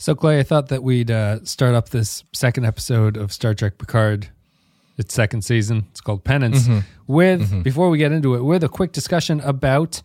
So, 0.00 0.14
Clay, 0.14 0.38
I 0.38 0.44
thought 0.44 0.68
that 0.68 0.84
we'd 0.84 1.10
uh, 1.10 1.44
start 1.44 1.74
up 1.74 1.88
this 1.88 2.22
second 2.32 2.64
episode 2.64 3.16
of 3.16 3.32
Star 3.32 3.52
Trek 3.52 3.78
Picard, 3.78 4.28
its 4.96 5.12
second 5.12 5.42
season. 5.42 5.86
It's 5.90 6.00
called 6.00 6.22
Penance. 6.22 6.68
With, 7.08 7.64
before 7.64 7.90
we 7.90 7.98
get 7.98 8.12
into 8.12 8.34
it, 8.36 8.42
with 8.44 8.62
a 8.62 8.68
quick 8.68 8.92
discussion 8.92 9.40
about 9.40 10.00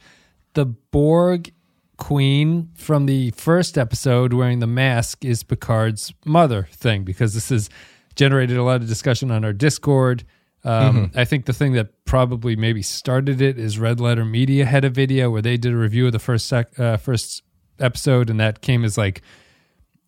the 0.54 0.66
Borg 0.66 1.54
queen 1.98 2.70
from 2.74 3.06
the 3.06 3.29
first 3.32 3.78
episode 3.78 4.34
wearing 4.34 4.60
the 4.60 4.67
mask 4.67 5.24
is 5.24 5.44
Picard's 5.44 6.12
mother 6.25 6.67
thing, 6.71 7.03
because 7.03 7.35
this 7.35 7.49
has 7.49 7.69
generated 8.15 8.57
a 8.57 8.63
lot 8.63 8.81
of 8.81 8.87
discussion 8.87 9.29
on 9.29 9.46
our 9.46 9.53
Discord. 9.53 10.23
Um, 10.63 11.12
I 11.13 11.25
think 11.25 11.46
the 11.46 11.53
thing 11.53 11.73
that 11.73 12.05
probably 12.05 12.55
maybe 12.55 12.81
started 12.81 13.41
it 13.41 13.60
is 13.60 13.78
Red 13.78 13.99
Letter 13.99 14.25
Media 14.25 14.65
had 14.65 14.85
a 14.85 14.89
video 14.89 15.29
where 15.29 15.41
they 15.41 15.57
did 15.57 15.71
a 15.73 15.78
review 15.78 16.07
of 16.07 16.13
the 16.13 16.20
first 16.20 16.48
sec- 16.48 16.80
uh, 16.80 16.98
first 16.98 17.44
episode, 17.80 18.30
and 18.31 18.39
that 18.39 18.62
came 18.62 18.84
as 18.84 18.98
like 18.98 19.21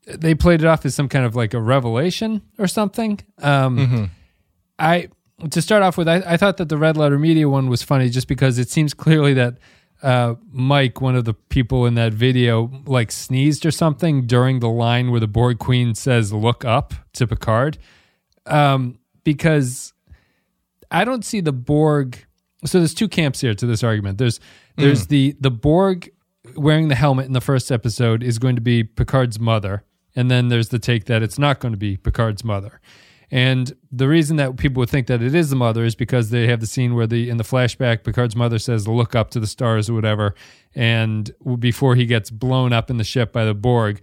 they 0.05 0.35
played 0.35 0.61
it 0.61 0.67
off 0.67 0.85
as 0.85 0.95
some 0.95 1.09
kind 1.09 1.25
of 1.25 1.35
like 1.35 1.53
a 1.53 1.61
revelation 1.61 2.41
or 2.57 2.67
something. 2.67 3.19
Um, 3.41 4.11
I 4.79 5.09
to 5.49 5.61
start 5.61 5.83
off 5.83 5.97
with, 5.97 6.07
I, 6.07 6.23
I 6.25 6.37
thought 6.37 6.57
that 6.57 6.69
the 6.69 6.77
Red 6.77 6.97
Letter 6.97 7.19
Media 7.19 7.49
one 7.49 7.67
was 7.69 7.83
funny 7.83 8.09
just 8.09 8.27
because 8.27 8.57
it 8.57 8.69
seems 8.69 8.93
clearly 8.93 9.33
that 9.33 9.57
uh, 10.01 10.35
Mike, 10.51 11.01
one 11.01 11.15
of 11.15 11.25
the 11.25 11.33
people 11.33 11.85
in 11.85 11.95
that 11.95 12.13
video, 12.13 12.71
like 12.85 13.11
sneezed 13.11 13.65
or 13.65 13.71
something 13.71 14.27
during 14.27 14.59
the 14.59 14.69
line 14.69 15.11
where 15.11 15.19
the 15.19 15.27
Borg 15.27 15.59
Queen 15.59 15.95
says 15.95 16.31
"look 16.31 16.63
up" 16.63 16.93
to 17.13 17.25
Picard, 17.25 17.77
um, 18.45 18.99
because 19.23 19.93
I 20.91 21.05
don't 21.05 21.25
see 21.25 21.41
the 21.41 21.53
Borg. 21.53 22.23
So 22.65 22.79
there's 22.79 22.93
two 22.93 23.07
camps 23.07 23.41
here 23.41 23.53
to 23.53 23.65
this 23.65 23.83
argument. 23.83 24.17
There's 24.17 24.39
there's 24.75 25.07
the 25.07 25.35
the 25.39 25.51
Borg 25.51 26.11
wearing 26.55 26.89
the 26.89 26.95
helmet 26.95 27.25
in 27.25 27.33
the 27.33 27.41
first 27.41 27.71
episode 27.71 28.21
is 28.21 28.37
going 28.37 28.55
to 28.55 28.61
be 28.61 28.83
Picard's 28.83 29.39
mother, 29.39 29.83
and 30.15 30.29
then 30.31 30.47
there's 30.49 30.69
the 30.69 30.79
take 30.79 31.05
that 31.05 31.21
it's 31.23 31.37
not 31.39 31.59
going 31.59 31.73
to 31.73 31.77
be 31.77 31.97
Picard's 31.97 32.43
mother. 32.43 32.79
And 33.31 33.75
the 33.91 34.07
reason 34.07 34.37
that 34.37 34.55
people 34.57 34.79
would 34.81 34.89
think 34.89 35.07
that 35.07 35.21
it 35.23 35.33
is 35.33 35.49
the 35.49 35.55
mother 35.55 35.83
is 35.83 35.95
because 35.95 36.29
they 36.29 36.45
have 36.47 36.59
the 36.59 36.67
scene 36.67 36.93
where 36.93 37.07
the 37.07 37.27
in 37.29 37.37
the 37.37 37.43
flashback 37.43 38.03
Picard's 38.03 38.35
mother 38.35 38.59
says 38.59 38.87
look 38.87 39.15
up 39.15 39.31
to 39.31 39.39
the 39.39 39.47
stars 39.47 39.89
or 39.89 39.93
whatever, 39.95 40.35
and 40.75 41.33
before 41.59 41.95
he 41.95 42.05
gets 42.05 42.29
blown 42.29 42.71
up 42.71 42.89
in 42.89 42.97
the 42.97 43.03
ship 43.03 43.33
by 43.33 43.43
the 43.45 43.55
Borg, 43.55 44.01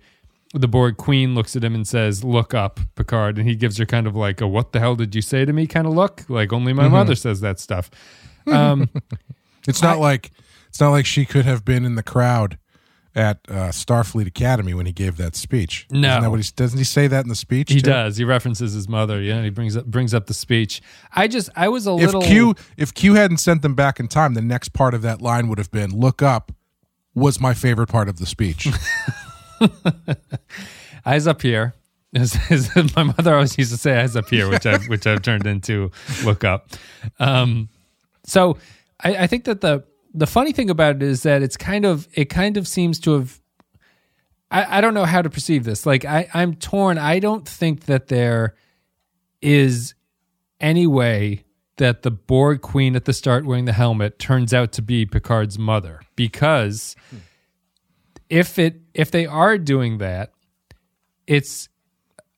the 0.54 0.66
Borg 0.68 0.96
queen 0.96 1.34
looks 1.36 1.54
at 1.54 1.62
him 1.62 1.74
and 1.74 1.86
says, 1.86 2.24
"Look 2.24 2.52
up, 2.52 2.80
Picard," 2.96 3.38
and 3.38 3.48
he 3.48 3.54
gives 3.54 3.78
her 3.78 3.86
kind 3.86 4.06
of 4.08 4.16
like 4.16 4.40
a 4.40 4.48
"What 4.48 4.72
the 4.72 4.80
hell 4.80 4.96
did 4.96 5.14
you 5.14 5.22
say 5.22 5.44
to 5.44 5.52
me?" 5.52 5.66
kind 5.68 5.86
of 5.86 5.94
look, 5.94 6.24
like 6.28 6.52
only 6.52 6.72
my 6.72 6.88
mother 6.88 7.14
says 7.14 7.40
that 7.42 7.60
stuff. 7.60 7.90
Um, 8.46 8.90
It's 9.68 9.80
not 9.80 9.98
I- 9.98 10.00
like 10.00 10.32
it's 10.68 10.80
not 10.80 10.90
like 10.90 11.06
she 11.06 11.24
could 11.24 11.44
have 11.44 11.64
been 11.64 11.84
in 11.84 11.94
the 11.94 12.02
crowd 12.02 12.58
at 13.14 13.40
uh, 13.48 13.68
Starfleet 13.70 14.26
Academy 14.26 14.74
when 14.74 14.86
he 14.86 14.92
gave 14.92 15.16
that 15.18 15.36
speech. 15.36 15.86
No. 15.90 16.08
Isn't 16.08 16.22
that 16.22 16.30
what 16.30 16.40
he, 16.44 16.50
doesn't 16.56 16.78
he 16.78 16.84
say 16.84 17.06
that 17.06 17.24
in 17.24 17.28
the 17.28 17.34
speech? 17.34 17.70
he 17.70 17.80
too? 17.80 17.90
does. 17.90 18.16
He 18.16 18.24
references 18.24 18.72
his 18.72 18.88
mother. 18.88 19.20
Yeah, 19.20 19.42
he 19.42 19.50
brings 19.50 19.76
up 19.76 19.86
brings 19.86 20.14
up 20.14 20.26
the 20.26 20.34
speech. 20.34 20.80
I 21.14 21.28
just 21.28 21.50
I 21.56 21.68
was 21.68 21.86
a 21.86 21.92
If 21.94 22.06
little 22.06 22.22
Q 22.22 22.54
if 22.76 22.94
Q 22.94 23.14
hadn't 23.14 23.38
sent 23.38 23.62
them 23.62 23.74
back 23.74 24.00
in 24.00 24.08
time, 24.08 24.34
the 24.34 24.42
next 24.42 24.70
part 24.70 24.94
of 24.94 25.02
that 25.02 25.20
line 25.20 25.48
would 25.48 25.58
have 25.58 25.70
been 25.70 25.90
"Look 25.90 26.22
up." 26.22 26.52
Was 27.14 27.38
my 27.38 27.52
favorite 27.52 27.88
part 27.88 28.08
of 28.08 28.18
the 28.18 28.24
speech. 28.24 28.68
eyes 31.06 31.26
up 31.26 31.42
here. 31.42 31.74
My 32.96 33.02
mother 33.04 33.34
always 33.34 33.56
used 33.56 33.72
to 33.72 33.78
say, 33.78 33.98
eyes 33.98 34.16
up 34.16 34.28
here, 34.28 34.48
which 34.48 34.66
I've 34.66 34.86
which 34.86 35.06
I've 35.06 35.22
turned 35.22 35.46
into 35.46 35.90
look 36.24 36.44
up. 36.44 36.68
Um, 37.18 37.70
so 38.24 38.58
I, 39.02 39.16
I 39.16 39.26
think 39.26 39.44
that 39.44 39.62
the 39.62 39.84
the 40.14 40.26
funny 40.26 40.52
thing 40.52 40.70
about 40.70 40.96
it 40.96 41.02
is 41.02 41.22
that 41.22 41.42
it's 41.42 41.56
kind 41.56 41.84
of 41.84 42.08
it 42.14 42.26
kind 42.26 42.56
of 42.56 42.68
seems 42.68 42.98
to 43.00 43.12
have. 43.12 43.40
I, 44.50 44.78
I 44.78 44.80
don't 44.80 44.94
know 44.94 45.06
how 45.06 45.22
to 45.22 45.30
perceive 45.30 45.64
this. 45.64 45.86
Like 45.86 46.04
I, 46.04 46.28
I'm 46.34 46.54
torn. 46.54 46.98
I 46.98 47.18
don't 47.18 47.48
think 47.48 47.86
that 47.86 48.08
there 48.08 48.54
is 49.40 49.94
any 50.60 50.86
way 50.86 51.44
that 51.76 52.02
the 52.02 52.10
Borg 52.10 52.60
queen 52.60 52.94
at 52.94 53.06
the 53.06 53.12
start 53.12 53.44
wearing 53.44 53.64
the 53.64 53.72
helmet 53.72 54.18
turns 54.18 54.52
out 54.52 54.72
to 54.72 54.82
be 54.82 55.06
Picard's 55.06 55.58
mother 55.58 56.00
because 56.16 56.94
if 58.28 58.58
it 58.58 58.80
if 58.94 59.10
they 59.10 59.26
are 59.26 59.58
doing 59.58 59.98
that, 59.98 60.32
it's 61.26 61.68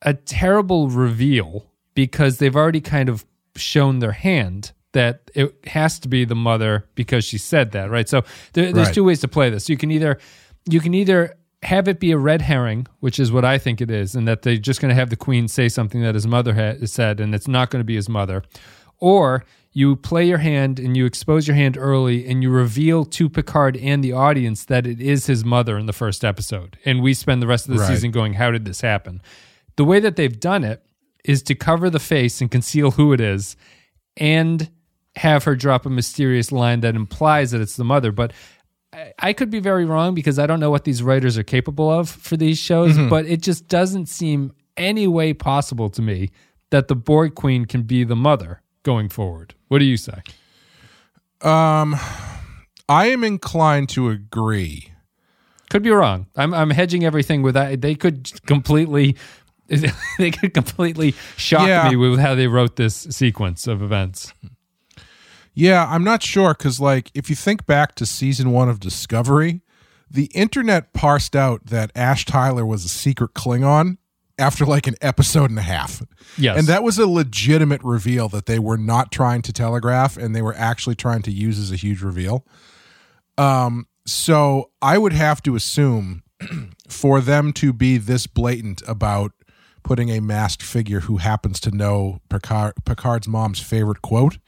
a 0.03 0.15
terrible 0.15 0.89
reveal 0.89 1.67
because 1.95 2.39
they've 2.39 2.57
already 2.57 2.81
kind 2.81 3.09
of 3.09 3.25
shown 3.57 3.99
their 3.99 4.13
hand 4.13 4.73
that 4.95 5.31
it 5.35 5.55
has 5.67 5.99
to 6.01 6.09
be 6.09 6.25
the 6.25 6.35
mother 6.35 6.87
because 6.97 7.25
she 7.25 7.39
said 7.39 7.71
that, 7.73 7.91
right? 7.91 8.09
So 8.09 8.23
there, 8.55 8.73
there's 8.73 8.87
Right. 8.89 8.95
two 8.95 9.05
ways 9.05 9.21
to 9.21 9.29
play 9.29 9.51
this. 9.51 9.69
You 9.69 9.77
can 9.77 9.91
either 9.93 10.19
you 10.69 10.81
can 10.81 10.95
either 10.95 11.37
have 11.63 11.89
it 11.89 12.01
be 12.01 12.11
a 12.11 12.19
red 12.19 12.43
herring, 12.43 12.87
which 13.01 13.19
is 13.21 13.31
what 13.31 13.45
I 13.45 13.59
think 13.59 13.81
it 13.81 13.91
is, 13.91 14.15
and 14.15 14.27
that 14.27 14.43
they're 14.43 14.57
just 14.57 14.81
going 14.81 14.89
to 14.91 14.95
have 14.95 15.11
the 15.11 15.17
queen 15.17 15.47
say 15.49 15.69
something 15.69 16.01
that 16.03 16.15
his 16.15 16.27
mother 16.27 16.55
ha- 16.55 16.87
said, 16.87 17.21
and 17.21 17.35
it's 17.35 17.49
not 17.49 17.71
going 17.71 17.81
to 17.81 17.85
be 17.85 17.95
his 17.97 18.09
mother, 18.09 18.43
or 18.99 19.45
you 19.73 19.97
play 19.97 20.25
your 20.25 20.39
hand 20.39 20.79
and 20.79 20.97
you 20.97 21.05
expose 21.05 21.49
your 21.49 21.57
hand 21.57 21.77
early 21.77 22.27
and 22.29 22.43
you 22.43 22.51
reveal 22.51 23.05
to 23.05 23.29
Picard 23.29 23.77
and 23.79 24.05
the 24.05 24.13
audience 24.13 24.65
that 24.67 24.87
it 24.87 25.01
is 25.01 25.27
his 25.27 25.45
mother 25.45 25.77
in 25.77 25.87
the 25.87 25.93
first 25.93 26.25
episode. 26.25 26.79
And 26.85 27.03
we 27.03 27.13
spend 27.13 27.43
the 27.43 27.47
rest 27.49 27.67
of 27.69 27.75
the 27.75 27.81
Right. 27.81 27.89
season 27.89 28.11
going, 28.13 28.35
How 28.35 28.51
did 28.53 28.67
this 28.67 28.83
happen? 28.83 29.21
The 29.77 29.85
way 29.85 29.99
that 30.01 30.15
they've 30.17 30.39
done 30.39 30.63
it 30.65 30.83
is 31.25 31.43
to 31.45 31.55
cover 31.57 31.91
the 31.91 31.99
face 31.99 32.41
and 32.41 32.51
conceal 32.51 32.93
who 32.93 33.13
it 33.13 33.21
is 33.21 33.57
and 34.17 34.71
have 35.17 35.45
her 35.45 35.55
drop 35.57 35.87
a 35.87 35.91
mysterious 35.91 36.51
line 36.53 36.81
that 36.81 36.95
implies 36.97 37.51
that 37.53 37.61
it's 37.61 37.77
the 37.77 37.85
mother. 37.85 38.11
But 38.13 38.33
I, 38.93 39.13
I 39.19 39.33
could 39.33 39.51
be 39.51 39.61
very 39.61 39.85
wrong 39.85 40.15
because 40.15 40.39
I 40.39 40.47
don't 40.47 40.61
know 40.61 40.71
what 40.71 40.85
these 40.85 41.03
writers 41.03 41.37
are 41.39 41.43
capable 41.45 41.91
of 41.91 42.09
for 42.09 42.37
these 42.37 42.59
shows, 42.59 42.97
but 43.11 43.27
it 43.27 43.41
just 43.43 43.69
doesn't 43.69 44.07
seem 44.07 44.53
any 44.77 45.07
way 45.07 45.33
possible 45.33 45.89
to 45.91 46.03
me 46.03 46.31
that 46.71 46.89
the 46.89 46.97
Borg 46.97 47.35
Queen 47.35 47.65
can 47.65 47.83
be 47.83 48.03
the 48.05 48.17
mother 48.17 48.61
going 48.83 49.09
forward. 49.09 49.55
What 49.69 49.79
do 49.79 49.85
you 49.85 49.97
say? 49.97 50.21
um, 51.43 51.97
I 52.89 53.07
am 53.07 53.23
inclined 53.25 53.89
to 53.91 54.09
agree. 54.09 54.91
Could 55.71 55.83
be 55.83 55.91
wrong. 55.91 56.27
I'm 56.37 56.53
I'm 56.55 56.71
hedging 56.71 57.05
everything 57.05 57.43
with 57.43 57.55
that. 57.55 57.81
They 57.81 57.95
could 57.95 58.31
completely 58.47 59.17
they 60.19 60.31
could 60.31 60.53
completely 60.55 61.13
shock 61.37 61.67
Yeah. 61.67 61.89
me 61.89 61.97
with 61.97 62.19
how 62.19 62.35
they 62.35 62.47
wrote 62.47 62.77
this 62.77 62.95
sequence 62.95 63.67
of 63.67 63.83
events. 63.83 64.33
Yeah, 65.55 65.87
I'm 65.89 66.05
not 66.05 66.23
sure 66.23 66.53
because, 66.53 66.81
like, 66.81 67.11
if 67.15 67.31
you 67.31 67.37
think 67.37 67.67
back 67.67 67.95
to 67.97 68.07
season 68.07 68.51
one 68.51 68.69
of 68.69 68.81
Discovery, 68.81 69.63
the 70.11 70.27
internet 70.27 70.93
parsed 70.93 71.37
out 71.37 71.67
that 71.67 71.91
Ash 71.95 72.25
Tyler 72.25 72.67
was 72.67 72.85
a 72.85 72.89
secret 72.89 73.35
Klingon 73.35 73.99
after 74.39 74.67
like 74.67 74.87
an 74.87 74.97
episode 75.01 75.51
and 75.51 75.59
a 75.59 75.63
half. 75.63 76.03
Yes. 76.37 76.59
And 76.59 76.67
that 76.67 76.83
was 76.83 76.99
a 76.99 77.07
legitimate 77.07 77.83
reveal 77.85 78.29
that 78.31 78.47
they 78.47 78.59
were 78.59 78.77
not 78.77 79.13
trying 79.13 79.43
to 79.43 79.53
telegraph 79.53 80.17
and 80.17 80.35
they 80.35 80.43
were 80.43 80.55
actually 80.55 80.97
trying 80.97 81.23
to 81.23 81.31
use 81.31 81.59
as 81.59 81.71
a 81.71 81.77
huge 81.77 82.03
reveal. 82.03 82.45
Um, 83.39 83.87
so 84.07 84.71
I 84.83 84.99
would 84.99 85.13
have 85.13 85.43
to 85.45 85.55
assume 85.57 86.23
for 86.89 87.21
them 87.21 87.53
to 87.55 87.73
be 87.73 87.97
this 87.97 88.27
blatant 88.27 88.83
about 88.87 89.33
putting 89.83 90.11
a 90.11 90.21
masked 90.21 90.63
figure 90.63 91.01
who 91.01 91.19
happens 91.19 91.61
to 91.61 91.71
know 91.71 92.21
Picard, 92.29 92.75
Picard's 92.85 93.29
mom's 93.29 93.61
favorite 93.61 94.03
quote, 94.03 94.39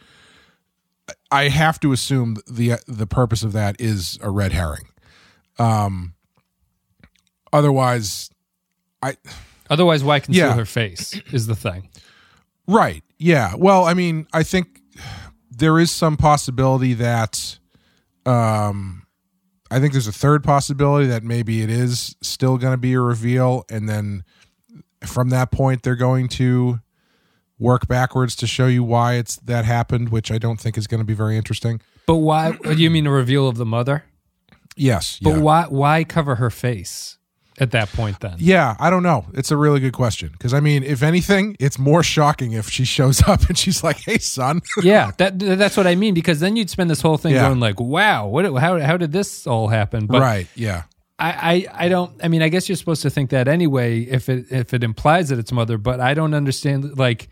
I 1.30 1.48
have 1.48 1.78
to 1.80 1.92
assume 1.92 2.36
the 2.48 2.74
the 2.88 3.06
purpose 3.06 3.42
of 3.42 3.52
that 3.52 3.76
is 3.80 4.18
a 4.22 4.30
red 4.30 4.52
herring. 4.52 4.88
Um, 5.58 6.14
otherwise, 7.52 8.30
I 9.02 9.16
Otherwise, 9.68 10.04
why 10.04 10.20
conceal 10.20 10.46
Yeah. 10.48 10.54
her 10.54 10.64
face 10.64 11.20
is 11.32 11.46
the 11.46 11.56
thing. 11.56 11.88
Right. 12.68 13.02
Yeah. 13.18 13.54
Well, 13.56 13.84
I 13.84 13.94
mean, 13.94 14.26
I 14.32 14.42
think 14.44 14.80
there 15.50 15.78
is 15.78 15.90
some 15.90 16.16
possibility 16.16 16.94
that 16.94 17.58
um 18.24 19.02
I 19.70 19.80
think 19.80 19.92
there's 19.92 20.06
a 20.06 20.12
third 20.12 20.44
possibility 20.44 21.06
that 21.08 21.24
maybe 21.24 21.62
it 21.62 21.70
is 21.70 22.14
still 22.22 22.58
going 22.58 22.72
to 22.72 22.78
be 22.78 22.92
a 22.94 23.00
reveal 23.00 23.64
and 23.70 23.88
then 23.88 24.22
from 25.04 25.30
that 25.30 25.50
point 25.50 25.82
they're 25.82 25.96
going 25.96 26.28
to 26.28 26.78
work 27.58 27.88
backwards 27.88 28.36
to 28.36 28.46
show 28.46 28.66
you 28.66 28.84
why 28.84 29.14
it's 29.14 29.36
that 29.36 29.64
happened, 29.64 30.10
which 30.10 30.30
I 30.30 30.38
don't 30.38 30.60
think 30.60 30.76
is 30.76 30.86
going 30.86 31.00
to 31.00 31.04
be 31.04 31.14
very 31.14 31.36
interesting. 31.36 31.80
But 32.06 32.16
why? 32.16 32.52
Do 32.52 32.74
you 32.74 32.90
mean 32.90 33.06
a 33.06 33.10
reveal 33.10 33.48
of 33.48 33.56
the 33.56 33.66
mother? 33.66 34.04
Yes. 34.76 35.18
But 35.22 35.30
yeah. 35.30 35.38
why? 35.38 35.62
Why 35.68 36.04
cover 36.04 36.36
her 36.36 36.50
face 36.50 37.18
at 37.58 37.70
that 37.70 37.88
point? 37.88 38.20
Then 38.20 38.34
Yeah, 38.38 38.76
I 38.78 38.90
don't 38.90 39.02
know. 39.02 39.26
It's 39.34 39.50
a 39.50 39.56
really 39.56 39.80
good 39.80 39.94
question 39.94 40.28
because 40.32 40.52
I 40.54 40.60
mean, 40.60 40.82
if 40.82 41.02
anything, 41.02 41.56
it's 41.58 41.78
more 41.78 42.02
shocking 42.02 42.52
if 42.52 42.68
she 42.68 42.84
shows 42.84 43.22
up 43.26 43.48
and 43.48 43.56
she's 43.56 43.82
like, 43.82 43.98
"Hey, 43.98 44.18
son." 44.18 44.60
yeah, 44.82 45.12
that 45.18 45.38
that's 45.38 45.76
what 45.76 45.86
I 45.86 45.94
mean. 45.94 46.14
Because 46.14 46.40
then 46.40 46.56
you'd 46.56 46.70
spend 46.70 46.90
this 46.90 47.00
whole 47.00 47.16
thing 47.16 47.34
Yeah. 47.34 47.48
going 47.48 47.58
like, 47.60 47.80
"Wow, 47.80 48.26
what? 48.28 48.44
How 48.44 48.78
how 48.78 48.96
did 48.96 49.12
this 49.12 49.46
all 49.46 49.68
happen?" 49.68 50.06
But 50.06 50.20
right. 50.20 50.46
Yeah. 50.54 50.84
I, 51.18 51.66
I 51.72 51.86
I 51.86 51.88
don't. 51.88 52.12
I 52.22 52.28
mean, 52.28 52.42
I 52.42 52.50
guess 52.50 52.68
you're 52.68 52.76
supposed 52.76 53.00
to 53.02 53.10
think 53.10 53.30
that 53.30 53.48
anyway 53.48 54.00
if 54.02 54.28
it 54.28 54.46
if 54.50 54.74
it 54.74 54.84
implies 54.84 55.30
that 55.30 55.38
it's 55.38 55.50
mother. 55.50 55.78
But 55.78 55.98
I 55.98 56.12
don't 56.12 56.34
understand. 56.34 56.98
Like, 56.98 57.30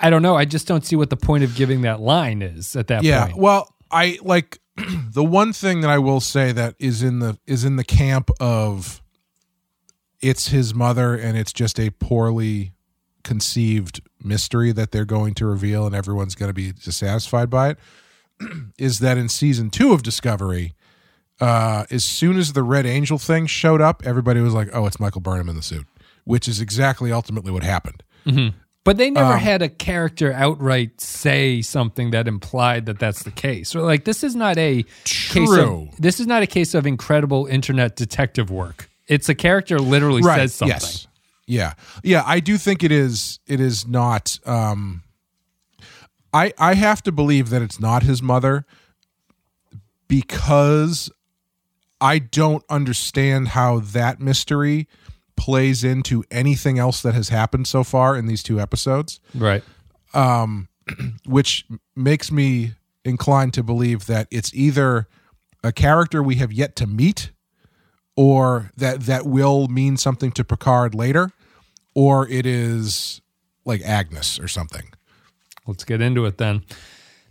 I 0.00 0.10
don't 0.10 0.22
know. 0.22 0.36
I 0.36 0.44
just 0.44 0.66
don't 0.66 0.84
see 0.84 0.96
what 0.96 1.10
the 1.10 1.16
point 1.16 1.44
of 1.44 1.54
giving 1.54 1.82
that 1.82 2.00
line 2.00 2.42
is 2.42 2.76
at 2.76 2.88
that 2.88 3.02
yeah 3.02 3.24
point. 3.24 3.36
Yeah. 3.36 3.42
Well 3.42 3.74
i 3.90 4.18
like 4.22 4.58
the 5.12 5.22
one 5.22 5.52
thing 5.52 5.82
that 5.82 5.90
i 5.90 5.98
will 5.98 6.20
say 6.20 6.52
that 6.52 6.74
is 6.78 7.02
in 7.02 7.18
the 7.18 7.38
is 7.46 7.64
in 7.64 7.76
the 7.76 7.84
camp 7.84 8.30
of 8.40 9.02
it's 10.20 10.48
his 10.48 10.74
mother 10.74 11.14
and 11.14 11.36
it's 11.36 11.52
just 11.52 11.78
a 11.78 11.90
poorly 11.90 12.72
conceived 13.22 14.00
mystery 14.22 14.72
that 14.72 14.90
they're 14.90 15.04
going 15.04 15.34
to 15.34 15.46
reveal 15.46 15.86
and 15.86 15.94
everyone's 15.94 16.34
going 16.34 16.48
to 16.48 16.54
be 16.54 16.72
dissatisfied 16.72 17.50
by 17.50 17.70
it 17.70 17.78
is 18.78 18.98
that 19.00 19.18
in 19.18 19.28
season 19.28 19.70
two 19.70 19.92
of 19.92 20.02
Discovery, 20.02 20.74
uh, 21.40 21.84
as 21.90 22.04
soon 22.04 22.36
as 22.36 22.52
the 22.52 22.62
Red 22.62 22.86
Angel 22.86 23.18
thing 23.18 23.46
showed 23.46 23.80
up, 23.80 24.02
everybody 24.04 24.40
was 24.40 24.54
like, 24.54 24.68
"Oh, 24.72 24.86
it's 24.86 25.00
Michael 25.00 25.20
Burnham 25.20 25.48
in 25.48 25.56
the 25.56 25.62
suit," 25.62 25.86
which 26.24 26.48
is 26.48 26.60
exactly 26.60 27.12
ultimately 27.12 27.52
what 27.52 27.62
happened. 27.62 28.02
Mm-hmm. 28.26 28.56
But 28.84 28.98
they 28.98 29.10
never 29.10 29.32
Um, 29.32 29.38
had 29.38 29.62
a 29.62 29.68
character 29.70 30.30
outright 30.32 31.00
say 31.00 31.62
something 31.62 32.10
that 32.10 32.28
implied 32.28 32.84
that 32.86 32.98
that's 32.98 33.22
the 33.22 33.30
case. 33.30 33.70
So, 33.70 33.80
like, 33.82 34.04
this 34.04 34.22
is 34.22 34.36
not 34.36 34.58
a 34.58 34.82
case 35.04 35.48
True. 35.48 35.88
of 35.90 35.96
this 36.00 36.20
is 36.20 36.26
not 36.26 36.42
a 36.42 36.46
case 36.46 36.74
of 36.74 36.86
incredible 36.86 37.46
internet 37.46 37.96
detective 37.96 38.50
work. 38.50 38.90
It's 39.08 39.28
a 39.30 39.34
character 39.34 39.78
literally 39.78 40.22
says 40.22 40.54
something. 40.54 40.74
Yes. 40.76 41.06
Yeah. 41.46 41.72
Yeah, 42.02 42.22
I 42.26 42.40
do 42.40 42.58
think 42.58 42.82
it 42.82 42.92
is 42.92 43.38
it 43.46 43.58
is 43.60 43.86
not 43.86 44.38
um 44.46 45.02
I 46.34 46.52
I 46.58 46.74
have 46.74 47.02
to 47.04 47.12
believe 47.12 47.48
that 47.50 47.62
it's 47.62 47.80
not 47.80 48.02
his 48.02 48.22
mother 48.22 48.66
because 50.08 51.10
I 52.00 52.18
don't 52.18 52.64
understand 52.68 53.48
how 53.48 53.80
that 53.80 54.20
mystery 54.20 54.88
plays 55.36 55.84
into 55.84 56.24
anything 56.30 56.78
else 56.78 57.02
that 57.02 57.14
has 57.14 57.28
happened 57.28 57.66
so 57.66 57.84
far 57.84 58.16
in 58.16 58.26
these 58.26 58.42
two 58.42 58.60
episodes, 58.60 59.20
Right. 59.34 59.62
Um, 60.12 60.68
which 61.26 61.66
makes 61.96 62.30
me 62.30 62.74
inclined 63.04 63.52
to 63.54 63.62
believe 63.62 64.06
that 64.06 64.28
it's 64.30 64.52
either 64.54 65.08
a 65.62 65.72
character 65.72 66.22
we 66.22 66.36
have 66.36 66.52
yet 66.52 66.76
to 66.76 66.86
meet 66.86 67.30
or 68.16 68.70
that 68.76 69.00
that 69.02 69.26
will 69.26 69.66
mean 69.68 69.96
something 69.96 70.30
to 70.32 70.44
Picard 70.44 70.94
later 70.94 71.30
or 71.94 72.28
it 72.28 72.46
is 72.46 73.20
like 73.64 73.80
Agnes 73.82 74.38
or 74.38 74.48
something. 74.48 74.92
Let's 75.66 75.84
get 75.84 76.00
into 76.00 76.26
it 76.26 76.38
then. 76.38 76.64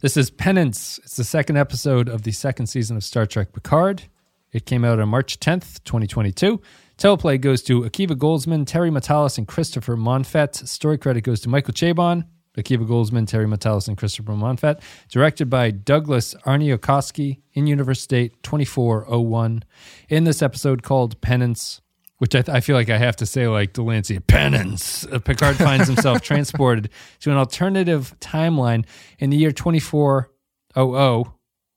This 0.01 0.17
is 0.17 0.29
Penance. 0.29 0.99
It's 1.03 1.15
the 1.15 1.23
second 1.23 1.57
episode 1.57 2.09
of 2.09 2.23
the 2.23 2.31
second 2.31 2.67
season 2.67 2.97
of 2.97 3.03
Star 3.03 3.25
Trek 3.25 3.53
Picard. 3.53 4.03
It 4.51 4.65
came 4.65 4.83
out 4.83 4.99
on 4.99 5.09
March 5.09 5.39
10th, 5.39 5.83
2022. 5.83 6.61
Teleplay 7.03 7.41
goes 7.41 7.61
to 7.63 7.81
Akiva 7.81 8.11
Goldsman, 8.11 8.65
Terry 8.65 8.89
Matalas, 8.89 9.37
and 9.37 9.45
Christopher 9.45 9.97
Monfett. 9.97 10.65
Story 10.65 10.97
credit 10.97 11.25
goes 11.25 11.41
to 11.41 11.49
Michael 11.49 11.73
Chabon, 11.73 12.23
Akiva 12.57 12.87
Goldsman, 12.87 13.27
Terry 13.27 13.45
Matalas, 13.45 13.89
and 13.89 13.97
Christopher 13.97 14.31
Monfett. 14.31 14.79
Directed 15.09 15.49
by 15.49 15.69
Douglas 15.69 16.33
Aarniokoski 16.45 17.41
in 17.51 17.67
Universe 17.67 17.99
State 17.99 18.41
2401. 18.43 19.65
In 20.07 20.23
this 20.23 20.41
episode 20.41 20.81
called 20.81 21.19
Penance, 21.19 21.81
which 22.19 22.35
I, 22.35 22.41
th- 22.41 22.55
I 22.55 22.61
feel 22.61 22.77
like 22.77 22.89
I 22.89 22.99
have 22.99 23.17
to 23.17 23.25
say, 23.25 23.49
like 23.49 23.73
Delancey, 23.73 24.19
penance. 24.19 25.05
Uh, 25.05 25.19
Picard 25.19 25.57
finds 25.57 25.87
himself 25.87 26.21
transported 26.21 26.89
to 27.19 27.31
an 27.31 27.35
alternative 27.35 28.15
timeline 28.21 28.85
in 29.19 29.29
the 29.29 29.35
year 29.35 29.51
2400, 29.51 31.33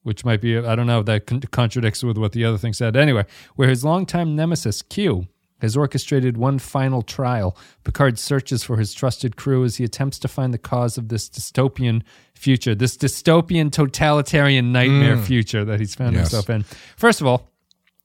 which 0.07 0.25
might 0.25 0.41
be, 0.41 0.57
I 0.57 0.77
don't 0.77 0.87
know, 0.87 1.03
that 1.03 1.27
con- 1.27 1.41
contradicts 1.51 2.05
with 2.05 2.17
what 2.17 2.31
the 2.33 2.45
other 2.45 2.59
thing 2.59 2.73
said. 2.73 2.97
Anyway, 2.97 3.25
where 3.57 3.69
his 3.69 3.85
longtime 3.85 4.37
nemesis, 4.37 4.81
Q, 4.83 5.27
has 5.61 5.77
orchestrated 5.77 6.37
one 6.37 6.59
final 6.59 7.03
trial. 7.03 7.57
Picard 7.83 8.19
searches 8.19 8.63
for 8.63 8.77
his 8.77 8.95
trusted 8.95 9.37
crew 9.37 9.65
as 9.65 9.77
he 9.77 9.85
attempts 9.85 10.19
to 10.21 10.29
find 10.29 10.55
the 10.55 10.59
cause 10.59 10.97
of 10.97 11.09
this 11.09 11.29
dystopian 11.29 12.03
future, 12.35 12.75
this 12.75 12.97
dystopian 12.97 13.73
totalitarian 13.73 14.71
nightmare 14.71 15.17
future 15.17 15.65
that 15.65 15.81
he's 15.81 15.95
found 15.95 16.15
Yes. 16.15 16.31
himself 16.31 16.51
in. 16.51 16.63
First 16.97 17.21
of 17.21 17.27
all, 17.27 17.51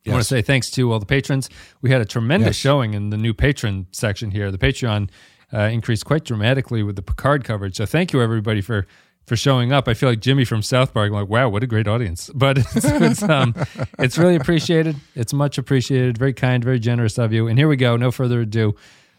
I 0.08 0.12
want 0.12 0.22
to 0.24 0.28
say 0.28 0.42
thanks 0.42 0.72
to 0.72 0.92
all 0.92 0.98
the 1.00 1.06
patrons. 1.06 1.50
We 1.82 1.92
had 1.92 2.02
a 2.02 2.06
tremendous 2.06 2.48
Yes. 2.48 2.56
showing 2.56 2.94
in 2.96 3.12
the 3.12 3.18
new 3.18 3.34
patron 3.34 3.86
section 3.92 4.32
here. 4.32 4.50
The 4.50 4.58
Patreon 4.58 5.10
uh, 5.54 5.60
increased 5.64 6.06
quite 6.06 6.24
dramatically 6.24 6.82
with 6.82 6.96
the 6.96 7.02
Picard 7.04 7.44
coverage. 7.44 7.76
So 7.76 7.86
thank 7.86 8.14
you 8.14 8.22
everybody 8.22 8.62
for 8.62 8.88
for 9.32 9.38
showing 9.38 9.72
up. 9.72 9.88
I 9.88 9.94
feel 9.94 10.10
like 10.10 10.20
Jimmy 10.20 10.44
from 10.44 10.62
South 10.62 10.94
Park. 10.94 11.08
I'm 11.08 11.14
like, 11.14 11.30
wow, 11.30 11.48
what 11.48 11.64
a 11.64 11.68
great 11.68 11.88
audience! 11.88 12.30
But 12.36 12.58
it's 12.58 12.84
it's, 12.84 13.24
um, 13.24 13.56
it's 13.98 14.18
really 14.18 14.36
appreciated. 14.36 14.98
It's 15.16 15.32
much 15.32 15.58
appreciated. 15.58 16.18
Very 16.18 16.34
kind, 16.34 16.62
very 16.62 16.80
generous 16.80 17.18
of 17.18 17.32
you. 17.32 17.48
And 17.48 17.58
here 17.58 17.70
we 17.70 17.78
go. 17.78 17.96
No 17.96 18.12
further 18.12 18.42
ado. 18.42 18.76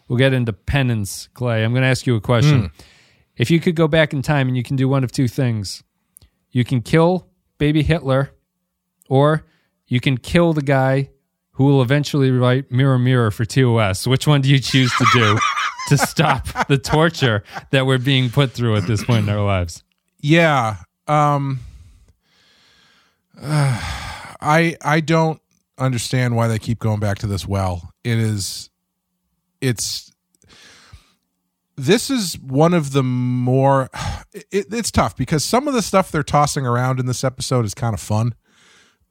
We'll 0.09 0.19
get 0.19 0.35
into 0.35 0.53
penance, 0.53 1.31
Clay. 1.33 1.65
I'm 1.65 1.73
going 1.73 1.81
to 1.81 1.89
ask 1.89 2.07
you 2.07 2.15
a 2.15 2.21
question. 2.21 2.71
If 3.39 3.51
you 3.51 3.59
could 3.59 3.75
go 3.75 3.89
back 3.89 4.13
in 4.13 4.21
time 4.21 4.49
and 4.49 4.57
you 4.57 4.63
can 4.63 4.77
do 4.77 4.87
one 4.87 5.03
of 5.03 5.13
two 5.13 5.29
things, 5.29 5.83
you 6.51 6.63
can 6.63 6.83
kill 6.83 7.29
baby 7.57 7.83
Hitler, 7.83 8.33
or 9.09 9.47
you 9.87 9.99
can 9.99 10.19
kill 10.19 10.53
the 10.53 10.61
guy 10.61 11.09
who 11.53 11.65
will 11.65 11.81
eventually 11.81 12.31
write 12.31 12.71
Mirror 12.71 12.99
Mirror 12.99 13.31
for 13.31 13.47
TOS. 13.47 14.07
Which 14.07 14.27
one 14.27 14.43
do 14.43 14.51
you 14.51 14.59
choose 14.59 14.93
to 14.99 15.07
do 15.15 15.39
to 15.89 15.97
stop 15.97 16.67
the 16.69 16.77
torture 16.77 17.45
that 17.71 17.87
we're 17.87 17.97
being 17.97 18.29
put 18.29 18.53
through 18.53 18.77
at 18.77 18.87
this 18.87 19.03
point 19.03 19.27
in 19.27 19.35
our 19.35 19.43
lives? 19.43 19.83
Yeah. 20.23 20.77
Um 21.07 21.61
I 23.43 24.77
I 24.81 25.01
don't 25.01 25.41
understand 25.77 26.37
why 26.37 26.49
they 26.49 26.59
keep 26.59 26.79
going 26.79 27.01
back 27.01 27.19
to 27.19 27.27
this 27.27 27.47
well. 27.47 27.93
It 28.05 28.19
is 28.19 28.71
it's 29.61 30.13
this 31.77 32.11
is 32.11 32.39
one 32.39 32.73
of 32.73 32.93
the 32.93 33.03
more 33.03 33.91
it, 34.33 34.67
it's 34.73 34.91
tough 34.93 35.17
because 35.17 35.45
some 35.45 35.69
of 35.69 35.75
the 35.75 35.83
stuff 35.83 36.11
they're 36.11 36.23
tossing 36.23 36.67
around 36.67 37.01
in 37.01 37.07
this 37.07 37.25
episode 37.25 37.65
is 37.65 37.75
kind 37.75 37.93
of 37.93 38.01
fun. 38.01 38.35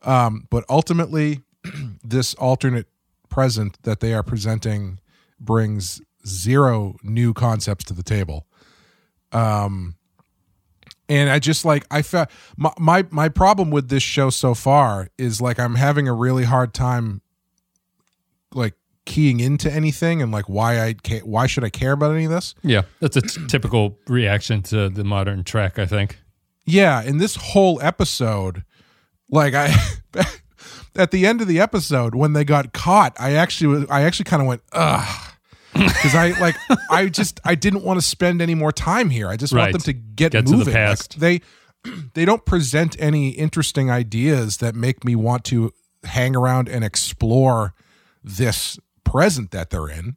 Um 0.03 0.47
but 0.49 0.63
ultimately 0.69 1.41
this 2.03 2.33
alternate 2.35 2.87
present 3.29 3.81
that 3.83 3.99
they 3.99 4.13
are 4.13 4.23
presenting 4.23 4.99
brings 5.39 6.01
zero 6.25 6.95
new 7.03 7.33
concepts 7.33 7.83
to 7.85 7.93
the 7.93 8.03
table. 8.03 8.47
Um 9.33 9.95
and 11.09 11.29
I 11.29 11.39
just 11.39 11.65
like 11.65 11.85
I 11.91 12.01
felt 12.01 12.29
my, 12.57 12.71
my 12.79 13.05
my 13.11 13.29
problem 13.29 13.71
with 13.71 13.89
this 13.89 14.03
show 14.03 14.29
so 14.29 14.53
far 14.53 15.09
is 15.17 15.41
like 15.41 15.59
I'm 15.59 15.75
having 15.75 16.07
a 16.07 16.13
really 16.13 16.43
hard 16.43 16.73
time 16.73 17.21
like 18.53 18.75
keying 19.05 19.39
into 19.39 19.71
anything 19.71 20.21
and 20.21 20.31
like 20.31 20.47
why 20.47 20.79
I 20.79 20.93
ca- 20.93 21.21
why 21.21 21.47
should 21.47 21.63
I 21.63 21.69
care 21.69 21.93
about 21.93 22.13
any 22.13 22.25
of 22.25 22.31
this? 22.31 22.55
Yeah, 22.63 22.83
that's 22.99 23.17
a 23.17 23.21
t- 23.21 23.45
typical 23.47 23.97
reaction 24.07 24.61
to 24.63 24.89
the 24.89 25.03
modern 25.03 25.43
Trek, 25.43 25.79
I 25.79 25.85
think. 25.85 26.19
Yeah, 26.65 27.01
in 27.01 27.17
this 27.17 27.35
whole 27.35 27.81
episode, 27.81 28.63
like 29.29 29.53
I 29.53 29.73
at 30.95 31.11
the 31.11 31.25
end 31.25 31.41
of 31.41 31.47
the 31.47 31.59
episode 31.59 32.15
when 32.15 32.33
they 32.33 32.43
got 32.43 32.73
caught, 32.73 33.15
I 33.19 33.33
actually 33.33 33.67
was 33.67 33.89
I 33.89 34.03
actually 34.03 34.25
kind 34.25 34.41
of 34.41 34.47
went 34.47 34.61
ugh 34.71 35.30
because 35.73 36.15
I 36.15 36.29
like 36.39 36.55
I 36.89 37.07
just 37.09 37.39
I 37.45 37.55
didn't 37.55 37.83
want 37.83 37.99
to 37.99 38.05
spend 38.05 38.41
any 38.41 38.55
more 38.55 38.71
time 38.71 39.09
here. 39.09 39.27
I 39.29 39.37
just 39.37 39.53
Right. 39.53 39.73
want 39.73 39.73
them 39.73 39.81
to 39.81 39.93
get, 39.93 40.31
Get 40.31 40.45
to 40.45 40.51
the 40.51 40.57
moving. 40.57 40.73
Like, 40.73 40.99
they 41.19 41.41
they 42.13 42.25
don't 42.25 42.45
present 42.45 42.95
any 42.99 43.29
interesting 43.29 43.89
ideas 43.89 44.57
that 44.57 44.75
make 44.75 45.03
me 45.03 45.15
want 45.15 45.43
to 45.45 45.73
hang 46.03 46.35
around 46.35 46.67
and 46.69 46.83
explore 46.83 47.73
this 48.23 48.79
present 49.03 49.51
that 49.51 49.69
they're 49.69 49.87
in. 49.89 50.15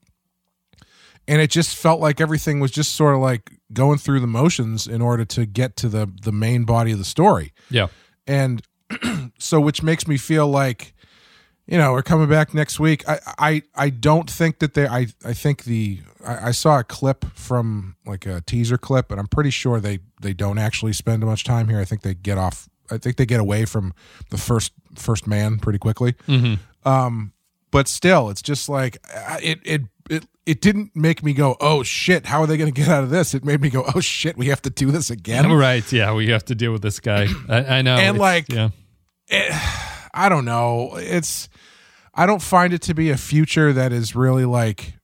And 1.27 1.41
it 1.41 1.51
just 1.51 1.75
felt 1.77 2.01
like 2.01 2.21
everything 2.21 2.61
was 2.61 2.71
just 2.71 2.95
sort 2.95 3.15
of 3.15 3.21
like 3.21 3.51
going 3.73 3.99
through 3.99 4.21
the 4.21 4.27
motions 4.27 4.87
in 4.87 5.01
order 5.01 5.25
to 5.25 5.47
get 5.47 5.77
to 5.77 5.89
the 5.89 6.11
the 6.23 6.33
main 6.33 6.65
body 6.65 6.93
of 6.93 6.99
the 6.99 7.05
story 7.05 7.53
Yeah. 7.71 7.87
and 8.27 8.63
so 9.39 9.59
which 9.61 9.83
makes 9.83 10.07
me 10.07 10.17
feel 10.19 10.47
like 10.47 10.94
you 11.67 11.79
know 11.79 11.93
we're 11.93 12.03
coming 12.03 12.29
back 12.29 12.53
next 12.55 12.79
week 12.79 13.09
i 13.09 13.19
i 13.39 13.63
i 13.75 13.91
don't 13.91 14.31
think 14.31 14.59
that 14.59 14.75
they 14.75 14.87
i 14.87 15.07
i 15.25 15.33
think 15.33 15.65
the 15.65 16.01
I, 16.27 16.49
I 16.49 16.51
saw 16.51 16.79
a 16.79 16.85
clip 16.85 17.25
from 17.35 17.97
like 18.07 18.27
a 18.27 18.41
teaser 18.43 18.77
clip 18.79 19.11
and 19.11 19.19
i'm 19.19 19.27
pretty 19.29 19.51
sure 19.51 19.81
they 19.81 20.01
they 20.21 20.35
don't 20.35 20.59
actually 20.59 20.93
spend 20.93 21.25
much 21.25 21.45
time 21.45 21.69
here 21.69 21.79
i 21.81 21.85
think 21.85 22.03
they 22.03 22.15
get 22.15 22.37
off 22.39 22.69
i 22.91 22.99
think 22.99 23.17
they 23.17 23.27
get 23.27 23.41
away 23.41 23.65
from 23.65 23.95
the 24.31 24.39
first 24.39 24.73
first 24.95 25.27
man 25.27 25.59
pretty 25.59 25.79
quickly 25.79 26.15
um 26.85 27.33
but 27.71 27.89
still 27.89 28.29
it's 28.31 28.43
just 28.43 28.69
like 28.69 28.99
it 29.43 29.59
it 29.65 29.83
it 30.11 30.27
it 30.45 30.61
didn't 30.61 30.95
make 30.95 31.23
me 31.23 31.33
go 31.33 31.57
oh 31.61 31.83
shit 31.83 32.27
how 32.27 32.43
are 32.43 32.47
they 32.47 32.59
going 32.59 32.71
to 32.71 32.79
get 32.79 32.89
out 32.91 33.03
of 33.03 33.09
this 33.09 33.33
it 33.35 33.43
made 33.43 33.61
me 33.63 33.71
go 33.71 33.85
oh 33.95 34.01
shit 34.01 34.37
we 34.37 34.47
have 34.49 34.61
to 34.61 34.69
do 34.71 34.91
this 34.91 35.09
again 35.11 35.51
Right. 35.51 35.91
Yeah, 35.91 36.13
we 36.13 36.29
have 36.29 36.45
to 36.47 36.55
deal 36.55 36.73
with 36.73 36.83
this 36.83 37.01
guy. 37.01 37.27
I, 37.49 37.79
I 37.79 37.83
know. 37.83 37.97
And, 37.97 38.19
like, 38.19 38.53
yeah. 38.53 38.69
I 40.13 40.29
don't 40.29 40.45
know. 40.45 40.97
It's 40.97 41.49
I 42.15 42.27
don't 42.27 42.43
find 42.43 42.73
it 42.73 42.83
to 42.83 42.95
be 42.95 43.11
a 43.11 43.17
future 43.17 43.73
that 43.73 43.93
is 43.93 44.15
really 44.15 44.45
like 44.45 44.95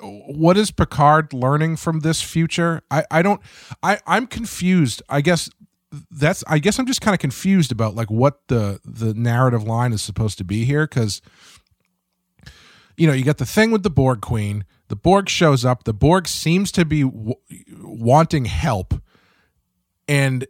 what 0.00 0.56
is 0.56 0.70
Picard 0.70 1.32
learning 1.32 1.76
from 1.76 2.00
this 2.00 2.22
future? 2.22 2.82
I 2.90 3.04
I 3.10 3.22
don't 3.22 3.40
I 3.82 3.98
I'm 4.06 4.26
confused. 4.26 5.02
I 5.08 5.20
guess 5.20 5.50
that's 6.10 6.44
I 6.46 6.58
guess 6.58 6.78
I'm 6.78 6.86
just 6.86 7.00
kind 7.00 7.14
of 7.14 7.18
confused 7.18 7.72
about 7.72 7.94
like 7.94 8.10
what 8.10 8.46
the 8.48 8.80
the 8.84 9.14
narrative 9.14 9.64
line 9.64 9.92
is 9.92 10.02
supposed 10.02 10.38
to 10.38 10.44
be 10.44 10.64
here 10.64 10.86
cuz 10.86 11.20
you 12.96 13.06
know, 13.06 13.12
you 13.12 13.24
got 13.24 13.38
the 13.38 13.46
thing 13.46 13.70
with 13.70 13.84
the 13.84 13.90
Borg 13.90 14.20
queen. 14.20 14.64
The 14.88 14.96
Borg 14.96 15.28
shows 15.28 15.64
up. 15.64 15.84
The 15.84 15.94
Borg 15.94 16.26
seems 16.26 16.72
to 16.72 16.84
be 16.84 17.02
w- 17.04 17.36
wanting 17.80 18.46
help 18.46 18.94
and 20.08 20.46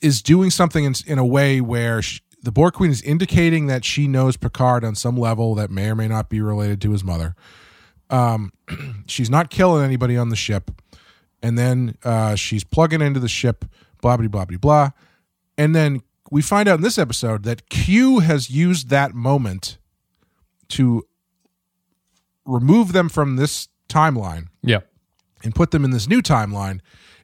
is 0.00 0.22
doing 0.22 0.50
something 0.50 0.84
in, 0.84 0.94
in 1.06 1.18
a 1.18 1.24
way 1.24 1.60
where 1.60 2.02
sh- 2.02 2.20
the 2.42 2.52
Borg 2.52 2.74
Queen 2.74 2.90
is 2.90 3.02
indicating 3.02 3.66
that 3.68 3.84
she 3.84 4.08
knows 4.08 4.36
Picard 4.36 4.84
on 4.84 4.94
some 4.94 5.16
level 5.16 5.54
that 5.54 5.70
may 5.70 5.88
or 5.90 5.94
may 5.94 6.08
not 6.08 6.28
be 6.28 6.40
related 6.40 6.80
to 6.82 6.90
his 6.92 7.04
mother. 7.04 7.34
Um, 8.10 8.52
she's 9.06 9.30
not 9.30 9.48
killing 9.50 9.84
anybody 9.84 10.16
on 10.16 10.28
the 10.28 10.36
ship, 10.36 10.70
and 11.42 11.56
then 11.56 11.96
uh, 12.04 12.34
she's 12.34 12.64
plugging 12.64 13.00
into 13.00 13.20
the 13.20 13.28
ship. 13.28 13.64
Blah 14.00 14.16
blah 14.16 14.26
blah 14.28 14.44
blah 14.44 14.58
blah, 14.58 14.90
and 15.56 15.74
then 15.76 16.02
we 16.30 16.42
find 16.42 16.68
out 16.68 16.76
in 16.78 16.82
this 16.82 16.98
episode 16.98 17.44
that 17.44 17.68
Q 17.68 18.18
has 18.18 18.50
used 18.50 18.88
that 18.88 19.14
moment 19.14 19.78
to 20.70 21.06
remove 22.44 22.92
them 22.92 23.08
from 23.08 23.36
this 23.36 23.68
timeline 23.88 24.46
Yeah. 24.62 24.80
and 25.44 25.54
put 25.54 25.70
them 25.70 25.84
in 25.84 25.90
this 25.90 26.08
new 26.08 26.22
timeline 26.22 26.80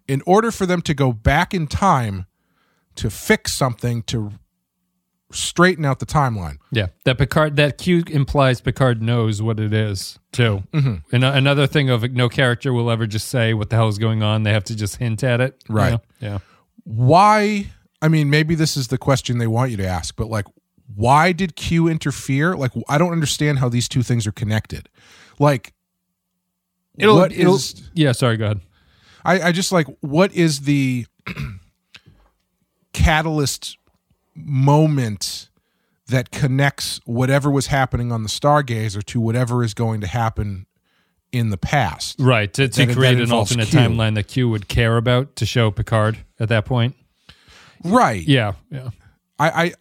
in 0.06 0.22
order 0.26 0.50
for 0.50 0.66
them 0.66 0.82
to 0.82 0.94
go 0.94 1.12
back 1.12 1.52
in 1.54 1.66
time 1.66 2.26
to 2.96 3.10
fix 3.10 3.52
something 3.54 4.02
to 4.02 4.32
straighten 5.30 5.84
out 5.84 5.98
the 5.98 6.06
timeline. 6.06 6.56
Yeah. 6.70 6.86
That 7.04 7.18
Picard, 7.18 7.56
that 7.56 7.76
Q 7.78 8.02
implies 8.08 8.60
Picard 8.60 9.02
knows 9.02 9.42
what 9.42 9.60
it 9.60 9.72
is, 9.74 10.18
too. 10.32 10.62
Mm-hmm. 10.72 10.94
And 11.14 11.24
a- 11.24 11.34
another 11.34 11.66
thing 11.66 11.90
of 11.90 12.02
no 12.12 12.28
character 12.28 12.72
will 12.72 12.90
ever 12.90 13.06
just 13.06 13.28
say 13.28 13.52
what 13.54 13.68
the 13.70 13.76
hell 13.76 13.88
is 13.88 13.98
going 13.98 14.22
on. 14.22 14.42
They 14.44 14.52
have 14.52 14.64
to 14.64 14.76
just 14.76 14.96
hint 14.96 15.22
at 15.22 15.40
it. 15.40 15.62
you 15.68 15.74
Right. 15.74 15.90
know? 15.92 16.00
Yeah. 16.20 16.38
Why? 16.84 17.66
I 18.00 18.08
mean, 18.08 18.30
maybe 18.30 18.54
this 18.54 18.76
is 18.76 18.88
the 18.88 18.96
question 18.98 19.36
they 19.38 19.46
want 19.46 19.70
you 19.70 19.76
to 19.78 19.86
ask, 19.86 20.16
but 20.16 20.28
like, 20.28 20.46
why 20.94 21.32
did 21.32 21.54
Q 21.56 21.88
interfere? 21.88 22.56
Like, 22.56 22.72
I 22.88 22.96
don't 22.96 23.12
understand 23.12 23.58
how 23.58 23.68
these 23.68 23.88
two 23.88 24.02
things 24.02 24.26
are 24.26 24.32
connected. 24.32 24.88
Like, 25.38 25.74
what 26.94 27.32
it'll- 27.32 27.54
is- 27.56 27.90
yeah. 27.94 28.12
Sorry. 28.12 28.36
Go 28.38 28.44
ahead. 28.46 28.60
I, 29.24 29.40
I 29.48 29.52
just 29.52 29.72
like 29.72 29.86
what 30.00 30.32
is 30.32 30.60
the 30.60 31.04
catalyst 32.92 33.77
moment 34.44 35.48
that 36.08 36.30
connects 36.30 37.00
whatever 37.04 37.50
was 37.50 37.66
happening 37.66 38.10
on 38.12 38.22
the 38.22 38.28
Stargazer 38.28 39.04
to 39.04 39.20
whatever 39.20 39.62
is 39.62 39.74
going 39.74 40.00
to 40.00 40.06
happen 40.06 40.66
in 41.32 41.50
the 41.50 41.58
past. 41.58 42.16
Right. 42.18 42.50
To, 42.54 42.66
to 42.68 42.86
That- 42.86 42.96
create 42.96 43.16
that 43.16 43.24
an 43.24 43.32
alternate 43.32 43.68
Q. 43.68 43.78
timeline 43.78 44.14
that 44.14 44.28
Q 44.28 44.48
would 44.48 44.68
care 44.68 44.96
about 44.96 45.36
to 45.36 45.44
show 45.46 45.70
Picard 45.70 46.18
at 46.40 46.48
that 46.48 46.64
point. 46.64 46.96
Right. 47.84 48.26
Yeah. 48.26 48.52
Yeah. 48.70 48.90
I, 49.40 49.48
I 49.62 49.74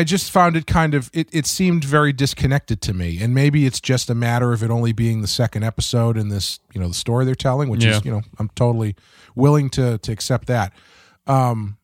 I 0.00 0.04
just 0.04 0.30
found 0.30 0.56
it 0.56 0.66
kind 0.66 0.94
of 0.94 1.10
it, 1.12 1.28
it 1.32 1.44
seemed 1.46 1.84
very 1.84 2.14
disconnected 2.14 2.80
to 2.82 2.94
me. 2.94 3.18
And 3.20 3.34
maybe 3.34 3.66
it's 3.66 3.78
just 3.80 4.08
a 4.08 4.14
matter 4.14 4.52
of 4.54 4.62
it 4.62 4.70
only 4.70 4.92
being 4.92 5.20
the 5.20 5.26
second 5.28 5.64
episode 5.64 6.16
in 6.16 6.28
this, 6.30 6.60
you 6.72 6.80
know, 6.80 6.88
the 6.88 6.94
story 6.94 7.26
they're 7.26 7.34
telling, 7.34 7.68
which 7.68 7.84
Yeah. 7.84 7.96
is, 7.98 8.04
you 8.06 8.10
know, 8.10 8.22
I'm 8.38 8.48
totally 8.54 8.94
willing 9.34 9.68
to 9.70 9.98
to 9.98 10.12
accept 10.12 10.46
that. 10.46 10.72
Um 11.26 11.76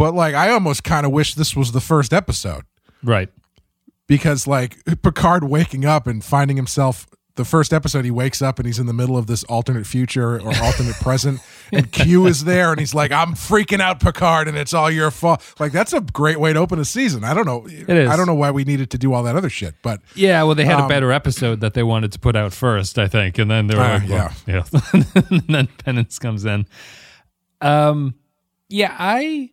but 0.00 0.14
like 0.14 0.34
I 0.34 0.50
almost 0.50 0.82
kind 0.82 1.04
of 1.06 1.12
wish 1.12 1.34
this 1.34 1.54
was 1.54 1.72
the 1.72 1.80
first 1.80 2.12
episode. 2.12 2.64
Right. 3.02 3.28
because 4.06 4.46
like 4.46 4.76
Picard 5.02 5.44
waking 5.44 5.84
up 5.84 6.06
and 6.06 6.24
finding 6.24 6.56
himself 6.56 7.06
the 7.36 7.44
first 7.44 7.72
episode 7.72 8.04
he 8.04 8.10
wakes 8.10 8.42
up 8.42 8.58
and 8.58 8.66
he's 8.66 8.78
in 8.78 8.84
the 8.86 8.92
middle 8.92 9.16
of 9.16 9.26
this 9.26 9.44
alternate 9.44 9.86
future 9.86 10.34
or 10.40 10.52
alternate 10.62 10.96
present 11.00 11.40
and 11.72 11.90
Q 11.90 12.26
is 12.26 12.44
there 12.44 12.72
and 12.72 12.80
he's 12.80 12.92
like 12.94 13.12
I'm 13.12 13.32
freaking 13.34 13.80
out 13.80 14.00
Picard 14.00 14.48
and 14.48 14.58
it's 14.58 14.74
all 14.74 14.90
your 14.90 15.10
fault 15.10 15.40
like 15.58 15.72
that's 15.72 15.92
a 15.94 16.00
great 16.02 16.38
way 16.40 16.52
to 16.52 16.58
open 16.58 16.78
a 16.80 16.84
season 16.84 17.24
I 17.24 17.32
don't 17.32 17.46
know 17.46 17.66
It 17.66 17.88
is. 17.88 18.10
I 18.10 18.16
don't 18.16 18.26
know 18.26 18.34
why 18.34 18.50
we 18.50 18.64
needed 18.64 18.90
to 18.90 18.98
do 18.98 19.14
all 19.14 19.22
that 19.22 19.36
other 19.36 19.48
shit 19.48 19.74
but 19.80 20.00
Yeah, 20.14 20.42
well, 20.42 20.54
they 20.54 20.64
had 20.66 20.80
a 20.80 20.82
Um, 20.82 20.88
better 20.88 21.12
episode 21.12 21.60
that 21.60 21.72
they 21.74 21.84
wanted 21.84 22.12
to 22.12 22.18
put 22.18 22.36
out 22.36 22.52
first, 22.52 22.98
I 22.98 23.06
think, 23.08 23.38
and 23.38 23.50
then 23.50 23.68
they 23.68 23.76
were 23.76 23.82
Ah, 23.82 24.00
like, 24.02 24.08
well, 24.10 24.32
yeah, 24.46 24.64
and 25.30 25.42
then 25.48 25.66
Penance 25.84 26.18
comes 26.18 26.44
in. 26.44 26.66
Um, 27.62 28.14
yeah, 28.68 28.94
I, 28.98 29.50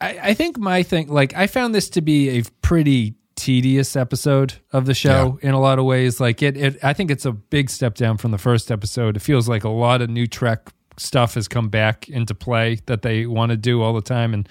I, 0.00 0.18
I 0.22 0.34
think 0.34 0.58
my 0.58 0.82
thing, 0.82 1.08
like, 1.08 1.34
I 1.34 1.46
found 1.46 1.74
this 1.74 1.88
to 1.90 2.00
be 2.00 2.38
a 2.38 2.42
pretty 2.62 3.14
tedious 3.36 3.96
episode 3.96 4.54
of 4.72 4.86
the 4.86 4.94
show 4.94 5.38
in 5.42 5.54
a 5.54 5.60
lot 5.60 5.78
of 5.78 5.84
ways. 5.84 6.20
Like, 6.20 6.42
it, 6.42 6.56
it, 6.56 6.84
I 6.84 6.92
think 6.92 7.10
it's 7.10 7.24
a 7.24 7.32
big 7.32 7.70
step 7.70 7.94
down 7.94 8.16
from 8.18 8.30
the 8.30 8.38
first 8.38 8.70
episode. 8.70 9.16
It 9.16 9.20
feels 9.20 9.48
like 9.48 9.64
a 9.64 9.68
lot 9.68 10.02
of 10.02 10.10
new 10.10 10.26
Trek 10.26 10.70
stuff 10.96 11.34
has 11.34 11.48
come 11.48 11.68
back 11.68 12.08
into 12.08 12.34
play 12.34 12.80
that 12.86 13.02
they 13.02 13.26
want 13.26 13.50
to 13.50 13.56
do 13.56 13.82
all 13.82 13.94
the 13.94 14.02
time, 14.02 14.34
and 14.34 14.48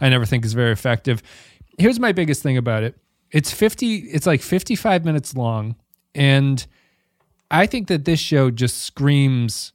I 0.00 0.08
never 0.08 0.24
think 0.26 0.44
is 0.44 0.54
very 0.54 0.72
effective. 0.72 1.22
Here's 1.78 2.00
my 2.00 2.12
biggest 2.12 2.42
thing 2.42 2.56
about 2.56 2.82
it. 2.82 2.96
It's 3.30 3.52
50 3.52 3.96
it's 3.96 4.26
like 4.26 4.42
55 4.42 5.04
minutes 5.04 5.36
long 5.36 5.76
and 6.14 6.66
I 7.50 7.66
think 7.66 7.88
that 7.88 8.04
this 8.04 8.20
show 8.20 8.50
just 8.50 8.82
screams 8.82 9.72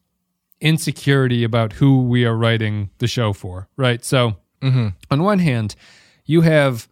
insecurity 0.61 1.43
about 1.43 1.73
who 1.73 2.03
we 2.03 2.25
are 2.25 2.35
writing 2.35 2.89
the 2.99 3.07
show 3.07 3.33
for, 3.33 3.67
right? 3.75 4.03
So, 4.03 4.37
Mm-hmm. 4.61 4.87
on 5.11 5.23
one 5.23 5.39
hand, 5.39 5.75
you 6.25 6.41
have 6.41 6.87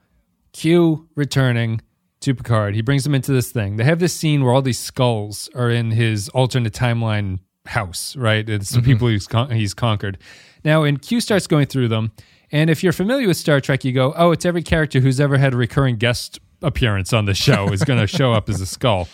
Q 0.51 1.07
returning 1.15 1.81
to 2.21 2.33
Picard. 2.33 2.75
He 2.75 2.81
brings 2.81 3.05
him 3.05 3.13
into 3.13 3.31
this 3.31 3.51
thing. 3.51 3.77
They 3.77 3.83
have 3.83 3.99
this 3.99 4.13
scene 4.13 4.43
where 4.43 4.53
all 4.53 4.61
these 4.61 4.79
skulls 4.79 5.49
are 5.55 5.69
in 5.69 5.91
his 5.91 6.29
alternate 6.29 6.73
timeline 6.73 7.39
house, 7.65 8.15
right? 8.15 8.47
It's 8.47 8.69
the 8.69 8.79
mm-hmm. 8.79 8.85
people 8.85 9.07
he's 9.09 9.27
con- 9.27 9.51
he's 9.51 9.73
conquered. 9.73 10.17
Now, 10.63 10.83
and 10.83 11.01
Q 11.01 11.19
starts 11.19 11.47
going 11.47 11.67
through 11.67 11.89
them, 11.89 12.11
and 12.51 12.69
if 12.69 12.83
you're 12.83 12.93
familiar 12.93 13.27
with 13.27 13.37
Star 13.37 13.59
Trek, 13.59 13.83
you 13.83 13.91
go, 13.91 14.13
"Oh, 14.15 14.31
it's 14.31 14.45
every 14.45 14.63
character 14.63 14.99
who's 14.99 15.19
ever 15.19 15.37
had 15.37 15.53
a 15.53 15.57
recurring 15.57 15.97
guest 15.97 16.39
appearance 16.61 17.11
on 17.11 17.25
the 17.25 17.33
show 17.33 17.71
is 17.73 17.83
going 17.83 17.99
to 17.99 18.07
show 18.07 18.33
up 18.33 18.49
as 18.49 18.61
a 18.61 18.65
skull." 18.65 19.07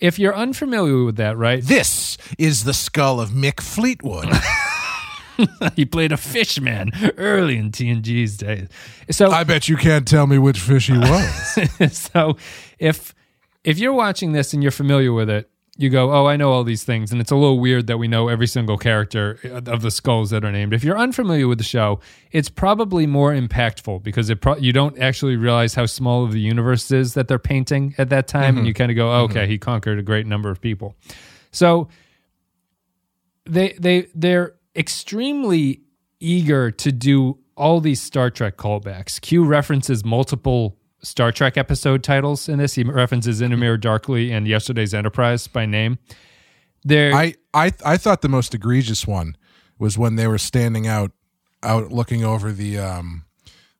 If 0.00 0.18
you're 0.18 0.34
unfamiliar 0.34 1.04
with 1.04 1.16
that, 1.16 1.36
right? 1.36 1.62
this 1.62 2.18
is 2.38 2.62
the 2.62 2.74
skull 2.74 3.20
of 3.20 3.30
Mick 3.30 3.60
Fleetwood 3.60 4.28
he 5.76 5.84
played 5.84 6.12
a 6.12 6.16
fishman 6.16 6.90
early 7.16 7.56
in 7.56 7.70
TNG's 7.70 8.36
days. 8.36 8.68
So 9.10 9.30
I 9.30 9.44
bet 9.44 9.68
you 9.68 9.76
can't 9.76 10.06
tell 10.06 10.26
me 10.26 10.38
which 10.38 10.60
fish 10.60 10.88
he 10.88 10.98
was 10.98 11.58
so 11.96 12.36
if 12.78 13.14
if 13.64 13.78
you're 13.78 13.92
watching 13.92 14.32
this 14.32 14.52
and 14.54 14.62
you're 14.62 14.72
familiar 14.72 15.12
with 15.12 15.28
it, 15.28 15.50
you 15.76 15.90
go, 15.90 16.12
"Oh, 16.12 16.26
I 16.26 16.36
know 16.36 16.50
all 16.50 16.64
these 16.64 16.82
things," 16.82 17.12
and 17.12 17.20
it's 17.20 17.30
a 17.30 17.36
little 17.36 17.60
weird 17.60 17.86
that 17.86 17.98
we 17.98 18.08
know 18.08 18.26
every 18.28 18.48
single 18.48 18.76
character 18.76 19.38
of 19.44 19.80
the 19.80 19.92
skulls 19.92 20.30
that 20.30 20.44
are 20.44 20.50
named. 20.50 20.74
If 20.74 20.82
you're 20.82 20.98
unfamiliar 20.98 21.46
with 21.46 21.58
the 21.58 21.64
show, 21.64 22.00
it's 22.32 22.48
probably 22.48 23.06
more 23.06 23.32
impactful 23.32 24.02
because 24.02 24.28
it 24.28 24.40
pro- 24.40 24.56
you 24.56 24.72
don't 24.72 24.98
actually 24.98 25.36
realize 25.36 25.74
how 25.74 25.86
small 25.86 26.24
of 26.24 26.32
the 26.32 26.40
universe 26.40 26.90
is 26.90 27.14
that 27.14 27.28
they're 27.28 27.38
painting 27.38 27.94
at 27.96 28.08
that 28.10 28.26
time, 28.26 28.42
and 28.42 28.58
mm-hmm. 28.58 28.66
you 28.66 28.74
kind 28.74 28.90
of 28.90 28.96
go, 28.96 29.08
oh, 29.08 29.22
"Okay, 29.22 29.42
mm-hmm. 29.42 29.50
he 29.52 29.58
conquered 29.58 30.00
a 30.00 30.02
great 30.02 30.26
number 30.26 30.50
of 30.50 30.60
people." 30.60 30.96
So 31.52 31.88
they 33.44 33.76
they 33.78 34.08
they're 34.14 34.54
extremely 34.76 35.82
eager 36.20 36.70
to 36.70 36.92
do 36.92 37.38
all 37.56 37.80
these 37.80 38.00
Star 38.00 38.30
Trek 38.30 38.56
callbacks. 38.56 39.20
Q 39.20 39.44
references 39.44 40.04
multiple 40.04 40.76
Star 41.02 41.32
Trek 41.32 41.56
episode 41.56 42.02
titles 42.02 42.48
in 42.48 42.58
this. 42.58 42.74
He 42.74 42.82
references 42.82 43.40
In 43.40 43.52
a 43.52 43.56
Mirror 43.56 43.78
Darkly 43.78 44.32
and 44.32 44.46
Yesterday's 44.48 44.94
Enterprise 44.94 45.46
by 45.46 45.66
name. 45.66 45.98
There, 46.84 47.12
I, 47.14 47.34
I 47.52 47.72
I 47.84 47.96
thought 47.96 48.22
the 48.22 48.28
most 48.28 48.54
egregious 48.54 49.06
one 49.06 49.36
was 49.78 49.98
when 49.98 50.16
they 50.16 50.26
were 50.26 50.38
standing 50.38 50.86
out 50.86 51.12
out 51.62 51.90
looking 51.92 52.24
over 52.24 52.52
the 52.52 52.78
um 52.78 53.24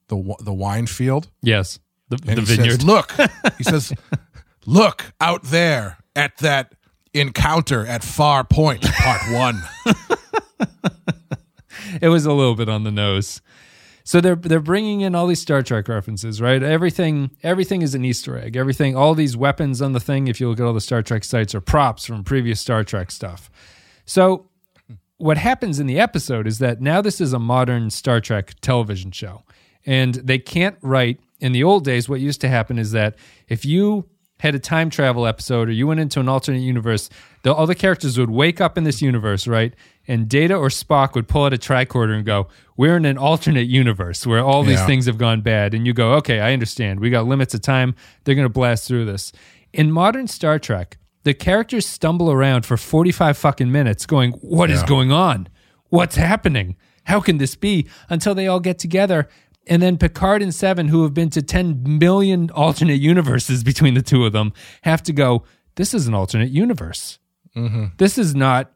the 0.08 0.34
the 0.40 0.52
wine 0.52 0.86
field 0.86 1.28
yes, 1.42 1.78
the, 2.08 2.16
the 2.16 2.34
he 2.34 2.40
vineyard. 2.40 2.80
says, 2.80 2.84
"Look," 2.84 3.12
he 3.56 3.64
says, 3.64 3.92
"Look 4.66 5.12
out 5.20 5.44
there 5.44 5.98
at 6.16 6.36
that 6.38 6.74
encounter 7.14 7.86
at 7.86 8.02
Farpoint, 8.02 8.82
Part 8.82 9.32
One." 9.32 9.62
it 12.02 12.08
was 12.08 12.26
a 12.26 12.32
little 12.32 12.54
bit 12.54 12.68
on 12.68 12.84
the 12.84 12.90
nose. 12.90 13.40
So 14.04 14.22
they're 14.22 14.36
they're 14.36 14.60
bringing 14.60 15.02
in 15.02 15.14
all 15.14 15.26
these 15.26 15.40
Star 15.40 15.62
Trek 15.62 15.86
references, 15.86 16.40
right? 16.40 16.62
Everything 16.62 17.30
everything 17.42 17.82
is 17.82 17.94
an 17.94 18.06
Easter 18.06 18.38
egg. 18.38 18.56
Everything, 18.56 18.96
all 18.96 19.14
these 19.14 19.36
weapons 19.36 19.82
on 19.82 19.92
the 19.92 20.00
thing. 20.00 20.28
If 20.28 20.40
you 20.40 20.48
look 20.48 20.58
at 20.60 20.64
all 20.64 20.72
the 20.72 20.80
Star 20.80 21.02
Trek 21.02 21.24
sites, 21.24 21.54
are 21.54 21.60
props 21.60 22.06
from 22.06 22.24
previous 22.24 22.58
Star 22.58 22.84
Trek 22.84 23.10
stuff. 23.10 23.50
So 24.06 24.48
what 25.18 25.36
happens 25.36 25.78
in 25.78 25.86
the 25.86 26.00
episode 26.00 26.46
is 26.46 26.58
that 26.58 26.80
now 26.80 27.02
this 27.02 27.20
is 27.20 27.34
a 27.34 27.38
modern 27.38 27.90
Star 27.90 28.18
Trek 28.18 28.54
television 28.62 29.10
show, 29.10 29.42
and 29.84 30.14
they 30.14 30.38
can't 30.38 30.78
write. 30.80 31.20
In 31.40 31.52
the 31.52 31.62
old 31.62 31.84
days, 31.84 32.08
what 32.08 32.18
used 32.18 32.40
to 32.40 32.48
happen 32.48 32.78
is 32.78 32.92
that 32.92 33.16
if 33.46 33.64
you 33.64 34.08
had 34.40 34.54
a 34.54 34.58
time 34.58 34.88
travel 34.88 35.26
episode 35.26 35.68
or 35.68 35.72
you 35.72 35.86
went 35.86 36.00
into 36.00 36.20
an 36.20 36.28
alternate 36.28 36.60
universe, 36.60 37.10
the 37.42 37.52
other 37.54 37.74
characters 37.74 38.18
would 38.18 38.30
wake 38.30 38.60
up 38.60 38.78
in 38.78 38.84
this 38.84 39.02
universe, 39.02 39.46
right? 39.46 39.74
And 40.06 40.28
Data 40.28 40.54
or 40.54 40.68
Spock 40.68 41.14
would 41.14 41.26
pull 41.28 41.44
out 41.44 41.52
a 41.52 41.58
tricorder 41.58 42.14
and 42.14 42.24
go, 42.24 42.48
"We're 42.76 42.96
in 42.96 43.04
an 43.04 43.18
alternate 43.18 43.66
universe 43.66 44.26
where 44.26 44.40
all 44.44 44.62
these 44.62 44.78
Yeah. 44.78 44.86
things 44.86 45.06
have 45.06 45.18
gone 45.18 45.40
bad." 45.40 45.74
And 45.74 45.86
you 45.86 45.92
go, 45.92 46.12
"Okay, 46.14 46.40
I 46.40 46.52
understand. 46.52 47.00
We 47.00 47.10
got 47.10 47.26
limits 47.26 47.52
of 47.54 47.62
time. 47.62 47.94
They're 48.24 48.34
going 48.36 48.46
to 48.46 48.48
blast 48.52 48.86
through 48.86 49.06
this." 49.06 49.32
In 49.72 49.90
modern 49.90 50.28
Star 50.28 50.58
Trek, 50.58 50.96
the 51.24 51.34
characters 51.34 51.84
stumble 51.86 52.30
around 52.30 52.64
for 52.64 52.76
45 52.76 53.36
fucking 53.36 53.70
minutes 53.70 54.06
going, 54.06 54.32
"What 54.40 54.70
is 54.70 54.80
Yeah. 54.82 54.86
going 54.86 55.12
on? 55.12 55.48
What's 55.90 56.16
happening? 56.16 56.76
How 57.04 57.20
can 57.20 57.38
this 57.38 57.54
be?" 57.56 57.86
Until 58.08 58.34
they 58.34 58.46
all 58.46 58.60
get 58.60 58.78
together. 58.78 59.28
And 59.68 59.82
then 59.82 59.98
Picard 59.98 60.42
and 60.42 60.54
Seven, 60.54 60.88
who 60.88 61.02
have 61.02 61.14
been 61.14 61.30
to 61.30 61.42
10 61.42 61.98
million 61.98 62.50
alternate 62.50 63.00
universes 63.00 63.62
between 63.62 63.94
the 63.94 64.02
two 64.02 64.24
of 64.24 64.32
them, 64.32 64.52
have 64.82 65.02
to 65.04 65.12
go, 65.12 65.44
This 65.76 65.94
is 65.94 66.06
an 66.06 66.14
alternate 66.14 66.50
universe. 66.50 67.18
Mm-hmm. 67.56 67.86
This 67.98 68.18
is 68.18 68.34
not 68.34 68.72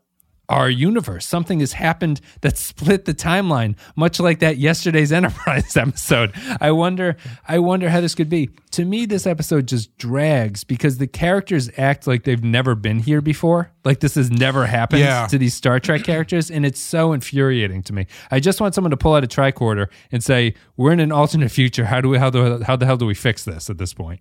our 0.53 0.69
universe. 0.71 1.27
Something 1.27 1.61
has 1.61 1.73
happened 1.73 2.21
that 2.43 2.57
split 2.59 3.07
the 3.07 3.15
timeline, 3.15 3.75
much 3.97 4.21
like 4.21 4.41
that 4.41 4.59
yesterday's 4.59 5.11
Enterprise 5.23 5.77
episode. 5.77 6.33
I 6.61 6.71
wonder, 6.73 7.17
I 7.49 7.59
wonder 7.59 7.89
how 7.89 8.01
this 8.01 8.15
could 8.15 8.29
be. 8.29 8.51
To 8.73 8.85
me, 8.85 9.07
this 9.07 9.27
episode 9.27 9.67
just 9.69 9.97
drags 9.99 10.65
because 10.65 10.99
the 10.99 11.07
characters 11.07 11.71
act 11.77 12.07
like 12.07 12.25
they've 12.25 12.43
never 12.45 12.75
been 12.75 12.99
here 13.01 13.21
before. 13.21 13.73
Like 13.85 14.01
this 14.01 14.15
has 14.15 14.31
never 14.31 14.67
happened 14.67 15.01
Yeah. 15.01 15.27
to 15.27 15.39
these 15.39 15.55
Star 15.55 15.81
Trek 15.81 16.05
characters, 16.05 16.51
and 16.51 16.65
it's 16.65 16.81
so 16.81 17.13
infuriating 17.13 17.83
to 17.85 17.93
me. 17.93 18.07
I 18.31 18.39
just 18.41 18.61
want 18.61 18.75
someone 18.75 18.91
to 18.93 18.97
pull 18.97 19.15
out 19.15 19.25
a 19.25 19.27
tricorder 19.27 19.89
and 20.13 20.23
say, 20.23 20.55
"We're 20.77 20.93
in 20.93 21.01
an 21.01 21.11
alternate 21.13 21.51
future. 21.51 21.87
How 21.87 22.01
do 22.01 22.09
we? 22.11 22.19
How 22.19 22.31
the 22.31 22.63
how 22.67 22.77
the 22.77 22.87
hell 22.87 22.97
do 22.97 23.07
we 23.07 23.15
fix 23.15 23.45
this 23.45 23.69
at 23.69 23.79
this 23.79 23.93
point?" 23.93 24.21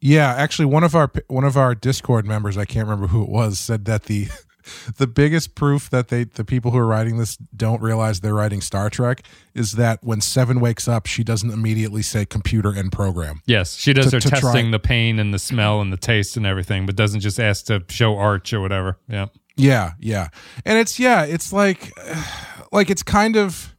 Yeah, 0.00 0.32
actually, 0.34 0.66
one 0.66 0.84
of 0.84 0.94
our 0.94 1.10
one 1.28 1.44
of 1.44 1.56
our 1.56 1.74
Discord 1.74 2.24
members, 2.26 2.56
I 2.56 2.64
can't 2.64 2.86
remember 2.86 3.08
who 3.08 3.22
it 3.22 3.28
was, 3.28 3.58
said 3.58 3.84
that 3.86 4.04
the 4.04 4.28
the 4.96 5.06
biggest 5.06 5.54
proof 5.54 5.90
that 5.90 6.08
they 6.08 6.24
the 6.24 6.44
people 6.44 6.70
who 6.70 6.78
are 6.78 6.86
writing 6.86 7.18
this 7.18 7.36
don't 7.56 7.80
realize 7.82 8.20
they're 8.20 8.34
writing 8.34 8.60
Star 8.60 8.90
Trek 8.90 9.22
is 9.54 9.72
that 9.72 9.98
when 10.02 10.20
Seven 10.20 10.60
wakes 10.60 10.86
up, 10.88 11.06
she 11.06 11.24
doesn't 11.24 11.50
immediately 11.50 12.02
say 12.02 12.24
computer 12.24 12.70
and 12.70 12.90
program. 12.92 13.40
Yes, 13.46 13.74
she 13.76 13.92
does 13.92 14.06
To- 14.10 14.16
her 14.16 14.20
to 14.20 14.28
try- 14.28 14.40
testing 14.40 14.70
the 14.70 14.78
pain 14.78 15.18
and 15.18 15.32
the 15.34 15.38
smell 15.38 15.80
and 15.80 15.92
the 15.92 15.96
taste 15.96 16.36
and 16.36 16.46
everything, 16.46 16.86
but 16.86 16.96
doesn't 16.96 17.20
just 17.20 17.40
ask 17.40 17.66
to 17.66 17.82
show 17.88 18.16
arch 18.18 18.52
or 18.52 18.60
whatever. 18.60 18.98
Yeah. 19.08 19.26
Yeah, 19.56 19.92
yeah, 19.98 20.28
and 20.64 20.78
it's 20.78 20.98
yeah, 20.98 21.24
it's 21.24 21.52
like 21.52 21.92
like 22.72 22.88
it's 22.88 23.02
kind 23.02 23.36
of 23.36 23.74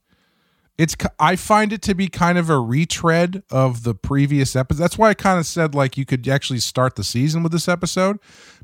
it's 0.82 0.96
I 1.20 1.36
find 1.36 1.72
it 1.72 1.84
to 1.84 1.94
be 1.94 2.08
kind 2.08 2.40
of 2.40 2.50
a 2.50 2.60
retread 2.60 3.44
of 3.52 3.84
the 3.84 3.94
previous 3.94 4.56
episode. 4.56 4.82
That's 4.82 4.98
why 4.98 5.10
I 5.10 5.14
kind 5.14 5.38
of 5.38 5.46
said 5.46 5.76
like 5.76 5.96
you 5.96 6.06
could 6.06 6.28
actually 6.28 6.58
start 6.58 6.96
the 6.96 7.04
season 7.04 7.44
with 7.44 7.52
this 7.52 7.68
episode 7.68 8.18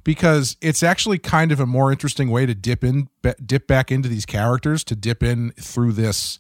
because 0.04 0.58
it's 0.60 0.82
actually 0.82 1.20
kind 1.20 1.52
of 1.52 1.60
a 1.60 1.68
more 1.68 1.92
interesting 1.92 2.32
way 2.32 2.48
to 2.48 2.56
dip 2.56 2.84
in 2.84 3.10
dip 3.46 3.68
back 3.68 3.92
into 3.92 4.10
these 4.10 4.26
characters 4.26 4.84
to 4.86 4.96
dip 4.96 5.22
in 5.22 5.52
through 5.60 5.92
this 5.92 6.40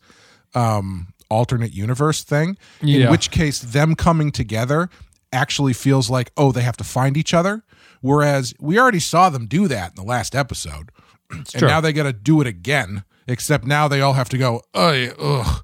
um 0.55 1.13
alternate 1.29 1.73
universe 1.73 2.23
thing. 2.23 2.57
Yeah. 2.81 3.05
In 3.05 3.11
which 3.11 3.29
case 3.29 3.59
them 3.59 3.93
coming 3.93 4.31
together 4.31 4.89
actually 5.31 5.73
feels 5.73 6.09
like 6.09 6.31
oh 6.37 6.51
they 6.51 6.61
have 6.61 6.77
to 6.77 6.83
find 6.83 7.15
each 7.15 7.35
other 7.35 7.63
whereas 8.01 8.55
we 8.59 8.79
already 8.79 8.99
saw 8.99 9.29
them 9.29 9.45
do 9.45 9.67
that 9.67 9.91
in 9.91 9.95
the 9.95 10.03
last 10.03 10.33
episode 10.33 10.89
and 11.29 11.61
now 11.61 11.79
they 11.81 11.93
got 11.93 12.03
to 12.03 12.13
do 12.13 12.41
it 12.41 12.47
again 12.47 13.03
except 13.27 13.65
now 13.65 13.87
they 13.87 14.01
all 14.01 14.13
have 14.13 14.29
to 14.29 14.37
go 14.37 14.61
"Ugh, 14.73 15.63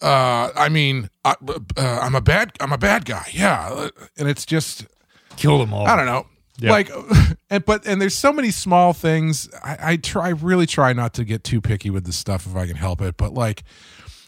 uh 0.00 0.50
i 0.54 0.68
mean 0.68 1.08
I, 1.24 1.34
uh, 1.76 1.98
i'm 2.02 2.14
a 2.14 2.20
bad 2.20 2.52
i'm 2.60 2.72
a 2.72 2.78
bad 2.78 3.04
guy. 3.04 3.26
Yeah. 3.32 3.88
And 4.16 4.28
it's 4.28 4.46
just 4.46 4.86
Kill 5.36 5.58
them 5.58 5.72
all. 5.72 5.86
i 5.86 5.96
don't 5.96 6.06
know. 6.06 6.26
Yeah. 6.60 6.70
like 6.72 6.90
and 7.50 7.64
but 7.64 7.86
and 7.86 8.00
there's 8.00 8.16
so 8.16 8.32
many 8.32 8.50
small 8.50 8.92
things. 8.92 9.48
I, 9.62 9.92
I 9.92 9.96
try 9.96 10.26
I 10.26 10.30
really 10.30 10.66
try 10.66 10.92
not 10.92 11.14
to 11.14 11.24
get 11.24 11.44
too 11.44 11.60
picky 11.60 11.90
with 11.90 12.04
the 12.04 12.12
stuff 12.12 12.46
if 12.46 12.56
i 12.56 12.66
can 12.66 12.76
help 12.76 13.00
it. 13.00 13.16
But 13.16 13.32
like 13.34 13.62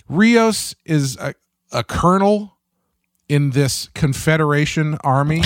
rios 0.08 0.74
is 0.84 1.16
a, 1.18 1.34
a 1.72 1.82
colonel 1.84 2.56
in 3.28 3.50
this 3.50 3.88
confederation 3.94 4.96
army 5.04 5.42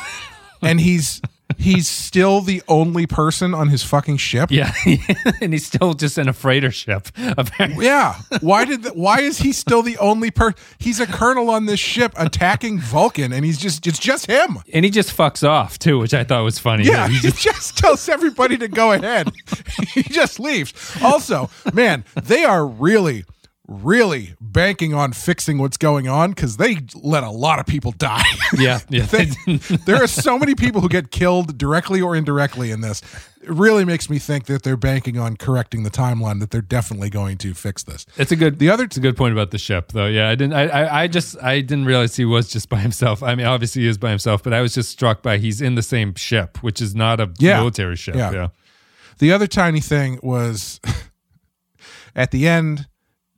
and 0.62 0.80
he's 0.80 1.20
he's 1.56 1.88
still 1.88 2.40
the 2.40 2.62
only 2.68 3.06
person 3.06 3.54
on 3.54 3.68
his 3.68 3.82
fucking 3.82 4.18
ship 4.18 4.50
Yeah. 4.50 4.72
and 5.40 5.52
he's 5.52 5.66
still 5.66 5.94
just 5.94 6.18
in 6.18 6.28
a 6.28 6.32
freighter 6.32 6.70
ship. 6.70 7.08
Apparently. 7.16 7.86
Yeah. 7.86 8.16
Why 8.40 8.64
did? 8.64 8.82
The, 8.82 8.90
why 8.90 9.20
is 9.20 9.38
he 9.38 9.52
still 9.52 9.82
the 9.82 9.96
only 9.98 10.30
per? 10.30 10.52
He's 10.78 11.00
a 11.00 11.06
colonel 11.06 11.48
on 11.50 11.66
this 11.66 11.80
ship 11.80 12.12
attacking 12.16 12.80
Vulcan, 12.80 13.32
and 13.32 13.44
he's 13.44 13.58
just 13.58 13.86
it's 13.86 13.98
just 13.98 14.26
him. 14.26 14.58
And 14.72 14.84
he 14.84 14.90
just 14.90 15.16
fucks 15.16 15.46
off 15.48 15.78
too, 15.78 15.98
which 15.98 16.12
I 16.14 16.24
thought 16.24 16.42
was 16.44 16.58
funny. 16.58 16.84
Yeah, 16.84 17.08
He 17.08 17.14
he 17.14 17.20
just- 17.20 17.42
just 17.42 17.78
tells 17.78 18.08
everybody 18.08 18.56
to 18.58 18.68
go 18.68 18.92
ahead. 18.92 19.30
he 19.94 20.02
just 20.02 20.38
leaves. 20.38 20.72
Also, 21.02 21.48
man, 21.72 22.04
they 22.22 22.44
are 22.44 22.66
really, 22.66 23.24
really 23.68 24.34
banking 24.40 24.94
on 24.94 25.12
fixing 25.12 25.58
what's 25.58 25.76
going 25.76 26.08
on 26.08 26.30
because 26.30 26.56
they 26.56 26.78
let 26.94 27.22
a 27.22 27.30
lot 27.30 27.58
of 27.58 27.66
people 27.66 27.92
die. 27.92 28.24
yeah. 28.58 28.80
Yeah. 28.88 29.04
They- 29.06 29.26
there 29.84 29.96
are 30.02 30.06
so 30.06 30.38
many 30.38 30.54
people 30.54 30.80
who 30.80 30.88
get 30.88 31.10
killed 31.10 31.58
directly 31.58 32.00
or 32.00 32.16
indirectly 32.16 32.70
in 32.70 32.80
this. 32.80 33.02
It 33.42 33.50
really 33.50 33.84
makes 33.84 34.08
me 34.10 34.18
think 34.18 34.46
that 34.46 34.62
they're 34.62 34.76
banking 34.76 35.18
on 35.18 35.36
correcting 35.36 35.82
the 35.82 35.90
timeline. 35.90 36.40
That 36.40 36.50
they're 36.50 36.60
definitely 36.62 37.10
going 37.10 37.36
to 37.38 37.52
fix 37.54 37.82
this. 37.82 38.04
It's 38.16 38.32
a 38.32 38.36
good. 38.36 38.58
The 38.58 38.70
other 38.70 38.84
It's 38.84 38.96
a 38.96 39.00
good 39.00 39.16
point 39.16 39.32
about 39.32 39.50
the 39.52 39.58
ship, 39.58 39.92
though. 39.92 40.06
Yeah, 40.06 40.28
I 40.28 40.34
didn't. 40.34 40.54
I, 40.54 40.66
I, 40.68 41.02
I 41.02 41.06
just. 41.06 41.36
I 41.42 41.60
didn't 41.60 41.84
realize 41.84 42.16
he 42.16 42.24
was 42.24 42.48
just 42.48 42.68
by 42.68 42.78
himself. 42.80 43.22
I 43.22 43.34
mean, 43.34 43.46
obviously 43.46 43.82
he 43.82 43.88
is 43.88 43.96
by 43.98 44.10
himself, 44.10 44.42
but 44.42 44.52
I 44.52 44.60
was 44.60 44.74
just 44.74 44.90
struck 44.90 45.22
by 45.22 45.38
he's 45.38 45.60
in 45.60 45.74
the 45.76 45.82
same 45.82 46.14
ship, 46.14 46.62
which 46.62 46.80
is 46.82 46.94
not 46.94 47.20
a 47.20 47.30
Yeah. 47.38 47.58
military 47.58 47.96
ship. 47.96 48.16
Yeah. 48.16 48.32
Yeah. 48.32 48.48
The 49.18 49.32
other 49.32 49.46
tiny 49.46 49.80
thing 49.80 50.18
was 50.22 50.80
at 52.16 52.30
the 52.30 52.48
end 52.48 52.86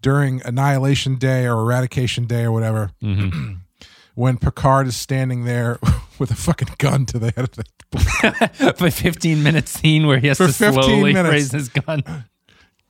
during 0.02 0.40
Annihilation 0.44 1.16
Day 1.16 1.46
or 1.46 1.60
Eradication 1.60 2.26
Day 2.26 2.42
or 2.44 2.52
whatever, 2.52 2.90
Mm-hmm. 3.02 3.54
when 4.14 4.38
Picard 4.38 4.86
is 4.86 4.96
standing 4.96 5.44
there 5.44 5.78
with 6.18 6.30
a 6.30 6.34
fucking 6.36 6.68
gun 6.78 7.06
to 7.06 7.18
the 7.18 7.32
head 7.36 7.44
of 7.44 7.52
the. 7.52 7.64
For 8.78 8.90
15 8.90 9.42
minute 9.42 9.66
scene 9.68 10.06
where 10.06 10.18
he 10.20 10.28
has 10.28 10.36
For 10.38 10.46
to 10.46 10.52
15 10.52 10.82
slowly 10.82 11.12
minutes. 11.12 11.32
raise 11.32 11.50
his 11.52 11.68
gun. 11.68 12.02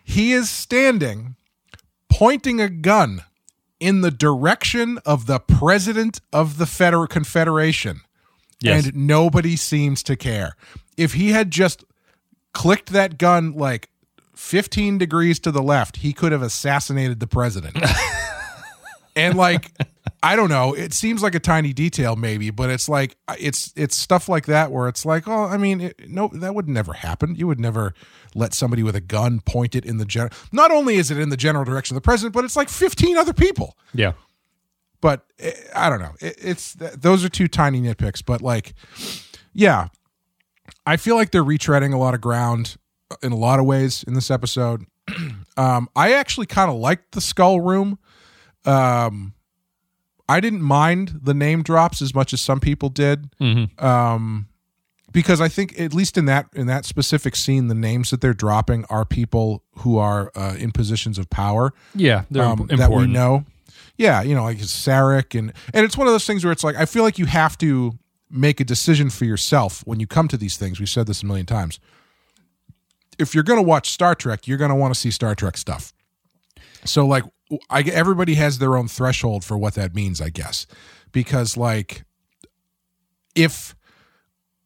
He 0.02 0.32
is 0.32 0.50
standing, 0.50 1.36
pointing 2.10 2.60
a 2.60 2.68
gun 2.68 3.22
in 3.78 4.00
the 4.00 4.10
direction 4.10 4.98
of 5.06 5.26
the 5.26 5.38
president 5.38 6.20
of 6.32 6.58
the 6.58 6.66
Feder- 6.66 7.06
Confederation. 7.06 8.00
Yes. 8.60 8.86
and 8.86 9.06
nobody 9.06 9.54
seems 9.56 10.02
to 10.04 10.16
care. 10.16 10.56
If 10.96 11.14
he 11.14 11.30
had 11.30 11.50
just 11.52 11.84
clicked 12.52 12.90
that 12.90 13.18
gun 13.18 13.52
like 13.52 13.88
15 14.40 14.96
degrees 14.98 15.38
to 15.40 15.52
the 15.52 15.62
left, 15.62 15.98
he 15.98 16.12
could 16.14 16.32
have 16.32 16.40
assassinated 16.42 17.20
the 17.20 17.26
president. 17.26 17.76
and 19.16 19.36
like 19.36 19.70
I 20.22 20.34
don't 20.34 20.48
know, 20.48 20.72
it 20.74 20.92
seems 20.94 21.22
like 21.22 21.34
a 21.34 21.40
tiny 21.40 21.72
detail 21.74 22.16
maybe, 22.16 22.50
but 22.50 22.70
it's 22.70 22.88
like 22.88 23.16
it's 23.38 23.72
it's 23.76 23.94
stuff 23.94 24.28
like 24.28 24.46
that 24.46 24.72
where 24.72 24.88
it's 24.88 25.04
like, 25.04 25.28
oh, 25.28 25.44
I 25.44 25.56
mean, 25.58 25.80
it, 25.82 26.08
no 26.08 26.28
that 26.32 26.54
would 26.54 26.68
never 26.68 26.94
happen. 26.94 27.34
You 27.34 27.46
would 27.48 27.60
never 27.60 27.92
let 28.34 28.54
somebody 28.54 28.82
with 28.82 28.96
a 28.96 29.00
gun 29.00 29.40
point 29.40 29.74
it 29.74 29.84
in 29.84 29.98
the 29.98 30.04
general. 30.06 30.32
Not 30.52 30.70
only 30.70 30.96
is 30.96 31.10
it 31.10 31.18
in 31.18 31.28
the 31.28 31.36
general 31.36 31.64
direction 31.64 31.94
of 31.96 32.02
the 32.02 32.06
president, 32.06 32.32
but 32.34 32.44
it's 32.44 32.56
like 32.56 32.68
15 32.70 33.16
other 33.18 33.32
people 33.34 33.76
Yeah. 33.92 34.12
but 35.02 35.26
eh, 35.38 35.52
I 35.76 35.90
don't 35.90 36.00
know. 36.00 36.14
It, 36.20 36.36
it's 36.40 36.72
those 36.74 37.24
are 37.24 37.28
two 37.28 37.46
tiny 37.46 37.80
nitpicks, 37.82 38.24
but 38.24 38.40
like, 38.40 38.72
yeah, 39.52 39.88
I 40.86 40.96
feel 40.96 41.16
like 41.16 41.30
they're 41.30 41.44
retreading 41.44 41.92
a 41.92 41.98
lot 41.98 42.14
of 42.14 42.20
ground 42.22 42.76
in 43.22 43.32
a 43.32 43.36
lot 43.36 43.58
of 43.58 43.66
ways 43.66 44.02
in 44.06 44.14
this 44.14 44.30
episode. 44.30 44.84
um, 45.56 45.88
I 45.96 46.12
actually 46.12 46.46
kind 46.46 46.70
of 46.70 46.76
liked 46.76 47.12
the 47.12 47.20
skull 47.20 47.60
room. 47.60 47.98
Um, 48.64 49.34
I 50.28 50.40
didn't 50.40 50.62
mind 50.62 51.20
the 51.22 51.34
name 51.34 51.62
drops 51.62 52.00
as 52.00 52.14
much 52.14 52.32
as 52.32 52.40
some 52.40 52.60
people 52.60 52.88
did. 52.88 53.30
Mhm. 53.40 53.82
Um, 53.82 54.46
because 55.12 55.40
I 55.40 55.48
think 55.48 55.78
at 55.80 55.92
least 55.92 56.16
in 56.16 56.26
that 56.26 56.46
in 56.54 56.68
that 56.68 56.84
specific 56.84 57.34
scene, 57.34 57.66
the 57.66 57.74
names 57.74 58.10
that 58.10 58.20
they're 58.20 58.32
dropping 58.34 58.84
are 58.84 59.04
people 59.04 59.64
who 59.78 59.98
are 59.98 60.30
uh, 60.36 60.54
in 60.56 60.70
positions 60.70 61.18
of 61.18 61.28
power 61.30 61.72
Yeah. 61.96 62.22
They're 62.30 62.44
um, 62.44 62.60
important. 62.60 62.78
that 62.78 62.92
we 62.92 63.06
know. 63.08 63.44
Yeah, 63.96 64.22
you 64.22 64.34
know, 64.34 64.44
like 64.44 64.58
Sarek 64.58 65.36
and 65.38 65.52
and 65.74 65.84
it's 65.84 65.96
one 65.96 66.06
of 66.06 66.12
those 66.14 66.26
things 66.26 66.44
where 66.44 66.52
it's 66.52 66.62
like 66.64 66.76
I 66.76 66.86
feel 66.86 67.02
like 67.02 67.18
you 67.18 67.26
have 67.26 67.58
to 67.58 67.98
make 68.30 68.60
a 68.60 68.64
decision 68.64 69.10
for 69.10 69.24
yourself 69.24 69.82
when 69.84 69.98
you 69.98 70.06
come 70.06 70.28
to 70.28 70.36
these 70.36 70.56
things. 70.56 70.78
We've 70.78 70.88
said 70.88 71.06
this 71.08 71.22
a 71.24 71.26
million 71.26 71.46
times. 71.46 71.80
If 73.20 73.34
you're 73.34 73.44
going 73.44 73.58
to 73.58 73.66
watch 73.66 73.90
Star 73.90 74.14
Trek, 74.14 74.46
you're 74.48 74.58
going 74.58 74.70
to 74.70 74.74
want 74.76 74.94
to 74.94 74.98
see 74.98 75.10
Star 75.10 75.34
Trek 75.34 75.56
stuff. 75.56 75.92
So 76.84 77.06
like 77.06 77.24
I 77.68 77.82
everybody 77.82 78.34
has 78.34 78.58
their 78.58 78.76
own 78.76 78.88
threshold 78.88 79.44
for 79.44 79.58
what 79.58 79.74
that 79.74 79.94
means, 79.94 80.20
I 80.20 80.30
guess. 80.30 80.66
Because 81.12 81.56
like 81.56 82.04
if 83.34 83.74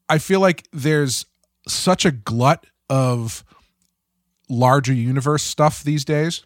I 0.08 0.18
feel 0.18 0.40
like 0.40 0.66
there's 0.72 1.26
such 1.66 2.04
a 2.04 2.10
glut 2.10 2.66
of 2.90 3.42
larger 4.48 4.92
universe 4.92 5.42
stuff 5.42 5.82
these 5.82 6.04
days 6.04 6.44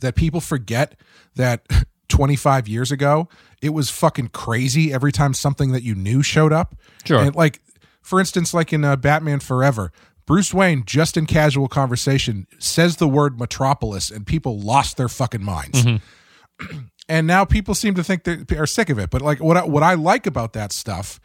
that 0.00 0.14
people 0.14 0.40
forget 0.40 0.94
that 1.36 1.66
25 2.08 2.68
years 2.68 2.90
ago 2.92 3.28
it 3.62 3.70
was 3.70 3.88
fucking 3.88 4.28
crazy 4.28 4.92
every 4.92 5.12
time 5.12 5.32
something 5.32 5.72
that 5.72 5.82
you 5.82 5.94
knew 5.94 6.22
showed 6.22 6.52
up 6.52 6.74
Sure. 7.04 7.20
and 7.22 7.34
like 7.36 7.62
for 8.02 8.18
instance 8.20 8.52
like 8.52 8.72
in 8.72 8.84
uh, 8.84 8.96
batman 8.96 9.38
forever 9.40 9.92
bruce 10.30 10.54
wayne 10.54 10.84
just 10.86 11.16
in 11.16 11.26
casual 11.26 11.68
conversation 11.68 12.46
says 12.58 12.96
the 12.96 13.08
word 13.08 13.38
metropolis 13.38 14.10
and 14.10 14.26
people 14.26 14.58
lost 14.58 14.96
their 14.96 15.08
fucking 15.08 15.42
minds 15.42 15.84
and 17.08 17.26
now 17.26 17.44
people 17.44 17.74
seem 17.74 17.94
to 17.94 18.04
think 18.04 18.24
they 18.24 18.56
are 18.56 18.66
sick 18.66 18.88
of 18.88 18.98
it 18.98 19.10
but 19.10 19.20
like 19.20 19.40
what 19.40 19.56
I, 19.56 19.64
what 19.64 19.82
I 19.82 19.94
like 19.94 20.26
about 20.26 20.52
that 20.52 20.72
stuff 20.72 21.18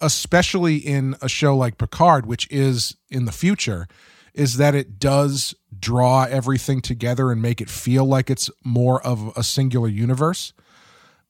especially 0.00 0.76
in 0.76 1.16
a 1.22 1.28
show 1.28 1.56
like 1.56 1.78
Picard, 1.78 2.26
which 2.26 2.48
is 2.50 2.96
in 3.10 3.24
the 3.24 3.32
future, 3.32 3.86
is 4.34 4.56
that 4.56 4.74
it 4.74 4.98
does 4.98 5.54
draw 5.78 6.24
everything 6.24 6.80
together 6.80 7.30
and 7.30 7.40
make 7.40 7.60
it 7.60 7.70
feel 7.70 8.04
like 8.04 8.30
it's 8.30 8.50
more 8.64 9.04
of 9.06 9.32
a 9.36 9.42
singular 9.42 9.88
universe. 9.88 10.52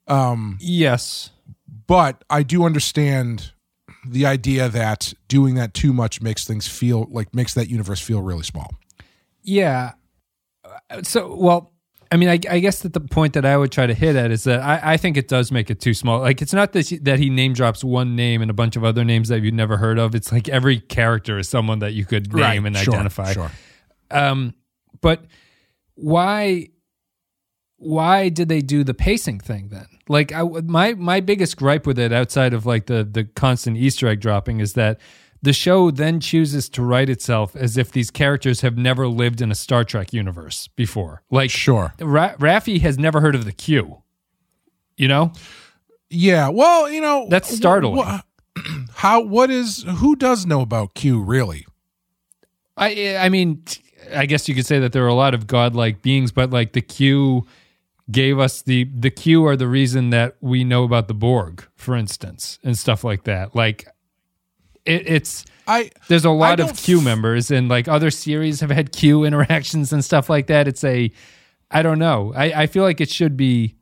Um, 0.07 0.59
yes. 0.61 1.31
But 1.87 2.25
I 2.31 2.43
do 2.43 2.65
understand 2.65 3.53
the 4.07 4.27
idea 4.27 4.69
that 4.69 5.15
doing 5.29 5.55
that 5.55 5.75
too 5.75 5.93
much 5.93 6.21
makes 6.21 6.45
things 6.45 6.67
feel 6.67 7.07
like 7.11 7.35
makes 7.35 7.55
that 7.55 7.69
universe 7.69 8.01
feel 8.01 8.21
really 8.21 8.43
small. 8.43 8.71
Yeah. 9.43 9.93
Uh, 10.65 11.03
So, 11.03 11.35
well, 11.35 11.73
I 12.11 12.17
mean, 12.17 12.29
I, 12.29 12.39
I 12.51 12.59
guess 12.59 12.81
that 12.81 12.93
the 12.93 13.01
point 13.01 13.33
that 13.33 13.47
I 13.47 13.57
would 13.57 13.73
try 13.73 13.87
to 13.87 13.95
hit 13.95 14.17
at 14.17 14.31
is 14.31 14.45
that 14.45 14.61
I, 14.61 14.93
I 14.93 14.97
think 14.99 15.17
it 15.17 15.29
does 15.29 15.51
make 15.51 15.71
it 15.71 15.81
too 15.81 15.95
small. 15.95 16.21
Like, 16.21 16.43
it's 16.43 16.53
not 16.53 16.73
that 16.73 16.89
he, 16.89 16.99
that 16.99 17.19
he 17.19 17.31
name 17.31 17.55
drops 17.55 17.83
one 17.83 18.15
name 18.15 18.43
and 18.43 18.51
a 18.51 18.55
bunch 18.55 18.77
of 18.77 18.85
other 18.85 19.03
names 19.03 19.29
that 19.29 19.41
you've 19.41 19.55
never 19.55 19.79
heard 19.79 19.99
of. 19.99 20.15
It's 20.15 20.31
like 20.31 20.47
every 20.49 20.79
character 20.79 21.39
is 21.39 21.49
someone 21.49 21.79
that 21.79 21.95
you 21.95 22.05
could 22.05 22.35
name 22.35 22.67
and 22.67 22.77
Sure, 22.77 22.93
identify. 22.95 23.33
Sure. 23.33 23.51
Um, 24.11 24.53
but 25.01 25.25
why? 25.95 26.69
Why 27.83 28.29
did 28.29 28.49
they 28.49 28.61
do 28.61 28.85
the 28.85 28.95
pacing 28.95 29.41
thing 29.41 29.69
then? 29.69 29.87
Like, 30.09 30.33
I, 30.33 30.43
my 30.43 30.95
my 30.95 31.21
biggest 31.21 31.57
gripe 31.57 31.87
with 31.87 31.99
it, 31.99 32.13
outside 32.13 32.55
of 32.55 32.65
like 32.67 32.87
the 32.87 33.03
the 33.05 33.25
constant 33.25 33.77
Easter 33.77 34.07
egg 34.09 34.21
dropping, 34.21 34.61
is 34.61 34.75
that 34.75 35.01
the 35.43 35.53
show 35.53 35.91
then 35.91 36.21
chooses 36.21 36.69
to 36.69 36.83
write 36.83 37.11
itself 37.11 37.57
as 37.57 37.77
if 37.77 37.91
these 37.91 38.11
characters 38.13 38.61
have 38.61 38.77
never 38.79 39.09
lived 39.09 39.41
in 39.41 39.51
a 39.51 39.55
Star 39.57 39.83
Trek 39.83 40.13
universe 40.13 40.69
before. 40.77 41.23
Like, 41.33 41.51
Sure. 41.51 41.93
Ra- 42.01 42.35
Raffi 42.39 42.81
has 42.83 42.97
never 42.97 43.21
heard 43.21 43.35
of 43.35 43.45
the 43.45 43.51
Q. 43.53 44.03
You 44.97 45.09
know, 45.09 45.33
Yeah. 46.11 46.49
Well, 46.51 46.89
you 46.89 47.01
know, 47.01 47.27
That's 47.29 47.51
wh- 47.51 47.55
startling. 47.57 48.05
wh- 48.05 48.21
how? 48.95 49.21
What 49.23 49.51
is? 49.51 49.83
Who 49.97 50.15
does 50.15 50.47
know 50.47 50.61
about 50.61 50.95
Q? 50.95 51.21
Really? 51.21 51.67
I 52.77 53.17
I 53.17 53.29
mean, 53.29 53.65
I 54.15 54.27
guess 54.27 54.49
you 54.49 54.55
could 54.55 54.67
say 54.67 54.79
that 54.79 54.93
there 54.93 55.05
are 55.05 55.09
a 55.09 55.15
lot 55.15 55.35
of 55.35 55.47
godlike 55.47 56.03
beings, 56.03 56.31
but 56.33 56.51
like 56.51 56.73
the 56.73 56.81
Q 56.83 57.47
gave 58.13 58.39
us 58.39 58.63
the 58.63 58.85
the 58.95 59.11
Q 59.11 59.45
are 59.47 59.57
the 59.57 59.67
reason 59.67 60.11
that 60.11 60.37
we 60.41 60.63
know 60.63 60.85
about 60.85 61.09
the 61.09 61.15
Borg, 61.15 61.67
for 61.75 61.97
instance, 61.97 62.59
and 62.63 62.79
stuff 62.79 63.03
like 63.03 63.25
that. 63.25 63.57
Like 63.57 63.89
it, 64.85 65.09
it's 65.09 65.45
I. 65.67 65.91
there's 66.09 66.25
a 66.25 66.31
lot 66.31 66.61
of 66.61 66.77
Q 66.77 66.99
f- 66.99 67.05
members, 67.05 67.51
and 67.51 67.69
like 67.69 67.89
other 67.89 68.11
series 68.11 68.61
have 68.61 68.71
had 68.71 68.93
Q 68.93 69.25
interactions 69.29 69.93
and 69.93 70.05
stuff 70.05 70.29
like 70.31 70.47
that. 70.49 70.69
It's 70.69 70.85
a 70.85 71.11
I 71.71 71.83
don't 71.83 71.99
know. 71.99 72.33
I 72.37 72.63
I 72.63 72.67
feel 72.67 72.85
like 72.85 73.01
it 73.01 73.11
should 73.11 73.37
be 73.37 73.77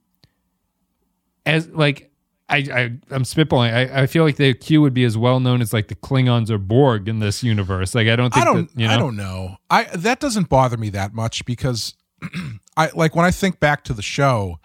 as 1.45 1.69
like. 1.69 2.07
I, 2.53 2.57
I 2.57 2.81
I'm 3.13 3.23
spitballing. 3.23 3.73
I, 3.73 4.03
I 4.03 4.07
feel 4.09 4.25
like 4.25 4.35
the 4.35 4.55
Q 4.55 4.81
would 4.81 4.93
be 4.93 5.05
as 5.05 5.17
well 5.17 5.39
known 5.39 5.61
as 5.61 5.73
like 5.73 5.87
the 5.87 5.95
Klingons 5.95 6.51
or 6.51 6.59
Borg 6.59 7.09
in 7.09 7.21
this 7.21 7.45
universe. 7.45 7.95
Like 7.95 8.09
I 8.09 8.17
don't 8.17 8.35
think 8.35 8.45
I 8.45 8.45
don't. 8.45 8.75
that, 8.75 8.81
you 8.81 8.89
know 8.89 8.95
I 8.95 8.99
don't 8.99 9.15
know. 9.15 9.57
I 9.71 9.85
that 9.85 10.19
doesn't 10.19 10.49
bother 10.49 10.77
me 10.77 10.91
that 10.91 11.15
much 11.15 11.45
because 11.45 11.95
I 12.81 12.91
like 12.95 13.15
when 13.15 13.27
I 13.27 13.31
think 13.31 13.61
back 13.61 13.85
to 13.85 13.93
the 13.93 14.03
show, 14.03 14.59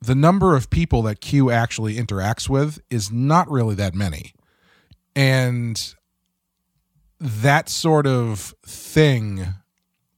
the 0.00 0.14
number 0.14 0.54
of 0.54 0.68
people 0.68 1.00
that 1.02 1.20
Q 1.20 1.50
actually 1.50 1.96
interacts 1.96 2.48
with 2.48 2.80
is 2.90 3.10
not 3.10 3.50
really 3.50 3.74
that 3.76 3.94
many, 3.94 4.34
and 5.14 5.94
that 7.18 7.70
sort 7.70 8.06
of 8.06 8.54
thing 8.66 9.46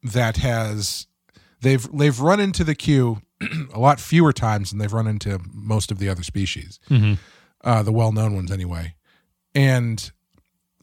that 0.02 0.38
has 0.38 1.06
they've 1.60 1.88
they've 1.92 2.18
run 2.18 2.40
into 2.40 2.64
the 2.64 2.74
Q 2.74 3.22
a 3.72 3.78
lot 3.78 4.00
fewer 4.00 4.32
times 4.32 4.70
than 4.70 4.80
they've 4.80 4.92
run 4.92 5.06
into 5.06 5.38
most 5.52 5.92
of 5.92 5.98
the 5.98 6.08
other 6.08 6.24
species, 6.24 6.80
uh, 7.62 7.82
the 7.84 7.92
well 7.92 8.10
known 8.10 8.34
ones 8.34 8.50
anyway, 8.50 8.94
and 9.54 10.10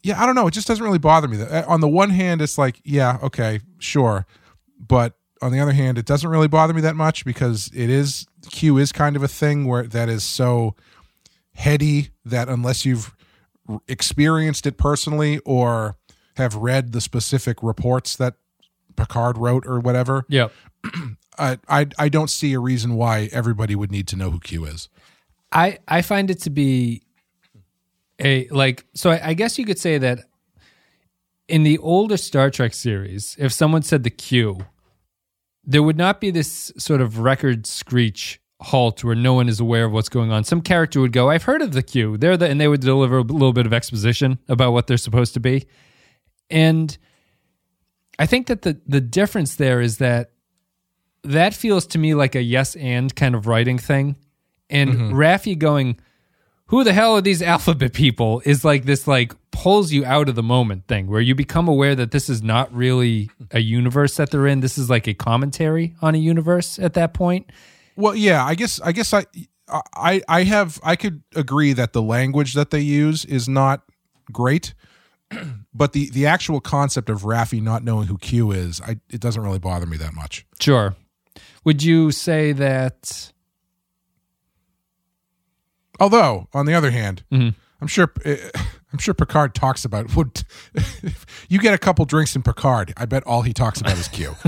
yeah, 0.02 0.22
I 0.22 0.24
don't 0.24 0.34
know. 0.34 0.46
It 0.46 0.54
just 0.54 0.68
doesn't 0.68 0.84
really 0.84 0.98
bother 0.98 1.28
me. 1.28 1.42
Uh, 1.42 1.66
On 1.66 1.80
the 1.82 1.88
one 1.88 2.10
hand, 2.10 2.40
it's 2.40 2.56
like, 2.56 2.80
yeah, 2.84 3.18
okay, 3.24 3.60
sure, 3.78 4.24
but 4.78 5.18
on 5.42 5.52
the 5.52 5.60
other 5.60 5.72
hand, 5.72 5.98
it 5.98 6.06
doesn't 6.06 6.28
really 6.28 6.48
bother 6.48 6.72
me 6.72 6.80
that 6.82 6.96
much 6.96 7.24
because 7.24 7.70
it 7.74 7.90
is 7.90 8.26
Q 8.50 8.78
is 8.78 8.92
kind 8.92 9.16
of 9.16 9.22
a 9.22 9.28
thing 9.28 9.66
where 9.66 9.82
that 9.84 10.08
is 10.08 10.24
so 10.24 10.74
heady 11.54 12.10
that 12.24 12.48
unless 12.48 12.84
you've 12.84 13.14
experienced 13.88 14.66
it 14.66 14.76
personally 14.76 15.38
or 15.40 15.96
have 16.36 16.54
read 16.54 16.92
the 16.92 17.00
specific 17.00 17.62
reports 17.62 18.16
that 18.16 18.34
Picard 18.96 19.36
wrote 19.38 19.66
or 19.66 19.80
whatever, 19.80 20.24
Yeah. 20.28 20.48
I 21.38 21.58
I, 21.68 21.86
I 21.98 22.08
don't 22.08 22.30
see 22.30 22.54
a 22.54 22.60
reason 22.60 22.94
why 22.94 23.28
everybody 23.32 23.74
would 23.74 23.90
need 23.92 24.08
to 24.08 24.16
know 24.16 24.30
who 24.30 24.40
Q 24.40 24.64
is. 24.64 24.88
I 25.52 25.78
I 25.86 26.02
find 26.02 26.30
it 26.30 26.40
to 26.42 26.50
be 26.50 27.02
a 28.18 28.48
like 28.48 28.86
so 28.94 29.10
I, 29.10 29.28
I 29.28 29.34
guess 29.34 29.58
you 29.58 29.66
could 29.66 29.78
say 29.78 29.98
that 29.98 30.20
in 31.48 31.62
the 31.62 31.78
older 31.78 32.16
Star 32.16 32.50
Trek 32.50 32.72
series, 32.74 33.36
if 33.38 33.52
someone 33.52 33.82
said 33.82 34.02
the 34.02 34.10
Q, 34.10 34.64
there 35.66 35.82
would 35.82 35.96
not 35.96 36.20
be 36.20 36.30
this 36.30 36.72
sort 36.78 37.00
of 37.00 37.18
record 37.18 37.66
screech 37.66 38.40
halt 38.60 39.04
where 39.04 39.14
no 39.14 39.34
one 39.34 39.48
is 39.48 39.60
aware 39.60 39.84
of 39.84 39.92
what's 39.92 40.08
going 40.08 40.32
on. 40.32 40.44
Some 40.44 40.62
character 40.62 41.00
would 41.00 41.12
go, 41.12 41.30
"I've 41.30 41.42
heard 41.42 41.60
of 41.60 41.72
the 41.72 41.82
Q." 41.82 42.16
They're 42.16 42.36
the 42.36 42.48
and 42.48 42.60
they 42.60 42.68
would 42.68 42.80
deliver 42.80 43.18
a 43.18 43.22
little 43.22 43.52
bit 43.52 43.66
of 43.66 43.72
exposition 43.72 44.38
about 44.48 44.72
what 44.72 44.86
they're 44.86 44.96
supposed 44.96 45.34
to 45.34 45.40
be, 45.40 45.66
and 46.48 46.96
I 48.18 48.26
think 48.26 48.46
that 48.46 48.62
the 48.62 48.80
the 48.86 49.00
difference 49.00 49.56
there 49.56 49.80
is 49.80 49.98
that 49.98 50.30
that 51.22 51.54
feels 51.54 51.86
to 51.88 51.98
me 51.98 52.14
like 52.14 52.34
a 52.34 52.42
yes 52.42 52.76
and 52.76 53.14
kind 53.14 53.34
of 53.34 53.46
writing 53.46 53.78
thing. 53.78 54.16
And 54.70 54.90
mm-hmm. 54.90 55.12
Raffi 55.14 55.58
going, 55.58 55.98
who 56.68 56.84
the 56.84 56.92
hell 56.92 57.16
are 57.16 57.20
these 57.20 57.42
alphabet 57.54 57.92
people 57.92 58.42
is 58.44 58.64
like 58.64 58.84
this 58.84 59.06
like 59.06 59.32
pulls 59.50 59.92
you 59.92 60.04
out 60.04 60.28
of 60.28 60.34
the 60.34 60.42
moment 60.42 60.86
thing 60.86 61.06
where 61.06 61.20
you 61.20 61.34
become 61.34 61.68
aware 61.68 61.94
that 61.94 62.10
this 62.10 62.28
is 62.28 62.42
not 62.42 62.72
really 62.74 63.30
a 63.50 63.60
universe 63.60 64.16
that 64.16 64.30
they're 64.30 64.46
in. 64.46 64.60
This 64.60 64.76
is 64.76 64.90
like 64.90 65.06
a 65.06 65.14
commentary 65.14 65.94
on 66.02 66.14
a 66.14 66.18
universe 66.18 66.78
at 66.78 66.94
that 66.94 67.14
point. 67.14 67.50
Well, 67.96 68.14
yeah, 68.14 68.44
I 68.44 68.54
guess 68.54 68.80
I 68.80 68.92
guess 68.92 69.14
I 69.14 69.24
I 69.94 70.22
I 70.28 70.44
have 70.44 70.78
I 70.82 70.96
could 70.96 71.22
agree 71.34 71.72
that 71.72 71.92
the 71.92 72.02
language 72.02 72.54
that 72.54 72.70
they 72.70 72.80
use 72.80 73.24
is 73.24 73.48
not 73.48 73.82
great, 74.30 74.74
but 75.74 75.92
the 75.92 76.10
the 76.10 76.26
actual 76.26 76.60
concept 76.60 77.08
of 77.08 77.22
Raffi 77.22 77.62
not 77.62 77.82
knowing 77.82 78.08
who 78.08 78.18
Q 78.18 78.52
is, 78.52 78.80
I 78.80 78.96
it 79.08 79.20
doesn't 79.20 79.42
really 79.42 79.58
bother 79.58 79.86
me 79.86 79.96
that 79.96 80.14
much. 80.14 80.46
Sure. 80.60 80.94
Would 81.64 81.82
you 81.82 82.12
say 82.12 82.52
that 82.52 83.32
Although, 86.00 86.48
on 86.52 86.66
the 86.66 86.74
other 86.74 86.90
hand, 86.90 87.22
Mm-hmm. 87.32 87.50
I'm 87.80 87.88
sure 87.88 88.10
eh, 88.24 88.36
I'm 88.92 88.98
sure 88.98 89.12
Picard 89.12 89.54
talks 89.54 89.84
about 89.84 90.16
would 90.16 90.42
you 91.50 91.58
get 91.58 91.74
a 91.74 91.78
couple 91.78 92.06
drinks 92.06 92.34
in 92.34 92.42
Picard, 92.42 92.94
I 92.96 93.04
bet 93.04 93.22
all 93.26 93.42
he 93.42 93.52
talks 93.52 93.80
about 93.82 93.98
is 93.98 94.08
Q. 94.08 94.34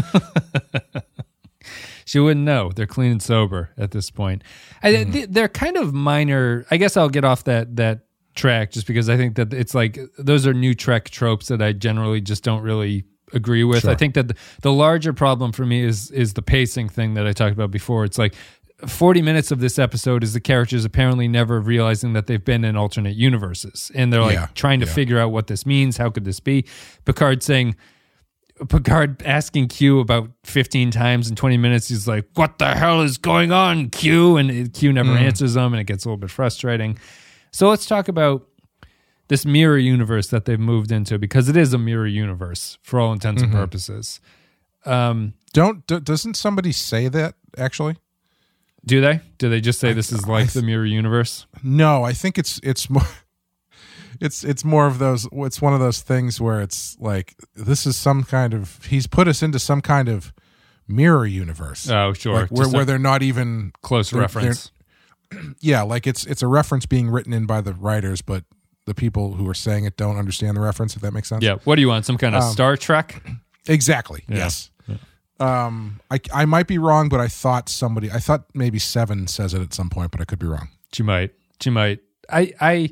she 2.05 2.19
wouldn't 2.19 2.45
know? 2.47 2.71
They're 2.75 2.87
clean 2.87 3.13
and 3.13 3.23
sober 3.23 3.71
at 3.77 3.91
this 3.91 4.11
point. 4.11 4.43
I, 4.83 5.05
they- 5.05 5.27
They're 5.27 5.49
kind 5.49 5.77
of 5.77 5.93
minor. 5.93 6.65
I 6.71 6.77
guess 6.79 6.97
I'll 6.97 7.11
get 7.11 7.25
off 7.25 7.45
that 7.45 7.77
that 7.77 8.01
track 8.35 8.71
just 8.71 8.87
because 8.87 9.09
I 9.09 9.17
think 9.17 9.35
that 9.37 9.53
it's 9.53 9.75
like 9.75 9.99
those 10.19 10.47
are 10.47 10.55
new 10.55 10.75
Trek 10.75 11.11
tropes 11.11 11.49
that 11.49 11.61
I 11.61 11.73
generally 11.73 12.21
just 12.21 12.45
don't 12.45 12.63
really 12.63 13.05
agree 13.35 13.65
with. 13.65 13.87
I 13.87 13.95
think 13.95 14.15
that 14.15 14.29
the, 14.29 14.35
the 14.63 14.73
larger 14.73 15.13
problem 15.13 15.53
for 15.53 15.67
me 15.67 15.83
is 15.85 16.11
is 16.13 16.33
the 16.35 16.43
pacing 16.43 16.89
thing 16.89 17.15
that 17.15 17.27
I 17.27 17.33
talked 17.33 17.53
about 17.53 17.71
before. 17.71 18.05
It's 18.05 18.17
like 18.17 18.35
40 18.87 19.23
minutes 19.23 19.51
of 19.51 19.59
this 19.61 19.79
episode 19.79 20.23
is 20.23 20.33
the 20.35 20.41
characters 20.41 20.85
apparently 20.85 21.27
never 21.27 21.61
realizing 21.61 22.12
that 22.12 22.27
they've 22.29 22.45
been 22.45 22.64
in 22.64 22.77
alternate 22.77 23.17
universes 23.17 23.91
and 23.95 24.12
they're 24.12 24.21
like 24.21 24.35
Yeah, 24.35 24.47
trying 24.55 24.79
to 24.81 24.87
yeah. 24.87 24.93
figure 24.93 25.19
out 25.19 25.33
what 25.33 25.49
this 25.49 25.67
means. 25.67 25.97
How 25.97 26.11
could 26.11 26.25
this 26.25 26.38
be? 26.41 26.64
Picard 27.05 27.43
saying 27.43 27.75
Picard 28.69 29.23
asking 29.25 29.69
Q 29.69 30.01
about 30.01 30.31
15 30.45 30.91
times 30.91 31.29
in 31.31 31.37
20 31.37 31.57
minutes. 31.57 31.88
He's 31.88 32.09
like, 32.09 32.27
What 32.35 32.59
the 32.59 32.75
hell 32.75 33.03
is 33.03 33.17
going 33.19 33.53
on, 33.53 33.91
Q? 33.91 34.37
And 34.37 34.73
Q 34.75 34.93
never 34.93 35.11
answers 35.12 35.55
them, 35.55 35.73
and 35.73 35.81
it 35.81 35.85
gets 35.85 36.05
a 36.05 36.09
little 36.09 36.17
bit 36.19 36.31
frustrating. 36.31 36.99
So 37.53 37.69
let's 37.69 37.87
talk 37.87 38.09
about 38.09 38.47
this 39.29 39.45
mirror 39.47 39.79
universe 39.79 40.29
that 40.29 40.45
they've 40.45 40.59
moved 40.59 40.91
into 40.91 41.19
because 41.19 41.49
it 41.49 41.57
is 41.57 41.73
a 41.73 41.79
mirror 41.79 42.07
universe 42.07 42.79
for 42.83 42.99
all 42.99 43.12
intents 43.12 43.43
and 43.43 43.53
purposes. 43.53 44.21
Um, 44.85 45.35
Don't 45.53 45.87
d- 45.87 46.01
doesn't 46.01 46.35
somebody 46.35 46.73
say 46.73 47.09
that 47.09 47.35
actually? 47.57 47.97
Do 48.87 49.01
they? 49.01 49.21
Do 49.38 49.49
they 49.49 49.61
just 49.61 49.81
say 49.81 49.93
this 49.93 50.12
is 50.12 50.27
like 50.27 50.45
I- 50.45 50.53
the 50.53 50.62
mirror 50.62 50.87
universe? 50.87 51.47
No, 51.62 52.05
I 52.05 52.12
think 52.12 52.38
it's 52.38 52.61
it's 52.62 52.88
more 52.88 53.03
it's 54.21 54.45
it's 54.45 54.64
more 54.64 54.87
of 54.87 54.99
those 54.99 55.29
it's 55.33 55.61
one 55.61 55.75
of 55.75 55.81
those 55.81 56.01
things 56.01 56.41
where 56.41 56.61
it's 56.61 56.97
like 57.01 57.35
this 57.55 57.87
is 57.87 57.97
some 57.97 58.23
kind 58.25 58.55
of 58.55 58.85
he's 58.87 59.07
put 59.07 59.29
us 59.29 59.43
into 59.43 59.59
some 59.59 59.81
kind 59.81 60.09
of 60.09 60.33
mirror 60.87 61.27
universe. 61.27 61.88
Oh, 61.91 62.12
sure. 62.12 62.35
like 62.43 62.51
where, 62.51 62.69
where 62.69 62.85
they're 62.85 62.99
not 62.99 63.23
even 63.23 63.73
close 63.83 64.11
they're- 64.11 64.21
reference. 64.21 64.71
yeah, 65.61 65.83
like 65.83 66.07
it's 66.07 66.25
it's 66.25 66.43
a 66.43 66.47
reference 66.47 66.87
being 66.87 67.11
written 67.11 67.33
in 67.33 67.47
by 67.47 67.61
the 67.61 67.75
writers, 67.75 68.23
but 68.23 68.45
the 68.87 68.95
people 68.95 69.35
who 69.35 69.47
are 69.49 69.55
saying 69.55 69.85
it 69.85 69.97
don't 69.99 70.17
understand 70.17 70.57
the 70.57 70.61
reference. 70.62 70.97
If 70.97 71.03
that 71.03 71.12
makes 71.12 71.29
sense. 71.29 71.45
Yeah. 71.45 71.57
What 71.64 71.75
do 71.75 71.83
you 71.83 71.88
want? 71.88 72.07
Some 72.07 72.17
kind 72.17 72.35
Um, 72.35 72.43
of 72.43 72.49
Star 72.51 72.77
Trek? 72.79 73.23
exactly. 73.69 74.25
Yes. 74.29 74.71
Um, 75.40 76.01
I 76.11 76.20
I 76.33 76.44
might 76.44 76.66
be 76.66 76.79
wrong, 76.79 77.09
but 77.09 77.20
I 77.20 77.29
thought 77.29 77.68
somebody 77.68 78.11
I 78.11 78.18
thought 78.18 78.44
maybe 78.55 78.79
Seven 78.79 79.27
says 79.27 79.55
it 79.55 79.62
at 79.62 79.72
some 79.74 79.88
point, 79.90 80.11
but 80.11 80.20
I 80.20 80.24
could 80.24 80.38
be 80.38 80.46
wrong. 80.46 80.68
She 80.92 81.03
might. 81.03 81.33
She 81.61 81.70
might. 81.70 82.01
I. 82.31 82.53
I. 82.61 82.90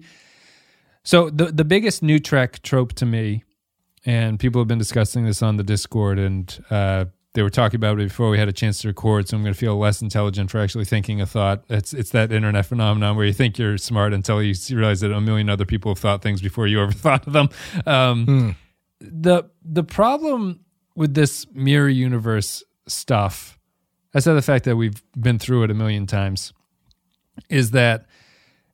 So 1.02 1.30
the 1.30 1.46
the 1.46 1.64
biggest 1.64 2.02
new 2.02 2.18
Trek 2.18 2.62
trope 2.62 2.92
to 2.94 3.06
me, 3.06 3.44
and 4.04 4.38
people 4.38 4.60
have 4.60 4.68
been 4.68 4.78
discussing 4.78 5.24
this 5.24 5.42
on 5.42 5.56
the 5.56 5.62
Discord, 5.64 6.18
and 6.18 6.64
uh, 6.70 7.06
they 7.34 7.42
were 7.42 7.50
talking 7.50 7.76
about 7.76 8.00
it 8.00 8.08
before 8.08 8.30
we 8.30 8.38
had 8.38 8.48
a 8.48 8.52
chance 8.52 8.80
to 8.80 8.88
record. 8.88 9.28
So 9.28 9.36
I'm 9.36 9.42
going 9.42 9.52
to 9.52 9.58
feel 9.58 9.76
less 9.76 10.00
intelligent 10.00 10.50
for 10.50 10.58
actually 10.60 10.84
thinking 10.84 11.20
a 11.20 11.26
thought. 11.26 11.64
It's 11.68 11.92
it's 11.92 12.10
that 12.10 12.32
internet 12.32 12.66
phenomenon 12.66 13.16
where 13.16 13.26
you 13.26 13.32
think 13.32 13.58
you're 13.58 13.78
smart 13.78 14.12
until 14.12 14.42
you 14.42 14.54
realize 14.70 15.00
that 15.00 15.12
a 15.12 15.20
million 15.20 15.48
other 15.50 15.64
people 15.64 15.90
have 15.90 15.98
thought 15.98 16.22
things 16.22 16.40
before 16.40 16.66
you 16.66 16.80
ever 16.82 16.92
thought 17.06 17.26
of 17.26 17.32
them. 17.32 17.48
Um, 17.86 18.56
The 19.00 19.44
the 19.62 19.84
problem 19.84 20.60
with 20.96 21.14
this 21.14 21.46
mirror 21.52 21.88
universe 21.88 22.64
stuff, 22.88 23.58
aside 24.14 24.34
the 24.34 24.42
fact 24.42 24.64
that 24.64 24.76
we've 24.76 25.02
been 25.18 25.38
through 25.38 25.64
it 25.64 25.70
a 25.70 25.74
million 25.74 26.06
times, 26.06 26.52
is 27.48 27.72
that 27.72 28.06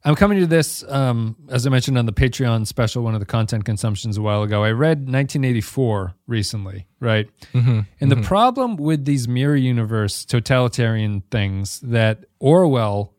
I'm 0.04 0.14
coming 0.16 0.40
to 0.40 0.46
this, 0.46 0.82
um, 0.88 1.36
as 1.48 1.66
I 1.66 1.70
mentioned 1.70 1.96
on 1.96 2.06
the 2.06 2.12
Patreon 2.12 2.66
special, 2.66 3.02
one 3.02 3.14
of 3.14 3.20
the 3.20 3.26
content 3.26 3.64
consumptions 3.64 4.16
a 4.16 4.22
while 4.22 4.42
ago. 4.42 4.64
I 4.64 4.70
read 4.70 4.98
1984 4.98 6.14
recently, 6.26 6.86
right? 6.98 7.28
Mm-hmm. 7.52 7.80
And 8.00 8.10
the 8.10 8.16
problem 8.22 8.76
with 8.76 9.04
these 9.04 9.28
mirror 9.28 9.56
universe 9.56 10.24
totalitarian 10.24 11.22
things 11.30 11.80
that 11.80 12.24
Orwell 12.40 13.14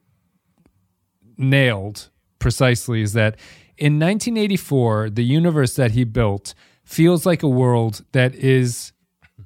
nailed 1.37 2.09
precisely 2.39 3.01
is 3.01 3.13
that 3.13 3.37
in 3.77 3.99
1984, 3.99 5.09
the 5.09 5.23
universe 5.23 5.75
that 5.75 5.91
he 5.91 6.03
built 6.03 6.53
feels 6.83 7.25
like 7.25 7.43
a 7.43 7.47
world 7.47 8.03
that 8.11 8.35
is 8.35 8.92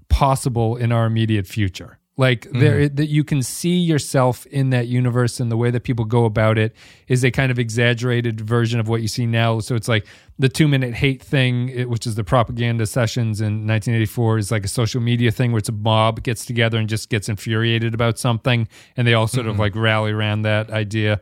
possible 0.10 0.76
in 0.76 0.92
our 0.92 1.06
immediate 1.06 1.48
future. 1.48 2.00
Like 2.20 2.42
mm-hmm. 2.42 2.60
there, 2.60 2.90
that 2.90 3.10
you 3.10 3.24
can 3.24 3.44
see 3.44 3.78
yourself 3.78 4.48
in 4.48 4.72
that 4.72 4.88
universe, 4.88 5.40
and 5.40 5.52
the 5.52 5.58
way 5.58 5.70
that 5.70 5.84
people 5.84 6.04
go 6.04 6.26
about 6.26 6.58
it 6.58 6.76
is 7.08 7.24
a 7.24 7.30
kind 7.30 7.52
of 7.52 7.60
exaggerated 7.60 8.42
version 8.42 8.80
of 8.80 8.88
what 8.88 9.04
you 9.04 9.08
see 9.08 9.28
now. 9.28 9.60
So 9.60 9.76
it's 9.76 9.88
like 9.88 10.08
the 10.40 10.50
two-minute 10.50 10.96
hate 10.96 11.22
thing, 11.22 11.88
which 11.88 12.08
is 12.08 12.16
the 12.16 12.24
propaganda 12.24 12.88
sessions 12.88 13.40
in 13.40 13.68
1984, 13.68 14.40
is 14.40 14.52
like 14.52 14.66
a 14.66 14.68
social 14.68 15.00
media 15.00 15.32
thing 15.32 15.52
where 15.52 15.60
it's 15.60 15.70
a 15.70 15.74
mob 15.74 16.24
gets 16.24 16.44
together 16.44 16.80
and 16.80 16.90
just 16.90 17.10
gets 17.10 17.30
infuriated 17.30 17.94
about 17.94 18.18
something, 18.18 18.68
and 18.96 19.08
they 19.08 19.14
all 19.14 19.28
sort 19.28 19.44
mm-hmm. 19.46 19.52
of 19.52 19.60
like 19.60 19.76
rally 19.76 20.12
around 20.12 20.42
that 20.42 20.72
idea 20.72 21.22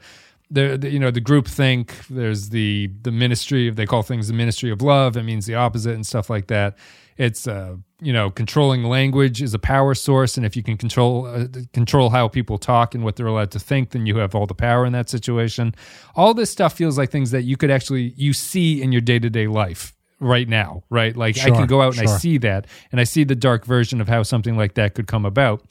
the, 0.51 0.77
the, 0.77 0.89
you 0.89 0.99
know 0.99 1.11
the 1.11 1.21
group 1.21 1.47
think 1.47 2.07
there's 2.07 2.49
the 2.49 2.91
the 3.01 3.11
ministry 3.11 3.69
they 3.71 3.85
call 3.85 4.03
things 4.03 4.27
the 4.27 4.33
ministry 4.33 4.69
of 4.69 4.81
love 4.81 5.17
it 5.17 5.23
means 5.23 5.45
the 5.45 5.55
opposite 5.55 5.95
and 5.95 6.05
stuff 6.05 6.29
like 6.29 6.47
that 6.47 6.77
it's 7.17 7.47
uh 7.47 7.75
you 8.01 8.11
know 8.11 8.29
controlling 8.29 8.83
language 8.83 9.41
is 9.41 9.53
a 9.53 9.59
power 9.59 9.93
source 9.93 10.37
and 10.37 10.45
if 10.45 10.55
you 10.55 10.63
can 10.63 10.77
control 10.77 11.25
uh, 11.25 11.47
control 11.73 12.09
how 12.09 12.27
people 12.27 12.57
talk 12.57 12.93
and 12.93 13.03
what 13.03 13.15
they're 13.15 13.27
allowed 13.27 13.51
to 13.51 13.59
think 13.59 13.91
then 13.91 14.05
you 14.05 14.17
have 14.17 14.35
all 14.35 14.45
the 14.45 14.55
power 14.55 14.85
in 14.85 14.93
that 14.93 15.09
situation 15.09 15.73
all 16.15 16.33
this 16.33 16.51
stuff 16.51 16.73
feels 16.73 16.97
like 16.97 17.09
things 17.09 17.31
that 17.31 17.43
you 17.43 17.55
could 17.55 17.71
actually 17.71 18.13
you 18.17 18.33
see 18.33 18.81
in 18.81 18.91
your 18.91 19.01
day-to-day 19.01 19.47
life 19.47 19.93
right 20.19 20.47
now 20.47 20.83
right 20.89 21.15
like 21.15 21.35
sure, 21.35 21.53
i 21.53 21.55
can 21.55 21.67
go 21.67 21.81
out 21.81 21.97
and 21.97 22.07
sure. 22.07 22.15
i 22.15 22.17
see 22.17 22.37
that 22.37 22.67
and 22.91 22.99
i 22.99 23.03
see 23.03 23.23
the 23.23 23.35
dark 23.35 23.65
version 23.65 24.01
of 24.01 24.07
how 24.07 24.23
something 24.23 24.57
like 24.57 24.73
that 24.73 24.93
could 24.93 25.07
come 25.07 25.25
about 25.25 25.65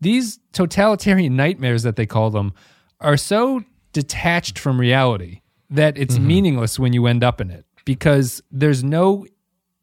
these 0.00 0.38
totalitarian 0.52 1.36
nightmares 1.36 1.82
that 1.82 1.96
they 1.96 2.06
call 2.06 2.30
them 2.30 2.52
are 3.00 3.16
so 3.16 3.62
detached 3.92 4.58
from 4.58 4.78
reality 4.78 5.40
that 5.70 5.96
it's 5.96 6.16
mm-hmm. 6.16 6.26
meaningless 6.26 6.78
when 6.78 6.92
you 6.92 7.06
end 7.06 7.24
up 7.24 7.40
in 7.40 7.50
it 7.50 7.64
because 7.84 8.42
there's 8.50 8.84
no 8.84 9.24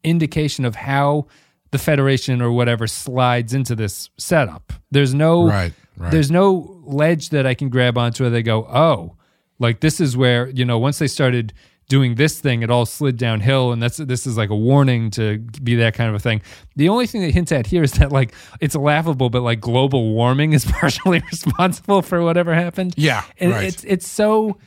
indication 0.04 0.64
of 0.64 0.76
how 0.76 1.26
the 1.70 1.78
federation 1.78 2.40
or 2.40 2.52
whatever 2.52 2.86
slides 2.86 3.52
into 3.52 3.74
this 3.74 4.10
setup. 4.16 4.72
There's 4.90 5.14
no 5.14 5.48
right, 5.48 5.72
right. 5.96 6.10
there's 6.10 6.30
no 6.30 6.80
ledge 6.84 7.30
that 7.30 7.46
I 7.46 7.54
can 7.54 7.68
grab 7.68 7.98
onto 7.98 8.22
where 8.24 8.30
they 8.30 8.42
go, 8.42 8.64
"Oh, 8.66 9.16
like 9.58 9.80
this 9.80 10.00
is 10.00 10.16
where, 10.16 10.48
you 10.48 10.64
know, 10.64 10.78
once 10.78 10.98
they 10.98 11.08
started 11.08 11.52
doing 11.88 12.14
this 12.14 12.40
thing, 12.40 12.62
it 12.62 12.70
all 12.70 12.86
slid 12.86 13.16
downhill, 13.16 13.72
and 13.72 13.82
that's 13.82 13.98
this 13.98 14.26
is 14.26 14.36
like 14.36 14.50
a 14.50 14.56
warning 14.56 15.10
to 15.12 15.38
be 15.38 15.76
that 15.76 15.94
kind 15.94 16.08
of 16.08 16.14
a 16.14 16.18
thing. 16.18 16.42
The 16.76 16.88
only 16.88 17.06
thing 17.06 17.22
that 17.22 17.32
hints 17.32 17.52
at 17.52 17.66
here 17.66 17.82
is 17.82 17.92
that 17.92 18.12
like 18.12 18.34
it's 18.60 18.74
laughable, 18.74 19.30
but 19.30 19.42
like 19.42 19.60
global 19.60 20.12
warming 20.12 20.52
is 20.52 20.64
partially 20.70 21.20
responsible 21.30 22.02
for 22.02 22.22
whatever 22.22 22.54
happened. 22.54 22.94
Yeah, 22.96 23.24
and 23.38 23.52
right. 23.52 23.64
it's 23.64 23.84
it's 23.84 24.08
so 24.08 24.58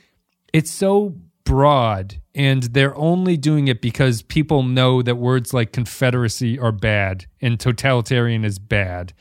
it's 0.54 0.72
so 0.72 1.16
broad, 1.44 2.20
and 2.38 2.64
they're 2.64 2.96
only 2.96 3.36
doing 3.36 3.68
it 3.68 3.82
because 3.82 4.22
people 4.22 4.62
know 4.62 5.02
that 5.02 5.16
words 5.16 5.56
like 5.56 5.72
confederacy 5.74 6.60
are 6.60 6.72
bad 6.72 7.26
and 7.42 7.60
totalitarian 7.60 8.46
is 8.46 8.60
bad, 8.60 9.12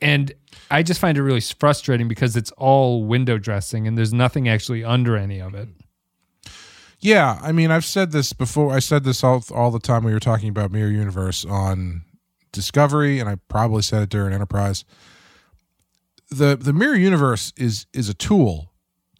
and 0.00 0.32
I 0.70 0.82
just 0.82 1.00
find 1.00 1.18
it 1.18 1.22
really 1.22 1.42
frustrating 1.42 2.08
because 2.08 2.34
it's 2.34 2.50
all 2.52 3.04
window 3.04 3.36
dressing 3.36 3.86
and 3.86 3.96
there's 3.96 4.14
nothing 4.14 4.48
actually 4.48 4.82
under 4.82 5.16
any 5.16 5.38
of 5.38 5.54
it. 5.54 5.68
Yeah, 6.98 7.38
I 7.42 7.52
mean, 7.52 7.70
I've 7.70 7.84
said 7.84 8.12
this 8.12 8.32
before. 8.32 8.72
I 8.72 8.78
said 8.78 9.04
this 9.04 9.22
all 9.22 9.44
all 9.54 9.70
the 9.70 9.78
time 9.78 10.02
we 10.02 10.14
were 10.14 10.20
talking 10.20 10.48
about 10.48 10.72
Mirror 10.72 10.90
Universe 10.90 11.44
on 11.44 12.02
Discovery, 12.52 13.20
and 13.20 13.28
I 13.28 13.36
probably 13.48 13.82
said 13.82 14.02
it 14.02 14.08
during 14.08 14.32
Enterprise. 14.32 14.86
the 16.30 16.56
The 16.56 16.72
Mirror 16.72 16.96
Universe 16.96 17.52
is 17.58 17.84
is 17.92 18.08
a 18.08 18.14
tool 18.14 18.70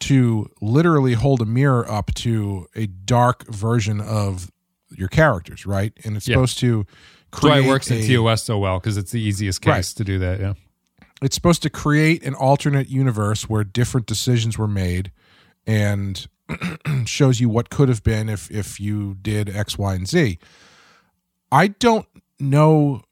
to 0.01 0.49
literally 0.61 1.13
hold 1.13 1.41
a 1.41 1.45
mirror 1.45 1.89
up 1.89 2.13
to 2.15 2.67
a 2.75 2.87
dark 2.87 3.47
version 3.47 4.01
of 4.01 4.51
your 4.91 5.07
characters, 5.07 5.65
right? 5.65 5.93
And 6.03 6.17
it's 6.17 6.27
yeah. 6.27 6.35
supposed 6.35 6.59
to 6.59 6.85
create. 7.31 7.53
That's 7.53 7.61
why 7.61 7.67
it 7.67 7.69
works 7.69 7.91
a, 7.91 7.99
in 7.99 8.23
TOS 8.23 8.43
so 8.43 8.57
well 8.57 8.79
because 8.79 8.97
it's 8.97 9.11
the 9.11 9.21
easiest 9.21 9.61
case 9.61 9.69
right. 9.69 9.85
to 9.97 10.03
do 10.03 10.19
that. 10.19 10.39
Yeah, 10.39 10.53
it's 11.21 11.35
supposed 11.35 11.63
to 11.63 11.69
create 11.69 12.23
an 12.23 12.35
alternate 12.35 12.89
universe 12.89 13.49
where 13.49 13.63
different 13.63 14.07
decisions 14.07 14.57
were 14.57 14.67
made, 14.67 15.11
and 15.65 16.27
shows 17.05 17.39
you 17.39 17.49
what 17.49 17.69
could 17.69 17.89
have 17.89 18.03
been 18.03 18.29
if 18.29 18.51
if 18.51 18.79
you 18.79 19.15
did 19.15 19.55
X, 19.55 19.77
Y, 19.77 19.93
and 19.93 20.07
Z. 20.07 20.39
I 21.51 21.67
don't 21.67 22.07
know 22.39 23.03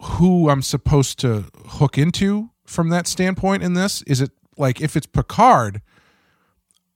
who 0.00 0.48
I'm 0.48 0.62
supposed 0.62 1.18
to 1.20 1.46
hook 1.66 1.98
into 1.98 2.50
from 2.64 2.88
that 2.90 3.06
standpoint 3.06 3.62
in 3.62 3.74
this. 3.74 4.02
Is 4.02 4.20
it 4.20 4.30
like 4.56 4.80
if 4.80 4.96
it's 4.96 5.06
Picard? 5.06 5.82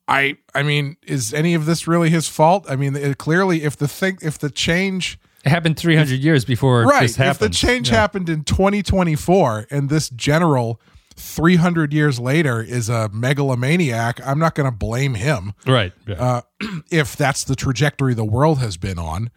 I 0.06 0.36
I 0.54 0.62
mean, 0.62 0.96
is 1.02 1.32
any 1.32 1.54
of 1.54 1.66
this 1.66 1.86
really 1.86 2.10
his 2.10 2.28
fault? 2.28 2.66
I 2.68 2.76
mean, 2.76 2.96
it, 2.96 3.18
clearly, 3.18 3.62
if 3.62 3.76
the 3.76 3.88
thing, 3.88 4.18
if 4.22 4.38
the 4.38 4.50
change 4.50 5.18
it 5.44 5.50
happened 5.50 5.78
300 5.78 6.12
if, 6.12 6.20
years 6.20 6.44
before 6.44 6.84
right, 6.84 7.18
if 7.18 7.38
the 7.38 7.48
change 7.48 7.90
yeah. 7.90 7.96
happened 7.96 8.28
in 8.28 8.44
2024 8.44 9.66
and 9.70 9.90
this 9.90 10.08
general 10.10 10.80
300 11.16 11.92
years 11.92 12.18
later 12.18 12.62
is 12.62 12.88
a 12.88 13.08
megalomaniac, 13.12 14.26
I'm 14.26 14.38
not 14.38 14.54
going 14.54 14.70
to 14.70 14.76
blame 14.76 15.14
him. 15.14 15.52
Right. 15.66 15.92
Yeah. 16.06 16.14
Uh, 16.14 16.40
if 16.90 17.16
that's 17.16 17.44
the 17.44 17.54
trajectory 17.54 18.14
the 18.14 18.24
world 18.24 18.58
has 18.58 18.76
been 18.76 18.98
on. 18.98 19.30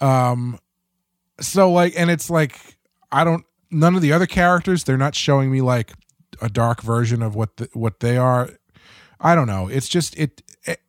Um, 0.00 0.58
so, 1.40 1.70
like, 1.72 1.94
and 1.96 2.10
it's 2.10 2.30
like, 2.30 2.78
I 3.10 3.24
don't, 3.24 3.44
none 3.70 3.94
of 3.94 4.02
the 4.02 4.12
other 4.12 4.26
characters, 4.26 4.84
they're 4.84 4.96
not 4.96 5.14
showing 5.14 5.50
me 5.50 5.60
like 5.60 5.92
a 6.40 6.48
dark 6.48 6.82
version 6.82 7.22
of 7.22 7.34
what, 7.34 7.56
the, 7.56 7.68
what 7.72 8.00
they 8.00 8.16
are. 8.16 8.50
I 9.20 9.34
don't 9.34 9.46
know. 9.46 9.68
It's 9.68 9.88
just, 9.88 10.16
it, 10.16 10.42
it 10.64 10.80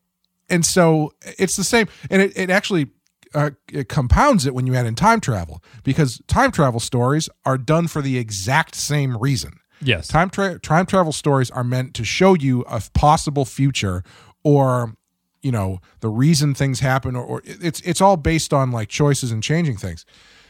and 0.49 0.65
so 0.65 1.13
it's 1.37 1.55
the 1.55 1.63
same. 1.63 1.87
And 2.09 2.21
it, 2.21 2.37
it 2.37 2.49
actually, 2.49 2.87
uh, 3.33 3.51
it 3.71 3.89
compounds 3.89 4.45
it 4.45 4.53
when 4.55 4.65
you 4.65 4.75
add 4.75 4.85
in 4.85 4.95
time 4.95 5.19
travel 5.19 5.63
because 5.83 6.21
time 6.27 6.51
travel 6.51 6.79
stories 6.79 7.29
are 7.45 7.57
done 7.57 7.87
for 7.87 8.01
the 8.01 8.17
exact 8.17 8.73
same 8.75 9.15
reason 9.17 9.59
Yes. 9.81 10.07
Time 10.07 10.29
tra- 10.29 10.59
time 10.59 10.85
travel 10.85 11.11
stories 11.11 11.49
are 11.51 11.63
meant 11.63 11.93
to 11.95 12.03
show 12.03 12.33
you 12.33 12.61
a 12.61 12.81
possible 12.93 13.45
future 13.45 14.03
or 14.43 14.95
you 15.41 15.51
know 15.51 15.79
the 16.01 16.09
reason 16.09 16.53
things 16.53 16.81
happen 16.81 17.15
or, 17.15 17.23
or, 17.23 17.41
it's 17.45 17.79
it's 17.81 18.01
all 18.01 18.17
based 18.17 18.53
on 18.53 18.71
like 18.71 18.89
choices 18.89 19.31
and 19.31 19.41
changing 19.41 19.77
things 19.77 20.05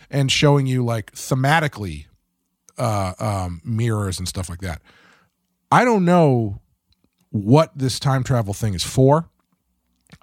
and 0.10 0.32
showing 0.32 0.66
you 0.66 0.84
like 0.84 1.12
thematically 1.12 2.06
uh 2.78 3.14
um 3.20 3.62
mirrors 3.64 4.18
and 4.18 4.28
stuff 4.28 4.50
like 4.50 4.62
that. 4.62 4.82
I 5.72 5.86
don't 5.86 6.06
know 6.06 6.60
what 7.32 7.72
this 7.78 8.00
time 8.00 8.24
travel 8.24 8.54
thing 8.54 8.74
is 8.74 8.84
for. 8.84 9.30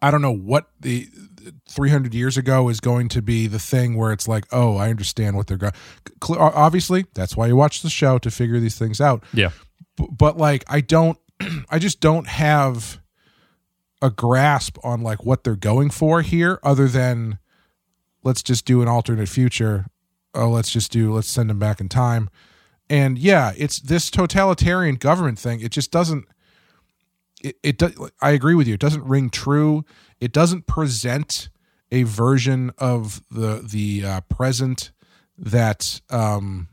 I 0.01 0.11
don't 0.11 0.23
know 0.23 0.35
what 0.35 0.71
the 0.81 1.09
300 1.69 2.13
years 2.15 2.37
ago 2.37 2.69
is 2.69 2.81
going 2.81 3.09
to 3.11 3.23
be 3.23 3.47
the 3.47 3.59
thing 3.59 3.97
where 3.97 4.13
it's 4.13 4.27
like, 4.27 4.47
oh, 4.53 4.77
I 4.77 4.91
understand 4.91 5.37
what 5.37 5.47
they're 5.47 5.57
going. 5.57 5.73
Obviously, 6.29 7.07
that's 7.15 7.37
why 7.37 7.47
you 7.47 7.57
watch 7.57 7.83
the 7.83 7.91
show 7.91 8.19
to 8.19 8.31
figure 8.31 8.59
these 8.59 8.79
things 8.79 9.01
out. 9.01 9.23
Yeah, 9.33 9.51
B- 9.97 10.09
but 10.11 10.37
like, 10.37 10.65
I 10.69 10.81
don't, 10.81 11.19
I 11.71 11.79
just 11.79 12.01
don't 12.01 12.27
have 12.27 13.01
a 14.03 14.11
grasp 14.11 14.77
on 14.85 15.03
like 15.03 15.25
what 15.25 15.45
they're 15.45 15.57
going 15.57 15.91
for 15.91 16.23
here, 16.23 16.59
other 16.63 16.89
than 16.89 17.39
let's 18.25 18.43
just 18.43 18.65
do 18.65 18.83
an 18.83 18.89
alternate 18.89 19.29
future. 19.29 19.87
Oh, 20.35 20.51
let's 20.51 20.71
just 20.71 20.91
do 20.93 21.15
let's 21.15 21.29
send 21.29 21.49
them 21.49 21.59
back 21.59 21.81
in 21.81 21.89
time. 21.89 22.29
And 22.91 23.19
yeah, 23.19 23.53
it's 23.57 23.81
this 23.81 24.11
totalitarian 24.11 24.97
government 24.97 25.39
thing. 25.39 25.61
It 25.61 25.71
just 25.71 25.91
doesn't. 25.91 26.27
It, 27.49 27.57
it 27.63 27.79
does. 27.79 27.95
I 28.21 28.31
agree 28.31 28.55
with 28.55 28.67
you. 28.67 28.75
It 28.75 28.81
doesn't 28.81 29.05
ring 29.05 29.31
true 29.31 29.85
it 30.21 30.33
doesn't 30.33 30.67
present 30.67 31.49
a 31.91 32.03
version 32.03 32.73
of 32.79 33.23
the 33.31 33.67
the 33.69 34.05
uh, 34.05 34.21
present 34.23 34.91
that 35.39 36.01
um, 36.11 36.69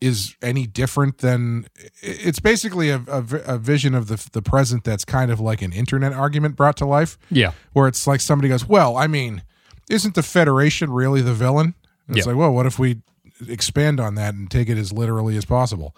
is 0.00 0.36
any 0.42 0.66
different 0.66 1.18
than 1.18 1.66
it's 2.02 2.40
basically 2.40 2.90
a, 2.90 3.02
a, 3.06 3.24
a, 3.46 3.58
vision 3.58 3.94
of 3.94 4.08
the 4.08 4.28
the 4.32 4.42
present 4.42 4.84
that's 4.84 5.04
kind 5.04 5.30
of 5.30 5.40
like 5.40 5.62
an 5.62 5.72
internet 5.72 6.12
argument 6.12 6.56
brought 6.56 6.76
to 6.78 6.86
life. 6.86 7.18
Yeah, 7.30 7.52
where 7.72 7.88
it's 7.88 8.06
like 8.06 8.20
somebody 8.20 8.48
goes, 8.48 8.66
"Well, 8.66 8.96
I 8.96 9.06
mean, 9.06 9.42
isn't 9.88 10.14
the 10.14 10.22
Federation 10.22 10.90
really 10.90 11.22
the 11.22 11.34
villain?" 11.34 11.74
And 12.06 12.16
it's 12.16 12.26
yeah. 12.26 12.32
like, 12.32 12.38
well, 12.38 12.52
what 12.52 12.64
if 12.64 12.78
we 12.78 13.02
expand 13.46 14.00
on 14.00 14.14
that 14.14 14.34
and 14.34 14.50
take 14.50 14.70
it 14.70 14.78
as 14.78 14.92
literally 14.92 15.36
as 15.36 15.44
possible? 15.44 15.94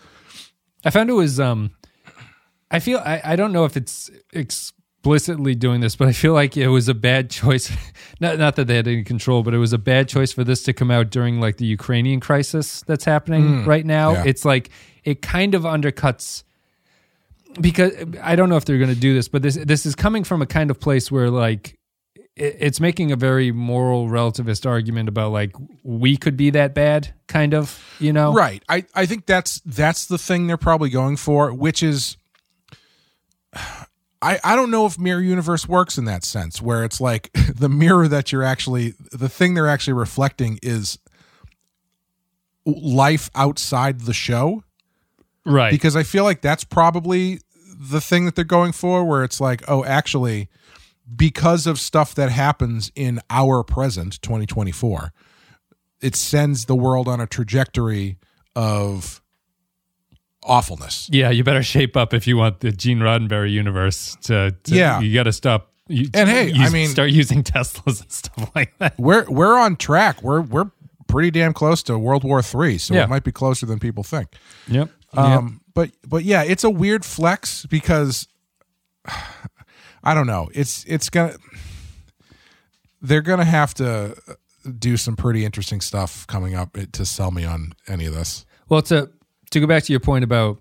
I 0.84 0.90
found 0.90 1.08
it 1.08 1.14
was 1.14 1.38
um, 1.38 1.70
I 2.70 2.78
feel 2.78 2.98
I, 2.98 3.20
I 3.24 3.36
don't 3.36 3.52
know 3.52 3.64
if 3.64 3.76
it's, 3.76 4.10
explicitly 4.32 5.54
doing 5.54 5.80
this, 5.80 5.96
but 5.96 6.08
I 6.08 6.12
feel 6.12 6.34
like 6.34 6.56
it 6.56 6.68
was 6.68 6.88
a 6.88 6.94
bad 6.94 7.30
choice. 7.30 7.72
not 8.20 8.38
not 8.38 8.56
that 8.56 8.66
they 8.66 8.76
had 8.76 8.86
any 8.86 9.02
control, 9.02 9.42
but 9.42 9.54
it 9.54 9.58
was 9.58 9.72
a 9.72 9.78
bad 9.78 10.08
choice 10.08 10.32
for 10.32 10.44
this 10.44 10.62
to 10.64 10.72
come 10.72 10.90
out 10.90 11.10
during 11.10 11.40
like 11.40 11.56
the 11.56 11.64
Ukrainian 11.64 12.20
crisis 12.20 12.82
that's 12.82 13.04
happening 13.04 13.62
hmm. 13.62 13.68
right 13.68 13.86
now. 13.86 14.12
yeah. 14.12 14.24
It's 14.26 14.44
like 14.44 14.70
it 15.04 15.22
kind 15.22 15.54
of 15.54 15.62
undercuts 15.62 16.44
because 17.58 17.92
I 18.22 18.36
don't 18.36 18.48
know 18.50 18.56
if 18.56 18.64
they're 18.66 18.78
going 18.78 18.94
to 18.94 19.00
do 19.00 19.14
this, 19.14 19.28
but 19.28 19.42
this 19.42 19.56
this 19.56 19.86
is 19.86 19.94
coming 19.94 20.22
from 20.22 20.42
a 20.42 20.46
kind 20.46 20.70
of 20.70 20.78
place 20.78 21.10
where 21.10 21.30
like 21.30 21.78
it, 22.36 22.56
it's 22.60 22.80
making 22.80 23.12
a 23.12 23.16
very 23.16 23.52
moral 23.52 24.08
relativist 24.08 24.66
argument 24.66 25.08
about 25.08 25.32
like 25.32 25.54
we 25.82 26.16
could 26.16 26.36
be 26.36 26.50
that 26.50 26.74
bad, 26.74 27.14
kind 27.26 27.54
of, 27.54 27.82
you 27.98 28.12
know? 28.12 28.32
Right. 28.32 28.62
I, 28.68 28.84
I 28.94 29.06
think 29.06 29.26
that's 29.26 29.60
that's 29.60 30.06
the 30.06 30.18
thing 30.18 30.46
they're 30.46 30.56
probably 30.56 30.90
going 30.90 31.16
for, 31.16 31.52
which 31.52 31.82
is 31.82 32.16
I, 34.22 34.38
I 34.44 34.54
don't 34.54 34.70
know 34.70 34.86
if 34.86 34.98
mirror 34.98 35.20
universe 35.20 35.66
works 35.66 35.96
in 35.96 36.04
that 36.04 36.24
sense, 36.24 36.60
where 36.60 36.84
it's 36.84 37.00
like 37.00 37.32
the 37.54 37.68
mirror 37.68 38.08
that 38.08 38.32
you're 38.32 38.42
actually 38.42 38.94
the 39.12 39.28
thing 39.28 39.54
they're 39.54 39.68
actually 39.68 39.94
reflecting 39.94 40.58
is 40.62 40.98
life 42.66 43.30
outside 43.34 44.02
the 44.02 44.12
show. 44.12 44.62
Right. 45.46 45.70
Because 45.70 45.96
I 45.96 46.02
feel 46.02 46.24
like 46.24 46.42
that's 46.42 46.64
probably 46.64 47.40
the 47.78 48.00
thing 48.00 48.26
that 48.26 48.34
they're 48.34 48.44
going 48.44 48.72
for, 48.72 49.04
where 49.04 49.24
it's 49.24 49.40
like, 49.40 49.62
oh, 49.68 49.84
actually, 49.84 50.48
because 51.16 51.66
of 51.66 51.80
stuff 51.80 52.14
that 52.14 52.30
happens 52.30 52.92
in 52.94 53.20
our 53.30 53.64
present, 53.64 54.20
2024, 54.20 55.12
it 56.02 56.14
sends 56.14 56.66
the 56.66 56.76
world 56.76 57.08
on 57.08 57.20
a 57.20 57.26
trajectory 57.26 58.18
of 58.54 59.22
awfulness. 60.42 61.08
Yeah, 61.12 61.30
you 61.30 61.44
better 61.44 61.62
shape 61.62 61.96
up 61.96 62.14
if 62.14 62.26
you 62.26 62.36
want 62.36 62.60
the 62.60 62.72
Gene 62.72 62.98
Roddenberry 62.98 63.50
universe 63.52 64.16
to. 64.22 64.54
to 64.64 64.74
Yeah. 64.74 65.00
you 65.00 65.12
got 65.14 65.24
to 65.24 65.32
stop. 65.32 65.68
You, 65.88 66.08
And 66.14 66.28
hey, 66.28 66.52
I 66.54 66.70
mean- 66.70 66.88
start 66.88 67.10
using 67.10 67.42
Teslas 67.42 68.00
and 68.02 68.12
stuff 68.12 68.50
like 68.54 68.76
that. 68.78 68.98
We're 68.98 69.24
we're 69.28 69.58
on 69.58 69.76
track. 69.76 70.22
We're 70.22 70.40
we're 70.40 70.70
pretty 71.08 71.30
damn 71.32 71.52
close 71.52 71.82
to 71.84 71.98
World 71.98 72.22
War 72.22 72.42
Three, 72.42 72.78
so 72.78 72.94
Yeah. 72.94 73.04
it 73.04 73.10
might 73.10 73.24
be 73.24 73.32
closer 73.32 73.66
than 73.66 73.78
people 73.80 74.04
think. 74.04 74.28
Yep. 74.68 74.88
Um, 75.14 75.60
but 75.74 75.90
but 76.06 76.22
yeah, 76.24 76.44
it's 76.44 76.62
a 76.62 76.70
weird 76.70 77.04
flex 77.04 77.66
because 77.66 78.28
I 80.04 80.14
don't 80.14 80.26
know. 80.28 80.48
It's 80.54 80.84
it's 80.86 81.10
gonna 81.10 81.34
they're 83.02 83.20
gonna 83.22 83.44
have 83.44 83.74
to 83.74 84.16
do 84.78 84.96
some 84.96 85.16
pretty 85.16 85.44
interesting 85.44 85.80
stuff 85.80 86.26
coming 86.26 86.54
up 86.54 86.76
to 86.92 87.04
sell 87.04 87.30
me 87.30 87.44
on 87.44 87.72
any 87.88 88.06
of 88.06 88.14
this. 88.14 88.44
Well, 88.68 88.82
to 88.82 89.10
to 89.50 89.60
go 89.60 89.66
back 89.66 89.82
to 89.84 89.92
your 89.92 90.00
point 90.00 90.24
about 90.24 90.58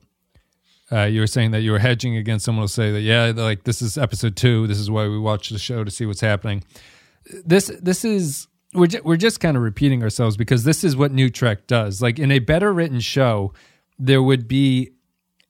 uh, 0.92 1.04
you 1.04 1.20
were 1.20 1.28
saying 1.28 1.52
that 1.52 1.62
you 1.62 1.72
were 1.72 1.80
hedging 1.80 2.18
against 2.18 2.46
someone 2.46 2.62
will 2.62 2.68
say 2.68 2.92
that 2.92 3.02
yeah, 3.02 3.32
like 3.36 3.64
this 3.64 3.82
is 3.82 3.98
episode 3.98 4.36
two. 4.36 4.68
This 4.68 4.80
is 4.80 4.90
why 4.90 5.08
we 5.08 5.20
watch 5.20 5.50
the 5.50 5.60
show 5.60 5.84
to 5.84 5.92
see 5.92 6.06
what's 6.06 6.22
happening. 6.22 6.64
This 7.46 7.72
this 7.82 8.04
is 8.04 8.48
we're 8.74 8.88
ju- 8.88 9.02
we're 9.04 9.18
just 9.18 9.40
kind 9.40 9.56
of 9.56 9.64
repeating 9.64 10.02
ourselves 10.02 10.36
because 10.36 10.64
this 10.64 10.84
is 10.84 10.96
what 10.96 11.12
New 11.12 11.30
Trek 11.30 11.68
does. 11.68 12.02
Like 12.02 12.18
in 12.18 12.32
a 12.32 12.40
better 12.40 12.74
written 12.74 13.00
show, 13.00 13.54
there 14.00 14.24
would 14.24 14.48
be 14.48 14.92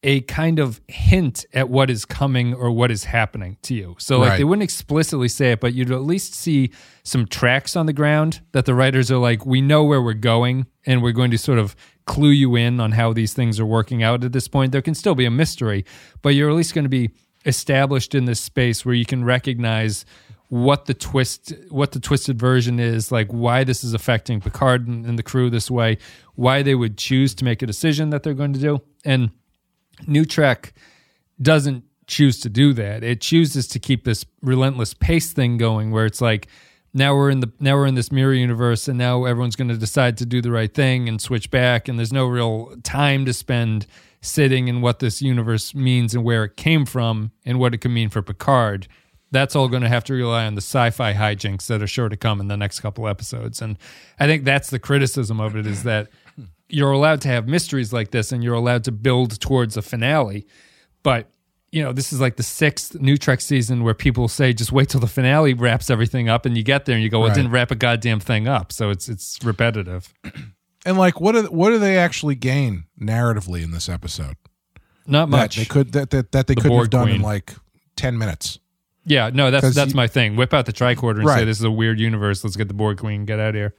a 0.01 0.21
kind 0.21 0.59
of 0.59 0.79
hint 0.87 1.45
at 1.53 1.69
what 1.69 1.89
is 1.89 2.05
coming 2.05 2.53
or 2.53 2.71
what 2.71 2.89
is 2.89 3.03
happening 3.03 3.57
to 3.63 3.73
you. 3.73 3.95
So 3.99 4.17
like 4.19 4.29
Right. 4.29 4.37
they 4.37 4.43
wouldn't 4.45 4.63
explicitly 4.63 5.27
say 5.27 5.51
it, 5.51 5.59
but 5.59 5.73
you'd 5.73 5.91
at 5.91 6.03
least 6.03 6.33
see 6.33 6.71
some 7.03 7.25
tracks 7.27 7.75
on 7.75 7.85
the 7.85 7.91
ground 7.93 8.39
that 8.53 8.63
the 8.65 8.73
writers 8.73 9.11
are 9.11 9.17
like, 9.17 9.45
we 9.45 9.59
know 9.61 9.83
where 9.83 10.01
we're 10.01 10.13
going 10.13 10.67
and 10.85 11.03
we're 11.03 11.11
going 11.11 11.31
to 11.31 11.37
sort 11.37 11.59
of 11.59 11.75
clue 12.05 12.29
you 12.29 12.55
in 12.55 12.79
on 12.79 12.93
how 12.93 13.11
these 13.11 13.33
things 13.33 13.59
are 13.59 13.65
working 13.65 14.01
out 14.01 14.23
at 14.23 14.31
this 14.31 14.47
point. 14.47 14.71
There 14.71 14.81
can 14.81 14.95
still 14.95 15.15
be 15.15 15.25
a 15.25 15.31
mystery, 15.31 15.83
but 16.21 16.29
you're 16.29 16.49
at 16.49 16.55
least 16.55 16.73
going 16.73 16.85
to 16.85 16.89
be 16.89 17.09
established 17.45 18.15
in 18.15 18.23
this 18.25 18.39
space 18.39 18.85
where 18.85 18.95
you 18.95 19.05
can 19.05 19.25
recognize 19.25 20.05
what 20.49 20.85
the 20.85 20.93
twist 20.95 21.53
what 21.69 21.91
the 21.91 21.99
twisted 21.99 22.39
version 22.39 22.79
is 22.79 23.11
like 23.11 23.27
why 23.31 23.63
this 23.63 23.83
is 23.83 23.93
affecting 23.93 24.41
picard 24.41 24.87
and, 24.87 25.05
and 25.05 25.17
the 25.17 25.21
crew 25.23 25.47
this 25.47 25.69
way 25.69 25.95
why 26.33 26.63
they 26.63 26.73
would 26.73 26.97
choose 26.97 27.35
to 27.35 27.45
make 27.45 27.61
a 27.61 27.67
decision 27.67 28.09
that 28.09 28.23
they're 28.23 28.33
going 28.33 28.51
to 28.51 28.59
do 28.59 28.81
and 29.05 29.29
New 30.07 30.25
Trek 30.25 30.73
doesn't 31.41 31.83
choose 32.07 32.39
to 32.41 32.49
do 32.49 32.73
that. 32.73 33.03
It 33.03 33.21
chooses 33.21 33.67
to 33.69 33.79
keep 33.79 34.03
this 34.03 34.25
relentless 34.41 34.93
pace 34.93 35.31
thing 35.31 35.57
going 35.57 35.91
where 35.91 36.05
it's 36.05 36.21
like 36.21 36.47
now 36.93 37.15
we're 37.15 37.29
in 37.29 37.39
the 37.39 37.51
now 37.59 37.75
we're 37.75 37.85
in 37.85 37.95
this 37.95 38.11
mirror 38.11 38.33
universe 38.33 38.87
and 38.87 38.97
now 38.97 39.25
everyone's 39.25 39.55
going 39.55 39.69
to 39.69 39.77
decide 39.77 40.17
to 40.17 40.25
do 40.25 40.41
the 40.41 40.51
right 40.51 40.73
thing 40.73 41.07
and 41.07 41.21
switch 41.21 41.51
back 41.51 41.87
and 41.87 41.99
there's 41.99 42.11
no 42.11 42.25
real 42.25 42.73
time 42.83 43.25
to 43.25 43.33
spend 43.33 43.85
sitting 44.21 44.67
in 44.67 44.81
what 44.81 44.99
this 44.99 45.21
universe 45.21 45.73
means 45.73 46.13
and 46.13 46.23
where 46.23 46.43
it 46.43 46.57
came 46.57 46.85
from 46.85 47.31
and 47.45 47.59
what 47.59 47.73
it 47.73 47.77
could 47.77 47.91
mean 47.91 48.09
for 48.09 48.21
Picard. 48.21 48.87
That's 49.31 49.55
all 49.55 49.67
going 49.67 49.83
to 49.83 49.89
have 49.89 50.03
to 50.05 50.13
rely 50.13 50.45
on 50.45 50.55
the 50.55 50.61
sci-fi 50.61 51.13
hijinks 51.13 51.67
that 51.67 51.83
are 51.83 51.87
sure 51.87 52.09
to 52.09 52.17
come 52.17 52.41
in 52.41 52.47
the 52.47 52.57
next 52.57 52.79
couple 52.79 53.07
episodes. 53.07 53.61
And 53.61 53.77
I 54.19 54.25
think 54.25 54.43
that's 54.43 54.71
the 54.71 54.79
criticism 54.79 55.39
of 55.39 55.55
it 55.55 55.67
is 55.67 55.83
that 55.83 56.09
you're 56.69 56.91
allowed 56.91 57.21
to 57.21 57.27
have 57.27 57.47
mysteries 57.47 57.91
like 57.91 58.11
this 58.11 58.31
and 58.31 58.43
you're 58.43 58.53
allowed 58.55 58.83
to 58.85 58.91
build 58.91 59.39
towards 59.39 59.75
a 59.77 59.81
finale. 59.81 60.45
But, 61.03 61.29
you 61.71 61.81
know, 61.83 61.91
this 61.93 62.13
is 62.13 62.19
like 62.21 62.35
the 62.35 62.43
sixth 62.43 62.99
New 62.99 63.17
Trek 63.17 63.41
season 63.41 63.83
where 63.83 63.93
people 63.93 64.27
say 64.27 64.53
just 64.53 64.71
wait 64.71 64.89
till 64.89 64.99
the 64.99 65.07
finale 65.07 65.53
wraps 65.53 65.89
everything 65.89 66.29
up 66.29 66.45
and 66.45 66.55
you 66.57 66.63
get 66.63 66.85
there 66.85 66.95
and 66.95 67.03
you 67.03 67.09
go, 67.09 67.19
well, 67.21 67.31
it 67.31 67.35
didn't 67.35 67.51
wrap 67.51 67.71
a 67.71 67.75
goddamn 67.75 68.19
thing 68.19 68.47
up. 68.47 68.71
So 68.71 68.89
it's 68.89 69.09
it's 69.09 69.37
repetitive. 69.43 70.13
And 70.85 70.97
like, 70.97 71.19
what 71.19 71.33
do 71.33 71.43
what 71.47 71.71
do 71.71 71.77
they 71.77 71.97
actually 71.97 72.35
gain 72.35 72.85
narratively 72.99 73.61
in 73.61 73.71
this 73.71 73.89
episode? 73.89 74.37
Not 75.05 75.29
That 75.29 75.37
much. 75.37 75.55
they 75.57 75.65
could 75.65 75.91
that 75.91 76.09
that, 76.11 76.31
that 76.31 76.47
they 76.47 76.55
The 76.55 76.61
couldn't 76.61 76.77
have 76.77 76.89
done 76.89 77.09
in 77.09 77.21
like 77.21 77.53
ten 77.97 78.17
minutes. 78.17 78.59
yeah, 79.03 79.29
no, 79.33 79.51
that's 79.51 79.75
that's 79.75 79.91
you- 79.91 79.97
my 79.97 80.07
thing. 80.07 80.37
Whip 80.37 80.53
out 80.53 80.65
the 80.65 80.71
tricorder 80.71 81.19
and 81.19 81.27
say 81.29 81.43
this 81.43 81.57
is 81.59 81.65
a 81.65 81.69
weird 81.71 81.99
universe. 81.99 82.45
Let's 82.45 82.55
get 82.55 82.69
the 82.69 82.73
Borg 82.73 82.97
Queen, 82.97 83.25
get 83.25 83.41
out 83.41 83.49
of 83.49 83.55
here. 83.55 83.75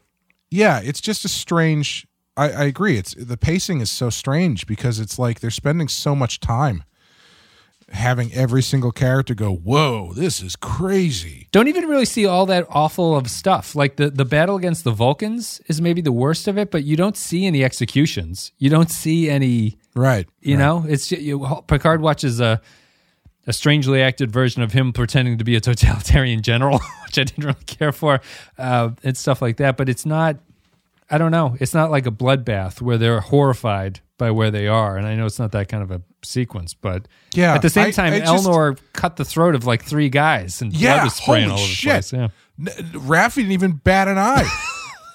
Yeah, 0.51 0.81
it's 0.85 1.01
just 1.01 1.25
a 1.25 1.29
strange. 1.29 2.07
I, 2.37 2.51
I 2.51 2.65
agree. 2.65 2.97
It's 2.97 3.15
the 3.15 3.37
pacing 3.37 3.81
is 3.81 3.91
so 3.91 4.11
strange 4.11 4.67
because 4.67 5.01
it's 5.01 5.19
like 5.19 5.41
they're 5.41 5.51
spending 5.51 5.89
so 5.89 6.15
much 6.15 6.41
time 6.41 6.85
having 7.91 8.33
every 8.33 8.63
single 8.63 8.93
character 8.93 9.35
go, 9.35 9.53
"Whoa, 9.53 10.13
this 10.15 10.43
is 10.43 10.57
crazy." 10.57 11.49
don't 11.53 11.69
even 11.69 11.87
really 11.87 12.05
see 12.05 12.27
all 12.27 12.47
that 12.47 12.67
awful 12.71 13.17
of 13.17 13.29
stuff. 13.29 13.75
Like 13.75 13.97
the 13.97 14.11
the 14.11 14.25
battle 14.25 14.57
against 14.57 14.85
the 14.85 14.93
Vulcans 14.93 15.61
is 15.67 15.81
maybe 15.81 16.01
the 16.01 16.13
worst 16.13 16.49
of 16.49 16.57
it, 16.57 16.71
but 16.71 16.85
you 16.85 16.97
don't 16.97 17.17
see 17.17 17.47
any 17.47 17.65
executions. 17.65 18.53
You 18.59 18.71
don't 18.71 18.91
see 18.91 19.29
any. 19.29 19.79
Right. 19.95 20.29
You 20.41 20.57
right. 20.57 20.63
know, 20.63 20.85
it's 20.89 21.11
you, 21.11 21.63
Picard 21.67 22.01
watches 22.01 22.41
a 22.41 22.61
a 23.47 23.53
strangely 23.53 24.03
acted 24.03 24.31
version 24.31 24.63
of 24.63 24.73
him 24.73 24.93
pretending 24.93 25.39
to 25.39 25.45
be 25.45 25.57
a 25.57 25.61
totalitarian 25.61 26.43
general, 26.43 26.79
which 27.07 27.19
I 27.19 27.25
didn't 27.25 27.45
really 27.45 27.65
care 27.67 27.93
for, 27.93 28.21
uh, 28.59 28.91
and 29.03 29.17
stuff 29.17 29.43
like 29.43 29.57
that. 29.57 29.77
But 29.77 29.89
it's 29.89 30.07
not. 30.07 30.37
I 31.11 31.19
don't 31.19 31.31
know. 31.33 31.57
It's 31.61 31.75
not 31.75 31.91
like 31.91 32.07
a 32.07 32.11
bloodbath 32.11 32.81
where 32.81 32.97
they're 32.99 33.21
horrified 33.21 34.01
by 34.19 34.31
where 34.31 34.51
they 34.51 34.69
are, 34.69 34.97
and 34.97 35.07
I 35.07 35.15
know 35.17 35.27
it's 35.27 35.39
not 35.39 35.53
that 35.53 35.69
kind 35.69 35.83
of 35.83 35.91
a 35.91 36.03
sequence, 36.23 36.75
but 36.75 37.09
Yeah, 37.35 37.55
At 37.55 37.63
the 37.63 37.71
same 37.71 37.91
time, 37.93 38.13
I 38.13 38.21
just- 38.21 38.47
Elnor 38.47 38.79
cut 38.93 39.17
the 39.17 39.25
throat 39.25 39.55
of 39.55 39.65
like 39.67 39.83
three 39.83 40.09
guys, 40.09 40.61
and 40.63 40.73
Yeah, 40.73 40.95
blood 40.97 41.05
was 41.05 41.15
spraying 41.15 41.51
all 41.51 41.59
over 41.59 41.67
shit. 41.67 42.05
the 42.05 42.17
place. 42.17 42.33
Yeah. 42.61 42.79
Raffi 42.93 43.37
didn't 43.37 43.53
even 43.53 43.73
bat 43.83 44.07
an 44.09 44.19
eye. 44.19 44.49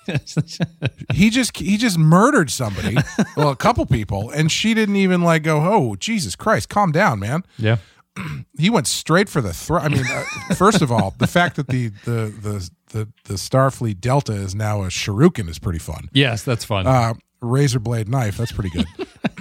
he 1.14 1.30
just 1.30 1.58
he 1.58 1.78
just 1.78 1.98
murdered 1.98 2.50
somebody, 2.52 2.96
well, 3.36 3.50
a 3.50 3.56
couple 3.56 3.86
people, 3.86 4.30
and 4.30 4.52
she 4.52 4.74
didn't 4.74 4.96
even 4.98 5.22
like 5.22 5.44
go, 5.44 5.62
"Oh, 5.62 5.96
Jesus 5.96 6.36
Christ, 6.36 6.70
calm 6.70 6.92
down, 6.92 7.20
man." 7.20 7.44
Yeah. 7.58 7.78
He 8.58 8.70
went 8.70 8.88
straight 8.88 9.28
for 9.28 9.42
the 9.42 9.52
throat. 9.52 9.82
I 9.84 9.90
mean, 9.90 10.06
uh, 10.10 10.24
first 10.56 10.82
of 10.82 10.90
all, 10.92 11.14
the 11.18 11.28
fact 11.28 11.58
that 11.58 11.68
the 11.68 11.90
the 12.06 12.34
the 12.42 12.70
the 12.96 13.10
the 13.26 13.34
Starfleet 13.34 14.00
Delta 14.00 14.32
is 14.32 14.56
now 14.56 14.84
a 14.84 14.88
Shuriken 14.88 15.50
is 15.50 15.60
pretty 15.60 15.80
fun. 15.80 16.10
Yes, 16.14 16.44
that's 16.44 16.64
fun. 16.64 16.88
Uh, 16.88 17.16
razor 17.42 17.80
blade 17.80 18.08
knife, 18.08 18.38
that's 18.38 18.54
pretty 18.54 18.70
good. 18.70 18.88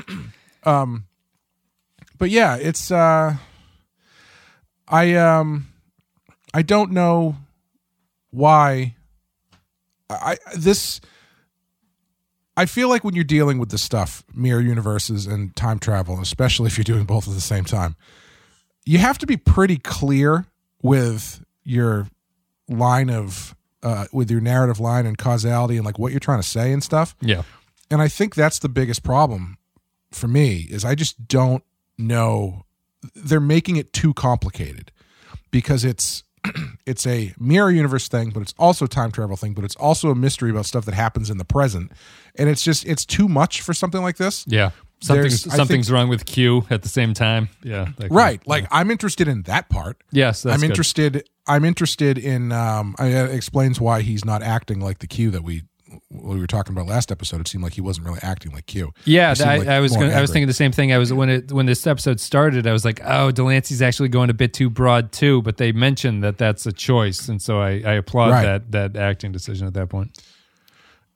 um, 0.65 1.07
but 2.19 2.31
yeah, 2.31 2.57
it's 2.57 2.91
uh, 2.91 3.37
I 4.89 5.15
um, 5.15 5.69
I 6.53 6.63
don't 6.63 6.91
know 6.91 7.37
why 8.31 8.97
I 10.11 10.37
this 10.57 11.01
I 12.57 12.67
feel 12.67 12.89
like 12.89 13.05
when 13.05 13.15
you're 13.15 13.23
dealing 13.23 13.59
with 13.59 13.71
this 13.71 13.83
stuff, 13.83 14.25
mirror 14.35 14.61
universes 14.61 15.29
and 15.29 15.55
time 15.55 15.79
travel, 15.79 16.21
especially 16.21 16.67
if 16.67 16.77
you're 16.77 16.83
doing 16.83 17.05
both 17.05 17.29
at 17.29 17.35
the 17.35 17.41
same 17.41 17.65
time, 17.65 17.95
you 18.85 18.99
have 18.99 19.19
to 19.19 19.27
be 19.27 19.37
pretty 19.37 19.77
clear 19.77 20.47
with 20.83 21.45
your 21.63 22.09
line 22.69 23.11
of 23.11 23.55
uh, 23.83 24.07
with 24.13 24.31
your 24.31 24.41
narrative 24.41 24.81
line 24.81 25.05
and 25.07 25.19
causality 25.19 25.77
and 25.77 25.85
like 25.85 25.99
what 25.99 26.11
you're 26.13 26.21
trying 26.21 26.41
to 26.41 26.49
say 26.49 26.73
and 26.73 26.83
stuff. 26.83 27.15
yeah. 27.21 27.43
And 27.91 28.01
I 28.01 28.09
think 28.09 28.35
that's 28.35 28.59
the 28.59 28.69
biggest 28.71 29.03
problem 29.03 29.59
for 30.11 30.27
me 30.27 30.67
is 30.71 30.85
I 30.85 30.95
just 30.95 31.29
don't 31.29 31.63
know 31.99 32.65
they're 33.15 33.41
making 33.41 33.77
it 33.77 33.93
too 33.93 34.15
complicated 34.15 34.91
because 35.51 35.85
it's 35.85 36.25
it's 36.87 37.07
a 37.07 37.35
mirror 37.39 37.71
universe 37.71 38.09
thing, 38.09 38.31
but 38.31 38.41
it's 38.41 38.55
also 38.59 38.87
time 38.87 39.11
travel 39.13 39.37
thing, 39.37 39.53
but 39.53 39.65
it's 39.65 39.77
also 39.77 40.11
a 40.11 40.15
mystery 40.15 40.51
about 40.51 40.65
stuff 40.67 40.85
that 40.87 40.95
happens 40.95 41.29
in 41.31 41.37
the 41.39 41.45
present. 41.45 41.93
And 42.37 42.49
it's 42.49 42.63
just 42.63 42.87
it's 42.87 43.05
too 43.05 43.29
much 43.29 43.61
for 43.61 43.75
something 43.75 44.01
like 44.03 44.17
this. 44.17 44.45
Yeah. 44.49 44.71
something's 45.03 45.45
there's- 45.45 45.57
something's 45.57 45.91
wrong 45.93 46.09
with 46.09 46.25
Q 46.25 46.65
at 46.71 46.83
the 46.83 46.89
same 46.89 47.13
time. 47.13 47.51
Yeah, 47.63 47.85
kind 47.85 48.05
of- 48.05 48.11
right. 48.11 48.47
Like 48.49 48.67
I'm 48.71 48.91
interested 48.91 49.29
in 49.29 49.43
that 49.43 49.69
part. 49.69 50.03
yes, 50.11 50.45
I'm 50.47 50.61
good. 50.61 50.77
I'm 51.47 51.65
interested 51.65 52.19
in. 52.19 52.53
Um, 52.53 52.95
I- 52.99 53.07
it 53.09 53.31
explains 53.35 53.81
why 53.81 54.03
he's 54.03 54.25
not 54.25 54.43
acting 54.43 54.81
like 54.81 54.99
the 55.01 55.07
Q 55.07 55.31
that 55.33 55.43
we 55.43 55.63
we 56.11 56.41
were 56.41 56.47
talking 56.49 56.75
about 56.75 56.87
last 56.89 57.13
episode. 57.13 57.41
It 57.41 57.47
seemed 57.47 57.63
like 57.63 57.75
he 57.75 57.81
wasn't 57.81 58.07
really 58.07 58.19
acting 58.23 58.51
like 58.53 58.67
Q. 58.67 58.93
Yeah, 59.05 59.33
seemed 59.35 59.49
I, 59.69 59.77
I 59.77 59.81
was 59.81 59.93
gonna, 59.97 60.11
I 60.13 60.21
was 60.21 60.33
thinking 60.33 60.49
the 60.49 60.53
same 60.53 60.73
thing. 60.73 60.93
I 60.93 60.99
was 60.99 61.13
when 61.13 61.29
it 61.29 61.53
when 61.53 61.67
this 61.67 61.87
episode 61.87 62.19
started, 62.19 62.67
I 62.67 62.73
was 62.73 62.85
like, 62.85 63.01
oh, 63.05 63.31
de 63.31 63.45
Lancie's 63.45 63.81
actually 63.81 64.09
going 64.09 64.29
a 64.31 64.35
bit 64.35 64.53
too 64.55 64.69
broad 64.71 65.13
too. 65.13 65.41
But 65.43 65.59
they 65.59 65.71
mentioned 65.71 66.25
that 66.25 66.37
that's 66.39 66.67
a 66.67 66.73
choice, 66.73 67.29
and 67.29 67.41
so 67.41 67.61
I, 67.61 67.81
I 67.85 67.93
applaud 67.95 68.31
Right. 68.31 68.43
that 68.43 68.73
that 68.73 68.97
acting 68.97 69.31
decision 69.31 69.67
at 69.69 69.75
that 69.75 69.89
point. 69.89 70.19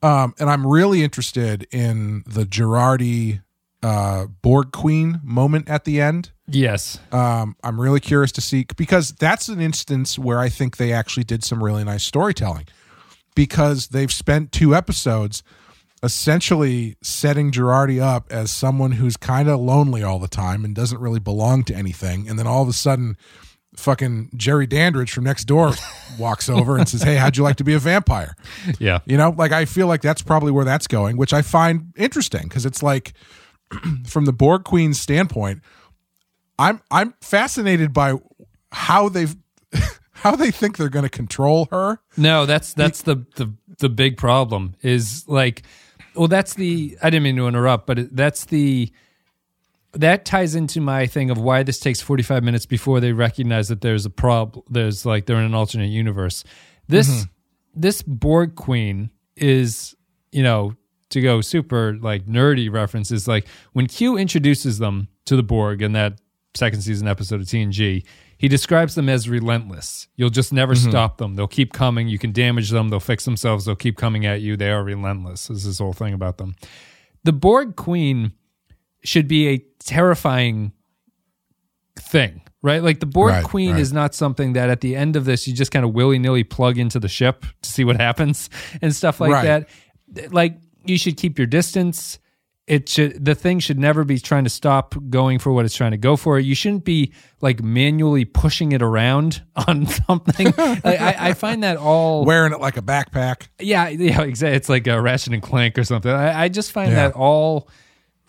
Um, 0.02 0.34
and 0.38 0.48
I'm 0.48 0.64
really 0.66 1.02
interested 1.02 1.66
in 1.72 2.22
the 2.26 2.44
Jurati 2.44 3.42
uh, 3.82 4.26
Borg 4.42 4.70
Queen 4.70 5.20
moment 5.24 5.68
at 5.68 5.84
the 5.84 6.00
end. 6.00 6.30
Yes, 6.50 6.98
Um, 7.12 7.56
I'm 7.62 7.80
really 7.80 8.00
curious 8.00 8.32
to 8.32 8.40
see 8.40 8.66
because 8.76 9.12
that's 9.12 9.48
an 9.48 9.60
instance 9.60 10.18
where 10.18 10.38
I 10.38 10.48
think 10.48 10.78
they 10.78 10.92
actually 10.92 11.24
did 11.24 11.44
some 11.44 11.62
really 11.62 11.84
nice 11.84 12.04
storytelling 12.04 12.66
because 13.34 13.88
they've 13.88 14.12
spent 14.12 14.50
two 14.50 14.74
episodes 14.74 15.42
essentially 16.02 16.96
setting 17.02 17.50
Jurati 17.50 18.00
up 18.00 18.32
as 18.32 18.50
someone 18.50 18.92
who's 18.92 19.16
kind 19.16 19.48
of 19.48 19.60
lonely 19.60 20.02
all 20.02 20.18
the 20.18 20.28
time 20.28 20.64
and 20.64 20.74
doesn't 20.74 21.00
really 21.00 21.20
belong 21.20 21.64
to 21.64 21.74
anything. 21.74 22.28
And 22.28 22.38
then 22.38 22.46
all 22.46 22.62
of 22.62 22.68
a 22.68 22.72
sudden, 22.72 23.16
fucking 23.76 24.30
Jerry 24.36 24.66
Dandridge 24.66 25.12
from 25.12 25.24
next 25.24 25.44
door 25.44 25.72
walks 26.18 26.48
over 26.48 26.76
and 26.76 26.88
says, 26.88 27.02
Hey, 27.02 27.16
how'd 27.16 27.36
you 27.36 27.42
like 27.42 27.56
to 27.56 27.64
be 27.64 27.74
a 27.74 27.78
vampire? 27.78 28.36
yeah, 28.78 29.00
You 29.06 29.16
know, 29.16 29.30
like 29.36 29.52
I 29.52 29.64
feel 29.64 29.86
like 29.86 30.02
that's 30.02 30.22
probably 30.22 30.50
where 30.52 30.64
that's 30.64 30.86
going, 30.86 31.16
which 31.16 31.32
I 31.32 31.42
find 31.42 31.92
interesting 31.96 32.44
because 32.44 32.64
it's 32.64 32.82
like 32.82 33.12
from 34.06 34.24
the 34.24 34.32
Borg 34.32 34.64
Queen's 34.64 35.00
standpoint, 35.00 35.62
I'm 36.58 36.80
I'm 36.90 37.14
fascinated 37.20 37.92
by 37.92 38.14
how 38.72 39.08
they've 39.08 39.36
how 40.12 40.36
they 40.36 40.50
think 40.50 40.76
they're 40.76 40.88
going 40.88 41.04
to 41.04 41.10
control 41.10 41.68
her. 41.70 42.00
No, 42.16 42.46
that's 42.46 42.74
that's 42.74 43.02
the 43.02 43.26
the 43.36 43.52
the 43.78 43.88
big 43.88 44.16
problem 44.16 44.74
is 44.82 45.24
like 45.28 45.62
well 46.14 46.28
that's 46.28 46.54
the 46.54 46.98
I 47.02 47.10
didn't 47.10 47.22
mean 47.22 47.36
to 47.36 47.46
interrupt, 47.46 47.86
but 47.86 48.14
that's 48.14 48.46
the 48.46 48.92
that 49.92 50.24
ties 50.24 50.54
into 50.54 50.80
my 50.80 51.06
thing 51.06 51.30
of 51.30 51.38
why 51.38 51.62
this 51.62 51.78
takes 51.78 52.00
45 52.00 52.44
minutes 52.44 52.66
before 52.66 53.00
they 53.00 53.12
recognize 53.12 53.68
that 53.68 53.80
there's 53.80 54.04
a 54.04 54.10
problem 54.10 54.64
there's 54.68 55.06
like 55.06 55.26
they're 55.26 55.38
in 55.38 55.44
an 55.44 55.54
alternate 55.54 55.86
universe. 55.86 56.44
This 56.88 57.08
mm-hmm. 57.08 57.30
this 57.74 58.02
Borg 58.02 58.54
queen 58.56 59.10
is, 59.36 59.94
you 60.32 60.42
know, 60.42 60.74
to 61.10 61.20
go 61.20 61.40
super 61.40 61.96
like 61.96 62.26
nerdy 62.26 62.70
references 62.70 63.26
like 63.28 63.46
when 63.72 63.86
Q 63.86 64.18
introduces 64.18 64.78
them 64.78 65.08
to 65.24 65.36
the 65.36 65.42
Borg 65.42 65.82
and 65.82 65.94
that 65.94 66.20
second 66.54 66.80
season 66.80 67.06
episode 67.06 67.40
of 67.40 67.46
TNG, 67.46 68.04
he 68.38 68.48
describes 68.48 68.94
them 68.94 69.08
as 69.08 69.28
relentless. 69.28 70.08
You'll 70.16 70.30
just 70.30 70.52
never 70.52 70.74
mm-hmm. 70.74 70.90
stop 70.90 71.18
them. 71.18 71.34
They'll 71.34 71.46
keep 71.48 71.72
coming. 71.72 72.08
You 72.08 72.18
can 72.18 72.32
damage 72.32 72.70
them. 72.70 72.88
They'll 72.88 73.00
fix 73.00 73.24
themselves. 73.24 73.64
They'll 73.64 73.76
keep 73.76 73.96
coming 73.96 74.26
at 74.26 74.40
you. 74.40 74.56
They 74.56 74.70
are 74.70 74.82
relentless. 74.82 75.50
Is 75.50 75.64
this 75.64 75.78
whole 75.78 75.92
thing 75.92 76.14
about 76.14 76.38
them? 76.38 76.54
The 77.24 77.32
Borg 77.32 77.76
Queen 77.76 78.32
should 79.02 79.28
be 79.28 79.48
a 79.48 79.58
terrifying 79.80 80.72
thing, 81.98 82.42
right? 82.62 82.82
Like 82.82 83.00
the 83.00 83.06
Borg 83.06 83.32
Right, 83.32 83.44
Queen 83.44 83.72
right. 83.72 83.80
is 83.80 83.92
not 83.92 84.14
something 84.14 84.52
that 84.52 84.70
at 84.70 84.80
the 84.80 84.94
end 84.96 85.16
of 85.16 85.24
this 85.24 85.46
you 85.46 85.54
just 85.54 85.70
kind 85.70 85.84
of 85.84 85.92
willy 85.92 86.18
nilly 86.18 86.44
plug 86.44 86.78
into 86.78 87.00
the 87.00 87.08
ship 87.08 87.44
to 87.62 87.70
see 87.70 87.84
what 87.84 87.96
happens 88.00 88.48
and 88.80 88.94
stuff 88.94 89.20
like 89.20 89.32
Right. 89.32 89.66
that. 90.14 90.32
Like 90.32 90.58
you 90.84 90.96
should 90.98 91.16
keep 91.16 91.38
your 91.38 91.46
distance. 91.46 92.18
It 92.68 92.88
should 92.88 93.24
the 93.24 93.34
thing 93.34 93.60
should 93.60 93.78
never 93.78 94.04
be 94.04 94.18
trying 94.18 94.44
to 94.44 94.50
stop 94.50 94.94
going 95.08 95.38
for 95.38 95.52
what 95.52 95.64
it's 95.64 95.74
trying 95.74 95.92
to 95.92 95.96
go 95.96 96.16
for. 96.16 96.38
You 96.38 96.54
shouldn't 96.54 96.84
be 96.84 97.12
like 97.40 97.62
manually 97.62 98.24
pushing 98.26 98.72
it 98.72 98.82
around 98.82 99.42
on 99.68 99.86
something. 99.86 100.46
like, 100.56 100.84
I, 100.84 101.16
I 101.30 101.32
find 101.32 101.62
that 101.62 101.78
all 101.78 102.24
Wearing 102.26 102.52
it 102.52 102.60
like 102.60 102.76
a 102.76 102.82
backpack. 102.82 103.48
yeah, 103.58 103.88
yeah, 103.88 104.22
exactly. 104.22 104.56
It's 104.56 104.68
like 104.68 104.86
a 104.86 105.00
Ratchet 105.00 105.32
and 105.32 105.42
clank 105.42 105.78
or 105.78 105.84
something. 105.84 106.10
I, 106.12 106.42
I 106.44 106.48
just 106.48 106.70
find 106.72 106.90
Yeah. 106.90 107.08
that 107.08 107.14
all 107.14 107.68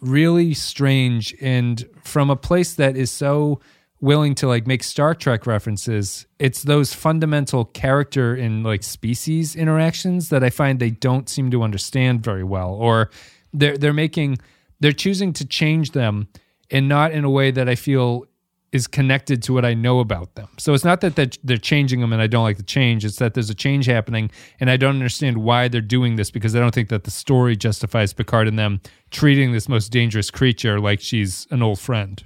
really 0.02 0.54
strange 0.54 1.36
and 1.42 1.86
from 2.04 2.30
a 2.30 2.36
place 2.36 2.76
that 2.76 2.96
is 2.96 3.12
so 3.12 3.60
willing 4.02 4.34
to 4.34 4.48
like 4.48 4.66
make 4.66 4.82
Star 4.82 5.14
Trek 5.14 5.46
references, 5.46 6.26
it's 6.40 6.64
those 6.64 6.94
fundamental 6.94 7.66
character 7.66 8.34
and 8.34 8.64
like 8.64 8.82
species 8.84 9.58
interactions 9.58 10.30
that 10.30 10.42
I 10.42 10.50
find 10.50 10.80
they 10.80 10.92
don't 10.92 11.28
seem 11.28 11.52
to 11.52 11.62
understand 11.64 12.24
very 12.24 12.46
well. 12.46 12.70
Or 12.74 13.10
they're 13.54 13.78
they're 13.78 13.94
making 13.94 14.38
they're 14.80 14.92
choosing 14.92 15.34
to 15.34 15.46
change 15.46 15.92
them 15.92 16.28
and 16.72 16.88
not 16.88 17.12
in 17.12 17.24
a 17.24 17.30
way 17.30 17.52
that 17.52 17.68
I 17.68 17.76
feel 17.76 18.26
is 18.72 18.88
connected 18.88 19.42
to 19.44 19.54
what 19.54 19.66
I 19.66 19.74
know 19.74 20.00
about 20.00 20.36
them. 20.36 20.48
So 20.58 20.74
it's 20.74 20.86
not 20.86 21.02
that 21.02 21.16
they're, 21.44 21.58
changing 21.58 22.02
them 22.02 22.14
and 22.14 22.22
I 22.22 22.28
don't 22.28 22.44
like 22.44 22.58
the 22.58 22.64
change. 22.64 23.04
It's 23.04 23.18
that 23.18 23.34
there's 23.34 23.50
a 23.50 23.56
change 23.56 23.88
happening 23.88 24.30
and 24.60 24.70
I 24.70 24.78
don't 24.78 24.96
understand 24.96 25.40
why 25.40 25.68
they're 25.68 25.82
doing 25.82 26.16
this 26.16 26.30
because 26.30 26.56
I 26.56 26.60
don't 26.60 26.74
think 26.74 26.90
that 26.90 27.04
the 27.04 27.12
story 27.12 27.56
justifies 27.56 28.14
Picard 28.14 28.48
and 28.48 28.60
them 28.60 28.82
treating 29.10 29.52
this 29.52 29.68
most 29.68 29.90
dangerous 29.90 30.30
creature 30.30 30.80
like 30.80 31.02
she's 31.02 31.48
an 31.50 31.64
old 31.64 31.80
friend. 31.80 32.24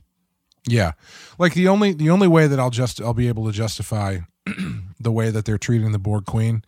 Yeah. 0.68 0.94
Like 1.40 1.54
the 1.54 1.68
only 1.68 1.94
the 1.94 2.10
only 2.10 2.28
way 2.28 2.48
that 2.48 2.60
I'll 2.60 2.70
just 2.70 3.02
I'll 3.02 3.14
be 3.14 3.28
able 3.28 3.46
to 3.46 3.52
justify 3.52 4.20
the 5.00 5.12
way 5.12 5.30
that 5.30 5.46
they're 5.46 5.58
treating 5.58 5.92
the 5.92 6.00
Borg 6.00 6.26
Queen 6.26 6.64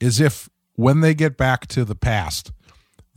is 0.00 0.20
if 0.20 0.48
when 0.74 1.00
they 1.00 1.14
get 1.14 1.36
back 1.36 1.66
to 1.68 1.84
the 1.84 1.94
past, 1.94 2.52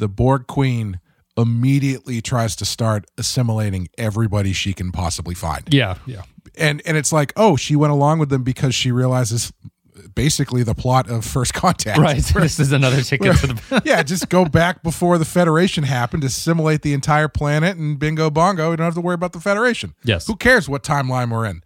the 0.01 0.09
Borg 0.09 0.47
Queen 0.47 0.99
immediately 1.37 2.19
tries 2.21 2.55
to 2.57 2.65
start 2.65 3.05
assimilating 3.17 3.87
everybody 3.97 4.51
she 4.51 4.73
can 4.73 4.91
possibly 4.91 5.35
find. 5.35 5.63
Yeah, 5.73 5.95
yeah. 6.05 6.23
And 6.57 6.81
and 6.85 6.97
it's 6.97 7.13
like, 7.13 7.31
"Oh, 7.37 7.55
she 7.55 7.75
went 7.77 7.93
along 7.93 8.19
with 8.19 8.29
them 8.29 8.43
because 8.43 8.75
she 8.75 8.91
realizes 8.91 9.53
basically 10.15 10.63
the 10.63 10.73
plot 10.75 11.09
of 11.09 11.23
First 11.23 11.53
Contact." 11.53 11.99
Right. 11.99 12.17
this 12.35 12.59
is 12.59 12.71
another 12.71 13.01
ticket 13.01 13.37
to 13.37 13.47
the 13.47 13.81
yeah, 13.85 14.03
just 14.03 14.27
go 14.29 14.43
back 14.43 14.83
before 14.83 15.17
the 15.17 15.25
Federation 15.25 15.83
happened, 15.83 16.23
assimilate 16.23 16.81
the 16.81 16.93
entire 16.93 17.27
planet, 17.29 17.77
and 17.77 17.97
bingo 17.99 18.29
bongo. 18.29 18.71
We 18.71 18.75
don't 18.75 18.85
have 18.85 18.95
to 18.95 19.01
worry 19.01 19.15
about 19.15 19.33
the 19.33 19.39
Federation. 19.39 19.93
Yes. 20.03 20.27
Who 20.27 20.35
cares 20.35 20.67
what 20.67 20.83
timeline 20.83 21.31
we're 21.31 21.45
in? 21.45 21.63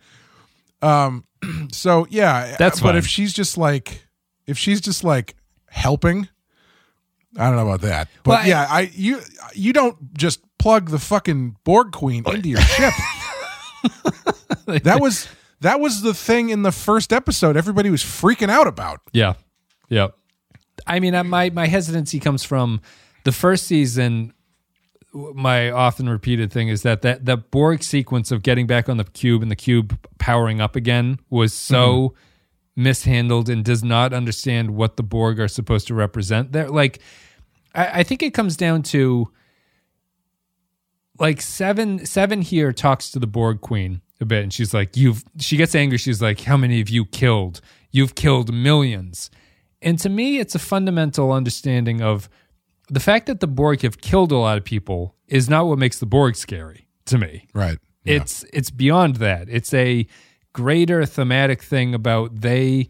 Um. 0.81 1.23
So 1.71 2.07
yeah, 2.09 2.55
That's 2.57 2.79
But 2.79 2.89
fine. 2.89 2.95
if 2.97 3.05
she's 3.07 3.31
just 3.31 3.55
like, 3.57 4.07
if 4.47 4.57
she's 4.57 4.81
just 4.81 5.03
like 5.03 5.36
helping, 5.69 6.27
I 7.38 7.47
don't 7.47 7.55
know 7.55 7.67
about 7.67 7.81
that. 7.81 8.07
But 8.23 8.29
Well, 8.31 8.47
yeah, 8.47 8.67
I 8.69 8.91
you 8.93 9.21
you 9.53 9.73
don't 9.73 10.13
just 10.13 10.39
plug 10.57 10.89
the 10.89 10.99
fucking 10.99 11.57
Borg 11.63 11.91
Queen 11.91 12.23
oh, 12.25 12.31
into 12.31 12.49
your 12.49 12.61
ship. 12.61 12.93
that 14.65 14.99
was 14.99 15.27
that 15.61 15.79
was 15.79 16.01
the 16.01 16.13
thing 16.13 16.49
in 16.49 16.63
the 16.63 16.71
first 16.71 17.13
episode. 17.13 17.57
Everybody 17.57 17.89
was 17.89 18.03
freaking 18.03 18.49
out 18.49 18.67
about. 18.67 19.01
Yeah. 19.13 19.33
Yeah. 19.89 20.09
I 20.88 20.99
mean, 20.99 21.13
my 21.27 21.49
my 21.49 21.67
hesitancy 21.67 22.19
comes 22.19 22.43
from 22.43 22.81
the 23.23 23.31
first 23.31 23.65
season. 23.65 24.33
My 25.13 25.71
often 25.71 26.09
repeated 26.09 26.51
thing 26.51 26.67
is 26.67 26.81
that 26.81 27.01
that 27.03 27.25
the 27.25 27.38
Borg 27.38 27.83
sequence 27.83 28.31
of 28.31 28.43
getting 28.43 28.67
back 28.67 28.89
on 28.89 28.97
the 28.97 29.05
cube 29.05 29.41
and 29.41 29.49
the 29.49 29.55
cube 29.55 29.97
powering 30.17 30.59
up 30.59 30.75
again 30.75 31.19
was 31.29 31.53
so 31.53 32.09
mm-hmm. 32.09 32.83
mishandled 32.83 33.49
and 33.49 33.63
does 33.63 33.83
not 33.83 34.13
understand 34.13 34.71
what 34.71 34.97
the 34.97 35.03
Borg 35.03 35.39
are 35.39 35.47
supposed 35.47 35.88
to 35.88 35.93
represent. 35.93 36.51
They're 36.51 36.69
like, 36.69 36.99
I, 37.76 37.99
I 37.99 38.03
think 38.03 38.23
it 38.23 38.34
comes 38.34 38.57
down 38.57 38.84
to 38.84 39.32
like 41.19 41.41
seven 41.41 42.05
seven 42.05 42.41
here 42.41 42.73
talks 42.73 43.11
to 43.11 43.19
the 43.19 43.28
Borg 43.28 43.61
Queen 43.61 44.01
a 44.21 44.26
bit, 44.26 44.43
and 44.43 44.53
she's 44.53 44.73
like, 44.73 44.95
"You've." 44.97 45.23
She 45.39 45.57
gets 45.57 45.76
angry. 45.76 45.97
She's 45.97 46.21
like, 46.21 46.41
"How 46.41 46.57
many 46.57 46.82
of 46.82 46.89
you 46.89 47.05
killed? 47.05 47.61
You've 47.91 48.15
killed 48.15 48.53
millions. 48.53 49.30
And 49.82 49.99
to 49.99 50.09
me, 50.09 50.39
it's 50.39 50.55
a 50.55 50.59
fundamental 50.59 51.32
understanding 51.32 52.01
of 52.01 52.28
the 52.89 52.99
fact 52.99 53.28
that 53.28 53.39
the 53.39 53.47
Borg 53.47 53.82
have 53.82 53.99
killed 53.99 54.32
a 54.32 54.38
lot 54.38 54.57
of 54.57 54.63
people 54.63 55.15
is 55.28 55.49
not 55.49 55.67
what 55.67 55.78
makes 55.78 55.99
the 55.99 56.05
Borg 56.05 56.36
scary 56.36 56.88
to 57.05 57.17
me. 57.17 57.47
Right. 57.53 57.78
It's 58.03 58.43
it's 58.53 58.69
beyond 58.69 59.17
that. 59.17 59.47
It's 59.49 59.73
a 59.73 60.07
greater 60.53 61.05
thematic 61.05 61.61
thing 61.61 61.93
about 61.95 62.41
they. 62.41 62.89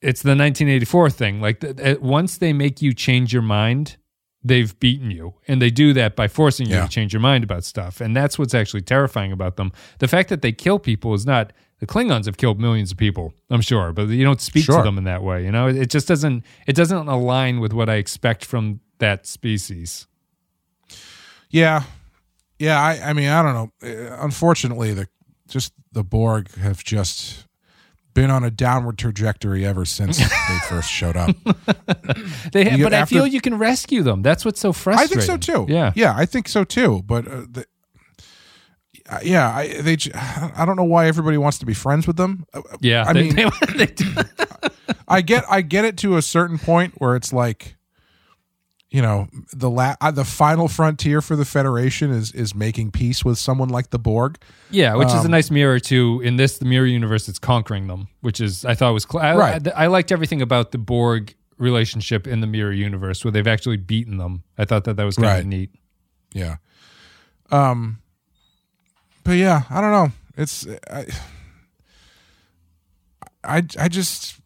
It's 0.00 0.22
the 0.22 0.30
1984 0.30 1.10
thing. 1.10 1.40
Like 1.40 1.62
once 2.00 2.38
they 2.38 2.52
make 2.52 2.80
you 2.80 2.94
change 2.94 3.32
your 3.32 3.42
mind, 3.42 3.96
they've 4.44 4.78
beaten 4.78 5.10
you, 5.10 5.34
and 5.48 5.60
they 5.60 5.70
do 5.70 5.92
that 5.94 6.14
by 6.14 6.28
forcing 6.28 6.68
you 6.68 6.76
Yeah. 6.76 6.82
to 6.84 6.88
change 6.88 7.12
your 7.12 7.20
mind 7.20 7.42
about 7.44 7.64
stuff. 7.64 8.00
And 8.00 8.16
that's 8.16 8.38
what's 8.38 8.54
actually 8.54 8.82
terrifying 8.82 9.32
about 9.32 9.56
them. 9.56 9.72
The 9.98 10.06
fact 10.08 10.28
that 10.28 10.40
they 10.42 10.52
kill 10.52 10.78
people 10.78 11.14
is 11.14 11.26
not. 11.26 11.52
The 11.80 11.86
Klingons 11.86 12.26
have 12.26 12.36
killed 12.36 12.58
millions 12.60 12.90
of 12.90 12.98
people, 12.98 13.32
I'm 13.50 13.60
sure, 13.60 13.92
but 13.92 14.08
you 14.08 14.24
don't 14.24 14.40
speak 14.40 14.66
to 14.66 14.82
them 14.82 14.98
in 14.98 15.04
that 15.04 15.22
way. 15.22 15.44
You 15.44 15.52
know, 15.52 15.68
it 15.68 15.90
just 15.90 16.08
doesn't. 16.08 16.44
It 16.66 16.74
doesn't 16.74 17.06
align 17.08 17.60
with 17.60 17.72
what 17.72 17.88
I 17.88 17.94
expect 17.96 18.44
from 18.44 18.80
that 18.98 19.26
species. 19.26 20.06
Yeah, 21.50 21.84
yeah. 22.58 22.80
I, 22.80 23.10
I 23.10 23.12
mean, 23.12 23.28
I 23.28 23.42
don't 23.42 23.54
know. 23.54 23.72
Uh, 23.82 24.16
Unfortunately, 24.22 24.92
the 24.92 25.08
just 25.48 25.72
the 25.92 26.04
Borg 26.04 26.52
have 26.56 26.82
just 26.84 27.46
been 28.20 28.30
on 28.30 28.42
a 28.44 28.50
downward 28.50 28.98
trajectory 28.98 29.64
ever 29.64 29.84
since 29.84 30.18
they 30.48 30.58
first 30.68 30.90
showed 30.90 31.16
up. 31.16 31.34
They, 32.52 32.76
You- 32.76 32.84
but 32.84 32.94
I 32.94 33.04
feel 33.04 33.26
you 33.26 33.40
can 33.40 33.58
rescue 33.58 34.02
them. 34.02 34.22
That's 34.22 34.44
what's 34.44 34.60
so 34.60 34.72
frustrating. 34.72 35.18
I 35.18 35.20
think 35.26 35.42
so 35.46 35.64
too. 35.64 35.72
Yeah. 35.72 35.92
yeah, 35.94 36.14
I 36.16 36.26
think 36.26 36.48
so 36.48 36.64
too. 36.64 37.02
But 37.06 37.28
uh, 37.28 37.42
the, 37.50 37.66
uh, 39.08 39.20
yeah, 39.22 39.48
I 39.54 39.80
they 39.80 39.96
I 40.14 40.64
don't 40.66 40.76
know 40.76 40.84
why 40.84 41.06
everybody 41.06 41.38
wants 41.38 41.58
to 41.58 41.66
be 41.66 41.74
friends 41.74 42.06
with 42.06 42.16
them. 42.16 42.44
Uh, 42.52 42.62
Yeah. 42.80 43.04
I 43.06 43.12
they- 43.12 43.22
mean, 43.22 43.36
they- 43.36 43.50
they 43.76 43.86
do. 43.86 44.06
I 45.06 45.20
get 45.22 45.44
I 45.48 45.62
get 45.62 45.84
it 45.84 45.96
to 45.98 46.16
a 46.16 46.22
certain 46.22 46.58
point 46.58 46.94
where 46.98 47.16
it's 47.16 47.32
like, 47.32 47.76
you 48.90 49.02
know, 49.02 49.28
the 49.52 49.68
la- 49.68 49.96
uh, 50.00 50.10
the 50.10 50.24
final 50.24 50.66
frontier 50.68 51.20
for 51.20 51.36
the 51.36 51.44
Federation 51.44 52.10
is 52.10 52.32
is 52.32 52.54
making 52.54 52.90
peace 52.90 53.24
with 53.24 53.38
someone 53.38 53.68
like 53.68 53.90
the 53.90 53.98
Borg. 53.98 54.38
Yeah, 54.70 54.94
which 54.94 55.08
Um, 55.08 55.18
is 55.18 55.24
a 55.24 55.28
nice 55.28 55.50
mirror 55.50 55.78
to 55.80 56.20
in 56.24 56.36
this 56.36 56.58
the 56.58 56.64
mirror 56.64 56.86
universe. 56.86 57.28
It's 57.28 57.38
conquering 57.38 57.86
them, 57.86 58.08
which 58.22 58.40
is 58.40 58.64
I 58.64 58.74
thought 58.74 58.92
was 58.94 59.06
cl- 59.10 59.22
I, 59.24 59.36
Right. 59.36 59.68
I, 59.68 59.84
I 59.84 59.86
liked 59.88 60.10
everything 60.10 60.40
about 60.40 60.72
the 60.72 60.78
Borg 60.78 61.34
relationship 61.58 62.26
in 62.26 62.40
the 62.40 62.46
mirror 62.46 62.72
universe 62.72 63.24
where 63.24 63.32
they've 63.32 63.46
actually 63.46 63.76
beaten 63.76 64.16
them. 64.16 64.42
I 64.56 64.64
thought 64.64 64.84
that 64.84 64.96
that 64.96 65.04
was 65.04 65.16
kind 65.16 65.26
Right. 65.28 65.40
of 65.40 65.46
neat. 65.46 65.70
Yeah. 66.32 66.56
Um. 67.50 67.98
But 69.24 69.32
yeah, 69.32 69.62
I 69.68 69.80
don't 69.82 69.92
know. 69.92 70.12
It's 70.36 70.66
I. 70.90 71.06
I 73.44 73.62
I 73.78 73.88
just. 73.88 74.36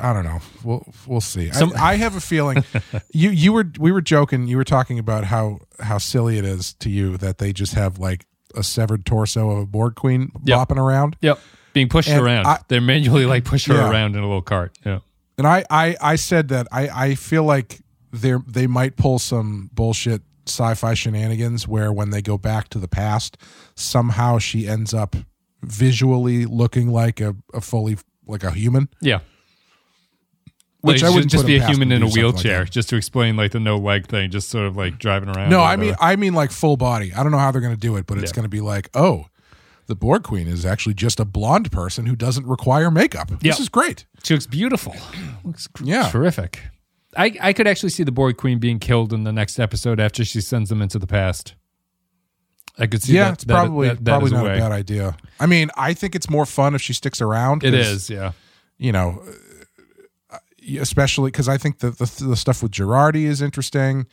I 0.00 0.12
don't 0.12 0.24
know. 0.24 0.40
We'll 0.64 0.86
we'll 1.06 1.20
see. 1.20 1.50
Some- 1.52 1.72
I, 1.76 1.92
I 1.92 1.94
have 1.96 2.16
a 2.16 2.20
feeling. 2.20 2.64
you 3.12 3.30
you 3.30 3.52
were 3.52 3.64
we 3.78 3.92
were 3.92 4.00
joking. 4.02 4.46
You 4.48 4.56
were 4.56 4.64
talking 4.64 4.98
about 4.98 5.24
how 5.24 5.58
how 5.80 5.98
silly 5.98 6.38
it 6.38 6.44
is 6.44 6.74
to 6.74 6.90
you 6.90 7.16
that 7.18 7.38
they 7.38 7.52
just 7.52 7.74
have 7.74 7.98
like 7.98 8.26
a 8.54 8.62
severed 8.62 9.04
torso 9.04 9.50
of 9.50 9.58
a 9.58 9.66
Borg 9.66 9.94
queen 9.96 10.30
Yep. 10.44 10.58
bopping 10.68 10.78
around. 10.78 11.16
Yep, 11.20 11.38
being 11.72 11.88
pushed 11.88 12.08
And 12.08 12.22
around. 12.22 12.46
I- 12.46 12.60
They're 12.68 12.80
manually 12.80 13.26
like 13.26 13.44
push 13.52 13.66
her 13.66 13.74
Yeah. 13.74 13.90
around 13.90 14.14
in 14.16 14.20
a 14.22 14.26
little 14.26 14.40
cart. 14.42 14.76
Yeah, 14.84 15.00
And 15.38 15.46
I, 15.46 15.64
I, 15.68 15.96
I 16.00 16.16
said 16.16 16.48
that 16.48 16.66
I, 16.72 16.88
I 16.88 17.14
feel 17.16 17.44
like 17.44 17.80
they 18.12 18.34
they 18.46 18.66
might 18.66 18.96
pull 18.96 19.18
some 19.18 19.68
bullshit 19.74 20.22
sci-fi 20.46 20.94
shenanigans 20.94 21.66
where 21.68 21.92
when 21.92 22.10
they 22.10 22.22
go 22.22 22.38
back 22.38 22.68
to 22.68 22.78
the 22.78 22.86
past, 22.88 23.36
somehow 23.74 24.38
she 24.38 24.66
ends 24.68 24.94
up 24.94 25.16
visually 25.62 26.46
looking 26.46 26.88
like 26.88 27.20
a, 27.20 27.34
a 27.52 27.60
fully 27.60 27.96
like 28.26 28.44
a 28.44 28.50
human. 28.52 28.88
yeah. 29.00 29.20
Which 30.86 31.02
Like, 31.02 31.10
I 31.10 31.14
wouldn't 31.14 31.30
just 31.30 31.46
be 31.46 31.56
a 31.56 31.66
human 31.66 31.92
in 31.92 32.02
a 32.02 32.06
something 32.06 32.24
like 32.24 32.32
wheelchair, 32.34 32.64
just 32.64 32.88
to 32.90 32.96
explain 32.96 33.36
like 33.36 33.52
the 33.52 33.60
no 33.60 33.76
leg 33.76 34.06
thing, 34.06 34.30
just 34.30 34.48
sort 34.48 34.66
of 34.66 34.76
like 34.76 34.98
driving 34.98 35.28
around. 35.28 35.50
No, 35.50 35.60
I 35.62 35.76
mean. 35.76 35.94
I 36.00 36.16
mean 36.16 36.34
like 36.34 36.50
full 36.52 36.76
body. 36.76 37.12
I 37.14 37.22
don't 37.22 37.32
know 37.32 37.38
how 37.38 37.50
they're 37.50 37.60
going 37.60 37.74
to 37.74 37.80
do 37.80 37.96
it, 37.96 38.06
but 38.06 38.18
it's 38.18 38.30
Yeah. 38.30 38.36
going 38.36 38.44
to 38.44 38.48
be 38.48 38.60
like, 38.60 38.88
oh, 38.94 39.26
the 39.86 39.94
Borg 39.94 40.22
Queen 40.24 40.48
is 40.48 40.64
actually 40.66 40.94
just 40.94 41.20
a 41.20 41.24
blonde 41.24 41.70
person 41.70 42.06
who 42.06 42.16
doesn't 42.16 42.46
require 42.46 42.90
makeup. 42.90 43.30
This 43.40 43.60
is 43.60 43.68
great. 43.68 44.04
she 44.22 44.34
looks 44.34 44.46
beautiful. 44.46 44.94
looks 45.44 45.68
Yeah. 45.82 46.08
terrific. 46.10 46.60
I 47.16 47.32
I 47.40 47.52
could 47.52 47.66
actually 47.66 47.90
see 47.90 48.02
the 48.02 48.12
Borg 48.12 48.36
Queen 48.36 48.58
being 48.58 48.78
killed 48.78 49.12
in 49.12 49.24
the 49.24 49.32
next 49.32 49.58
episode 49.58 49.98
after 50.00 50.24
she 50.24 50.40
sends 50.40 50.68
them 50.70 50.82
into 50.82 50.98
the 50.98 51.06
past. 51.06 51.54
I 52.78 52.86
could 52.86 53.02
see. 53.02 53.14
yeah, 53.14 53.24
that, 53.24 53.32
it's 53.34 53.44
that- 53.44 53.54
probably 53.54 53.88
that- 53.88 54.04
probably 54.04 54.26
is 54.26 54.32
a 54.32 54.34
not 54.36 54.46
a 54.46 54.58
bad 54.58 54.72
idea. 54.72 55.16
I 55.40 55.46
mean, 55.46 55.70
I 55.76 55.94
think 55.94 56.14
it's 56.14 56.28
more 56.28 56.44
fun 56.44 56.74
if 56.74 56.82
she 56.82 56.92
sticks 56.92 57.22
around. 57.22 57.64
It 57.64 57.72
is, 57.72 58.10
yeah. 58.10 58.32
you 58.76 58.92
know, 58.92 59.22
especially 60.80 61.30
because 61.30 61.48
I 61.48 61.56
think 61.58 61.78
that 61.80 61.98
the, 61.98 62.24
the 62.26 62.36
stuff 62.36 62.62
with 62.62 62.72
Jurati 62.72 63.24
is 63.24 63.40
interesting. 63.42 64.06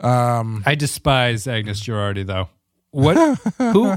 Um, 0.00 0.62
I 0.66 0.74
despise 0.74 1.46
Agnes 1.46 1.80
Jurati 1.82 2.26
though. 2.26 2.48
What 2.90 3.16
who 3.58 3.92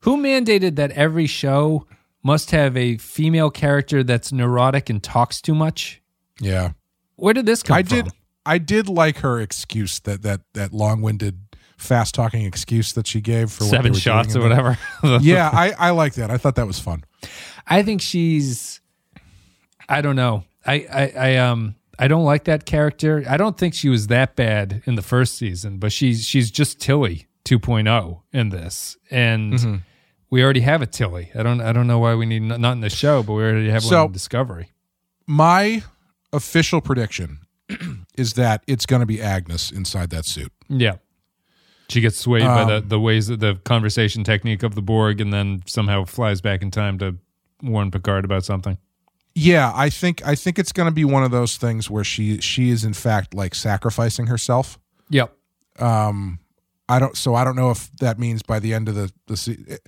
who 0.00 0.16
mandated 0.16 0.76
that 0.76 0.90
every 0.92 1.26
show 1.26 1.86
must 2.22 2.50
have 2.52 2.76
a 2.76 2.96
female 2.98 3.50
character 3.50 4.02
that's 4.04 4.32
neurotic 4.32 4.90
and 4.90 5.02
talks 5.02 5.40
too 5.40 5.54
much? 5.54 6.00
yeah, 6.40 6.72
Where 7.16 7.34
did 7.34 7.46
this 7.46 7.62
come 7.62 7.76
I 7.76 7.82
from? 7.82 8.02
did. 8.02 8.08
I 8.46 8.58
did 8.58 8.88
like 8.88 9.18
her 9.18 9.40
excuse 9.40 9.98
that 10.00 10.22
that 10.22 10.40
that 10.54 10.72
long 10.72 11.02
winded, 11.02 11.38
fast 11.78 12.14
talking 12.14 12.44
excuse 12.44 12.92
that 12.94 13.06
she 13.06 13.20
gave 13.20 13.50
for 13.50 13.64
what 13.64 13.70
Seven 13.70 13.92
shots 13.94 14.34
or 14.36 14.40
doing 14.40 14.52
in 14.52 14.56
the- 14.56 14.76
whatever. 15.02 15.18
yeah, 15.24 15.50
I 15.52 15.72
I 15.78 15.90
like 15.90 16.14
that. 16.14 16.30
I 16.30 16.36
thought 16.38 16.54
that 16.56 16.66
was 16.66 16.78
fun. 16.78 17.04
I 17.66 17.82
think 17.82 18.00
she's 18.02 18.80
I 19.88 20.00
don't 20.00 20.16
know. 20.16 20.44
I, 20.68 20.86
I, 20.92 21.12
I 21.16 21.36
um 21.36 21.74
I 21.98 22.06
don't 22.08 22.24
like 22.24 22.44
that 22.44 22.64
character. 22.64 23.24
I 23.28 23.36
don't 23.36 23.56
think 23.58 23.74
she 23.74 23.88
was 23.88 24.06
that 24.08 24.36
bad 24.36 24.82
in 24.86 24.94
the 24.94 25.02
first 25.02 25.36
season, 25.36 25.78
but 25.78 25.90
she's 25.92 26.24
she's 26.26 26.50
just 26.50 26.80
Tilly 26.80 27.26
2.0 27.44 28.20
in 28.32 28.50
this. 28.50 28.96
And 29.10 29.52
Mm-hmm. 29.54 29.76
we 30.30 30.44
already 30.44 30.60
have 30.60 30.82
a 30.82 30.86
Tilly. 30.86 31.30
I 31.34 31.42
don't 31.42 31.60
I 31.60 31.72
don't 31.72 31.86
know 31.86 31.98
why 31.98 32.14
we 32.14 32.26
need 32.26 32.42
not 32.42 32.72
in 32.72 32.80
the 32.80 32.90
show, 32.90 33.22
but 33.22 33.32
we 33.32 33.42
already 33.42 33.70
have 33.70 33.82
So- 33.82 33.96
one 34.02 34.06
in 34.06 34.12
Discovery. 34.12 34.72
My 35.26 35.82
official 36.32 36.80
prediction 36.80 37.40
is 38.16 38.34
that 38.34 38.62
it's 38.66 38.86
going 38.86 39.00
to 39.00 39.06
be 39.06 39.20
Agnes 39.20 39.70
inside 39.70 40.10
that 40.10 40.24
suit. 40.24 40.52
Yeah. 40.68 40.96
She 41.90 42.00
gets 42.02 42.18
swayed 42.18 42.44
by 42.44 42.64
the, 42.64 42.76
Um, 42.78 42.88
the 42.88 43.00
ways 43.00 43.30
of 43.30 43.40
the 43.40 43.54
conversation 43.64 44.22
technique 44.24 44.62
of 44.62 44.74
the 44.74 44.82
Borg 44.82 45.20
and 45.22 45.32
then 45.32 45.62
somehow 45.66 46.04
flies 46.04 46.40
back 46.42 46.60
in 46.62 46.70
time 46.70 46.98
to 46.98 47.16
warn 47.62 47.90
Picard 47.90 48.24
about 48.26 48.44
something. 48.44 48.76
Yeah, 49.38 49.72
I 49.74 49.88
think 49.90 50.26
I 50.26 50.34
think 50.34 50.58
it's 50.58 50.72
going 50.72 50.88
to 50.88 50.94
be 50.94 51.04
one 51.04 51.22
of 51.22 51.30
those 51.30 51.56
things 51.56 51.88
where 51.90 52.04
she 52.04 52.40
she 52.40 52.70
is 52.70 52.84
in 52.84 52.92
fact 52.94 53.34
like 53.34 53.54
sacrificing 53.54 54.26
herself. 54.26 54.78
Yep. 55.10 55.32
Um, 55.78 56.40
I 56.88 56.98
don't. 56.98 57.16
So 57.16 57.34
I 57.34 57.44
don't 57.44 57.56
know 57.56 57.70
if 57.70 57.90
that 58.00 58.18
means 58.18 58.42
by 58.42 58.58
the 58.58 58.74
end 58.74 58.88
of 58.88 58.94
the 58.94 59.12
the 59.26 59.36
se- 59.36 59.78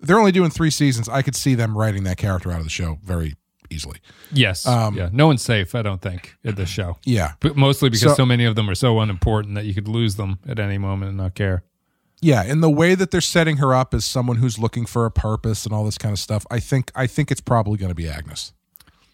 they're 0.00 0.18
only 0.18 0.32
doing 0.32 0.50
three 0.50 0.70
seasons. 0.70 1.08
I 1.08 1.22
could 1.22 1.34
see 1.34 1.54
them 1.54 1.76
writing 1.76 2.04
that 2.04 2.16
character 2.18 2.52
out 2.52 2.58
of 2.58 2.64
the 2.64 2.70
show 2.70 2.98
very 3.02 3.34
easily. 3.70 3.98
Yes. 4.32 4.66
Um, 4.66 4.96
yeah. 4.96 5.08
No 5.12 5.26
one's 5.28 5.42
safe, 5.42 5.74
I 5.74 5.82
don't 5.82 6.00
think, 6.02 6.36
at 6.44 6.56
this 6.56 6.68
show. 6.68 6.96
Yeah, 7.04 7.32
But 7.40 7.56
mostly 7.56 7.88
because 7.88 8.02
So- 8.10 8.14
so, 8.14 8.26
many 8.26 8.44
of 8.44 8.56
them 8.56 8.68
are 8.68 8.74
so 8.74 8.98
unimportant 8.98 9.54
that 9.54 9.64
you 9.64 9.74
could 9.74 9.86
lose 9.86 10.16
them 10.16 10.40
at 10.48 10.58
any 10.58 10.76
moment 10.76 11.10
and 11.10 11.18
not 11.18 11.34
care. 11.36 11.62
yeah. 12.20 12.42
And 12.42 12.62
the 12.64 12.70
way 12.70 12.94
that 12.96 13.10
they're 13.12 13.20
setting 13.20 13.58
her 13.58 13.72
up 13.74 13.94
as 13.94 14.04
someone 14.04 14.38
who's 14.38 14.58
looking 14.58 14.86
for 14.86 15.06
a 15.06 15.10
purpose 15.10 15.64
and 15.66 15.72
all 15.74 15.84
this 15.84 15.98
kind 15.98 16.12
of 16.12 16.18
stuff, 16.18 16.44
I 16.50 16.58
think 16.60 16.90
I 16.96 17.06
think 17.06 17.30
it's 17.30 17.40
probably 17.40 17.76
going 17.78 17.90
to 17.90 17.94
be 17.94 18.08
Agnes. 18.08 18.52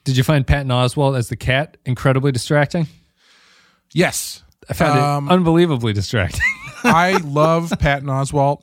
Did 0.06 0.16
you 0.16 0.22
find 0.22 0.46
Patton 0.46 0.68
Oswalt 0.68 1.18
as 1.18 1.30
the 1.30 1.36
cat 1.36 1.78
incredibly 1.84 2.30
distracting? 2.30 2.86
Yes, 3.92 4.44
I 4.70 4.72
found 4.72 5.00
Um, 5.00 5.28
it 5.28 5.32
unbelievably 5.32 5.94
distracting. 5.94 6.42
I 6.84 7.16
love 7.24 7.72
Patton 7.80 8.06
Oswalt, 8.06 8.62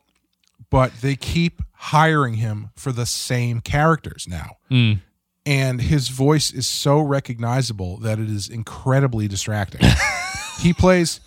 but 0.69 0.93
they 1.01 1.17
keep 1.17 1.61
hiring 1.73 2.35
him 2.35 2.69
for 2.77 2.93
the 2.93 3.05
same 3.05 3.59
characters 3.59 4.25
now. 4.25 4.51
Mm. 4.71 5.01
And 5.45 5.81
his 5.81 6.07
voice 6.07 6.49
is 6.49 6.65
so 6.65 7.01
recognizable 7.01 7.97
that 7.97 8.19
it 8.19 8.29
is 8.29 8.47
incredibly 8.47 9.27
distracting. 9.27 9.81
he 10.61 10.71
plays, 10.71 11.19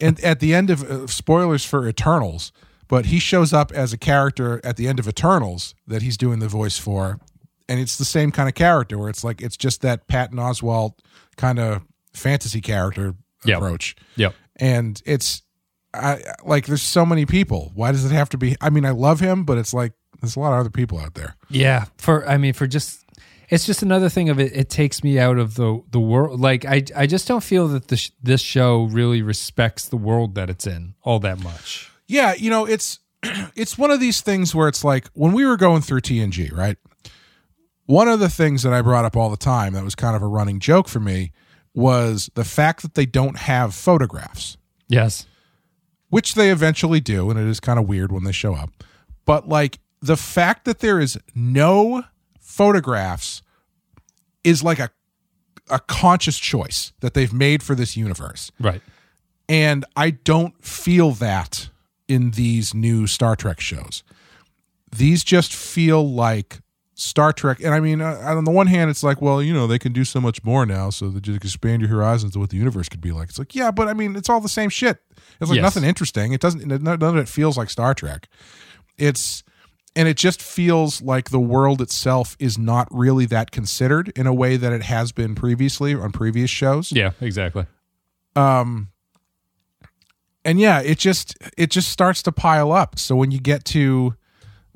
and 0.00 0.20
at 0.20 0.38
the 0.38 0.54
end 0.54 0.70
of 0.70 0.84
uh, 0.88 1.08
spoilers 1.08 1.64
for 1.64 1.88
Eternals, 1.88 2.52
but 2.86 3.06
he 3.06 3.18
shows 3.18 3.52
up 3.52 3.72
as 3.72 3.92
a 3.92 3.98
character 3.98 4.60
at 4.62 4.76
the 4.76 4.86
end 4.86 5.00
of 5.00 5.08
Eternals 5.08 5.74
that 5.88 6.02
he's 6.02 6.16
doing 6.16 6.38
the 6.38 6.46
voice 6.46 6.78
for. 6.78 7.18
And 7.68 7.80
it's 7.80 7.96
the 7.96 8.04
same 8.04 8.30
kind 8.30 8.48
of 8.48 8.54
character 8.54 8.96
where 8.98 9.08
it's 9.08 9.24
like, 9.24 9.42
it's 9.42 9.56
just 9.56 9.82
that 9.82 10.06
Patton 10.08 10.38
Oswalt 10.38 10.94
kind 11.36 11.58
of 11.58 11.82
fantasy 12.12 12.60
character 12.60 13.14
Yep. 13.44 13.58
approach 13.58 13.94
yep. 14.16 14.34
and 14.56 15.00
it's 15.06 15.42
I 15.94 16.20
like 16.44 16.66
there's 16.66 16.82
so 16.82 17.06
many 17.06 17.26
people. 17.26 17.70
Why 17.74 17.92
does 17.92 18.04
it 18.04 18.12
have 18.12 18.28
to 18.30 18.38
be? 18.38 18.56
I 18.60 18.70
mean, 18.70 18.84
I 18.84 18.90
love 18.90 19.20
him, 19.20 19.44
but 19.44 19.56
it's 19.56 19.72
like 19.72 19.92
there's 20.20 20.36
a 20.36 20.40
lot 20.40 20.52
of 20.52 20.58
other 20.60 20.70
people 20.70 20.98
out 20.98 21.14
there. 21.14 21.36
Yeah. 21.48 21.84
For 21.98 22.26
I 22.28 22.38
mean, 22.38 22.52
for 22.54 22.66
just 22.66 23.04
it's 23.48 23.64
just 23.66 23.82
another 23.82 24.08
thing 24.08 24.28
of 24.30 24.40
it. 24.40 24.52
It 24.56 24.68
takes 24.68 25.04
me 25.04 25.18
out 25.18 25.38
of 25.38 25.54
the 25.54 25.80
the 25.90 26.00
world. 26.00 26.40
Like 26.40 26.64
I 26.64 26.82
I 26.96 27.06
just 27.06 27.28
don't 27.28 27.42
feel 27.44 27.68
that 27.68 27.88
this 27.88 28.10
this 28.22 28.40
show 28.40 28.84
really 28.84 29.22
respects 29.22 29.86
the 29.88 29.96
world 29.96 30.34
that 30.34 30.50
it's 30.50 30.66
in 30.66 30.94
all 31.02 31.18
that 31.20 31.38
much. 31.42 31.90
Yeah, 32.08 32.34
you 32.34 32.50
know, 32.50 32.64
it's 32.66 32.98
it's 33.54 33.78
one 33.78 33.90
of 33.90 34.00
these 34.00 34.20
things 34.22 34.54
where 34.54 34.68
it's 34.68 34.82
like 34.84 35.06
when 35.14 35.32
we 35.32 35.46
were 35.46 35.56
going 35.56 35.82
through 35.82 36.00
TNG, 36.00 36.52
right? 36.52 36.76
One 37.86 38.08
of 38.08 38.20
the 38.20 38.28
things 38.28 38.62
that 38.64 38.72
I 38.72 38.82
brought 38.82 39.04
up 39.04 39.16
all 39.16 39.30
the 39.30 39.36
time 39.36 39.72
that 39.74 39.84
was 39.84 39.94
kind 39.94 40.16
of 40.16 40.22
a 40.22 40.26
running 40.26 40.58
joke 40.60 40.88
for 40.88 41.00
me 41.00 41.32
was 41.74 42.30
the 42.34 42.44
fact 42.44 42.82
that 42.82 42.94
they 42.94 43.06
don't 43.06 43.36
have 43.38 43.74
photographs, 43.74 44.56
Yes. 44.88 45.26
which 46.08 46.34
they 46.34 46.50
eventually 46.50 47.00
do, 47.00 47.30
and 47.30 47.38
it 47.38 47.46
is 47.46 47.60
kind 47.60 47.78
of 47.78 47.86
weird 47.88 48.10
when 48.12 48.24
they 48.24 48.32
show 48.32 48.54
up. 48.54 48.70
But 49.24 49.48
like 49.48 49.78
the 50.00 50.16
fact 50.16 50.64
that 50.64 50.80
there 50.80 50.98
is 51.00 51.18
no 51.34 52.04
photographs 52.40 53.42
is 54.44 54.62
like 54.62 54.78
a 54.78 54.90
a 55.68 55.80
conscious 55.80 56.38
choice 56.38 56.92
that 57.00 57.14
they've 57.14 57.32
made 57.32 57.60
for 57.60 57.74
this 57.74 57.96
universe. 57.96 58.52
Right. 58.60 58.80
And 59.48 59.84
I 59.96 60.10
don't 60.10 60.54
feel 60.64 61.10
that 61.12 61.70
in 62.06 62.30
these 62.32 62.72
new 62.72 63.08
Star 63.08 63.34
Trek 63.34 63.58
shows. 63.58 64.04
These 64.96 65.24
just 65.24 65.52
feel 65.52 66.08
like 66.08 66.60
Star 66.98 67.30
Trek. 67.30 67.60
And 67.60 67.74
I 67.74 67.80
mean, 67.80 68.00
uh, 68.00 68.18
on 68.24 68.44
the 68.44 68.50
one 68.50 68.66
hand, 68.66 68.88
it's 68.90 69.02
like, 69.02 69.20
well, 69.20 69.42
you 69.42 69.52
know, 69.52 69.66
they 69.66 69.78
can 69.78 69.92
do 69.92 70.02
so 70.04 70.18
much 70.18 70.42
more 70.42 70.64
now, 70.64 70.88
so 70.90 71.10
they 71.10 71.20
just 71.20 71.36
expand 71.44 71.82
your 71.82 71.90
horizons 71.90 72.32
to 72.32 72.38
what 72.38 72.48
the 72.50 72.56
universe 72.56 72.88
could 72.88 73.02
be 73.02 73.12
like. 73.12 73.28
It's 73.28 73.38
like, 73.38 73.54
yeah, 73.54 73.70
but 73.70 73.86
I 73.86 73.92
mean, 73.92 74.16
it's 74.16 74.30
all 74.30 74.40
the 74.40 74.48
same 74.48 74.70
shit. 74.70 74.98
It's 75.40 75.50
like 75.50 75.56
Yes. 75.56 75.62
nothing 75.62 75.84
interesting. 75.84 76.32
It 76.32 76.40
doesn't. 76.40 76.66
None 76.66 77.02
of 77.02 77.16
it 77.18 77.28
feels 77.28 77.58
like 77.58 77.68
Star 77.68 77.92
Trek. 77.94 78.28
It's 78.96 79.44
and 79.94 80.08
it 80.08 80.16
just 80.16 80.40
feels 80.40 81.02
like 81.02 81.28
the 81.30 81.40
world 81.40 81.82
itself 81.82 82.34
is 82.38 82.56
not 82.58 82.88
really 82.90 83.26
that 83.26 83.50
considered 83.50 84.10
in 84.16 84.26
a 84.26 84.32
way 84.32 84.56
that 84.56 84.72
it 84.72 84.82
has 84.82 85.12
been 85.12 85.34
previously 85.34 85.94
on 85.94 86.12
previous 86.12 86.48
shows. 86.50 86.92
Yeah, 86.92 87.10
exactly. 87.20 87.66
Um, 88.34 88.88
and 90.44 90.58
yeah, 90.60 90.80
it 90.80 90.98
just 90.98 91.36
it 91.58 91.70
just 91.70 91.90
starts 91.90 92.22
to 92.22 92.32
pile 92.32 92.72
up. 92.72 92.98
So 92.98 93.16
when 93.16 93.30
you 93.30 93.40
get 93.40 93.64
to 93.66 94.14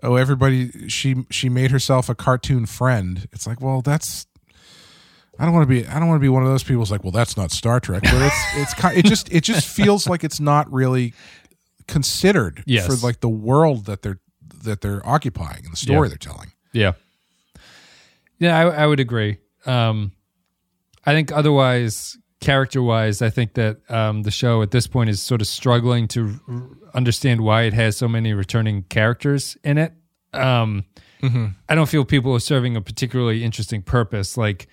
oh 0.03 0.16
everybody 0.16 0.88
she 0.88 1.24
she 1.30 1.48
made 1.48 1.70
herself 1.70 2.09
a 2.09 2.14
cartoon 2.14 2.66
friend, 2.66 3.28
it's 3.32 3.46
like 3.46 3.61
well 3.61 3.80
that's 3.82 4.26
I 5.38 5.44
don't 5.44 5.55
want 5.55 5.62
to 5.68 5.74
be 5.74 5.86
I 5.86 5.98
don't 5.98 6.09
want 6.09 6.18
to 6.18 6.22
be 6.22 6.28
one 6.28 6.42
of 6.42 6.48
those 6.48 6.62
people 6.62 6.80
who's 6.80 6.90
like 6.90 7.03
well 7.05 7.12
that's 7.12 7.36
not 7.36 7.51
Star 7.51 7.80
Trek, 7.80 8.03
but 8.03 8.14
it's 8.22 8.44
it's 8.57 8.74
kind 8.74 8.96
it 8.96 9.05
just 9.05 9.32
it 9.32 9.42
just 9.42 9.66
feels 9.66 10.07
like 10.09 10.24
it's 10.24 10.40
not 10.40 10.70
really 10.72 11.14
considered 11.86 12.62
Yes. 12.66 12.86
for 12.86 12.94
like 13.07 13.20
the 13.20 13.28
world 13.28 13.86
that 13.86 14.03
they're 14.03 14.20
that 14.64 14.80
they're 14.80 15.07
occupying 15.09 15.64
and 15.64 15.72
the 15.72 15.76
story 15.76 16.07
Yeah. 16.07 16.09
they're 16.09 16.18
telling. 16.18 16.53
Yeah. 16.72 16.92
Yeah, 18.38 18.59
I, 18.59 18.82
I 18.82 18.86
would 18.86 19.01
agree. 19.01 19.38
Um, 19.66 20.12
I 21.05 21.12
think 21.12 21.30
otherwise, 21.32 22.16
character 22.41 22.82
wise, 22.82 23.20
I 23.22 23.30
think 23.30 23.55
that 23.55 23.78
um, 23.91 24.22
the 24.22 24.30
show 24.30 24.62
at 24.62 24.70
this 24.70 24.86
point 24.86 25.11
is 25.11 25.20
sort 25.20 25.41
of 25.41 25.47
struggling 25.47 26.09
to 26.09 26.41
r- 26.49 26.62
understand 26.95 27.41
why 27.43 27.62
it 27.62 27.72
has 27.74 27.97
so 27.97 28.09
many 28.09 28.32
returning 28.32 28.82
characters 28.84 29.57
in 29.62 29.78
it. 29.78 29.93
Um, 30.32 30.84
I 31.68 31.74
don't 31.74 31.88
feel 31.88 32.05
people 32.07 32.32
are 32.34 32.41
serving 32.41 32.76
a 32.76 32.80
particularly 32.80 33.45
interesting 33.45 33.82
purpose. 33.82 34.36
Like, 34.38 34.68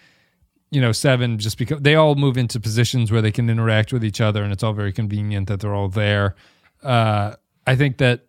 you 0.72 0.80
know, 0.80 0.94
Seven, 0.94 1.40
just 1.40 1.58
because 1.58 1.82
they 1.82 1.96
all 1.96 2.16
move 2.16 2.38
into 2.38 2.60
positions 2.60 3.12
where 3.12 3.22
they 3.22 3.32
can 3.32 3.50
interact 3.50 3.92
with 3.92 4.04
each 4.04 4.22
other 4.22 4.44
and 4.44 4.54
it's 4.54 4.64
all 4.64 4.74
very 4.74 4.94
convenient 4.94 5.48
that 5.50 5.60
they're 5.60 5.74
all 5.76 5.90
there. 5.90 6.36
Uh, 6.84 7.34
I 7.66 7.76
think 7.76 7.98
that 7.98 8.22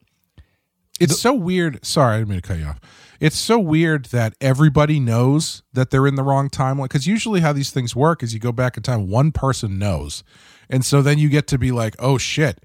It's 0.98 1.20
so 1.20 1.32
weird. 1.32 1.84
Sorry, 1.84 2.16
I 2.16 2.18
didn't 2.18 2.30
mean 2.30 2.40
to 2.40 2.48
cut 2.48 2.58
you 2.58 2.64
off. 2.66 2.80
It's 3.20 3.36
so 3.38 3.58
weird 3.58 4.06
that 4.06 4.34
everybody 4.40 5.00
knows 5.00 5.62
that 5.72 5.90
they're 5.90 6.06
in 6.06 6.14
the 6.14 6.22
wrong 6.22 6.48
timeline. 6.48 6.84
Because 6.84 7.06
usually, 7.06 7.40
how 7.40 7.52
these 7.52 7.70
things 7.70 7.96
work 7.96 8.22
is 8.22 8.32
you 8.32 8.40
go 8.40 8.52
back 8.52 8.76
in 8.76 8.82
time, 8.82 9.08
one 9.08 9.32
person 9.32 9.78
knows. 9.78 10.22
And 10.70 10.84
so 10.84 11.02
then 11.02 11.18
you 11.18 11.28
get 11.28 11.46
to 11.48 11.58
be 11.58 11.72
like, 11.72 11.96
oh 11.98 12.18
shit, 12.18 12.64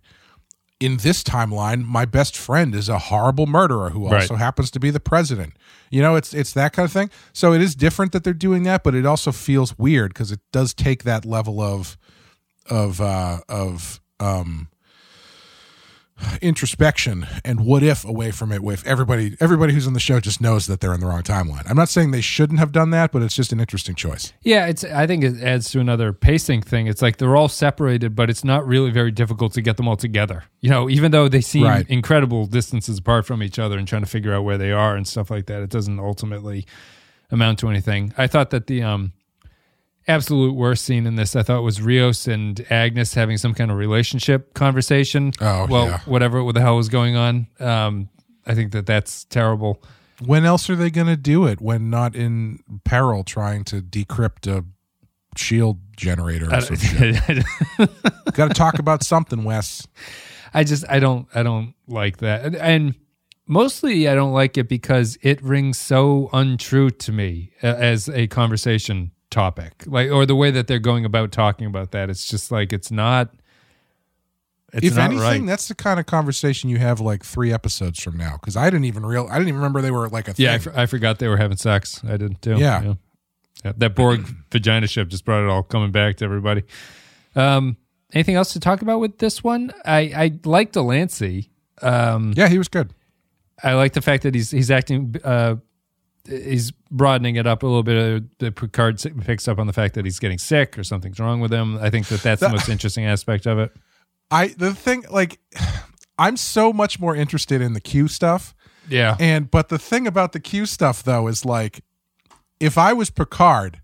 in 0.80 0.98
this 0.98 1.24
timeline, 1.24 1.86
my 1.86 2.04
best 2.06 2.36
friend 2.36 2.76
is 2.76 2.90
a 2.90 3.00
horrible 3.00 3.48
murderer 3.48 3.92
who 3.92 4.08
Right. 4.10 4.22
also 4.24 4.36
happens 4.36 4.70
to 4.72 4.80
be 4.80 4.90
the 4.92 5.00
president. 5.00 5.54
You 5.90 6.02
know, 6.02 6.16
it's 6.16 6.34
it's 6.34 6.52
that 6.54 6.74
kind 6.74 6.86
of 6.86 6.92
thing. 6.92 7.10
So 7.32 7.54
it 7.54 7.62
is 7.62 7.74
different 7.76 8.12
that 8.12 8.24
they're 8.24 8.34
doing 8.34 8.64
that, 8.64 8.84
but 8.84 8.94
it 8.94 9.06
also 9.06 9.32
feels 9.32 9.78
weird 9.80 10.14
because 10.14 10.32
it 10.32 10.42
does 10.52 10.74
take 10.74 11.04
that 11.04 11.26
level 11.26 11.62
of 11.62 11.98
of 12.70 13.00
uh 13.02 13.40
of 13.48 14.02
um 14.20 14.68
introspection 16.42 17.26
and 17.44 17.66
what 17.66 17.84
if 17.84 18.06
away 18.06 18.32
from 18.32 18.52
it 18.52 18.62
with 18.64 18.86
everybody 18.86 19.36
everybody 19.40 19.74
who's 19.74 19.88
on 19.88 19.94
the 19.94 20.00
show 20.00 20.20
just 20.20 20.40
knows 20.40 20.68
that 20.68 20.80
they're 20.80 20.94
in 20.94 21.00
the 21.00 21.06
wrong 21.08 21.24
timeline. 21.24 21.70
I'm 21.70 21.76
not 21.76 21.90
saying 21.90 22.12
they 22.12 22.22
shouldn't 22.22 22.60
have 22.60 22.72
done 22.72 22.92
that, 22.92 23.12
but 23.12 23.22
it's 23.22 23.36
just 23.36 23.52
an 23.52 23.60
interesting 23.60 23.96
choice. 23.96 24.32
Yeah, 24.42 24.68
it's. 24.68 24.84
I 24.84 25.08
think 25.08 25.24
it 25.24 25.42
adds 25.42 25.72
to 25.72 25.80
another 25.80 26.14
pacing 26.14 26.62
thing. 26.62 26.88
It's 26.88 27.02
like 27.02 27.18
they're 27.18 27.36
all 27.36 27.50
separated, 27.50 28.16
but 28.16 28.30
it's 28.30 28.44
not 28.44 28.66
really 28.68 28.92
very 28.92 29.12
difficult 29.12 29.54
to 29.54 29.62
get 29.62 29.78
them 29.78 29.88
all 29.88 29.98
together. 29.98 30.44
You 30.62 30.70
know, 30.70 30.90
even 30.90 31.12
though 31.12 31.28
they 31.28 31.42
seem 31.42 31.64
Right. 31.64 31.90
incredible 31.90 32.46
distances 32.46 32.98
apart 33.00 33.26
from 33.26 33.42
each 33.42 33.58
other 33.60 33.78
and 33.78 33.88
trying 33.88 34.04
to 34.04 34.10
figure 34.10 34.34
out 34.34 34.44
where 34.44 34.58
they 34.58 34.72
are 34.72 34.96
and 34.96 35.08
stuff 35.08 35.32
like 35.32 35.48
that, 35.48 35.62
it 35.62 35.70
doesn't 35.70 36.00
ultimately 36.00 36.66
amount 37.32 37.60
to 37.60 37.70
anything. 37.70 38.14
I 38.18 38.28
thought 38.28 38.52
that 38.52 38.68
the 38.68 38.84
um, 38.84 39.14
absolute 40.08 40.54
worst 40.54 40.86
scene 40.86 41.06
in 41.06 41.16
this, 41.16 41.36
I 41.36 41.44
thought, 41.44 41.64
was 41.64 41.82
Rios 41.82 42.28
and 42.28 42.66
Agnes 42.70 43.14
having 43.14 43.38
some 43.38 43.54
kind 43.54 43.72
of 43.72 43.78
relationship 43.78 44.54
conversation. 44.54 45.32
Oh, 45.40 45.68
well, 45.70 45.86
yeah. 45.88 46.00
whatever 46.06 46.52
the 46.52 46.62
hell 46.62 46.76
was 46.76 46.90
going 46.90 47.16
on. 47.16 47.48
Um, 47.60 48.10
I 48.46 48.56
think 48.56 48.72
that 48.74 48.86
that's 48.86 49.24
terrible. 49.26 49.82
When 50.26 50.46
else 50.46 50.70
are 50.70 50.76
they 50.76 50.90
going 50.90 51.08
to 51.08 51.18
do 51.18 51.46
it 51.46 51.62
when 51.62 51.90
not 51.90 52.16
in 52.16 52.60
peril 52.84 53.24
trying 53.24 53.64
to 53.66 53.82
decrypt 53.82 54.48
a 54.48 54.66
shield 55.38 55.80
generator 55.96 56.54
or 56.54 56.62
some 56.62 56.76
shit? 56.76 57.44
Got 58.34 58.50
to 58.50 58.54
talk 58.54 58.80
about 58.80 59.04
something, 59.04 59.44
Wes. 59.44 59.88
I 60.54 60.64
just 60.64 60.86
I 60.88 61.00
don't 61.00 61.28
I 61.34 61.42
don't 61.42 61.74
like 61.88 62.18
that, 62.18 62.46
and, 62.46 62.56
and 62.56 62.96
mostly 63.48 64.08
I 64.08 64.14
don't 64.14 64.34
like 64.34 64.56
it 64.58 64.70
because 64.70 65.18
it 65.24 65.42
rings 65.42 65.80
so 65.80 66.30
untrue 66.32 66.92
to 66.92 67.12
me 67.12 67.52
a- 67.64 67.66
as 67.66 68.08
a 68.08 68.28
conversation 68.28 69.12
topic, 69.34 69.84
like 69.88 70.12
or 70.12 70.26
the 70.26 70.36
way 70.36 70.52
that 70.52 70.68
they're 70.68 70.80
going 70.80 71.04
about 71.04 71.32
talking 71.32 71.66
about 71.66 71.92
that. 71.92 72.10
It's 72.10 72.26
just 72.26 72.52
like 72.52 72.72
it's 72.72 72.92
not. 72.92 73.34
It's 74.72 74.88
if 74.88 74.96
not 74.96 75.12
anything, 75.12 75.22
right. 75.22 75.46
that's 75.46 75.68
the 75.68 75.76
kind 75.76 76.00
of 76.00 76.08
conversation 76.08 76.68
you 76.70 76.80
have 76.80 77.00
like 77.00 77.24
three 77.24 77.54
episodes 77.54 78.02
from 78.02 78.18
now. 78.18 78.38
Because 78.40 78.58
I 78.58 78.66
didn't 78.66 78.86
even 78.86 79.06
real, 79.06 79.28
I 79.30 79.34
didn't 79.34 79.50
even 79.50 79.60
remember 79.60 79.82
they 79.82 79.92
were 79.92 80.10
like 80.10 80.28
a 80.28 80.34
thing. 80.34 80.46
yeah, 80.46 80.54
I, 80.54 80.56
f- 80.56 80.68
I 80.76 80.86
forgot 80.88 81.20
they 81.20 81.28
were 81.28 81.38
having 81.38 81.58
sex. 81.58 82.02
I 82.04 82.18
did 82.18 82.42
too. 82.42 82.58
Yeah. 82.58 82.96
Yeah, 83.64 83.74
That 83.78 83.96
Borg 83.96 84.26
vagina 84.52 84.88
ship 84.88 85.10
just 85.10 85.26
brought 85.26 85.44
it 85.44 85.50
all 85.50 85.62
coming 85.62 85.92
back 85.92 86.18
to 86.18 86.26
everybody. 86.26 86.64
Um, 87.36 87.78
anything 88.14 88.36
else 88.36 88.54
to 88.54 88.60
talk 88.60 88.82
about 88.82 89.00
with 89.00 89.20
this 89.20 89.44
one? 89.44 89.72
I 89.86 90.00
I 90.16 90.40
like 90.44 90.72
de 90.72 90.82
Lancie. 90.82 91.52
Um, 91.82 92.34
yeah, 92.36 92.48
he 92.48 92.58
was 92.58 92.68
good. 92.68 92.94
I 93.64 93.74
like 93.74 93.94
the 93.94 94.02
fact 94.02 94.24
that 94.24 94.34
he's 94.34 94.50
he's 94.52 94.72
acting. 94.72 95.16
Uh, 95.24 95.58
he's 96.28 96.72
broadening 96.90 97.36
it 97.36 97.46
up 97.48 97.64
a 97.64 97.66
little 97.66 97.84
bit. 97.84 97.98
Uh, 98.24 98.26
The 98.40 98.52
Picard 98.52 99.02
picks 99.22 99.48
up 99.48 99.60
on 99.60 99.68
the 99.68 99.74
fact 99.74 99.96
that 99.96 100.06
he's 100.06 100.20
getting 100.20 100.38
sick 100.38 100.78
or 100.78 100.84
something's 100.84 101.20
wrong 101.20 101.40
with 101.42 101.52
him. 101.52 101.78
I 101.80 101.90
think 101.90 102.08
that 102.08 102.22
that's 102.22 102.42
the 102.42 102.50
most 102.50 102.70
interesting 102.70 103.06
aspect 103.06 103.46
of 103.46 103.60
it. 103.60 103.72
I 104.32 104.48
the 104.48 104.74
thing 104.74 105.04
like 105.10 105.40
I'm 106.18 106.38
so 106.38 106.72
much 106.74 107.00
more 107.00 107.16
interested 107.16 107.62
in 107.62 107.74
the 107.74 107.82
Q 107.82 108.08
stuff. 108.08 108.56
Yeah, 108.90 109.16
And 109.20 109.50
but 109.50 109.70
the 109.70 109.80
thing 109.80 110.08
about 110.08 110.34
the 110.34 110.40
Q 110.42 110.66
stuff 110.66 111.04
though 111.04 111.28
is 111.28 111.46
like 111.46 111.84
if 112.60 112.78
I 112.78 112.94
was 112.94 113.10
Picard, 113.10 113.82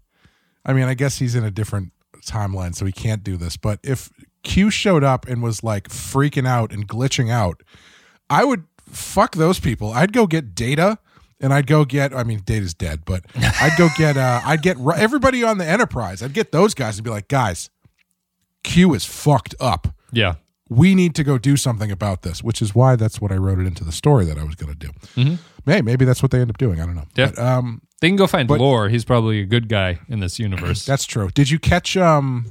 I 0.66 0.74
mean 0.74 0.86
I 0.86 0.94
guess 0.94 1.18
he's 1.20 1.36
in 1.36 1.44
a 1.44 1.52
different 1.52 1.92
timeline 2.26 2.76
so 2.76 2.86
he 2.86 2.92
can't 2.92 3.24
do 3.24 3.38
this, 3.38 3.56
but 3.58 3.80
if 3.84 4.10
Q 4.44 4.70
showed 4.70 5.04
up 5.04 5.28
and 5.28 5.42
was 5.44 5.64
like 5.64 5.88
freaking 5.90 6.48
out 6.48 6.72
and 6.74 6.88
glitching 6.88 7.30
out, 7.32 7.62
I 8.30 8.44
would 8.46 8.64
fuck 8.88 9.36
those 9.36 9.60
people. 9.60 9.92
I'd 9.92 10.14
go 10.14 10.28
get 10.28 10.54
data 10.56 11.00
and 11.42 11.54
I'd 11.54 11.68
go 11.68 11.86
get 11.86 12.14
I 12.14 12.24
mean 12.24 12.40
data's 12.40 12.74
dead, 12.74 13.04
but 13.06 13.26
I'd 13.36 13.78
go 13.78 13.90
get 13.98 14.18
uh 14.18 14.42
I'd 14.44 14.62
get 14.62 14.78
everybody 14.98 15.44
on 15.44 15.58
the 15.58 15.66
Enterprise. 15.66 16.22
I'd 16.22 16.34
get 16.34 16.52
those 16.52 16.74
guys 16.74 16.98
and 16.98 17.04
be 17.04 17.10
like, 17.10 17.28
"Guys, 17.28 17.70
Q 18.64 18.94
is 18.94 19.06
fucked 19.06 19.56
up." 19.60 19.88
yeah, 20.12 20.36
we 20.70 20.96
need 20.96 21.16
to 21.16 21.24
go 21.24 21.38
do 21.38 21.58
something 21.58 21.92
about 21.92 22.22
this, 22.22 22.44
which 22.44 22.62
is 22.62 22.76
why 22.76 22.96
that's 22.96 23.20
what 23.20 23.32
I 23.32 23.36
wrote 23.38 23.60
it 23.60 23.66
into 23.66 23.84
the 23.84 23.92
story 23.92 24.26
that 24.26 24.38
I 24.38 24.44
was 24.44 24.56
going 24.56 24.76
to 24.76 24.92
do. 25.16 25.38
May 25.66 25.82
maybe 25.82 26.06
that's 26.06 26.22
what 26.22 26.32
they 26.32 26.40
end 26.40 26.50
up 26.50 26.58
doing. 26.58 26.80
I 26.80 26.86
don't 26.86 26.96
know. 26.96 27.08
Yeah. 27.16 27.32
But, 27.36 27.40
um, 27.40 27.82
they 28.02 28.08
can 28.08 28.16
go 28.16 28.28
find 28.28 28.50
Lore. 28.50 28.88
He's 28.90 29.04
probably 29.04 29.42
a 29.42 29.46
good 29.46 29.68
guy 29.68 30.00
in 30.08 30.20
this 30.20 30.40
universe. 30.40 30.86
that's 30.88 31.06
true. 31.06 31.30
Did 31.32 31.50
you 31.50 31.60
catch 31.60 31.98
um 31.98 32.46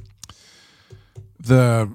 the 1.39 1.89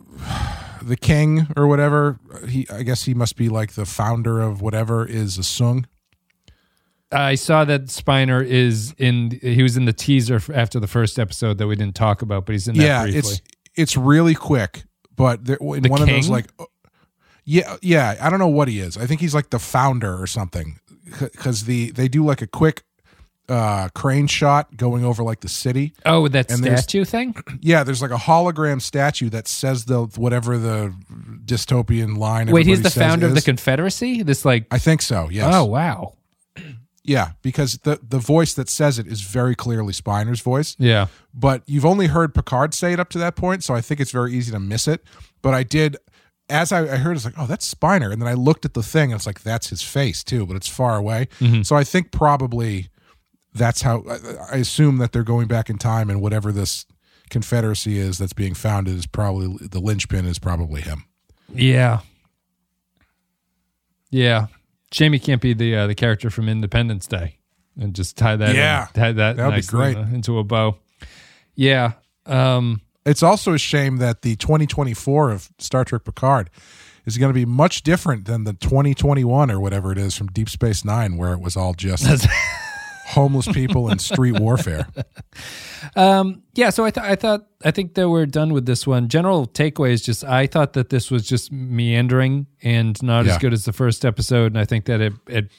the 0.83 0.97
king 0.97 1.47
or 1.57 1.67
whatever? 1.67 2.19
He 2.49 2.67
I 2.71 2.83
guess 2.83 3.05
he 3.05 3.15
must 3.15 3.37
be 3.37 3.49
like 3.49 3.73
the 3.73 3.87
founder 3.87 4.41
of 4.41 4.61
whatever 4.61 5.07
is 5.07 5.39
a 5.39 5.43
Soong. 5.43 5.85
I 7.13 7.37
saw 7.37 7.65
that 7.65 7.87
Spiner 7.87 8.45
is 8.45 8.95
in. 8.99 9.39
He 9.43 9.63
was 9.63 9.77
in 9.77 9.85
the 9.85 9.93
teaser 9.93 10.41
after 10.53 10.81
the 10.81 10.87
first 10.87 11.19
episode 11.19 11.59
that 11.59 11.67
we 11.67 11.77
didn't 11.77 11.95
talk 11.95 12.23
about, 12.23 12.47
but 12.47 12.53
he's 12.53 12.69
in 12.69 12.77
that 12.77 12.85
yeah, 12.85 13.03
briefly. 13.03 13.19
it's 13.19 13.43
it's 13.75 13.97
really 13.97 14.35
quick, 14.35 14.85
but 15.15 15.45
there, 15.45 15.59
in 15.61 15.83
The 15.83 15.89
one 15.89 16.03
of 16.03 16.09
those 16.09 16.29
like 16.29 16.47
yeah, 17.45 17.77
yeah, 17.83 18.17
I 18.21 18.31
don't 18.31 18.39
know 18.39 18.49
what 18.49 18.69
he 18.69 18.81
is. 18.81 18.97
I 18.97 19.07
think 19.07 19.21
he's 19.21 19.35
like 19.35 19.51
the 19.51 19.59
founder 19.59 20.21
or 20.21 20.27
something 20.27 20.81
cuz 21.37 21.65
the 21.65 21.91
they 21.91 22.09
do 22.09 22.25
like 22.25 22.41
a 22.41 22.47
quick 22.47 22.83
uh 23.47 23.89
crane 23.91 24.27
shot 24.27 24.75
going 24.75 25.05
over 25.05 25.23
like 25.23 25.41
the 25.41 25.49
city 25.51 25.93
oh, 26.07 26.27
that 26.29 26.51
and 26.51 26.61
statue 26.61 27.05
thing. 27.05 27.37
Yeah, 27.61 27.85
there's 27.85 28.01
like 28.01 28.11
a 28.11 28.17
hologram 28.17 28.81
statue 28.81 29.29
that 29.31 29.47
says 29.47 29.85
the 29.85 30.05
whatever 30.17 30.57
the 30.57 30.95
dystopian 31.45 32.17
line. 32.17 32.51
Wait, 32.51 32.67
he's 32.67 32.83
the 32.83 32.91
founder 32.91 33.27
of 33.27 33.35
the. 33.35 33.43
Confederacy. 33.43 34.23
This 34.23 34.45
like. 34.45 34.67
I 34.71 34.79
think 34.79 35.03
so. 35.03 35.29
Yes. 35.31 35.55
Oh 35.55 35.65
wow. 35.65 36.15
Yeah, 37.05 37.33
because 37.43 37.79
the 37.85 38.01
the 38.03 38.19
voice 38.19 38.55
that 38.55 38.69
says 38.71 38.99
it 38.99 39.07
is 39.07 39.21
very 39.21 39.55
clearly 39.55 39.93
Spiner's 39.93 40.41
voice, 40.41 40.75
Yeah. 40.79 41.07
but 41.35 41.63
you've 41.67 41.85
only 41.85 42.07
heard 42.07 42.35
Picard 42.35 42.73
say 42.75 42.93
it 42.95 42.99
up 43.01 43.11
to 43.11 43.19
that 43.19 43.37
point, 43.37 43.63
so 43.63 43.75
I 43.75 43.81
think 43.83 44.01
it's 44.01 44.11
very 44.11 44.33
easy 44.33 44.51
to 44.53 44.59
miss 44.61 44.89
it. 44.89 45.03
But 45.43 45.55
I 45.55 45.63
did. 45.63 45.97
As 46.51 46.73
I, 46.73 46.81
I 46.81 46.97
heard, 46.97 47.17
it's 47.17 47.25
like, 47.25 47.35
oh, 47.39 47.47
that's 47.47 47.73
Spiner, 47.73 48.13
and 48.13 48.21
then 48.21 48.29
I 48.29 48.35
looked 48.35 48.65
at 48.67 48.75
the 48.75 48.83
thing, 48.83 49.13
and 49.13 49.19
it's 49.19 49.27
like 49.27 49.43
that's 49.43 49.69
his 49.71 49.83
face 49.83 50.23
too, 50.25 50.45
but 50.47 50.57
it's 50.57 50.69
far 50.69 50.97
away. 50.97 51.29
Mm-hmm. 51.41 51.63
So 51.63 51.75
I 51.77 51.85
think 51.85 52.11
probably 52.11 52.89
that's 53.55 53.81
how 53.83 54.05
I, 54.09 54.55
I 54.55 54.57
assume 54.59 54.99
that 54.99 55.13
they're 55.13 55.23
going 55.25 55.47
back 55.47 55.71
in 55.71 55.79
time, 55.79 56.11
and 56.11 56.21
whatever 56.21 56.53
this 56.53 56.85
Confederacy 57.31 57.99
is 57.99 58.19
that's 58.19 58.35
being 58.35 58.53
founded 58.53 58.97
is 58.97 59.07
probably 59.07 59.57
the 59.69 59.81
linchpin 59.81 60.27
is 60.27 60.39
probably 60.39 60.83
him. 60.83 61.05
Yeah. 61.55 62.01
Yeah. 64.11 64.47
Shame 64.95 65.13
he 65.13 65.19
can't 65.19 65.41
be 65.43 65.55
the 65.55 65.75
uh, 65.75 65.87
the 65.89 65.95
character 65.97 66.31
from 66.31 66.49
Independence 66.49 67.09
Day 67.09 67.39
and 67.77 67.95
just 67.95 68.17
tie 68.17 68.37
that 68.37 68.55
Yeah. 68.55 68.83
in, 68.87 68.93
tie 68.95 69.11
that 69.13 69.37
That 69.37 69.47
would 69.49 69.57
be 69.57 69.63
great. 69.63 69.97
in 69.97 70.05
a- 70.05 70.15
into 70.15 70.39
a 70.39 70.45
bow. 70.45 70.77
Yeah. 71.57 71.95
Um 72.27 72.81
It's 73.05 73.23
also 73.23 73.53
a 73.55 73.59
shame 73.59 73.97
that 73.97 74.23
the 74.23 74.37
2024 74.37 75.33
of 75.33 75.51
Star 75.59 75.85
Trek 75.85 76.05
Picard 76.05 76.49
is 77.07 77.19
going 77.19 77.29
to 77.31 77.35
be 77.35 77.45
much 77.45 77.83
different 77.83 78.25
than 78.27 78.45
the 78.45 78.53
2021 78.53 79.51
or 79.51 79.59
whatever 79.61 79.91
it 79.91 79.99
is 79.99 80.15
from 80.17 80.29
Deep 80.29 80.49
Space 80.49 80.85
Nine, 80.85 81.17
where 81.17 81.33
it 81.35 81.41
was 81.41 81.57
all 81.57 81.75
just 81.75 82.05
homeless 83.05 83.47
people 83.49 83.89
and 83.89 84.01
street 84.01 84.39
warfare. 84.41 84.87
Um, 85.97 86.43
yeah, 86.55 86.71
so 86.71 86.85
I 86.85 86.91
thought 86.91 87.05
I 87.05 87.15
thought 87.15 87.47
I 87.63 87.71
think 87.71 87.95
that 87.95 88.09
we're 88.09 88.25
done 88.27 88.53
with 88.55 88.65
this 88.65 88.87
one. 88.87 89.09
General 89.09 89.47
takeaway 89.47 89.91
is 89.93 90.01
just 90.03 90.25
I 90.25 90.47
thought 90.47 90.73
that 90.73 90.89
this 90.89 91.11
was 91.11 91.29
just 91.29 91.53
meandering 91.53 92.47
and 92.63 93.01
not 93.03 93.27
Yeah. 93.27 93.33
as 93.33 93.39
good 93.39 93.53
as 93.53 93.67
the 93.67 93.73
first 93.73 94.05
episode, 94.05 94.47
and 94.53 94.59
I 94.59 94.65
think 94.65 94.87
that 94.87 95.01
it 95.03 95.13
it 95.29 95.51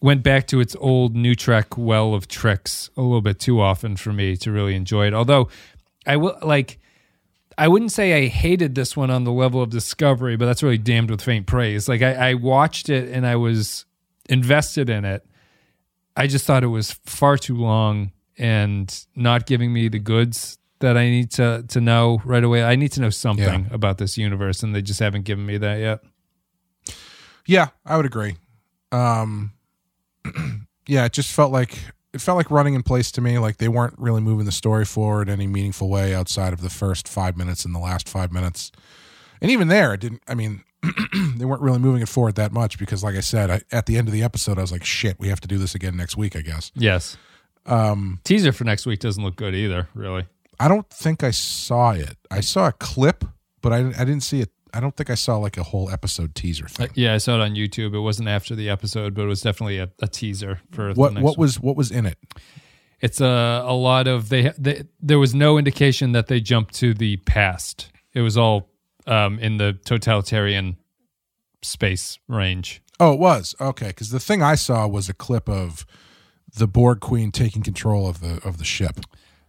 went 0.00 0.22
back 0.24 0.48
to 0.48 0.58
its 0.60 0.74
old 0.80 1.14
new 1.14 1.34
Trek 1.36 1.78
well 1.78 2.14
of 2.14 2.26
tricks 2.26 2.90
a 2.96 3.00
little 3.02 3.20
bit 3.20 3.38
too 3.38 3.60
often 3.60 3.96
for 3.96 4.12
me 4.12 4.36
to 4.38 4.50
really 4.50 4.74
enjoy 4.74 5.06
it. 5.06 5.14
Although 5.14 5.48
I 6.04 6.16
will 6.16 6.36
like 6.42 6.80
I 7.56 7.68
wouldn't 7.68 7.92
say 7.92 8.24
I 8.24 8.26
hated 8.26 8.74
this 8.74 8.96
one 8.96 9.10
on 9.10 9.22
the 9.24 9.32
level 9.32 9.62
of 9.62 9.70
discovery, 9.70 10.36
but 10.36 10.46
that's 10.46 10.64
really 10.64 10.78
damned 10.78 11.10
with 11.12 11.22
faint 11.22 11.46
praise. 11.46 11.88
Like 11.88 12.02
I, 12.02 12.30
I 12.30 12.34
watched 12.34 12.88
it 12.88 13.08
and 13.12 13.24
I 13.24 13.36
was 13.36 13.84
invested 14.28 14.90
in 14.90 15.04
it. 15.04 15.24
I 16.20 16.26
just 16.26 16.44
thought 16.44 16.62
it 16.62 16.66
was 16.66 16.92
far 17.06 17.38
too 17.38 17.56
long 17.56 18.12
and 18.36 19.06
not 19.16 19.46
giving 19.46 19.72
me 19.72 19.88
the 19.88 19.98
goods 19.98 20.58
that 20.80 20.98
I 20.98 21.08
need 21.08 21.30
to 21.32 21.64
to 21.68 21.80
know 21.80 22.20
right 22.26 22.44
away. 22.44 22.62
I 22.62 22.76
need 22.76 22.92
to 22.92 23.00
know 23.00 23.08
something 23.08 23.68
about 23.70 23.96
this 23.96 24.18
universe, 24.18 24.62
and 24.62 24.74
they 24.74 24.82
just 24.82 25.00
haven't 25.00 25.24
given 25.24 25.46
me 25.46 25.56
that 25.56 25.76
yet. 25.76 26.00
Yeah, 27.46 27.68
I 27.86 27.96
would 27.96 28.04
agree. 28.04 28.36
Um, 28.92 29.52
yeah, 30.86 31.06
it 31.06 31.14
just 31.14 31.32
felt 31.32 31.52
like 31.52 31.78
it 32.12 32.20
felt 32.20 32.36
like 32.36 32.50
running 32.50 32.74
in 32.74 32.82
place 32.82 33.10
to 33.12 33.22
me. 33.22 33.38
Like 33.38 33.56
they 33.56 33.68
weren't 33.68 33.98
really 33.98 34.20
moving 34.20 34.44
the 34.44 34.52
story 34.52 34.84
forward 34.84 35.30
in 35.30 35.32
any 35.32 35.46
meaningful 35.46 35.88
way 35.88 36.14
outside 36.14 36.52
of 36.52 36.60
the 36.60 36.68
first 36.68 37.08
five 37.08 37.34
minutes 37.34 37.64
and 37.64 37.74
the 37.74 37.78
last 37.78 38.10
five 38.10 38.30
minutes. 38.30 38.70
And 39.40 39.50
even 39.50 39.68
there, 39.68 39.94
it 39.94 40.00
didn't. 40.00 40.20
I 40.28 40.34
mean, 40.34 40.64
they 41.36 41.44
weren't 41.44 41.62
really 41.62 41.78
moving 41.78 42.02
it 42.02 42.08
forward 42.08 42.36
that 42.36 42.52
much 42.52 42.78
because, 42.78 43.04
like 43.04 43.14
I 43.14 43.20
said, 43.20 43.50
I, 43.50 43.60
at 43.70 43.86
the 43.86 43.96
end 43.96 44.08
of 44.08 44.12
the 44.12 44.22
episode, 44.22 44.58
I 44.58 44.62
was 44.62 44.72
like, 44.72 44.84
"Shit, 44.84 45.18
we 45.18 45.28
have 45.28 45.40
to 45.40 45.48
do 45.48 45.58
this 45.58 45.74
again 45.74 45.96
next 45.96 46.16
week." 46.16 46.36
I 46.36 46.40
guess. 46.40 46.72
Yes. 46.74 47.16
Um, 47.66 48.20
Teaser 48.24 48.52
for 48.52 48.64
next 48.64 48.86
week 48.86 49.00
doesn't 49.00 49.22
look 49.22 49.36
good 49.36 49.54
either. 49.54 49.88
Really. 49.94 50.26
I 50.58 50.68
don't 50.68 50.88
think 50.90 51.22
I 51.22 51.30
saw 51.30 51.92
it. 51.92 52.16
I 52.30 52.40
saw 52.40 52.68
a 52.68 52.72
clip, 52.72 53.24
but 53.62 53.72
I, 53.72 53.78
I 53.98 54.04
didn't 54.04 54.20
see 54.20 54.40
it. 54.40 54.50
I 54.72 54.80
don't 54.80 54.96
think 54.96 55.10
I 55.10 55.14
saw 55.14 55.36
like 55.36 55.56
a 55.56 55.62
whole 55.62 55.90
episode 55.90 56.34
teaser 56.34 56.68
thing. 56.68 56.90
Yeah, 56.94 57.14
I 57.14 57.18
saw 57.18 57.34
it 57.34 57.40
on 57.40 57.54
YouTube. 57.54 57.94
It 57.94 58.00
wasn't 58.00 58.28
after 58.28 58.54
the 58.54 58.70
episode, 58.70 59.14
but 59.14 59.22
it 59.22 59.26
was 59.26 59.40
definitely 59.40 59.78
a, 59.78 59.90
a 60.00 60.06
teaser 60.06 60.60
for 60.70 60.94
the 60.94 61.00
what 61.00 61.14
what 61.14 61.22
one. 61.22 61.34
was 61.36 61.60
what 61.60 61.76
was 61.76 61.90
in 61.90 62.06
it? 62.06 62.18
It's 63.00 63.20
a 63.20 63.64
a 63.66 63.74
lot 63.74 64.06
of 64.06 64.28
they, 64.28 64.52
they. 64.58 64.84
There 65.00 65.18
was 65.18 65.34
no 65.34 65.58
indication 65.58 66.12
that 66.12 66.28
they 66.28 66.40
jumped 66.40 66.74
to 66.76 66.94
the 66.94 67.16
past. 67.18 67.90
It 68.12 68.20
was 68.20 68.36
all 68.36 68.69
um, 69.10 69.38
in 69.38 69.56
the 69.58 69.74
totalitarian 69.84 70.76
space 71.62 72.18
range. 72.28 72.82
Oh, 72.98 73.12
it 73.14 73.18
was 73.20 73.54
okay. 73.60 73.88
Because 73.88 74.10
the 74.10 74.20
thing 74.20 74.42
I 74.42 74.54
saw 74.54 74.86
was 74.86 75.08
a 75.08 75.14
clip 75.14 75.48
of 75.48 75.84
the 76.56 76.66
Borg 76.66 77.00
Queen 77.00 77.30
taking 77.32 77.62
control 77.62 78.08
of 78.08 78.20
the 78.20 78.40
of 78.46 78.58
the 78.58 78.64
ship. 78.64 79.00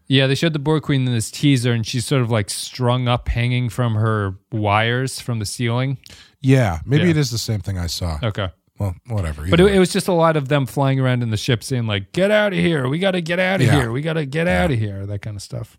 Yeah, 0.07 0.27
they 0.27 0.35
showed 0.35 0.53
the 0.53 0.59
Borg 0.59 0.83
Queen 0.83 1.07
in 1.07 1.13
this 1.13 1.31
teaser, 1.31 1.71
and 1.71 1.85
she's 1.87 2.05
sort 2.05 2.21
of 2.21 2.29
like 2.29 2.49
strung 2.49 3.07
up, 3.07 3.29
hanging 3.29 3.69
from 3.69 3.95
her 3.95 4.35
wires 4.51 5.21
from 5.21 5.39
the 5.39 5.45
ceiling. 5.45 5.97
Yeah, 6.41 6.79
maybe 6.85 7.03
Yeah. 7.05 7.11
it 7.11 7.17
is 7.17 7.31
the 7.31 7.37
same 7.37 7.61
thing 7.61 7.77
I 7.77 7.87
saw. 7.87 8.19
Okay. 8.21 8.49
Well, 8.77 8.95
whatever. 9.07 9.45
But 9.47 9.59
it, 9.59 9.75
it 9.75 9.79
was 9.79 9.93
just 9.93 10.07
a 10.07 10.11
lot 10.13 10.35
of 10.35 10.47
them 10.47 10.65
flying 10.65 10.99
around 10.99 11.21
in 11.23 11.29
the 11.29 11.37
ship 11.37 11.63
saying, 11.63 11.85
like, 11.85 12.13
get 12.13 12.31
out 12.31 12.51
of 12.51 12.57
here. 12.59 12.87
We 12.89 12.97
got 12.97 13.11
to 13.11 13.21
get 13.21 13.37
out 13.39 13.61
of 13.61 13.67
Yeah. 13.67 13.75
here. 13.75 13.91
We 13.91 14.01
got 14.01 14.13
to 14.13 14.25
get 14.25 14.47
out 14.47 14.71
of 14.71 14.79
here. 14.79 15.05
That 15.05 15.21
kind 15.21 15.35
of 15.37 15.43
stuff. 15.43 15.77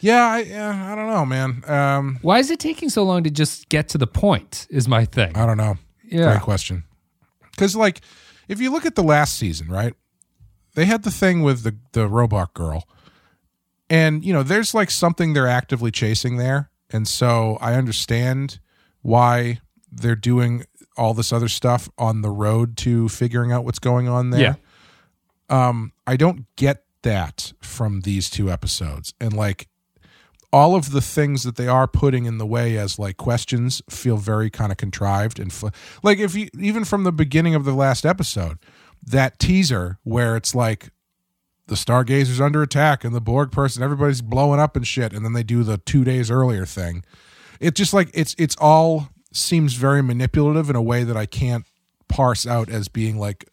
Yeah, 0.00 0.26
I, 0.26 0.38
yeah, 0.40 0.92
I 0.92 0.94
don't 0.94 1.08
know, 1.08 1.24
man. 1.24 1.62
Um, 1.66 2.18
Why 2.22 2.38
is 2.38 2.50
it 2.50 2.60
taking 2.60 2.88
so 2.88 3.02
long 3.02 3.24
to 3.24 3.30
just 3.30 3.68
get 3.68 3.88
to 3.90 3.98
the 3.98 4.06
point? 4.06 4.66
Is 4.70 4.88
my 4.88 5.04
thing. 5.04 5.36
I 5.36 5.46
don't 5.46 5.56
know. 5.56 5.76
Yeah. 6.04 6.32
Great 6.32 6.42
question. 6.42 6.84
Because 7.50 7.74
like, 7.74 8.02
if 8.48 8.60
you 8.60 8.70
look 8.70 8.86
at 8.86 8.94
the 8.94 9.02
last 9.02 9.36
season, 9.36 9.68
right? 9.68 9.94
They 10.74 10.84
had 10.84 11.04
the 11.04 11.10
thing 11.10 11.42
with 11.42 11.62
the 11.62 11.76
the 11.92 12.06
robot 12.06 12.52
girl, 12.52 12.86
and 13.88 14.22
you 14.24 14.32
know, 14.32 14.42
there's 14.42 14.74
like 14.74 14.90
something 14.90 15.32
they're 15.32 15.48
actively 15.48 15.90
chasing 15.90 16.36
there, 16.36 16.70
and 16.90 17.08
so 17.08 17.56
I 17.62 17.74
understand 17.74 18.60
why 19.00 19.60
they're 19.90 20.14
doing 20.14 20.64
all 20.96 21.14
this 21.14 21.32
other 21.32 21.48
stuff 21.48 21.88
on 21.96 22.20
the 22.20 22.30
road 22.30 22.76
to 22.78 23.08
figuring 23.08 23.52
out 23.52 23.64
what's 23.64 23.78
going 23.78 24.06
on 24.06 24.30
there. 24.30 24.40
Yeah. 25.48 25.68
Um, 25.68 25.92
I 26.06 26.16
don't 26.16 26.44
get 26.56 26.84
that 27.02 27.52
from 27.60 28.02
these 28.02 28.28
two 28.28 28.50
episodes, 28.50 29.14
and 29.18 29.32
like 29.32 29.68
all 30.56 30.74
of 30.74 30.90
the 30.92 31.00
things 31.02 31.42
that 31.42 31.56
they 31.56 31.68
are 31.68 31.86
putting 31.86 32.24
in 32.24 32.38
the 32.38 32.46
way 32.46 32.78
as 32.78 32.98
like 32.98 33.16
questions 33.16 33.82
feel 33.90 34.16
very 34.16 34.48
kind 34.50 34.72
of 34.72 34.78
contrived 34.78 35.38
and 35.38 35.52
fu- 35.52 35.70
like 36.02 36.18
if 36.18 36.34
you 36.34 36.48
even 36.58 36.84
from 36.84 37.04
the 37.04 37.12
beginning 37.12 37.54
of 37.54 37.64
the 37.64 37.74
last 37.74 38.06
episode 38.06 38.56
that 39.04 39.38
teaser 39.38 39.98
where 40.04 40.36
it's 40.36 40.54
like 40.54 40.90
the 41.66 41.74
stargazer's 41.76 42.40
under 42.40 42.62
attack 42.62 43.04
and 43.04 43.14
the 43.14 43.20
borg 43.20 43.50
person 43.52 43.82
everybody's 43.82 44.22
blowing 44.22 44.58
up 44.60 44.76
and 44.76 44.86
shit 44.86 45.12
and 45.12 45.24
then 45.24 45.32
they 45.34 45.42
do 45.42 45.62
the 45.62 45.78
two 45.78 46.04
days 46.04 46.30
earlier 46.30 46.64
thing 46.64 47.04
it 47.60 47.74
just 47.74 47.92
like 47.92 48.08
it's 48.14 48.34
it's 48.38 48.56
all 48.60 49.08
seems 49.32 49.74
very 49.74 50.02
manipulative 50.02 50.70
in 50.70 50.76
a 50.76 50.82
way 50.82 51.04
that 51.04 51.16
i 51.16 51.26
can't 51.26 51.64
parse 52.08 52.46
out 52.46 52.68
as 52.70 52.88
being 52.88 53.18
like 53.18 53.48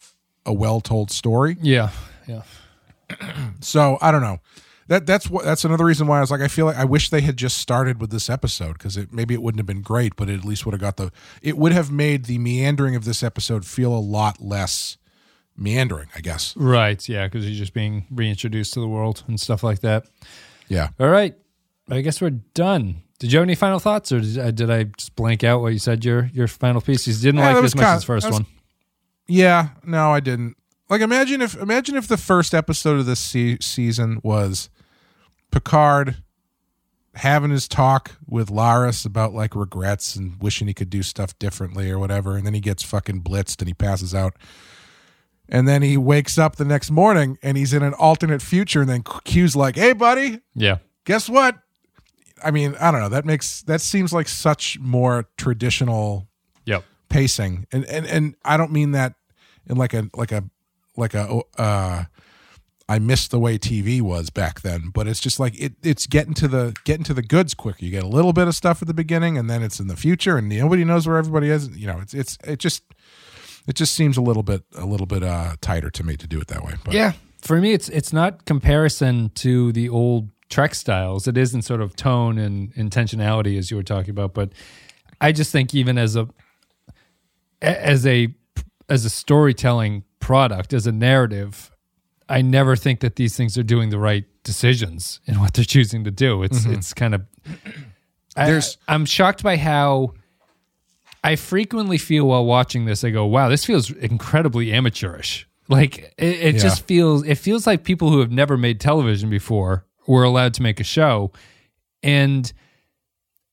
a 0.45 0.53
well-told 0.53 1.09
story 1.11 1.57
Yeah. 1.61 1.89
Yeah. 2.27 2.43
so 3.59 3.97
I 4.01 4.11
don't 4.11 4.21
know. 4.21 4.39
That 4.87 5.05
that's 5.05 5.29
what 5.29 5.45
that's 5.45 5.63
another 5.63 5.85
reason 5.85 6.07
why 6.07 6.17
I 6.17 6.21
was 6.21 6.29
like 6.31 6.41
I 6.41 6.47
feel 6.47 6.65
like 6.65 6.75
I 6.77 6.83
wish 6.85 7.09
they 7.09 7.21
had 7.21 7.37
just 7.37 7.57
started 7.57 8.01
with 8.01 8.09
this 8.11 8.29
episode 8.29 8.73
because 8.73 8.97
it 8.97 9.13
maybe 9.13 9.33
it 9.33 9.41
wouldn't 9.41 9.59
have 9.59 9.65
been 9.65 9.81
great, 9.81 10.15
but 10.15 10.29
it 10.29 10.39
at 10.39 10.45
least 10.45 10.65
would 10.65 10.73
have 10.73 10.81
got 10.81 10.97
the 10.97 11.11
it 11.41 11.57
would 11.57 11.71
have 11.71 11.91
made 11.91 12.25
the 12.25 12.37
meandering 12.37 12.95
of 12.95 13.05
this 13.05 13.23
episode 13.23 13.65
feel 13.65 13.93
a 13.93 13.99
lot 13.99 14.41
less 14.41 14.97
meandering. 15.55 16.09
I 16.15 16.19
guess. 16.21 16.55
Right. 16.57 17.07
Yeah. 17.07 17.27
Because 17.27 17.45
you're 17.47 17.57
just 17.57 17.73
being 17.73 18.05
reintroduced 18.11 18.73
to 18.73 18.79
the 18.79 18.87
world 18.87 19.23
and 19.27 19.39
stuff 19.39 19.63
like 19.63 19.79
that. 19.81 20.05
Yeah. 20.67 20.89
All 20.99 21.09
right. 21.09 21.35
I 21.89 22.01
guess 22.01 22.21
we're 22.21 22.29
done. 22.31 23.03
Did 23.19 23.31
you 23.31 23.39
have 23.39 23.45
any 23.45 23.55
final 23.55 23.79
thoughts, 23.79 24.11
or 24.11 24.19
did, 24.19 24.37
uh, 24.37 24.51
did 24.51 24.69
I 24.69 24.83
just 24.83 25.15
blank 25.15 25.43
out 25.45 25.61
what 25.61 25.71
you 25.71 25.79
said? 25.79 26.03
Your 26.03 26.29
your 26.33 26.47
final 26.47 26.81
piece. 26.81 27.07
You 27.07 27.13
didn't 27.13 27.39
Yeah, 27.39 27.45
like 27.47 27.53
that 27.55 27.59
it 27.59 27.61
was 27.61 27.71
as 27.71 27.75
much 27.75 27.85
as 27.85 28.01
the 28.01 28.05
first 28.05 28.25
was- 28.27 28.33
one. 28.33 28.45
Yeah. 29.27 29.69
No, 29.85 30.11
I 30.11 30.19
didn't. 30.19 30.57
Like 30.89 31.01
imagine 31.01 31.41
if 31.41 31.55
imagine 31.55 31.95
if 31.95 32.07
the 32.07 32.17
first 32.17 32.53
episode 32.53 32.99
of 32.99 33.05
this 33.05 33.19
se- 33.19 33.59
season 33.61 34.19
was 34.23 34.69
Picard 35.53 36.15
having 37.15 37.51
his 37.51 37.67
talk 37.67 38.13
with 38.27 38.49
Laris 38.49 39.05
about 39.05 39.33
like 39.33 39.55
regrets 39.55 40.15
and 40.15 40.41
wishing 40.41 40.67
he 40.67 40.73
could 40.73 40.89
do 40.89 41.03
stuff 41.03 41.37
differently 41.37 41.91
or 41.91 41.99
whatever, 41.99 42.35
and 42.35 42.43
then 42.45 42.55
he 42.55 42.59
gets 42.59 42.81
fucking 42.81 43.21
blitzed 43.21 43.59
and 43.59 43.67
he 43.67 43.73
passes 43.75 44.15
out. 44.15 44.33
And 45.47 45.67
then 45.67 45.83
he 45.83 45.95
wakes 45.95 46.39
up 46.39 46.55
the 46.55 46.65
next 46.65 46.89
morning 46.89 47.37
and 47.43 47.55
he's 47.55 47.71
in 47.73 47.83
an 47.83 47.93
alternate 47.93 48.41
future, 48.41 48.81
and 48.81 48.89
then 48.89 49.03
Q's 49.25 49.55
like, 49.55 49.75
"Hey, 49.75 49.93
buddy, 49.93 50.39
Yeah. 50.55 50.77
guess 51.05 51.29
what?" 51.29 51.59
I 52.43 52.49
mean, 52.49 52.75
I 52.79 52.89
don't 52.91 53.01
know. 53.01 53.09
That 53.09 53.25
makes 53.25 53.61
that 53.63 53.79
seems 53.81 54.11
like 54.11 54.27
such 54.27 54.79
more 54.79 55.27
traditional 55.37 56.27
Yep. 56.65 56.83
pacing 57.09 57.67
and 57.71 57.85
and 57.85 58.05
and 58.07 58.35
i 58.45 58.55
don't 58.57 58.71
mean 58.71 58.91
that 58.93 59.13
in 59.67 59.77
like 59.77 59.93
a 59.93 60.09
like 60.15 60.31
a 60.31 60.43
like 60.97 61.13
a 61.13 61.41
uh 61.59 62.05
i 62.89 62.99
miss 62.99 63.27
the 63.27 63.39
way 63.39 63.57
tv 63.57 64.01
was 64.01 64.29
back 64.29 64.61
then 64.61 64.89
but 64.93 65.07
it's 65.07 65.19
just 65.19 65.39
like 65.39 65.59
it 65.59 65.73
it's 65.83 66.05
getting 66.07 66.33
to 66.33 66.47
the 66.47 66.75
getting 66.83 67.03
to 67.03 67.13
the 67.13 67.21
goods 67.23 67.53
quicker 67.53 67.83
you 67.83 67.91
get 67.91 68.03
a 68.03 68.07
little 68.07 68.33
bit 68.33 68.47
of 68.47 68.55
stuff 68.55 68.81
at 68.81 68.87
the 68.87 68.93
beginning 68.93 69.37
and 69.37 69.49
then 69.49 69.63
it's 69.63 69.79
in 69.79 69.87
the 69.87 69.95
future 69.95 70.37
and 70.37 70.49
nobody 70.49 70.83
knows 70.83 71.07
where 71.07 71.17
everybody 71.17 71.49
is 71.49 71.69
you 71.69 71.87
know 71.87 71.99
it's 71.99 72.13
it's 72.13 72.37
it 72.43 72.59
just 72.59 72.83
it 73.67 73.75
just 73.75 73.93
seems 73.93 74.17
a 74.17 74.21
little 74.21 74.43
bit 74.43 74.63
a 74.75 74.85
little 74.85 75.05
bit 75.07 75.23
uh 75.23 75.55
tighter 75.61 75.89
to 75.89 76.03
me 76.03 76.17
to 76.17 76.27
do 76.27 76.39
it 76.39 76.47
that 76.47 76.63
way 76.63 76.73
but 76.83 76.93
Yeah. 76.93 77.13
For 77.41 77.59
me, 77.59 77.73
it's 77.73 77.89
it's 77.89 78.13
not 78.13 78.45
comparison 78.45 79.29
to 79.35 79.73
the 79.73 79.89
old 79.89 80.29
Trek 80.49 80.73
styles. 80.73 81.27
It 81.27 81.37
is 81.37 81.53
in 81.53 81.61
sort 81.61 81.81
of 81.81 81.93
tone 81.93 82.37
and 82.37 82.73
intentionality, 82.75 83.57
as 83.57 83.69
you 83.69 83.75
were 83.75 83.83
talking 83.83 84.11
about. 84.11 84.33
But 84.33 84.53
I 85.19 85.33
just 85.33 85.51
think 85.51 85.75
even 85.75 85.97
as 85.97 86.15
a 86.15 86.29
as 87.61 88.07
a 88.07 88.33
as 88.87 89.03
a 89.03 89.09
storytelling 89.09 90.05
product, 90.21 90.71
as 90.71 90.87
a 90.87 90.93
narrative, 90.93 91.69
I 92.33 92.41
never 92.41 92.75
think 92.75 93.01
that 93.01 93.15
these 93.15 93.37
things 93.37 93.59
are 93.59 93.63
doing 93.63 93.91
the 93.91 93.99
right 93.99 94.25
decisions 94.43 95.19
in 95.27 95.39
what 95.39 95.53
they're 95.53 95.63
choosing 95.63 96.03
to 96.05 96.11
do. 96.11 96.41
It's 96.41 96.61
mm-hmm. 96.61 96.73
it's 96.73 96.91
kind 96.93 97.13
of 97.13 97.21
I, 98.35 98.47
There's- 98.47 98.77
I'm 98.87 99.05
shocked 99.05 99.43
by 99.43 99.55
how 99.57 100.15
I 101.23 101.35
frequently 101.35 101.99
feel 101.99 102.25
while 102.25 102.43
watching 102.43 102.85
this. 102.85 103.03
I 103.03 103.11
go, 103.11 103.25
"Wow, 103.25 103.49
this 103.49 103.63
feels 103.65 103.91
incredibly 103.91 104.73
amateurish." 104.73 105.47
Like 105.69 106.13
it, 106.17 106.39
it 106.41 106.55
Yeah. 106.55 106.61
just 106.61 106.85
feels. 106.87 107.23
It 107.23 107.35
feels 107.35 107.67
like 107.67 107.83
people 107.83 108.09
who 108.09 108.19
have 108.19 108.31
never 108.31 108.57
made 108.57 108.79
television 108.79 109.29
before 109.29 109.85
were 110.07 110.23
allowed 110.23 110.55
to 110.55 110.63
make 110.63 110.79
a 110.79 110.83
show, 110.83 111.31
and 112.01 112.51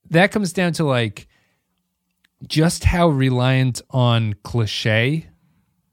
that 0.08 0.32
comes 0.32 0.54
down 0.54 0.72
to 0.74 0.84
like 0.84 1.28
just 2.48 2.84
how 2.84 3.08
reliant 3.08 3.82
on 3.90 4.34
cliche 4.42 5.28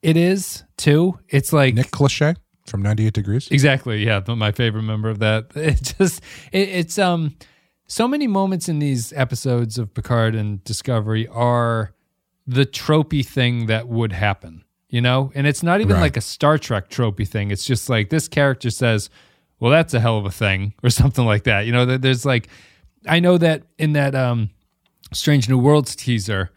it 0.02 0.16
is 0.16 0.64
too. 0.78 1.20
It's 1.28 1.52
like 1.52 1.76
Nick 1.76 1.92
Lachey 1.92 2.36
from 2.68 2.82
98 2.82 3.14
degrees 3.14 3.48
Exactly. 3.50 4.06
Yeah, 4.06 4.22
my 4.28 4.52
favorite 4.52 4.84
member 4.84 5.10
of 5.10 5.20
that. 5.20 5.48
It 5.56 5.96
just 5.98 6.22
it, 6.52 6.70
it's 6.70 7.00
um 7.00 7.36
so 7.88 8.08
many 8.08 8.28
moments 8.28 8.68
in 8.68 8.80
these 8.80 9.14
episodes 9.14 9.78
of 9.78 9.94
Picard 9.94 10.36
and 10.36 10.62
Discovery 10.66 11.28
are 11.30 11.94
the 12.46 12.66
tropey 12.66 13.26
thing 13.26 13.68
that 13.68 13.88
would 13.88 14.12
happen, 14.12 14.64
you 14.90 15.00
know? 15.02 15.32
And 15.36 15.48
it's 15.48 15.64
not 15.64 15.80
even 15.82 15.94
Right. 15.96 16.02
like 16.02 16.18
a 16.18 16.22
Star 16.22 16.58
Trek 16.58 16.90
tropey 16.90 17.26
thing. 17.28 17.50
It's 17.52 17.66
just 17.66 17.90
like 17.90 18.10
this 18.10 18.28
character 18.28 18.70
says, 18.70 19.10
well, 19.60 19.72
that's 19.72 19.94
a 19.94 20.00
hell 20.02 20.18
of 20.18 20.26
a 20.26 20.32
thing, 20.32 20.74
or 20.84 20.90
something 20.90 21.26
like 21.26 21.44
that. 21.46 21.66
You 21.66 21.72
know, 21.72 21.86
there- 21.86 21.98
there's 21.98 22.26
like, 22.26 22.50
I 23.08 23.20
know 23.22 23.38
that 23.38 23.64
in 23.78 23.94
that 23.94 24.16
um, 24.16 24.50
Strange 25.14 25.48
New 25.50 25.58
Worlds 25.58 25.96
teaser, 25.96 26.52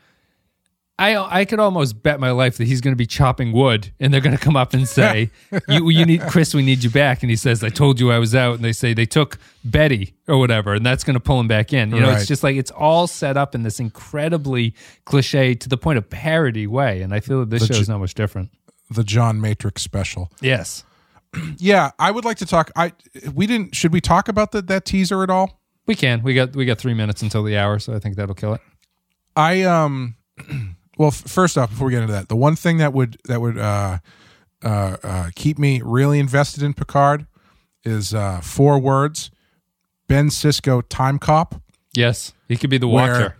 I 1.00 1.40
I 1.40 1.44
could 1.46 1.58
almost 1.58 2.02
bet 2.02 2.20
my 2.20 2.30
life 2.30 2.58
that 2.58 2.66
he's 2.66 2.80
going 2.80 2.92
to 2.92 2.96
be 2.96 3.06
chopping 3.06 3.52
wood, 3.52 3.90
and 3.98 4.12
they're 4.12 4.20
going 4.20 4.36
to 4.36 4.42
come 4.42 4.54
up 4.56 4.74
and 4.74 4.86
say, 4.86 5.30
"You 5.68 5.88
you 5.88 6.04
need 6.04 6.20
Chris, 6.28 6.54
we 6.54 6.62
need 6.62 6.84
you 6.84 6.90
back." 6.90 7.22
And 7.22 7.30
he 7.30 7.36
says, 7.36 7.64
"I 7.64 7.70
told 7.70 7.98
you 7.98 8.12
I 8.12 8.18
was 8.18 8.34
out." 8.34 8.56
And 8.56 8.64
they 8.64 8.72
say 8.72 8.92
they 8.92 9.06
took 9.06 9.38
Betty 9.64 10.14
or 10.28 10.38
whatever, 10.38 10.74
and 10.74 10.84
that's 10.84 11.02
going 11.02 11.14
to 11.14 11.20
pull 11.20 11.40
him 11.40 11.48
back 11.48 11.72
in. 11.72 11.90
You 11.90 12.00
know, 12.00 12.08
Right. 12.08 12.18
it's 12.18 12.26
just 12.28 12.42
like 12.42 12.56
it's 12.56 12.70
all 12.70 13.06
set 13.06 13.36
up 13.38 13.54
in 13.54 13.62
this 13.62 13.80
incredibly 13.80 14.74
cliche 15.06 15.54
to 15.54 15.68
the 15.68 15.78
point 15.78 15.96
of 15.98 16.10
parody 16.10 16.66
way, 16.66 17.00
and 17.00 17.14
I 17.14 17.20
feel 17.20 17.40
that 17.40 17.50
this 17.50 17.66
show 17.66 17.74
is 17.74 17.88
not 17.88 17.98
much 17.98 18.12
different. 18.14 18.50
The 18.90 19.02
John 19.04 19.40
Matrix 19.40 19.82
special. 19.82 20.30
Yes, 20.42 20.84
Yeah, 21.56 21.92
I 21.98 22.10
would 22.10 22.24
like 22.26 22.36
to 22.38 22.46
talk. 22.46 22.70
I 22.76 22.92
we 23.34 23.46
didn't. 23.46 23.74
Should 23.74 23.92
we 23.92 24.00
talk 24.02 24.28
about 24.28 24.52
the, 24.52 24.60
that 24.62 24.84
teaser 24.84 25.22
at 25.22 25.30
all? 25.30 25.60
we 25.86 25.94
can. 25.94 26.22
We 26.22 26.34
got 26.34 26.54
we 26.54 26.66
got 26.66 26.76
three 26.78 26.94
minutes 26.94 27.22
until 27.22 27.42
the 27.42 27.56
hour, 27.56 27.78
so 27.78 27.94
I 27.94 27.98
think 28.00 28.16
that'll 28.16 28.34
kill 28.34 28.52
it. 28.54 28.60
I 29.34 29.62
um. 29.62 30.16
Well, 31.00 31.08
f- 31.08 31.14
first 31.26 31.56
off, 31.56 31.70
before 31.70 31.86
we 31.86 31.92
get 31.94 32.02
into 32.02 32.12
that, 32.12 32.28
the 32.28 32.36
one 32.36 32.56
thing 32.56 32.76
that 32.76 32.92
would 32.92 33.16
that 33.24 33.40
would 33.40 33.56
uh, 33.56 34.00
uh, 34.62 34.96
uh, 35.02 35.30
keep 35.34 35.58
me 35.58 35.80
really 35.82 36.18
invested 36.18 36.62
in 36.62 36.74
Picard 36.74 37.26
is 37.84 38.12
uh, 38.12 38.42
four 38.42 38.78
words: 38.78 39.30
Ben 40.08 40.28
Sisko, 40.28 40.82
time 40.90 41.18
cop. 41.18 41.54
Yes, 41.94 42.34
he 42.48 42.56
could 42.58 42.68
be 42.68 42.76
the 42.76 42.86
Where- 42.86 43.10
Watcher. 43.12 43.36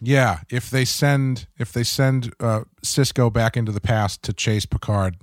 Yeah, 0.00 0.40
if 0.50 0.68
they 0.68 0.84
send 0.84 1.46
if 1.60 1.72
they 1.72 1.84
send 1.84 2.34
uh, 2.40 2.62
Sisko 2.84 3.32
back 3.32 3.56
into 3.56 3.70
the 3.70 3.80
past 3.80 4.24
to 4.24 4.32
chase 4.32 4.66
Picard, 4.66 5.16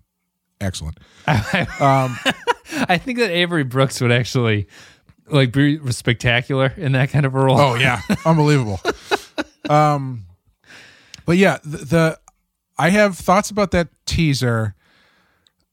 excellent. 0.62 0.98
Um, 1.28 2.18
I 2.88 2.98
think 2.98 3.20
that 3.20 3.30
Avery 3.30 3.66
Brooks 3.66 4.00
would 4.00 4.14
actually 4.14 4.68
like 5.30 5.52
be 5.52 5.80
spectacular 5.92 6.74
in 6.78 6.94
that 6.94 7.10
kind 7.10 7.26
of 7.26 7.36
a 7.36 7.40
role. 7.40 7.60
Oh 7.60 7.76
yeah, 7.76 8.00
unbelievable. 8.26 8.80
Um, 9.70 10.27
but 11.28 11.38
yeah, 11.38 11.60
the, 11.64 11.78
the 11.78 12.20
I 12.80 12.90
have 12.90 13.16
thoughts 13.16 13.52
about 13.52 13.70
that 13.72 13.90
teaser. 14.08 14.74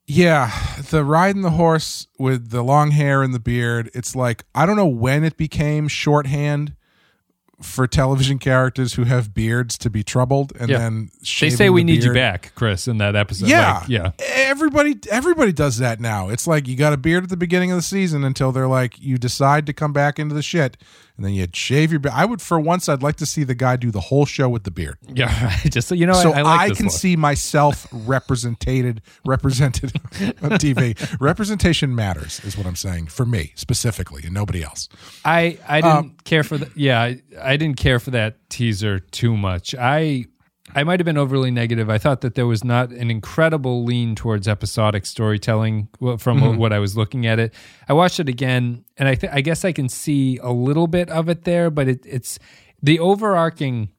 Yeah, 0.07 0.53
the 0.91 1.03
riding 1.03 1.41
the 1.41 1.53
horse 1.53 2.09
with 2.19 2.51
the 2.51 2.63
long 2.63 2.91
hair 2.91 3.23
and 3.23 3.33
the 3.33 3.39
beard. 3.41 3.91
It's 3.95 4.15
like 4.15 4.45
I 4.55 4.67
don't 4.67 4.77
know 4.77 4.87
when 4.87 5.25
it 5.25 5.39
became 5.39 5.89
shorthand 5.89 6.75
for 7.63 7.87
television 7.87 8.39
characters 8.39 8.95
who 8.95 9.05
have 9.05 9.33
beards 9.33 9.79
to 9.79 9.89
be 9.89 10.03
troubled, 10.03 10.53
and 10.59 10.69
Yeah. 10.69 10.79
then 10.79 11.11
They 11.41 11.49
say 11.49 11.71
we 11.71 11.81
the 11.81 11.85
need 11.85 12.05
you 12.05 12.13
back, 12.13 12.53
Chris, 12.55 12.87
in 12.87 12.99
that 12.99 13.17
episode. 13.17 13.49
Yeah, 13.49 13.79
Like, 13.79 13.89
yeah. 13.89 14.11
Everybody, 14.19 14.97
everybody 15.11 15.53
does 15.53 15.79
that 15.79 16.01
now. 16.01 16.29
It's 16.29 16.47
like 16.47 16.69
you 16.69 16.77
got 16.77 16.93
a 16.93 16.97
beard 16.99 17.23
at 17.25 17.31
the 17.31 17.37
beginning 17.39 17.71
of 17.71 17.77
the 17.79 17.83
season 17.83 18.25
until 18.25 18.53
they're 18.53 18.67
like 18.69 19.01
you 19.01 19.17
decide 19.17 19.65
to 19.67 19.73
come 19.73 19.93
back 19.95 20.19
into 20.19 20.35
the 20.35 20.43
shit, 20.43 20.77
and 21.17 21.25
then 21.25 21.33
you'd 21.33 21.55
shave 21.55 21.91
your 21.93 22.01
beard. 22.01 22.15
I 22.15 22.25
would, 22.25 22.43
for 22.43 22.59
once, 22.59 22.89
I'd 22.89 23.03
like 23.03 23.17
to 23.17 23.27
see 23.27 23.45
the 23.45 23.55
guy 23.55 23.77
do 23.77 23.91
the 23.91 24.01
whole 24.01 24.27
show 24.27 24.49
with 24.49 24.65
the 24.65 24.71
beard, 24.73 24.99
Yeah. 25.09 25.57
Just 25.65 25.87
so 25.89 25.95
you 25.95 26.07
know, 26.07 26.15
so 26.15 26.33
I, 26.33 26.39
I, 26.39 26.41
I 26.41 26.43
like 26.43 26.69
this 26.71 26.77
can 26.79 26.87
look. 26.87 26.95
see 26.95 27.17
myself 27.17 27.87
represented, 27.93 29.03
represented 29.25 29.93
on 30.43 30.51
TV. 30.59 30.95
Representation 31.21 31.95
matters, 31.95 32.41
is 32.45 32.57
what 32.57 32.67
I'm 32.67 32.77
saying 32.77 33.07
for 33.09 33.25
me 33.27 33.53
specifically, 33.55 34.23
and 34.25 34.35
nobody 34.35 34.63
else. 34.63 34.89
I 35.25 35.59
I 35.69 35.81
didn't 35.81 35.97
Um, 35.97 36.17
care 36.25 36.43
for 36.43 36.59
the 36.59 36.71
yeah 36.75 37.01
I, 37.01 37.23
I 37.41 37.57
didn't 37.57 37.77
care 37.77 37.99
for 38.01 38.11
that 38.13 38.37
teaser 38.51 38.99
too 38.99 39.37
much. 39.37 39.75
I 39.75 40.27
I 40.75 40.83
might 40.83 40.99
have 40.99 41.05
been 41.05 41.19
overly 41.19 41.51
negative. 41.51 41.91
I 41.91 41.99
thought 41.99 42.21
that 42.23 42.37
there 42.37 42.47
was 42.47 42.65
not 42.65 42.91
an 42.91 43.11
incredible 43.11 43.85
lean 43.85 44.15
towards 44.15 44.49
episodic 44.49 45.05
storytelling 45.05 45.89
from 46.19 46.41
Mm-hmm. 46.41 46.57
what 46.57 46.73
I 46.73 46.79
was 46.79 46.97
looking 46.97 47.27
at 47.27 47.39
it. 47.39 47.53
I 47.89 47.93
watched 47.93 48.19
it 48.19 48.29
again, 48.29 48.85
and 48.97 49.07
I 49.09 49.15
th- 49.15 49.33
I 49.33 49.41
guess 49.43 49.65
I 49.65 49.73
can 49.73 49.89
see 49.91 50.39
a 50.39 50.51
little 50.53 50.87
bit 50.87 51.11
of 51.11 51.29
it 51.29 51.45
there, 51.45 51.69
but 51.71 51.89
it, 51.89 52.01
it's 52.07 52.39
the 52.83 52.99
overarching 52.99 53.91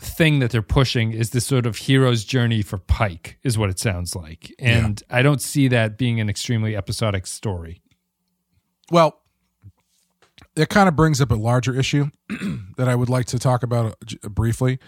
thing 0.00 0.38
that 0.40 0.50
they're 0.50 0.62
pushing 0.62 1.12
is 1.12 1.30
this 1.30 1.46
sort 1.46 1.66
of 1.66 1.76
hero's 1.78 2.24
journey 2.24 2.62
for 2.62 2.78
Pike, 2.78 3.38
is 3.42 3.58
what 3.58 3.70
it 3.70 3.78
sounds 3.80 4.14
like, 4.14 4.52
and 4.60 5.02
I 5.10 5.22
don't 5.22 5.42
see 5.42 5.66
that 5.68 5.98
being 5.98 6.20
an 6.20 6.28
extremely 6.30 6.76
episodic 6.76 7.26
story. 7.26 7.80
Well, 8.90 9.20
it 10.56 10.68
kind 10.68 10.88
of 10.88 10.94
brings 10.94 11.20
up 11.20 11.30
a 11.32 11.36
larger 11.36 11.74
issue 11.78 12.10
that 12.76 12.88
I 12.88 12.94
would 12.94 13.08
like 13.08 13.26
to 13.26 13.38
talk 13.38 13.62
about 13.64 13.96
uh, 14.22 14.28
briefly. 14.28 14.78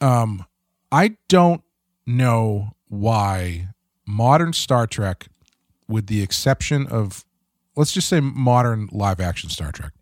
Um, 0.00 0.44
I 0.92 1.16
don't 1.28 1.62
know 2.06 2.72
why 2.88 3.68
modern 4.06 4.52
Star 4.52 4.86
Trek, 4.86 5.28
with 5.88 6.06
the 6.06 6.22
exception 6.22 6.86
of, 6.86 7.24
let's 7.74 7.92
just 7.92 8.08
say 8.08 8.20
modern 8.20 8.88
live 8.92 9.18
action 9.18 9.48
Star 9.48 9.72
Trek, 9.72 9.92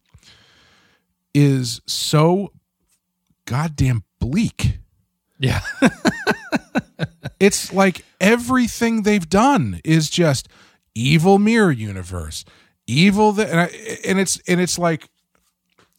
is 1.32 1.80
so 1.86 2.52
goddamn 3.44 4.02
bleak. 4.18 4.78
Yeah. 5.38 5.60
it's 7.40 7.72
like 7.72 8.04
everything 8.20 9.04
they've 9.04 9.28
done 9.28 9.80
is 9.84 10.10
just 10.10 10.48
evil 10.94 11.38
mirror 11.38 11.70
universe 11.70 12.44
evil 12.90 13.30
that 13.32 13.48
and, 13.48 13.60
I, 13.60 13.70
and 14.04 14.18
it's 14.18 14.40
and 14.48 14.60
it's 14.60 14.78
like 14.78 15.08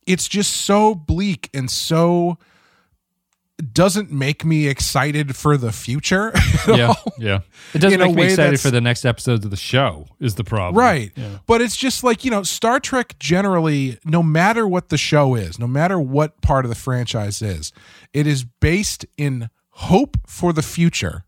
it's 0.06 0.28
just 0.28 0.52
so 0.52 0.94
bleak 0.94 1.50
and 1.54 1.72
so 1.72 2.38
doesn't 3.62 4.12
make 4.12 4.44
me 4.44 4.68
excited 4.68 5.36
for 5.36 5.58
the 5.58 5.72
future 5.72 6.32
yeah, 6.68 6.88
all. 6.88 7.14
yeah. 7.18 7.40
It 7.74 7.80
doesn't 7.80 8.02
In 8.02 8.08
make 8.08 8.16
me 8.16 8.24
excited 8.26 8.60
for 8.60 8.70
the 8.72 8.82
next 8.82 9.06
episodes 9.06 9.46
of 9.46 9.52
the 9.52 9.58
show. 9.58 10.08
Is 10.20 10.36
the 10.36 10.44
problem 10.44 10.76
right 10.76 11.12
but 11.48 11.62
it's 11.62 11.76
just 11.76 12.04
like 12.04 12.26
you 12.26 12.32
know 12.32 12.44
star 12.44 12.80
trek 12.80 13.18
generally 13.20 13.98
no 14.04 14.22
matter 14.22 14.68
what 14.68 14.90
the 14.90 14.98
show 14.98 15.36
is 15.36 15.58
no 15.58 15.68
matter 15.68 16.00
what 16.00 16.42
part 16.42 16.66
of 16.66 16.70
the 16.70 16.76
franchise 16.76 17.42
is 17.42 17.72
it 18.14 18.28
is 18.28 18.44
based 18.44 19.06
in 19.18 19.50
hope 19.70 20.18
for 20.28 20.52
the 20.54 20.62
future 20.62 21.26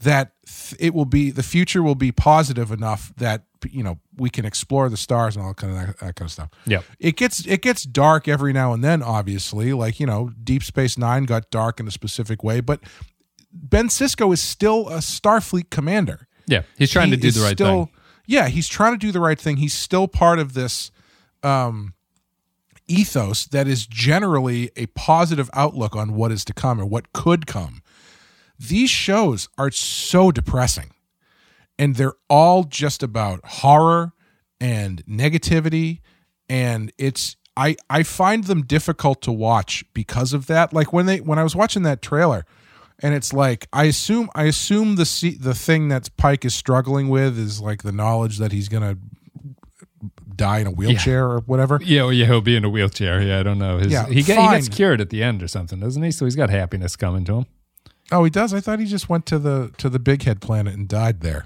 that 0.00 0.32
it 0.78 0.94
will 0.94 1.04
be 1.04 1.30
the 1.30 1.42
future 1.42 1.82
will 1.82 1.94
be 1.94 2.10
positive 2.12 2.70
enough 2.70 3.12
that 3.16 3.44
you 3.70 3.82
know 3.82 3.98
we 4.16 4.30
can 4.30 4.44
explore 4.46 4.88
the 4.88 4.96
stars 4.96 5.36
and 5.36 5.44
all 5.44 5.52
kind 5.54 5.72
of 5.72 5.78
that, 5.78 5.98
that 5.98 6.16
kind 6.16 6.26
of 6.28 6.32
stuff 6.32 6.48
Yeah. 6.66 6.80
it 6.98 7.16
gets 7.16 7.46
it 7.46 7.60
gets 7.60 7.82
dark 7.84 8.26
every 8.26 8.52
now 8.54 8.72
and 8.72 8.82
then 8.82 9.02
obviously 9.02 9.72
like 9.74 10.00
you 10.00 10.06
know 10.06 10.30
deep 10.42 10.62
space 10.62 10.96
nine 10.96 11.24
got 11.24 11.50
dark 11.50 11.78
in 11.80 11.86
a 11.86 11.90
specific 11.90 12.42
way 12.42 12.60
but 12.60 12.80
ben 13.52 13.88
sisko 13.88 14.32
is 14.32 14.40
still 14.40 14.88
a 14.88 14.98
starfleet 14.98 15.68
commander 15.70 16.26
Yeah. 16.46 16.62
He's 16.78 16.90
trying 16.90 17.08
he 17.10 17.16
to 17.16 17.20
do 17.20 17.30
the 17.30 17.40
right 17.40 17.52
still, 17.56 17.84
thing. 17.86 17.94
Yeah, 18.26 18.48
he's 18.48 18.68
trying 18.68 18.92
to 18.92 18.98
do 18.98 19.10
the 19.12 19.20
right 19.20 19.38
thing. 19.38 19.56
He's 19.58 19.74
still 19.74 20.06
part 20.08 20.38
of 20.38 20.54
this 20.54 20.90
um, 21.42 21.94
ethos 22.88 23.46
that 23.46 23.66
is 23.66 23.86
generally 23.86 24.70
a 24.76 24.86
positive 24.86 25.50
outlook 25.52 25.94
on 25.96 26.14
what 26.14 26.32
is 26.32 26.44
to 26.46 26.52
come 26.54 26.80
or 26.80 26.84
what 26.86 27.12
could 27.12 27.46
come. 27.46 27.82
These 28.60 28.90
shows 28.90 29.48
are 29.56 29.70
so 29.70 30.30
depressing, 30.30 30.90
and 31.78 31.96
they're 31.96 32.14
all 32.28 32.64
just 32.64 33.02
about 33.02 33.40
horror 33.44 34.12
and 34.60 35.04
negativity, 35.06 36.00
and 36.48 36.92
it's. 36.98 37.36
I, 37.56 37.76
I 37.90 38.04
find 38.04 38.44
them 38.44 38.62
difficult 38.62 39.20
to 39.22 39.32
watch 39.32 39.84
because 39.92 40.32
of 40.32 40.46
that. 40.46 40.72
Like 40.72 40.92
when 40.92 41.06
they 41.06 41.20
when 41.20 41.38
I 41.38 41.42
was 41.42 41.56
watching 41.56 41.82
that 41.82 42.00
trailer, 42.00 42.46
and 43.00 43.14
it's 43.14 43.32
like 43.32 43.66
I 43.72 43.84
assume 43.84 44.30
I 44.34 44.44
assume 44.44 44.96
the 44.96 45.36
the 45.40 45.54
thing 45.54 45.88
that 45.88 46.16
Pike 46.16 46.44
is 46.44 46.54
struggling 46.54 47.08
with 47.08 47.38
is 47.38 47.60
like 47.60 47.82
the 47.82 47.92
knowledge 47.92 48.38
that 48.38 48.52
he's 48.52 48.68
gonna 48.68 48.98
die 50.36 50.60
in 50.60 50.66
a 50.66 50.70
wheelchair 50.70 51.26
or 51.26 51.40
whatever. 51.40 51.80
Yeah, 51.82 52.02
well, 52.02 52.12
yeah, 52.12 52.26
he'll 52.26 52.40
be 52.40 52.56
in 52.56 52.64
a 52.64 52.70
wheelchair. 52.70 53.20
Yeah, 53.20 53.40
I 53.40 53.42
don't 53.42 53.58
know. 53.58 53.78
His, 53.78 53.92
Yeah, 53.92 54.06
he, 54.06 54.22
get, 54.22 54.38
he 54.38 54.48
gets 54.48 54.68
cured 54.68 55.00
at 55.00 55.10
the 55.10 55.22
end 55.22 55.42
or 55.42 55.48
something, 55.48 55.80
doesn't 55.80 56.02
he? 56.02 56.10
So 56.10 56.24
he's 56.24 56.36
got 56.36 56.50
happiness 56.50 56.96
coming 56.96 57.24
to 57.24 57.38
him. 57.38 57.46
Oh, 58.12 58.24
he 58.24 58.30
does. 58.30 58.52
I 58.54 58.60
thought 58.60 58.78
he 58.80 58.86
just 58.86 59.08
went 59.08 59.26
to 59.26 59.38
the 59.38 59.72
to 59.78 59.88
the 59.88 59.98
Big 59.98 60.22
Head 60.24 60.40
planet 60.40 60.74
and 60.74 60.88
died 60.88 61.20
there. 61.20 61.44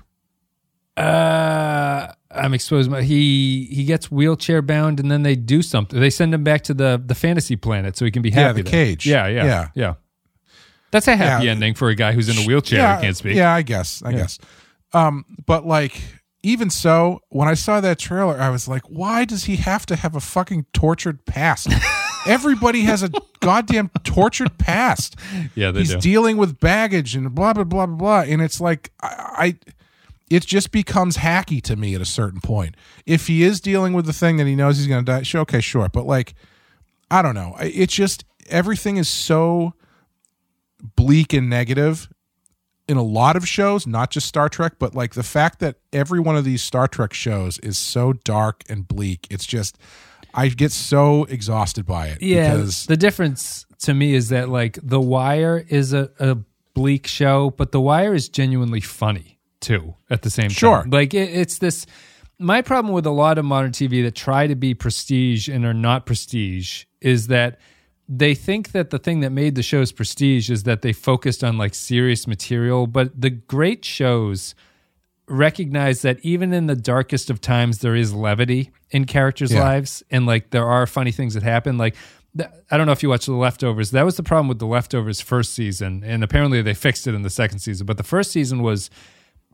Uh, 0.97 2.13
I'm 2.31 2.55
exposed. 2.55 2.93
He 3.03 3.67
he 3.71 3.85
gets 3.85 4.11
wheelchair 4.11 4.63
bound, 4.63 5.01
and 5.01 5.11
then 5.11 5.23
they 5.23 5.35
do 5.37 5.61
something. 5.63 5.99
They 5.99 6.11
send 6.11 6.33
him 6.33 6.45
back 6.45 6.63
to 6.65 6.75
the 6.75 7.03
the 7.05 7.15
fantasy 7.15 7.57
planet 7.57 7.97
so 7.97 8.05
he 8.05 8.11
can 8.11 8.23
be 8.23 8.31
happy. 8.31 8.41
Yeah, 8.43 8.53
the 8.53 8.63
there. 8.63 8.71
cage. 8.71 9.07
Yeah, 9.07 9.27
yeah, 9.27 9.45
Yeah. 9.45 9.69
yeah, 9.75 9.95
That's 10.91 11.09
a 11.09 11.17
happy 11.17 11.47
Yeah. 11.47 11.51
ending 11.53 11.75
for 11.75 11.89
a 11.89 11.95
guy 11.95 12.13
who's 12.13 12.29
in 12.29 12.37
a 12.43 12.47
wheelchair 12.47 12.79
yeah, 12.79 12.93
and 12.95 13.03
can't 13.03 13.17
speak. 13.17 13.35
Yeah, 13.37 13.53
I 13.53 13.63
guess. 13.63 14.03
I 14.05 14.13
guess. 14.13 14.39
Um, 14.93 15.25
but 15.47 15.67
like 15.67 16.01
even 16.45 16.71
so, 16.71 17.21
when 17.31 17.49
I 17.49 17.55
saw 17.55 17.81
that 17.81 17.99
trailer, 17.99 18.39
I 18.41 18.51
was 18.51 18.69
like, 18.69 18.83
why 18.89 19.25
does 19.25 19.45
he 19.45 19.57
have 19.57 19.87
to 19.87 19.97
have 19.97 20.15
a 20.15 20.21
fucking 20.21 20.67
tortured 20.73 21.25
past? 21.27 21.69
Everybody 22.27 22.83
has 22.83 23.03
a 23.03 23.11
goddamn 23.41 23.91
tortured 24.03 24.59
past. 24.59 25.17
Yeah, 25.55 25.71
they 25.71 25.81
He's 25.81 25.91
do. 25.91 26.01
dealing 26.01 26.37
with 26.37 26.59
baggage 26.59 27.15
and 27.15 27.33
blah 27.35 27.53
blah 27.53 27.65
blah 27.65 27.87
blah 27.87 27.97
blah. 27.97 28.21
And 28.21 28.41
it's 28.43 28.61
like 28.61 28.91
I, 29.03 29.09
I 29.37 29.73
it 30.31 30.45
just 30.47 30.71
becomes 30.73 31.19
hacky 31.19 31.63
to 31.63 31.77
me 31.77 31.95
at 31.95 32.01
a 32.01 32.07
certain 32.07 32.41
point. 32.41 32.77
If 33.07 33.27
he 33.27 33.43
is 33.43 33.61
dealing 33.61 33.93
with 33.93 34.07
the 34.07 34.13
thing 34.13 34.37
that 34.39 34.47
he 34.47 34.57
knows 34.57 34.79
he's 34.79 34.87
gonna 34.87 35.03
die, 35.03 35.23
sure, 35.23 35.43
okay, 35.43 35.61
sure. 35.61 35.89
But 35.89 36.07
like 36.07 36.35
I 37.11 37.23
don't 37.23 37.35
know. 37.35 37.57
It's 37.61 37.95
just 37.95 38.25
everything 38.49 38.97
is 38.97 39.09
so 39.09 39.75
bleak 40.97 41.33
and 41.33 41.49
negative 41.49 42.09
in 42.89 42.97
a 42.97 43.03
lot 43.03 43.37
of 43.37 43.47
shows, 43.49 43.87
not 43.87 44.11
just 44.11 44.27
Star 44.27 44.49
Trek, 44.49 44.75
but 44.79 44.95
like 44.95 45.15
the 45.15 45.23
fact 45.23 45.59
that 45.61 45.77
every 45.93 46.21
one 46.21 46.37
of 46.37 46.45
these 46.45 46.63
Star 46.63 46.87
Trek 46.89 47.13
shows 47.13 47.59
is 47.59 47.79
so 47.79 48.13
dark 48.13 48.63
and 48.69 48.87
bleak. 48.87 49.27
It's 49.31 49.47
just 49.47 49.79
I 50.35 50.49
get 50.49 50.73
so 50.73 51.25
exhausted 51.25 51.87
by 51.87 52.09
it. 52.09 52.21
Yeah, 52.21 52.57
because 52.57 52.87
the 52.87 52.97
difference 52.97 53.67
to 53.81 53.95
me 53.95 54.15
is 54.15 54.29
that 54.31 54.49
like 54.49 54.79
The 54.83 55.01
Wire 55.01 55.65
is 55.69 55.93
a, 55.93 56.11
a 56.19 56.37
bleak 56.75 57.07
show, 57.07 57.51
but 57.51 57.73
The 57.73 57.81
Wire 57.81 58.15
is 58.15 58.29
genuinely 58.29 58.81
funny 58.81 59.39
too. 59.61 59.95
At 60.11 60.23
the 60.23 60.31
same 60.31 60.51
Sure. 60.51 60.83
time, 60.83 60.91
like 60.91 61.15
it, 61.15 61.31
it's 61.31 61.59
this. 61.59 61.87
My 62.39 62.63
problem 62.63 62.93
with 62.93 63.07
a 63.07 63.11
lot 63.11 63.39
of 63.39 63.45
modern 63.45 63.71
TV 63.71 64.03
that 64.03 64.15
try 64.17 64.47
to 64.49 64.57
be 64.57 64.75
prestige 64.75 65.49
and 65.49 65.65
are 65.65 65.73
not 65.73 66.05
prestige 66.05 66.85
is 67.01 67.29
that 67.29 67.61
they 68.09 68.35
think 68.35 68.73
that 68.73 68.91
the 68.91 68.99
thing 68.99 69.21
that 69.21 69.31
made 69.31 69.55
the 69.55 69.63
shows 69.63 69.93
prestige 69.93 70.51
is 70.51 70.65
that 70.65 70.83
they 70.83 70.93
focused 70.93 71.43
on 71.45 71.57
like 71.57 71.75
serious 71.75 72.27
material, 72.27 72.87
but 72.87 73.19
the 73.19 73.31
great 73.31 73.85
shows 73.85 74.55
recognize 75.27 76.03
that 76.03 76.19
even 76.23 76.53
in 76.53 76.67
the 76.67 76.77
darkest 76.77 77.31
of 77.31 77.41
times 77.41 77.79
there 77.79 77.95
is 77.95 78.13
levity 78.13 78.71
in 78.91 79.05
characters' 79.07 79.53
Yeah. 79.53 79.63
lives 79.63 80.03
and 80.11 80.27
like 80.27 80.51
there 80.51 80.67
are 80.67 80.87
funny 80.87 81.13
things 81.13 81.35
that 81.35 81.43
happen 81.43 81.79
like 81.79 81.95
I 82.69 82.77
don't 82.77 82.87
know 82.87 82.93
if 82.93 83.01
you 83.01 83.09
watched 83.09 83.27
The 83.27 83.33
Leftovers. 83.33 83.93
That 83.93 84.05
was 84.05 84.17
the 84.17 84.25
problem 84.25 84.49
with 84.49 84.59
The 84.59 84.67
Leftovers 84.67 85.21
first 85.21 85.55
season 85.55 86.03
and 86.05 86.25
apparently 86.25 86.61
they 86.63 86.75
fixed 86.75 87.07
it 87.07 87.15
in 87.15 87.23
the 87.23 87.31
second 87.31 87.61
season, 87.61 87.87
but 87.87 87.97
the 87.97 88.03
first 88.03 88.33
season 88.33 88.61
was 88.61 88.91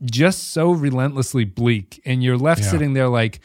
just 0.03 0.49
so 0.51 0.71
relentlessly 0.71 1.45
bleak 1.45 2.01
and 2.05 2.23
you're 2.23 2.37
left 2.39 2.61
Yeah. 2.61 2.71
sitting 2.71 2.93
there 2.93 3.07
like 3.07 3.39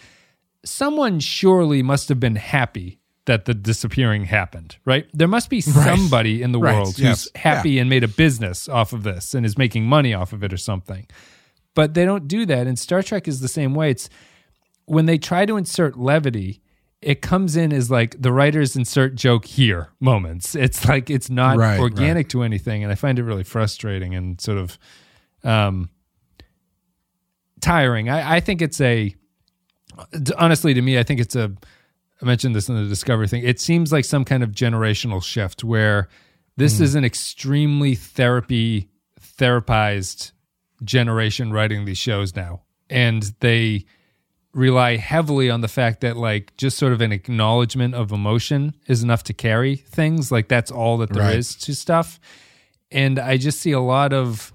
someone 0.65 1.21
surely 1.21 1.83
must 1.83 2.09
have 2.09 2.19
been 2.19 2.37
happy 2.37 2.99
that 3.27 3.45
the 3.45 3.55
disappearing 3.55 4.25
happened, 4.25 4.77
right? 4.85 5.07
There 5.13 5.29
must 5.29 5.51
be 5.51 5.61
somebody 5.61 6.43
in 6.43 6.53
the 6.53 6.59
Right. 6.59 6.75
world 6.75 6.99
Yes. 6.99 7.25
who's 7.25 7.43
happy 7.43 7.79
and 7.79 7.91
made 7.91 8.05
a 8.05 8.09
business 8.09 8.69
off 8.69 8.93
of 8.93 9.03
this 9.03 9.35
and 9.35 9.45
is 9.45 9.59
making 9.59 9.85
money 9.85 10.15
off 10.15 10.33
of 10.33 10.43
it 10.43 10.53
or 10.53 10.57
something. 10.57 11.07
But 11.77 11.95
they 11.95 12.05
don't 12.05 12.27
do 12.27 12.45
that. 12.47 12.67
And 12.67 12.77
Star 12.77 13.03
Trek 13.03 13.29
is 13.29 13.41
the 13.41 13.49
same 13.49 13.75
way. 13.75 13.91
It's 13.91 14.09
when 14.87 15.07
they 15.07 15.19
try 15.19 15.47
to 15.47 15.57
insert 15.57 15.97
levity, 15.97 16.63
it 17.03 17.21
comes 17.21 17.55
in 17.55 17.73
as 17.73 17.91
like 17.91 18.21
the 18.21 18.33
writers 18.33 18.75
insert 18.75 19.15
joke 19.15 19.45
here 19.45 19.93
moments. 20.01 20.55
It's 20.57 20.89
like 20.89 21.11
it's 21.11 21.29
not 21.29 21.59
Right, 21.59 21.79
organic 21.79 22.31
to 22.31 22.43
anything. 22.43 22.83
And 22.83 22.91
I 22.91 22.95
find 22.95 23.19
it 23.19 23.25
really 23.25 23.45
frustrating 23.45 24.15
and 24.15 24.41
sort 24.41 24.59
of 24.59 24.79
um, 25.45 25.91
tiring. 27.61 28.09
I, 28.09 28.37
I 28.37 28.41
think 28.41 28.63
it's 28.63 28.81
a, 28.81 29.15
honestly, 30.39 30.73
to 30.73 30.81
me, 30.81 30.99
I 30.99 31.03
think 31.03 31.21
it's 31.21 31.37
a, 31.37 31.53
I 32.23 32.25
mentioned 32.25 32.57
this 32.57 32.71
in 32.71 32.75
the 32.75 32.89
Discovery 32.89 33.29
thing. 33.29 33.43
It 33.45 33.61
seems 33.61 33.93
like 33.93 34.07
some 34.07 34.25
kind 34.25 34.43
of 34.43 34.51
generational 34.53 35.23
shift 35.23 35.63
where 35.63 36.09
this 36.57 36.81
is 36.81 36.95
an 36.95 37.05
extremely 37.05 37.95
therapy, 37.95 38.89
therapized 39.21 40.33
generation 40.85 41.53
writing 41.53 41.85
these 41.85 41.99
shows 41.99 42.35
now. 42.37 42.63
And 42.89 43.35
they 43.41 43.85
rely 44.53 44.97
heavily 44.97 45.51
on 45.51 45.61
the 45.61 45.69
fact 45.69 46.01
that, 46.01 46.17
like, 46.17 46.57
just 46.57 46.79
sort 46.79 46.93
of 46.93 47.01
an 47.01 47.13
acknowledgement 47.13 47.95
of 47.95 48.11
emotion 48.13 48.75
is 48.87 49.03
enough 49.03 49.23
to 49.25 49.35
carry 49.35 49.77
things. 49.77 50.33
Like, 50.33 50.49
that's 50.49 50.71
all 50.71 50.97
that 50.99 51.13
there 51.13 51.31
is 51.37 51.55
Right. 51.57 51.63
to 51.63 51.75
stuff. 51.75 52.19
And 52.91 53.19
I 53.19 53.37
just 53.37 53.61
see 53.61 53.73
a 53.73 53.81
lot 53.81 54.13
of, 54.13 54.53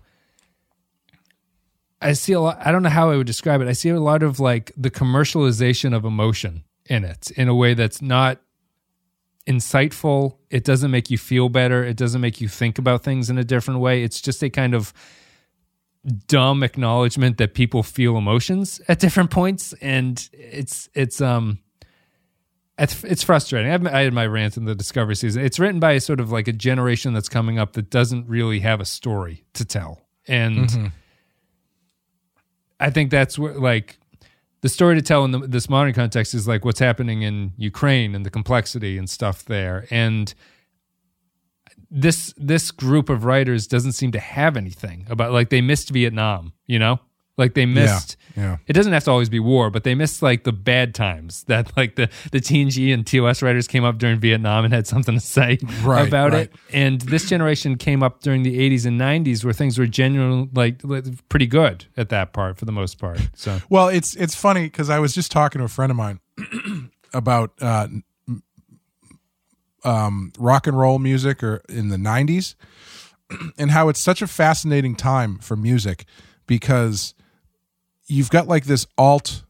I 2.02 2.14
see 2.14 2.34
a 2.34 2.40
lot, 2.40 2.58
I 2.66 2.72
don't 2.72 2.82
know 2.82 2.90
how 2.90 3.12
I 3.12 3.18
would 3.18 3.28
describe 3.28 3.62
it. 3.62 3.68
I 3.68 3.74
see 3.74 3.90
a 3.90 4.00
lot 4.00 4.24
of 4.24 4.40
like 4.40 4.72
the 4.76 4.90
commercialization 4.90 5.96
of 5.96 6.04
emotion 6.06 6.64
in 6.86 7.04
it 7.04 7.30
in 7.32 7.48
a 7.48 7.54
way 7.54 7.74
that's 7.76 8.02
not 8.02 8.40
insightful. 9.46 10.38
It 10.50 10.64
doesn't 10.64 10.90
make 10.90 11.12
you 11.12 11.18
feel 11.18 11.50
better. 11.50 11.84
It 11.84 11.98
doesn't 11.98 12.22
make 12.22 12.42
you 12.42 12.48
think 12.48 12.80
about 12.80 13.04
things 13.04 13.30
in 13.30 13.38
a 13.38 13.44
different 13.44 13.82
way. 13.82 14.04
It's 14.04 14.20
just 14.22 14.42
a 14.44 14.50
kind 14.50 14.74
of 14.74 14.94
dumb 16.28 16.64
acknowledgement 16.64 17.38
that 17.38 17.54
people 17.54 17.84
feel 17.84 18.18
emotions 18.18 18.82
at 18.88 19.00
different 19.00 19.32
points. 19.32 19.74
And 19.82 20.28
it's, 20.34 20.90
it's, 20.94 21.22
um, 21.22 21.60
it's, 22.78 23.04
it's 23.04 23.24
frustrating. 23.24 23.72
I've, 23.72 23.86
I 23.86 24.02
had 24.02 24.14
my 24.14 24.26
rant 24.26 24.58
in 24.58 24.66
the 24.66 24.74
Discovery 24.74 25.16
season. 25.16 25.44
It's 25.44 25.60
written 25.60 25.80
by 25.80 25.94
a 25.94 26.00
sort 26.00 26.20
of 26.20 26.32
like 26.32 26.48
a 26.48 26.54
generation 26.54 27.14
that's 27.14 27.30
coming 27.30 27.60
up 27.60 27.74
that 27.74 27.90
doesn't 27.90 28.28
really 28.28 28.62
have 28.62 28.80
a 28.80 28.86
story 28.86 29.44
to 29.54 29.66
tell. 29.66 30.02
And 30.28 30.92
I 32.80 32.90
think 32.90 33.12
that's 33.12 33.38
where 33.38 33.54
like 33.54 34.00
the 34.62 34.70
story 34.70 34.96
to 34.96 35.02
tell 35.02 35.26
in 35.26 35.32
the, 35.32 35.40
this 35.40 35.70
modern 35.70 35.94
context 35.94 36.34
is 36.34 36.48
like 36.48 36.66
what's 36.66 36.80
happening 36.80 37.22
in 37.22 37.54
Ukraine 37.58 38.16
and 38.16 38.26
the 38.26 38.30
complexity 38.30 38.98
and 38.98 39.10
stuff 39.10 39.46
there. 39.46 39.86
And 39.92 40.34
this 41.92 42.34
this 42.38 42.72
group 42.72 43.10
of 43.10 43.26
writers 43.26 43.68
doesn't 43.68 43.92
seem 43.92 44.12
to 44.14 44.20
have 44.20 44.56
anything 44.58 45.06
about 45.10 45.32
like 45.34 45.50
they 45.50 45.62
missed 45.62 45.90
Vietnam, 45.90 46.54
you 46.66 46.80
know? 46.80 47.00
Like 47.38 47.54
they 47.56 47.66
missed 47.66 48.18
yeah. 48.38 48.58
it 48.68 48.74
doesn't 48.74 48.94
have 48.94 49.06
to 49.06 49.12
always 49.12 49.30
be 49.30 49.40
war, 49.40 49.70
but 49.72 49.84
they 49.84 49.96
missed 49.96 50.22
like 50.22 50.44
the 50.44 50.52
bad 50.52 50.94
times 50.94 51.44
that 51.46 51.76
like 51.76 51.96
the 51.96 52.10
the 52.32 52.40
TNG 52.40 52.94
and 52.94 53.08
TOS 53.08 53.42
writers 53.42 53.68
came 53.68 53.84
up 53.84 53.98
during 53.98 54.20
Vietnam 54.20 54.64
and 54.66 54.74
had 54.74 54.86
something 54.86 55.16
to 55.16 55.20
say 55.22 55.58
Right, 55.82 56.08
about 56.08 56.32
right. 56.34 56.42
it. 56.44 56.54
And 56.72 57.02
this 57.02 57.28
generation 57.28 57.78
came 57.78 58.04
up 58.04 58.22
during 58.22 58.44
the 58.44 58.58
80s 58.70 58.86
and 58.86 59.00
90s 59.00 59.44
where 59.44 59.54
things 59.54 59.80
were 59.80 59.88
genuinely 59.88 60.50
like 60.54 60.82
pretty 61.30 61.48
good 61.48 61.86
at 61.98 62.10
that 62.10 62.32
part 62.32 62.58
for 62.58 62.66
the 62.66 62.72
most 62.74 63.00
part. 63.00 63.20
So 63.34 63.60
Well, 63.70 63.88
it's 63.88 64.16
it's 64.16 64.36
funny 64.36 64.64
because 64.66 64.90
I 64.90 65.00
was 65.00 65.16
just 65.16 65.32
talking 65.32 65.60
to 65.60 65.66
a 65.66 65.70
friend 65.70 65.90
of 65.90 65.98
mine 65.98 66.20
about 67.14 67.54
uh, 67.60 67.88
um, 69.84 70.32
rock 70.38 70.68
and 70.68 70.78
roll 70.78 71.00
music 71.00 71.44
or 71.44 71.62
in 71.70 71.90
the 71.90 71.98
'90s, 71.98 72.56
and 73.58 73.72
how 73.72 73.90
it's 73.90 74.00
such 74.00 74.22
a 74.22 74.28
fascinating 74.28 74.96
time 74.96 75.38
for 75.40 75.56
music 75.56 76.06
because 76.48 77.14
you've 78.08 78.30
got 78.30 78.48
like 78.48 78.66
this 78.66 78.86
alt 78.98 79.44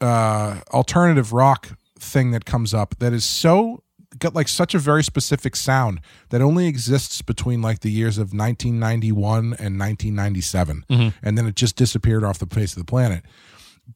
uh, 0.00 0.60
alternative 0.72 1.32
rock 1.32 1.70
thing 1.98 2.30
that 2.30 2.44
comes 2.44 2.72
up 2.72 2.96
that 2.98 3.12
is 3.12 3.24
so 3.24 3.82
got 4.18 4.34
like 4.34 4.48
such 4.48 4.74
a 4.74 4.78
very 4.78 5.04
specific 5.04 5.54
sound 5.54 6.00
that 6.30 6.40
only 6.40 6.66
exists 6.66 7.20
between 7.22 7.60
like 7.60 7.80
the 7.80 7.90
years 7.90 8.16
of 8.16 8.32
1991 8.32 9.38
and 9.38 9.78
1997 9.78 10.84
and 11.22 11.36
then 11.38 11.46
it 11.46 11.54
just 11.54 11.76
disappeared 11.76 12.24
off 12.24 12.38
the 12.38 12.46
face 12.46 12.72
of 12.72 12.78
the 12.78 12.84
planet. 12.90 13.22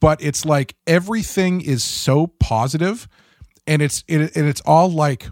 But 0.01 0.23
it's 0.23 0.45
like 0.45 0.75
everything 0.87 1.61
is 1.61 1.83
so 1.83 2.27
positive 2.27 3.09
and 3.67 3.83
it's 3.83 4.05
it, 4.09 4.37
and 4.37 4.47
it's 4.49 4.61
all 4.63 4.91
like 4.91 5.29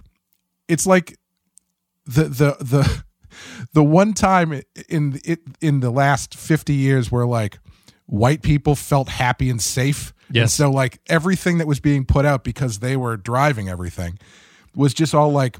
it's 0.70 0.86
like 0.86 1.18
the 2.06 2.24
the 2.24 2.56
the 2.60 3.02
the 3.74 3.82
one 3.84 4.12
time 4.14 4.62
in 4.88 5.20
it 5.24 5.40
in 5.60 5.80
the 5.80 5.90
last 5.90 6.34
50 6.34 6.72
years 6.74 7.10
where 7.12 7.26
like 7.26 7.58
white 8.06 8.42
people 8.42 8.74
felt 8.74 9.08
happy 9.08 9.50
and 9.50 9.60
safe 9.62 10.12
and 10.34 10.50
so 10.50 10.70
like 10.70 11.00
everything 11.08 11.58
that 11.58 11.66
was 11.66 11.80
being 11.80 12.04
put 12.04 12.24
out 12.24 12.44
because 12.44 12.78
they 12.80 12.96
were 12.96 13.16
driving 13.16 13.68
everything 13.68 14.18
was 14.74 14.94
just 14.94 15.14
all 15.14 15.30
like 15.32 15.58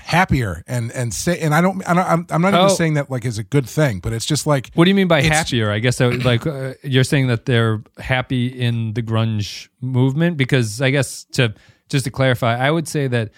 happier 0.00 0.62
and 0.66 0.90
and 0.92 1.12
say 1.12 1.38
and 1.38 1.54
I 1.54 1.60
don't 1.60 1.86
I 1.88 1.92
don't 1.94 2.06
I'm, 2.06 2.26
I'm 2.30 2.42
not 2.42 2.54
even 2.54 2.66
Oh. 2.66 2.68
saying 2.68 2.94
that 2.94 3.10
like 3.10 3.24
is 3.26 3.36
a 3.38 3.44
good 3.44 3.68
thing 3.68 4.00
but 4.00 4.12
it's 4.14 4.24
just 4.24 4.46
like 4.46 4.70
What 4.74 4.84
do 4.84 4.90
you 4.90 4.94
mean 4.94 5.08
by 5.08 5.20
happier? 5.22 5.70
I 5.70 5.78
guess 5.80 6.00
I 6.00 6.06
would, 6.06 6.24
like 6.24 6.46
uh, 6.46 6.74
you're 6.82 7.04
saying 7.04 7.26
that 7.28 7.44
they're 7.44 7.82
happy 7.98 8.46
in 8.46 8.94
the 8.94 9.02
grunge 9.02 9.68
movement 9.80 10.36
because 10.38 10.80
I 10.80 10.90
guess 10.90 11.24
to 11.32 11.54
just 11.90 12.04
to 12.06 12.10
clarify, 12.10 12.56
I 12.56 12.70
would 12.70 12.88
say 12.88 13.06
that 13.08 13.32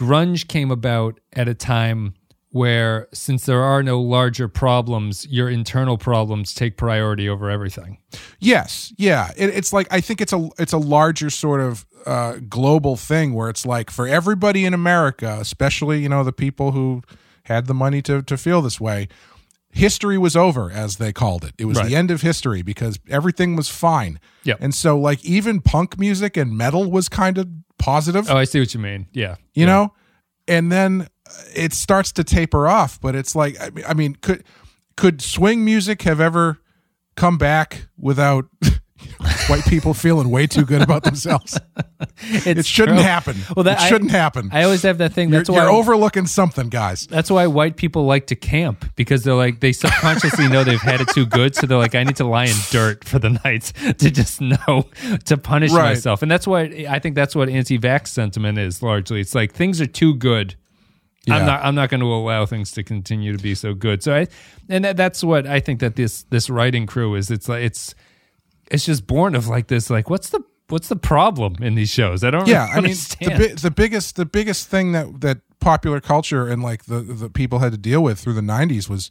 grunge 0.00 0.48
came 0.48 0.70
about 0.70 1.20
at 1.34 1.46
a 1.46 1.54
time 1.54 2.14
where 2.52 3.06
since 3.12 3.44
there 3.46 3.62
are 3.62 3.82
no 3.82 4.00
larger 4.00 4.48
problems, 4.48 5.26
your 5.28 5.48
internal 5.48 5.98
problems 5.98 6.54
take 6.54 6.76
priority 6.76 7.28
over 7.28 7.50
everything. 7.50 7.98
Yes, 8.40 8.92
yeah. 8.96 9.30
It, 9.36 9.50
it's 9.50 9.72
like 9.72 9.86
I 9.90 10.00
think 10.00 10.20
it's 10.20 10.32
a 10.32 10.48
it's 10.58 10.72
a 10.72 10.78
larger 10.78 11.28
sort 11.30 11.60
of 11.60 11.86
uh, 12.06 12.36
global 12.48 12.96
thing 12.96 13.34
where 13.34 13.50
it's 13.50 13.66
like 13.66 13.90
for 13.90 14.08
everybody 14.08 14.64
in 14.64 14.74
America, 14.74 15.36
especially 15.38 16.00
you 16.00 16.08
know 16.08 16.24
the 16.24 16.32
people 16.32 16.72
who 16.72 17.02
had 17.44 17.66
the 17.66 17.74
money 17.74 18.00
to 18.02 18.22
to 18.22 18.36
feel 18.36 18.62
this 18.62 18.80
way. 18.80 19.08
History 19.72 20.18
was 20.18 20.34
over, 20.36 20.70
as 20.70 20.96
they 20.96 21.12
called 21.12 21.44
it. 21.44 21.52
It 21.56 21.64
was 21.66 21.78
Right. 21.78 21.88
the 21.88 21.96
end 21.96 22.10
of 22.10 22.22
history 22.22 22.62
because 22.62 22.98
everything 23.08 23.54
was 23.56 23.68
fine. 23.68 24.18
yeah 24.42 24.54
And 24.60 24.74
so, 24.74 24.98
like, 24.98 25.24
even 25.24 25.60
punk 25.60 25.98
music 25.98 26.36
and 26.36 26.56
metal 26.56 26.90
was 26.90 27.08
kind 27.08 27.38
of 27.38 27.46
positive 27.78 28.28
Oh, 28.30 28.36
I 28.36 28.44
see 28.44 28.58
what 28.60 28.74
you 28.74 28.80
mean. 28.80 29.06
Yeah. 29.12 29.36
you 29.54 29.66
know 29.66 29.92
and 30.48 30.70
then 30.72 31.02
uh, 31.26 31.32
it 31.54 31.72
starts 31.72 32.10
to 32.12 32.24
taper 32.24 32.66
off 32.66 33.00
but 33.00 33.14
it's 33.14 33.34
like 33.36 33.56
I 33.60 33.70
mean, 33.70 33.84
I 33.88 33.94
mean 33.94 34.16
could 34.20 34.42
could 34.96 35.22
swing 35.22 35.64
music 35.64 36.02
have 36.02 36.20
ever 36.20 36.58
come 37.16 37.38
back 37.38 37.86
without 37.96 38.46
white 39.48 39.64
people 39.66 39.94
feeling 39.94 40.30
way 40.30 40.46
too 40.46 40.64
good 40.64 40.82
about 40.82 41.02
themselves. 41.04 41.58
It 42.22 42.64
shouldn't 42.64 42.98
true. 42.98 43.06
happen. 43.06 43.36
Well, 43.56 43.64
that 43.64 43.82
it 43.82 43.88
shouldn't 43.88 44.10
happen. 44.10 44.50
I 44.52 44.62
always 44.64 44.82
have 44.82 44.98
that 44.98 45.12
thing. 45.12 45.30
you're 45.30 45.40
That's 45.40 45.50
why 45.50 45.56
you're 45.62 45.70
overlooking 45.70 46.26
something, 46.26 46.68
guys. 46.68 47.06
That's 47.06 47.30
why 47.30 47.46
white 47.46 47.76
people 47.76 48.04
like 48.04 48.26
to 48.28 48.36
camp 48.36 48.84
because 48.96 49.22
they're 49.22 49.34
like 49.34 49.60
they 49.60 49.72
subconsciously 49.72 50.48
know 50.48 50.64
they've 50.64 50.80
had 50.80 51.00
it 51.00 51.08
too 51.08 51.26
good, 51.26 51.54
so 51.54 51.66
they're 51.66 51.78
like, 51.78 51.94
I 51.94 52.04
need 52.04 52.16
to 52.16 52.24
lie 52.24 52.46
in 52.46 52.56
dirt 52.70 53.04
for 53.04 53.18
the 53.18 53.30
night 53.44 53.72
to 53.98 54.10
just 54.10 54.40
know 54.40 54.86
to 55.26 55.36
punish 55.36 55.72
Right. 55.72 55.90
myself, 55.90 56.22
and 56.22 56.30
that's 56.30 56.46
what 56.46 56.72
I 56.72 56.98
think. 56.98 57.14
That's 57.14 57.34
what 57.36 57.48
anti-vax 57.48 58.08
sentiment 58.08 58.58
is 58.58 58.82
largely. 58.82 59.20
It's 59.20 59.34
like 59.34 59.52
things 59.52 59.80
are 59.80 59.86
too 59.86 60.14
good. 60.14 60.54
Yeah. 61.26 61.36
I'm 61.36 61.46
not. 61.46 61.64
I'm 61.64 61.74
not 61.74 61.90
going 61.90 62.00
to 62.00 62.06
allow 62.06 62.46
things 62.46 62.72
to 62.72 62.82
continue 62.82 63.36
to 63.36 63.42
be 63.42 63.54
so 63.54 63.74
good. 63.74 64.02
So 64.02 64.14
I, 64.14 64.26
and 64.68 64.84
that, 64.84 64.96
that's 64.96 65.22
what 65.22 65.46
I 65.46 65.60
think 65.60 65.80
that 65.80 65.96
this 65.96 66.22
this 66.24 66.48
writing 66.50 66.86
crew 66.86 67.14
is. 67.14 67.30
It's 67.30 67.48
like 67.48 67.62
it's 67.62 67.94
it's 68.70 68.84
just 68.84 69.06
born 69.06 69.34
of 69.34 69.48
like 69.48 69.66
this. 69.68 69.90
Like 69.90 70.08
what's 70.10 70.30
the 70.30 70.40
what's 70.68 70.88
the 70.88 70.96
problem 70.96 71.56
in 71.60 71.74
these 71.74 71.90
shows? 71.90 72.22
I 72.24 72.30
don't. 72.30 72.46
yeah 72.46 72.66
really 72.74 72.78
i 72.78 72.80
mean 73.28 73.38
the, 73.38 73.58
the 73.62 73.70
biggest 73.70 74.16
the 74.16 74.24
biggest 74.26 74.68
thing 74.68 74.92
that 74.92 75.20
that 75.20 75.38
popular 75.58 76.00
culture 76.00 76.46
and 76.48 76.62
like 76.62 76.84
the 76.84 77.00
the 77.00 77.28
people 77.28 77.58
had 77.58 77.72
to 77.72 77.78
deal 77.78 78.02
with 78.02 78.18
through 78.18 78.32
the 78.32 78.40
90s 78.40 78.88
was 78.88 79.10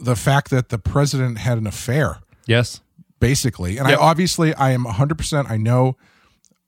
the 0.00 0.16
fact 0.16 0.48
that 0.50 0.70
the 0.70 0.78
president 0.78 1.36
had 1.38 1.58
an 1.58 1.66
affair 1.66 2.20
yes. 2.46 2.80
basically 3.20 3.76
and 3.76 3.86
Yep. 3.88 3.98
i 3.98 4.00
obviously 4.02 4.54
i 4.54 4.70
am 4.70 4.84
100% 4.84 5.50
i 5.50 5.56
know 5.58 5.96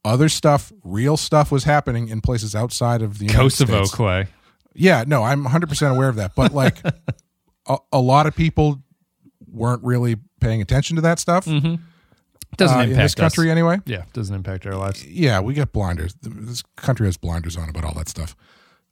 other 0.05 0.29
stuff 0.29 0.71
real 0.83 1.17
stuff 1.17 1.51
was 1.51 1.63
happening 1.63 2.09
in 2.09 2.21
places 2.21 2.53
outside 2.53 3.01
of 3.01 3.17
the 3.17 3.25
United 3.25 3.41
Kosovo 3.41 3.83
States. 3.85 3.95
Clay. 3.95 4.27
yeah 4.75 5.03
no 5.07 5.23
i'm 5.23 5.45
100% 5.45 5.91
aware 5.91 6.09
of 6.09 6.17
that 6.17 6.35
but 6.35 6.53
like 6.53 6.77
a, 7.65 7.77
a 7.91 7.99
lot 7.99 8.27
of 8.27 8.35
people 8.35 8.83
weren't 9.51 9.83
really 9.83 10.15
paying 10.41 10.61
attention 10.61 10.95
to 10.97 11.01
that 11.01 11.17
stuff 11.17 11.45
mm-hmm. 11.45 11.81
Doesn't 12.57 12.77
uh, 12.77 12.81
impact 12.81 12.91
in 12.97 13.03
this 13.03 13.15
country 13.15 13.49
us. 13.49 13.51
anyway 13.51 13.79
Yeah, 13.85 14.03
doesn't 14.13 14.35
impact 14.35 14.65
our 14.65 14.75
lives. 14.75 15.05
yeah, 15.05 15.39
we 15.39 15.53
get 15.53 15.71
blinders. 15.71 16.15
This 16.21 16.63
country 16.75 17.07
has 17.07 17.17
blinders 17.17 17.57
on 17.57 17.69
about 17.69 17.83
all 17.85 17.93
that 17.93 18.09
stuff. 18.09 18.35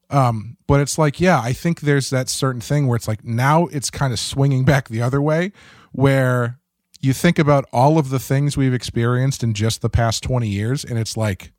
Um, 0.10 0.58
but 0.66 0.80
it's 0.80 0.98
like, 0.98 1.20
yeah, 1.20 1.40
I 1.40 1.54
think 1.54 1.82
there's 1.82 2.10
that 2.10 2.30
certain 2.30 2.62
thing 2.62 2.88
where 2.88 2.96
it's 2.96 3.08
like 3.08 3.24
now 3.24 3.66
it's 3.68 3.90
kind 3.92 4.12
of 4.12 4.20
swinging 4.20 4.66
back 4.66 4.90
the 4.90 5.02
other 5.02 5.22
way, 5.22 5.52
where 5.92 6.58
you 7.00 7.14
think 7.14 7.38
about 7.38 7.66
all 7.72 7.98
of 8.00 8.10
the 8.10 8.20
things 8.20 8.58
we've 8.58 8.74
experienced 8.74 9.44
in 9.44 9.54
just 9.54 9.82
the 9.82 9.90
past 9.90 10.24
20 10.24 10.48
years, 10.48 10.84
and 10.84 10.98
it's 10.98 11.16
like, 11.16 11.52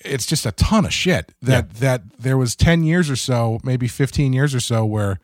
it's 0.00 0.26
just 0.26 0.44
a 0.46 0.52
ton 0.52 0.84
of 0.84 0.92
shit 0.92 1.32
that 1.42 1.74
that 1.74 2.02
there 2.18 2.36
was 2.36 2.56
10 2.56 2.82
years 2.82 3.08
or 3.08 3.16
so, 3.16 3.60
maybe 3.62 3.86
15 3.86 4.32
years 4.32 4.54
or 4.54 4.60
so, 4.60 4.84
where 4.84 5.20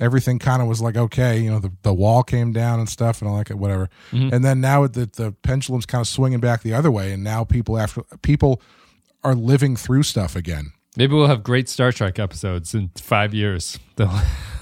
everything 0.00 0.38
kind 0.38 0.62
of 0.62 0.68
was 0.68 0.80
like 0.80 0.96
okay, 0.96 1.38
you 1.38 1.50
know, 1.50 1.58
the, 1.58 1.72
the 1.82 1.94
wall 1.94 2.22
came 2.22 2.52
down 2.52 2.78
and 2.78 2.88
stuff 2.88 3.20
and 3.20 3.30
all 3.30 3.36
that, 3.36 3.54
whatever. 3.54 3.88
Mm-hmm. 4.10 4.34
And 4.34 4.44
then 4.44 4.60
now 4.60 4.86
the 4.86 5.06
the 5.06 5.32
pendulum's 5.42 5.86
kind 5.86 6.00
of 6.00 6.08
swinging 6.08 6.40
back 6.40 6.62
the 6.62 6.74
other 6.74 6.90
way, 6.90 7.12
and 7.12 7.22
now 7.22 7.44
people 7.44 7.78
after 7.78 8.02
people 8.22 8.60
are 9.24 9.34
living 9.34 9.76
through 9.76 10.02
stuff 10.02 10.36
again. 10.36 10.72
Maybe 10.96 11.14
we'll 11.14 11.28
have 11.28 11.42
great 11.42 11.68
Star 11.68 11.90
Trek 11.90 12.18
episodes 12.18 12.74
in 12.74 12.90
five 12.96 13.34
years. 13.34 13.78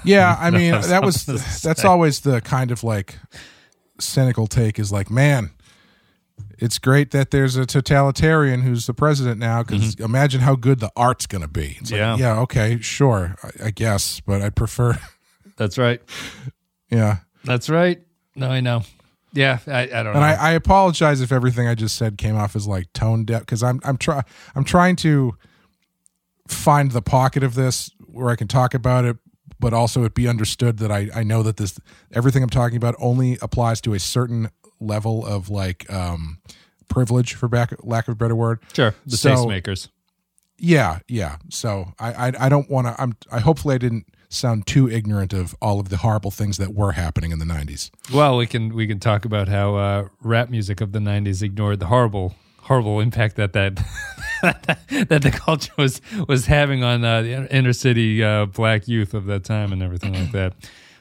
Yeah, 0.02 0.34
I 0.40 0.50
mean 0.50 0.72
that 0.72 1.02
was 1.02 1.26
that's 1.62 1.84
always 1.84 2.20
the 2.20 2.40
kind 2.40 2.70
of 2.70 2.82
like 2.82 3.18
cynical 3.98 4.46
take 4.46 4.78
is 4.78 4.90
like, 4.90 5.10
man, 5.10 5.50
it's 6.58 6.78
great 6.78 7.10
that 7.12 7.30
there's 7.30 7.56
a 7.56 7.66
totalitarian 7.66 8.62
who's 8.62 8.86
the 8.86 8.94
president 8.94 9.38
now 9.38 9.62
because 9.62 9.94
mm-hmm. 9.94 10.04
imagine 10.04 10.40
how 10.40 10.56
good 10.56 10.80
the 10.80 10.90
art's 10.96 11.26
going 11.26 11.42
to 11.42 11.48
be. 11.48 11.76
It's 11.80 11.90
like, 11.90 11.98
Yeah. 11.98 12.16
yeah, 12.16 12.40
okay, 12.40 12.78
sure, 12.80 13.36
I, 13.42 13.66
I 13.66 13.70
guess, 13.70 14.20
but 14.20 14.42
I'd 14.42 14.56
prefer, 14.56 14.98
That's 15.60 15.76
right. 15.76 16.00
yeah. 16.90 17.18
That's 17.44 17.68
right. 17.68 18.00
No, 18.34 18.48
I 18.48 18.60
know. 18.60 18.80
Yeah, 19.34 19.58
I, 19.66 19.82
I 19.82 19.86
don't 19.86 20.04
know. 20.06 20.12
And 20.12 20.24
I, 20.24 20.32
I 20.32 20.50
apologize 20.52 21.20
if 21.20 21.30
everything 21.30 21.68
I 21.68 21.74
just 21.74 21.96
said 21.96 22.16
came 22.16 22.34
off 22.34 22.56
as 22.56 22.66
like 22.66 22.90
tone 22.94 23.26
deaf 23.26 23.40
because 23.40 23.62
I'm 23.62 23.78
I'm 23.84 23.98
try 23.98 24.22
I'm 24.54 24.64
trying 24.64 24.96
to 24.96 25.36
find 26.48 26.92
the 26.92 27.02
pocket 27.02 27.42
of 27.42 27.54
this 27.54 27.90
where 28.06 28.30
I 28.30 28.36
can 28.36 28.48
talk 28.48 28.72
about 28.72 29.04
it, 29.04 29.18
but 29.58 29.74
also 29.74 30.02
it 30.04 30.14
be 30.14 30.26
understood 30.26 30.78
that 30.78 30.90
I 30.90 31.08
I 31.14 31.22
know 31.24 31.42
that 31.42 31.58
this 31.58 31.78
everything 32.10 32.42
I'm 32.42 32.48
talking 32.48 32.78
about 32.78 32.94
only 32.98 33.36
applies 33.42 33.82
to 33.82 33.92
a 33.92 34.00
certain 34.00 34.48
level 34.80 35.26
of 35.26 35.50
like 35.50 35.92
um 35.92 36.38
privilege 36.88 37.34
for 37.34 37.48
back 37.48 37.74
lack 37.82 38.08
of 38.08 38.12
a 38.12 38.16
better 38.16 38.34
word. 38.34 38.60
sure, 38.72 38.94
the 39.04 39.18
So- 39.18 39.34
tastemakers. 39.46 39.88
Yeah, 40.58 41.00
yeah. 41.06 41.36
So 41.50 41.92
I 41.98 42.28
I, 42.28 42.32
I 42.46 42.48
don't 42.48 42.68
want 42.70 42.86
to. 42.86 43.00
I'm 43.00 43.14
I 43.30 43.40
hopefully 43.40 43.74
I 43.74 43.78
didn't 43.78 44.06
sound 44.30 44.66
too 44.66 44.88
ignorant 44.88 45.32
of 45.34 45.54
all 45.60 45.80
of 45.80 45.90
the 45.90 45.98
horrible 45.98 46.30
things 46.30 46.56
that 46.56 46.72
were 46.72 46.92
happening 46.92 47.32
in 47.32 47.38
the 47.38 47.44
90s. 47.44 47.90
Well, 48.14 48.36
we 48.36 48.46
can 48.46 48.74
we 48.74 48.86
can 48.86 48.98
talk 48.98 49.24
about 49.24 49.48
how 49.48 49.76
uh, 49.76 50.08
rap 50.22 50.48
music 50.48 50.80
of 50.80 50.92
the 50.92 51.00
'90s 51.00 51.42
ignored 51.42 51.80
the 51.80 51.86
horrible 51.86 52.34
horrible 52.62 53.00
impact 53.00 53.36
that 53.36 53.52
that 53.52 53.76
that 54.42 55.22
the 55.22 55.30
culture 55.30 55.72
was 55.76 56.00
was 56.28 56.46
having 56.46 56.82
on 56.82 57.04
uh, 57.04 57.22
the 57.22 57.54
inner 57.54 57.72
city 57.72 58.22
uh, 58.24 58.46
black 58.46 58.88
youth 58.88 59.12
of 59.12 59.26
that 59.26 59.44
time 59.44 59.72
and 59.72 59.82
everything 59.82 60.14
like 60.14 60.32
that. 60.32 60.54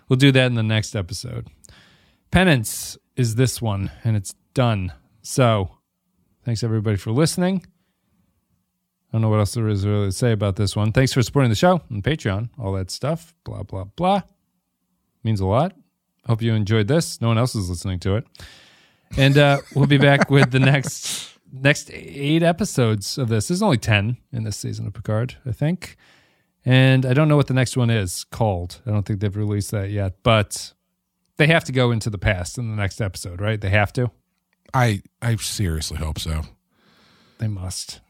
We'll 0.09 0.17
do 0.17 0.32
that 0.32 0.47
in 0.47 0.55
the 0.55 0.63
next 0.63 0.95
episode. 0.95 1.47
Penance 2.32 2.97
is 3.15 3.36
this 3.36 3.61
one, 3.61 3.91
and 4.03 4.15
it's 4.15 4.34
done. 4.53 4.91
So, 5.21 5.77
thanks 6.43 6.63
everybody 6.63 6.97
for 6.97 7.11
listening. 7.11 7.65
I 9.10 9.16
don't 9.18 9.22
know 9.22 9.30
what 9.30 9.39
else 9.39 9.55
there 9.55 9.68
is 9.68 9.88
really 9.88 10.07
to 10.07 10.12
say 10.12 10.32
about 10.32 10.55
this 10.55 10.76
one. 10.76 10.91
Thanks 10.91 11.14
for 11.14 11.24
supporting 11.24 11.49
the 11.49 11.55
show 11.55 11.82
on 11.89 12.03
Patreon, 12.03 12.49
all 12.60 12.74
that 12.74 12.91
stuff, 12.91 13.34
blah 13.43 13.64
blah 13.64 13.86
blah. 13.86 14.22
Means 15.24 15.39
a 15.39 15.47
lot. 15.47 15.74
Hope 16.28 16.43
you 16.43 16.53
enjoyed 16.53 16.88
this. 16.88 17.20
No 17.20 17.28
one 17.28 17.39
else 17.39 17.55
is 17.55 17.70
listening 17.70 17.99
to 18.01 18.18
it. 18.18 18.28
And 19.18 19.38
uh, 19.38 19.62
we'll 19.76 19.88
be 19.88 19.97
back 19.97 20.30
with 20.30 20.51
the 20.51 20.60
next 20.60 21.34
next 21.51 21.89
eight 21.91 22.43
episodes 22.43 23.18
of 23.18 23.30
this. 23.30 23.47
There's 23.47 23.64
only 23.64 23.80
ten 23.80 24.18
in 24.32 24.43
this 24.43 24.57
season 24.57 24.86
of 24.86 24.93
Picard, 24.93 25.38
I 25.43 25.53
think. 25.53 25.97
And 26.64 27.03
I 27.03 27.14
don't 27.14 27.28
know 27.28 27.38
what 27.38 27.47
the 27.47 27.53
next 27.55 27.76
one 27.78 27.89
is 27.89 28.26
called. 28.26 28.82
I 28.86 28.91
don't 28.91 29.03
think 29.03 29.22
they've 29.22 29.36
released 29.36 29.72
that 29.72 29.89
yet, 29.89 30.18
but 30.22 30.74
they 31.38 31.47
have 31.47 31.64
to 31.64 31.72
go 31.72 31.89
into 31.89 32.12
the 32.12 32.18
past 32.20 32.60
in 32.60 32.70
the 32.70 32.76
next 32.76 33.01
episode, 33.01 33.41
right? 33.41 33.60
They 33.60 33.70
have 33.70 33.91
to. 33.93 34.12
I 34.72 35.01
I 35.20 35.36
seriously 35.38 35.97
hope 35.97 36.20
so. 36.20 36.43
They 37.39 37.47
must. 37.47 38.01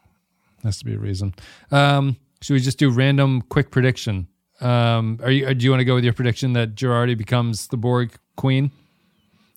Has 0.63 0.79
to 0.79 0.85
be 0.85 0.93
a 0.93 0.97
reason. 0.99 1.33
Um, 1.71 2.17
should 2.41 2.53
we 2.53 2.59
just 2.59 2.77
do 2.79 2.89
random 2.89 3.41
quick 3.43 3.71
prediction? 3.71 4.27
Um, 4.61 5.19
are 5.23 5.31
you? 5.31 5.53
Do 5.53 5.63
you 5.63 5.71
want 5.71 5.79
to 5.81 5.85
go 5.85 5.95
with 5.95 6.03
your 6.03 6.13
prediction 6.13 6.53
that 6.53 6.75
Jurati 6.75 7.17
becomes 7.17 7.67
the 7.67 7.77
Borg 7.77 8.13
queen 8.35 8.71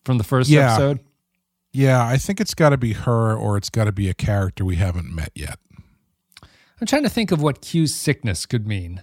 from 0.05 0.19
the 0.19 0.25
first 0.25 0.49
Yeah. 0.51 0.73
episode? 0.75 1.01
Yeah, 1.73 2.05
I 2.07 2.19
think 2.19 2.41
it's 2.41 2.55
got 2.55 2.71
to 2.71 2.77
be 2.77 2.93
her 2.93 3.35
or 3.35 3.57
it's 3.57 3.71
got 3.71 3.85
to 3.85 3.93
be 3.93 4.09
a 4.09 4.15
character 4.15 4.65
we 4.65 4.77
haven't 4.77 5.13
met 5.13 5.31
yet. 5.35 5.59
I'm 6.81 6.87
trying 6.87 7.03
to 7.05 7.09
think 7.09 7.31
of 7.33 7.41
what 7.41 7.63
Q's 7.63 7.95
sickness 7.95 8.45
could 8.47 8.67
mean. 8.67 9.03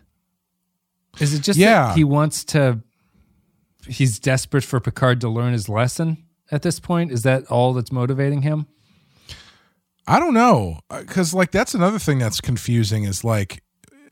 Is 1.20 1.34
it 1.34 1.42
just 1.42 1.58
Yeah. 1.60 1.88
that 1.88 1.98
he 1.98 2.04
wants 2.04 2.44
to? 2.46 2.82
He's 3.88 4.20
desperate 4.20 4.64
for 4.64 4.80
Picard 4.80 5.20
to 5.22 5.30
learn 5.30 5.54
his 5.54 5.68
lesson 5.68 6.18
at 6.52 6.62
this 6.62 6.80
point. 6.80 7.12
Is 7.12 7.24
that 7.24 7.46
all 7.48 7.74
that's 7.74 7.92
motivating 7.92 8.42
him? 8.44 8.68
I 10.10 10.20
don't 10.20 10.34
know 10.34 10.80
because 10.90 11.34
like 11.34 11.52
that's 11.52 11.74
another 11.76 12.00
thing 12.00 12.18
that's 12.20 12.42
confusing 12.42 13.04
is 13.04 13.24
like, 13.24 13.62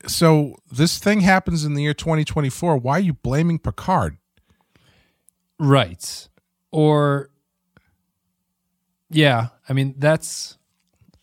so 0.06 0.54
this 0.70 0.98
thing 0.98 1.20
happens 1.20 1.64
in 1.64 1.74
the 1.74 1.82
year 1.82 1.94
2024. 1.94 2.76
Why 2.76 2.92
are 2.98 3.00
you 3.00 3.14
blaming 3.14 3.58
Picard? 3.58 4.16
Right. 5.58 6.28
Or, 6.70 7.30
yeah. 9.10 9.48
I 9.68 9.72
mean, 9.72 9.94
that's 9.98 10.56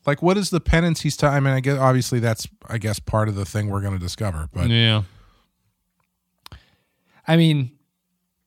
Like, 0.05 0.21
what 0.21 0.38
is 0.38 0.49
the 0.49 0.59
penance 0.59 1.01
he's? 1.01 1.15
T- 1.17 1.26
I 1.26 1.39
mean, 1.39 1.53
I 1.53 1.61
guess 1.61 1.80
obviously 1.80 2.19
that's 2.19 2.47
I 2.67 2.78
guess 2.78 2.99
part 2.99 3.30
of 3.30 3.36
the 3.36 3.45
thing 3.45 3.69
we're 3.69 3.82
going 3.82 3.93
to 3.93 3.99
discover. 3.99 4.49
But 4.51 4.69
Yeah. 4.69 5.03
I 7.28 7.38
mean, 7.38 7.71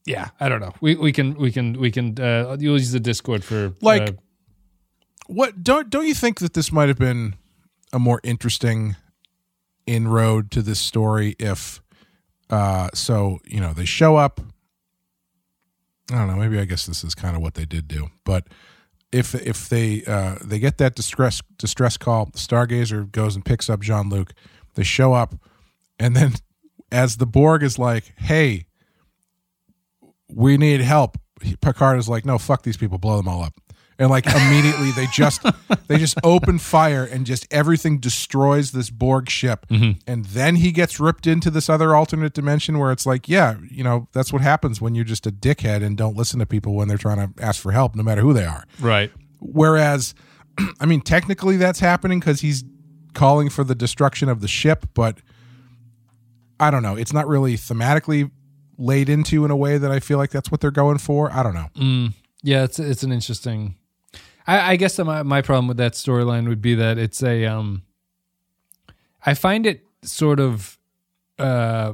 yeah, 0.04 0.28
I 0.38 0.48
don't 0.48 0.60
know. 0.60 0.74
We 0.80 0.94
we 0.94 1.10
can 1.12 1.34
we 1.34 1.50
can 1.50 1.72
we 1.80 1.90
can 1.90 2.20
uh 2.20 2.56
you'll 2.60 2.74
use 2.78 2.92
the 2.92 3.00
Discord 3.00 3.42
for 3.44 3.72
Like- 3.80 4.10
uh, 4.10 4.12
what 5.28 5.62
don't 5.62 5.90
don't 5.90 6.06
you 6.06 6.14
think 6.14 6.40
that 6.40 6.54
this 6.54 6.72
might 6.72 6.88
have 6.88 6.98
been 6.98 7.36
a 7.92 7.98
more 7.98 8.20
interesting 8.24 8.96
inroad 9.86 10.50
to 10.50 10.62
this 10.62 10.80
story 10.80 11.36
if 11.38 11.80
uh 12.50 12.88
so 12.94 13.38
you 13.44 13.60
know 13.60 13.72
they 13.72 13.84
show 13.84 14.16
up? 14.16 14.40
I 16.10 16.16
don't 16.16 16.26
know 16.28 16.36
maybe 16.36 16.58
i 16.58 16.64
guess 16.64 16.86
this 16.86 17.04
is 17.04 17.14
kind 17.14 17.36
of 17.36 17.42
what 17.42 17.52
they 17.52 17.66
did 17.66 17.86
do 17.86 18.08
but 18.24 18.46
if 19.12 19.34
if 19.34 19.68
they 19.68 20.02
uh 20.06 20.36
they 20.42 20.58
get 20.58 20.78
that 20.78 20.94
distress 20.94 21.42
distress 21.58 21.98
call 21.98 22.26
the 22.26 22.38
stargazer 22.38 23.10
goes 23.12 23.34
and 23.34 23.44
picks 23.44 23.68
up 23.68 23.80
jean-luc 23.80 24.32
they 24.74 24.82
show 24.82 25.12
up 25.12 25.34
and 25.98 26.16
then 26.16 26.32
as 26.90 27.18
the 27.18 27.26
borg 27.26 27.62
is 27.62 27.78
like 27.78 28.14
hey 28.16 28.64
we 30.30 30.56
need 30.56 30.80
help 30.80 31.18
picard 31.60 31.98
is 31.98 32.08
like 32.08 32.24
no 32.24 32.38
fuck 32.38 32.62
these 32.62 32.78
people 32.78 32.96
blow 32.96 33.18
them 33.18 33.28
all 33.28 33.42
up 33.42 33.60
and 33.98 34.10
like 34.10 34.26
immediately 34.26 34.92
they 34.92 35.06
just 35.06 35.44
they 35.88 35.98
just 35.98 36.18
open 36.22 36.58
fire 36.58 37.04
and 37.04 37.26
just 37.26 37.46
everything 37.50 37.98
destroys 37.98 38.72
this 38.72 38.90
Borg 38.90 39.28
ship, 39.28 39.66
mm-hmm. 39.68 39.98
and 40.06 40.24
then 40.26 40.56
he 40.56 40.72
gets 40.72 41.00
ripped 41.00 41.26
into 41.26 41.50
this 41.50 41.68
other 41.68 41.94
alternate 41.94 42.32
dimension 42.32 42.78
where 42.78 42.92
it's 42.92 43.06
like, 43.06 43.28
yeah, 43.28 43.56
you 43.70 43.82
know, 43.82 44.08
that's 44.12 44.32
what 44.32 44.42
happens 44.42 44.80
when 44.80 44.94
you're 44.94 45.04
just 45.04 45.26
a 45.26 45.32
dickhead 45.32 45.82
and 45.82 45.96
don't 45.96 46.16
listen 46.16 46.38
to 46.38 46.46
people 46.46 46.74
when 46.74 46.88
they're 46.88 46.98
trying 46.98 47.34
to 47.34 47.42
ask 47.42 47.60
for 47.60 47.72
help, 47.72 47.94
no 47.94 48.02
matter 48.02 48.22
who 48.22 48.32
they 48.32 48.44
are. 48.44 48.64
Right. 48.80 49.10
Whereas, 49.40 50.14
I 50.80 50.86
mean, 50.86 51.00
technically 51.00 51.56
that's 51.56 51.80
happening 51.80 52.20
because 52.20 52.40
he's 52.40 52.64
calling 53.14 53.48
for 53.48 53.64
the 53.64 53.74
destruction 53.74 54.28
of 54.28 54.40
the 54.40 54.48
ship, 54.48 54.86
but 54.94 55.18
I 56.60 56.70
don't 56.70 56.82
know. 56.82 56.96
It's 56.96 57.12
not 57.12 57.26
really 57.26 57.56
thematically 57.56 58.30
laid 58.78 59.08
into 59.08 59.44
in 59.44 59.50
a 59.50 59.56
way 59.56 59.76
that 59.76 59.90
I 59.90 59.98
feel 59.98 60.18
like 60.18 60.30
that's 60.30 60.50
what 60.50 60.60
they're 60.60 60.70
going 60.70 60.98
for. 60.98 61.32
I 61.32 61.42
don't 61.42 61.54
know. 61.54 61.66
Mm. 61.76 62.14
Yeah, 62.42 62.64
it's 62.64 62.78
it's 62.78 63.02
an 63.02 63.12
interesting. 63.12 63.76
I, 64.48 64.72
I 64.72 64.76
guess 64.76 64.98
my 64.98 65.22
my 65.22 65.42
problem 65.42 65.68
with 65.68 65.76
that 65.76 65.92
storyline 65.92 66.48
would 66.48 66.62
be 66.62 66.74
that 66.74 66.98
it's 66.98 67.22
a 67.22 67.44
um. 67.44 67.82
I 69.24 69.34
find 69.34 69.66
it 69.66 69.84
sort 70.02 70.40
of 70.40 70.78
uh 71.38 71.92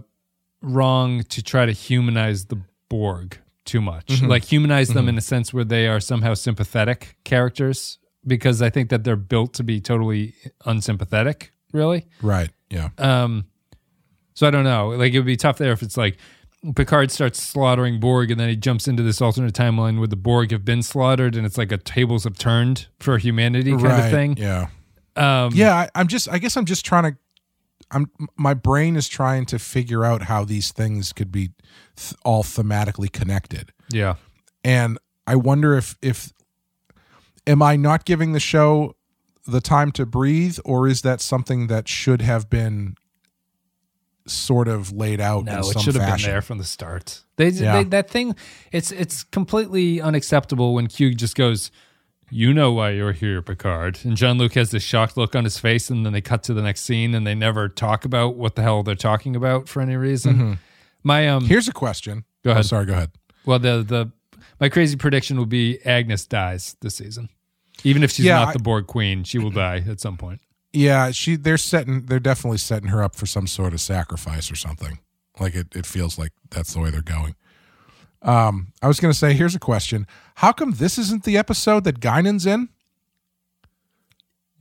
wrong 0.62 1.24
to 1.24 1.42
try 1.42 1.66
to 1.66 1.72
humanize 1.72 2.46
the 2.46 2.60
Borg 2.88 3.38
too 3.64 3.80
much. 3.80 4.22
Like 4.22 4.44
humanize 4.44 4.88
them 4.88 5.08
in 5.08 5.18
a 5.18 5.20
sense 5.20 5.52
where 5.52 5.64
they 5.64 5.88
are 5.88 6.00
somehow 6.00 6.34
sympathetic 6.34 7.16
characters 7.24 7.98
because 8.26 8.62
I 8.62 8.70
think 8.70 8.90
that 8.90 9.04
they're 9.04 9.16
built 9.16 9.54
to 9.54 9.64
be 9.64 9.80
totally 9.80 10.34
unsympathetic. 10.64 11.52
Really. 11.72 12.06
Right. 12.22 12.50
Yeah. 12.70 12.90
Um, 12.98 13.46
so 14.34 14.46
I 14.46 14.50
don't 14.50 14.64
know. 14.64 14.88
Like 14.90 15.12
it 15.12 15.18
would 15.18 15.26
be 15.26 15.36
tough 15.36 15.58
there 15.58 15.72
if 15.72 15.82
it's 15.82 15.96
like 15.96 16.18
Picard 16.72 17.10
starts 17.10 17.42
slaughtering 17.42 18.00
Borg, 18.00 18.30
and 18.30 18.40
then 18.40 18.48
he 18.48 18.56
jumps 18.56 18.88
into 18.88 19.02
this 19.02 19.20
alternate 19.20 19.54
timeline 19.54 19.98
where 19.98 20.06
the 20.06 20.16
Borg 20.16 20.50
have 20.50 20.64
been 20.64 20.82
slaughtered, 20.82 21.36
and 21.36 21.44
it's 21.44 21.58
like 21.58 21.72
a 21.72 21.76
tables 21.76 22.24
have 22.24 22.38
turned 22.38 22.86
for 23.00 23.18
humanity 23.18 23.72
kind 23.72 23.82
right. 23.82 24.04
of 24.04 24.10
thing. 24.10 24.36
Yeah. 24.36 24.68
Um, 25.16 25.52
Yeah. 25.54 25.74
I, 25.74 25.88
I'm 25.94 26.08
just. 26.08 26.28
I 26.28 26.38
guess 26.38 26.56
I'm 26.56 26.64
just 26.64 26.84
trying 26.86 27.12
to. 27.12 27.18
I'm. 27.90 28.10
My 28.36 28.54
brain 28.54 28.96
is 28.96 29.08
trying 29.08 29.46
to 29.46 29.58
figure 29.58 30.04
out 30.04 30.22
how 30.22 30.44
these 30.44 30.72
things 30.72 31.12
could 31.12 31.30
be 31.30 31.50
th- 31.96 32.14
all 32.24 32.42
thematically 32.42 33.12
connected. 33.12 33.72
yeah, 33.90 34.14
and 34.64 34.98
I 35.26 35.36
wonder 35.36 35.76
if 35.76 35.96
if 36.00 36.32
am 37.46 37.62
I 37.62 37.76
not 37.76 38.04
giving 38.04 38.32
the 38.32 38.40
show 38.40 38.96
the 39.46 39.60
time 39.60 39.92
to 39.92 40.06
breathe, 40.06 40.58
or 40.64 40.88
is 40.88 41.02
that 41.02 41.20
something 41.20 41.66
that 41.66 41.88
should 41.88 42.22
have 42.22 42.48
been 42.48 42.96
sort 44.26 44.68
of 44.68 44.92
laid 44.92 45.20
out? 45.20 45.44
no, 45.44 45.58
it 45.60 45.80
should 45.80 45.94
have 45.96 46.16
been 46.16 46.22
there 46.26 46.42
from 46.42 46.58
the 46.58 46.64
start. 46.64 47.22
They, 47.36 47.48
Yeah. 47.48 47.78
they 47.82 47.84
that 47.90 48.10
thing. 48.10 48.34
It's 48.72 48.90
it's 48.92 49.24
completely 49.24 50.00
unacceptable 50.00 50.74
when 50.74 50.86
Q 50.86 51.14
just 51.14 51.36
goes. 51.36 51.70
You 52.30 52.54
know 52.54 52.72
why 52.72 52.90
you're 52.90 53.12
here, 53.12 53.42
Picard. 53.42 53.98
And 54.02 54.16
Jean-Luc 54.16 54.54
has 54.54 54.70
this 54.70 54.82
shocked 54.82 55.16
look 55.16 55.36
on 55.36 55.44
his 55.44 55.58
face, 55.58 55.90
and 55.90 56.04
then 56.06 56.12
they 56.14 56.22
cut 56.22 56.42
to 56.44 56.54
the 56.54 56.62
next 56.62 56.80
scene, 56.82 57.14
and 57.14 57.24
they 57.26 57.34
never 57.34 57.68
talk 57.68 58.04
about 58.04 58.36
what 58.36 58.56
the 58.56 58.62
hell 58.62 58.82
they're 58.82 58.94
talking 58.96 59.36
about 59.36 59.68
for 59.68 59.80
any 59.82 59.94
reason. 59.94 60.58
My 61.04 61.28
um, 61.28 61.44
Here's 61.44 61.68
a 61.68 61.72
question. 61.72 62.24
Go 62.42 62.50
ahead. 62.52 62.60
Oh, 62.60 62.66
sorry, 62.66 62.86
go 62.86 62.94
ahead. 62.94 63.10
Well, 63.44 63.58
the 63.58 63.82
the 63.86 64.10
my 64.58 64.68
crazy 64.70 64.96
prediction 64.96 65.36
will 65.36 65.46
be 65.46 65.78
Agnes 65.84 66.26
dies 66.26 66.76
this 66.80 66.96
season. 66.96 67.28
Even 67.84 68.02
if 68.02 68.10
she's 68.10 68.24
Yeah, 68.26 68.38
not 68.38 68.48
I- 68.48 68.52
the 68.54 68.58
Borg 68.60 68.86
queen, 68.86 69.22
she 69.24 69.38
will 69.38 69.50
die 69.64 69.84
at 69.86 70.00
some 70.00 70.16
point. 70.16 70.40
Yeah, 70.74 71.10
she 71.12 71.36
they're 71.36 71.56
setting 71.56 72.02
they're 72.06 72.18
definitely 72.20 72.58
setting 72.58 72.88
her 72.88 73.02
up 73.02 73.14
for 73.14 73.26
some 73.26 73.46
sort 73.46 73.72
of 73.72 73.80
sacrifice 73.80 74.50
or 74.50 74.56
something. 74.56 74.98
Like 75.38 75.54
it, 75.54 75.68
it 75.74 75.86
feels 75.86 76.18
like 76.18 76.32
that's 76.50 76.74
the 76.74 76.80
way 76.80 76.90
they're 76.90 77.00
going. 77.02 77.36
Um, 78.22 78.72
I 78.82 78.88
was 78.88 78.98
gonna 79.00 79.14
say, 79.14 79.32
here's 79.34 79.54
a 79.54 79.58
question. 79.60 80.06
How 80.36 80.50
come 80.52 80.72
this 80.72 80.98
isn't 80.98 81.24
the 81.24 81.36
episode 81.38 81.84
that 81.84 82.00
Guinan's 82.00 82.44
in? 82.46 82.68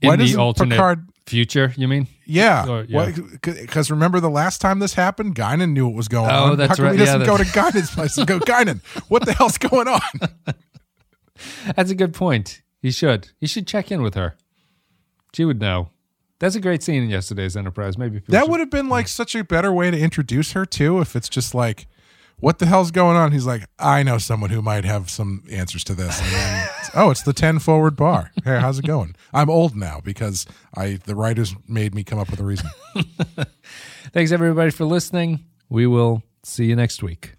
In 0.02 0.08
Why 0.08 0.16
the 0.16 0.36
alternate 0.36 0.74
Picard 0.74 1.08
future, 1.26 1.72
you 1.76 1.88
mean? 1.88 2.06
Yeah. 2.26 2.68
Or- 2.68 2.84
yeah. 2.84 3.10
Because 3.42 3.90
remember 3.90 4.20
the 4.20 4.28
last 4.30 4.60
time 4.60 4.78
this 4.80 4.94
happened, 4.94 5.34
Guinan 5.34 5.72
knew 5.72 5.86
what 5.86 5.94
was 5.96 6.08
going 6.08 6.30
Oh, 6.30 6.50
on. 6.52 6.56
that's 6.58 6.70
How 6.70 6.74
come 6.76 6.84
right. 6.86 6.92
he 6.98 7.04
doesn't 7.04 7.20
Yeah, 7.22 7.26
go 7.26 7.36
to 7.38 7.44
Guinan's 7.52 7.90
place 7.90 8.18
and 8.18 8.26
go, 8.26 8.38
Guinan, 8.38 8.82
what 9.08 9.24
the 9.24 9.32
hell's 9.32 9.56
going 9.58 9.88
on? 9.88 10.00
That's 11.74 11.90
a 11.90 11.94
good 11.94 12.12
point. 12.14 12.60
He 12.82 12.90
should. 12.90 13.28
He 13.40 13.46
should 13.46 13.66
check 13.66 13.90
in 13.90 14.02
with 14.02 14.14
her. 14.14 14.36
She 15.34 15.44
would 15.44 15.60
know. 15.60 15.88
That's 16.44 16.56
a 16.56 16.60
great 16.60 16.82
scene 16.82 17.02
in 17.02 17.08
yesterday's 17.08 17.56
Enterprise. 17.56 17.96
Maybe 17.96 18.20
That 18.28 18.42
should- 18.42 18.50
would 18.50 18.60
have 18.60 18.68
been 18.68 18.90
like 18.90 19.08
such 19.08 19.34
a 19.34 19.42
better 19.42 19.72
way 19.72 19.90
to 19.90 19.98
introduce 19.98 20.52
her 20.52 20.66
too, 20.66 21.00
if 21.00 21.16
it's 21.16 21.30
just 21.30 21.54
like, 21.54 21.86
what 22.38 22.58
the 22.58 22.66
hell's 22.66 22.90
going 22.90 23.16
on? 23.16 23.32
He's 23.32 23.46
like, 23.46 23.64
I 23.78 24.02
know 24.02 24.18
someone 24.18 24.50
who 24.50 24.60
might 24.60 24.84
have 24.84 25.08
some 25.08 25.44
answers 25.50 25.84
to 25.84 25.94
this. 25.94 26.20
And 26.20 26.30
then, 26.30 26.68
oh, 26.96 27.08
it's 27.08 27.22
the 27.22 27.32
10 27.32 27.60
forward 27.60 27.96
bar. 27.96 28.30
Hey, 28.44 28.60
how's 28.60 28.78
it 28.78 28.84
going? 28.84 29.16
I'm 29.32 29.48
old 29.48 29.74
now 29.74 30.02
because 30.04 30.44
I 30.76 30.98
the 31.02 31.14
writers 31.14 31.54
made 31.66 31.94
me 31.94 32.04
come 32.04 32.18
up 32.18 32.30
with 32.30 32.40
a 32.40 32.44
reason. 32.44 32.68
Thanks 34.12 34.30
everybody 34.30 34.70
for 34.70 34.84
listening. 34.84 35.46
We 35.70 35.86
will 35.86 36.22
see 36.42 36.66
you 36.66 36.76
next 36.76 37.02
week. 37.02 37.36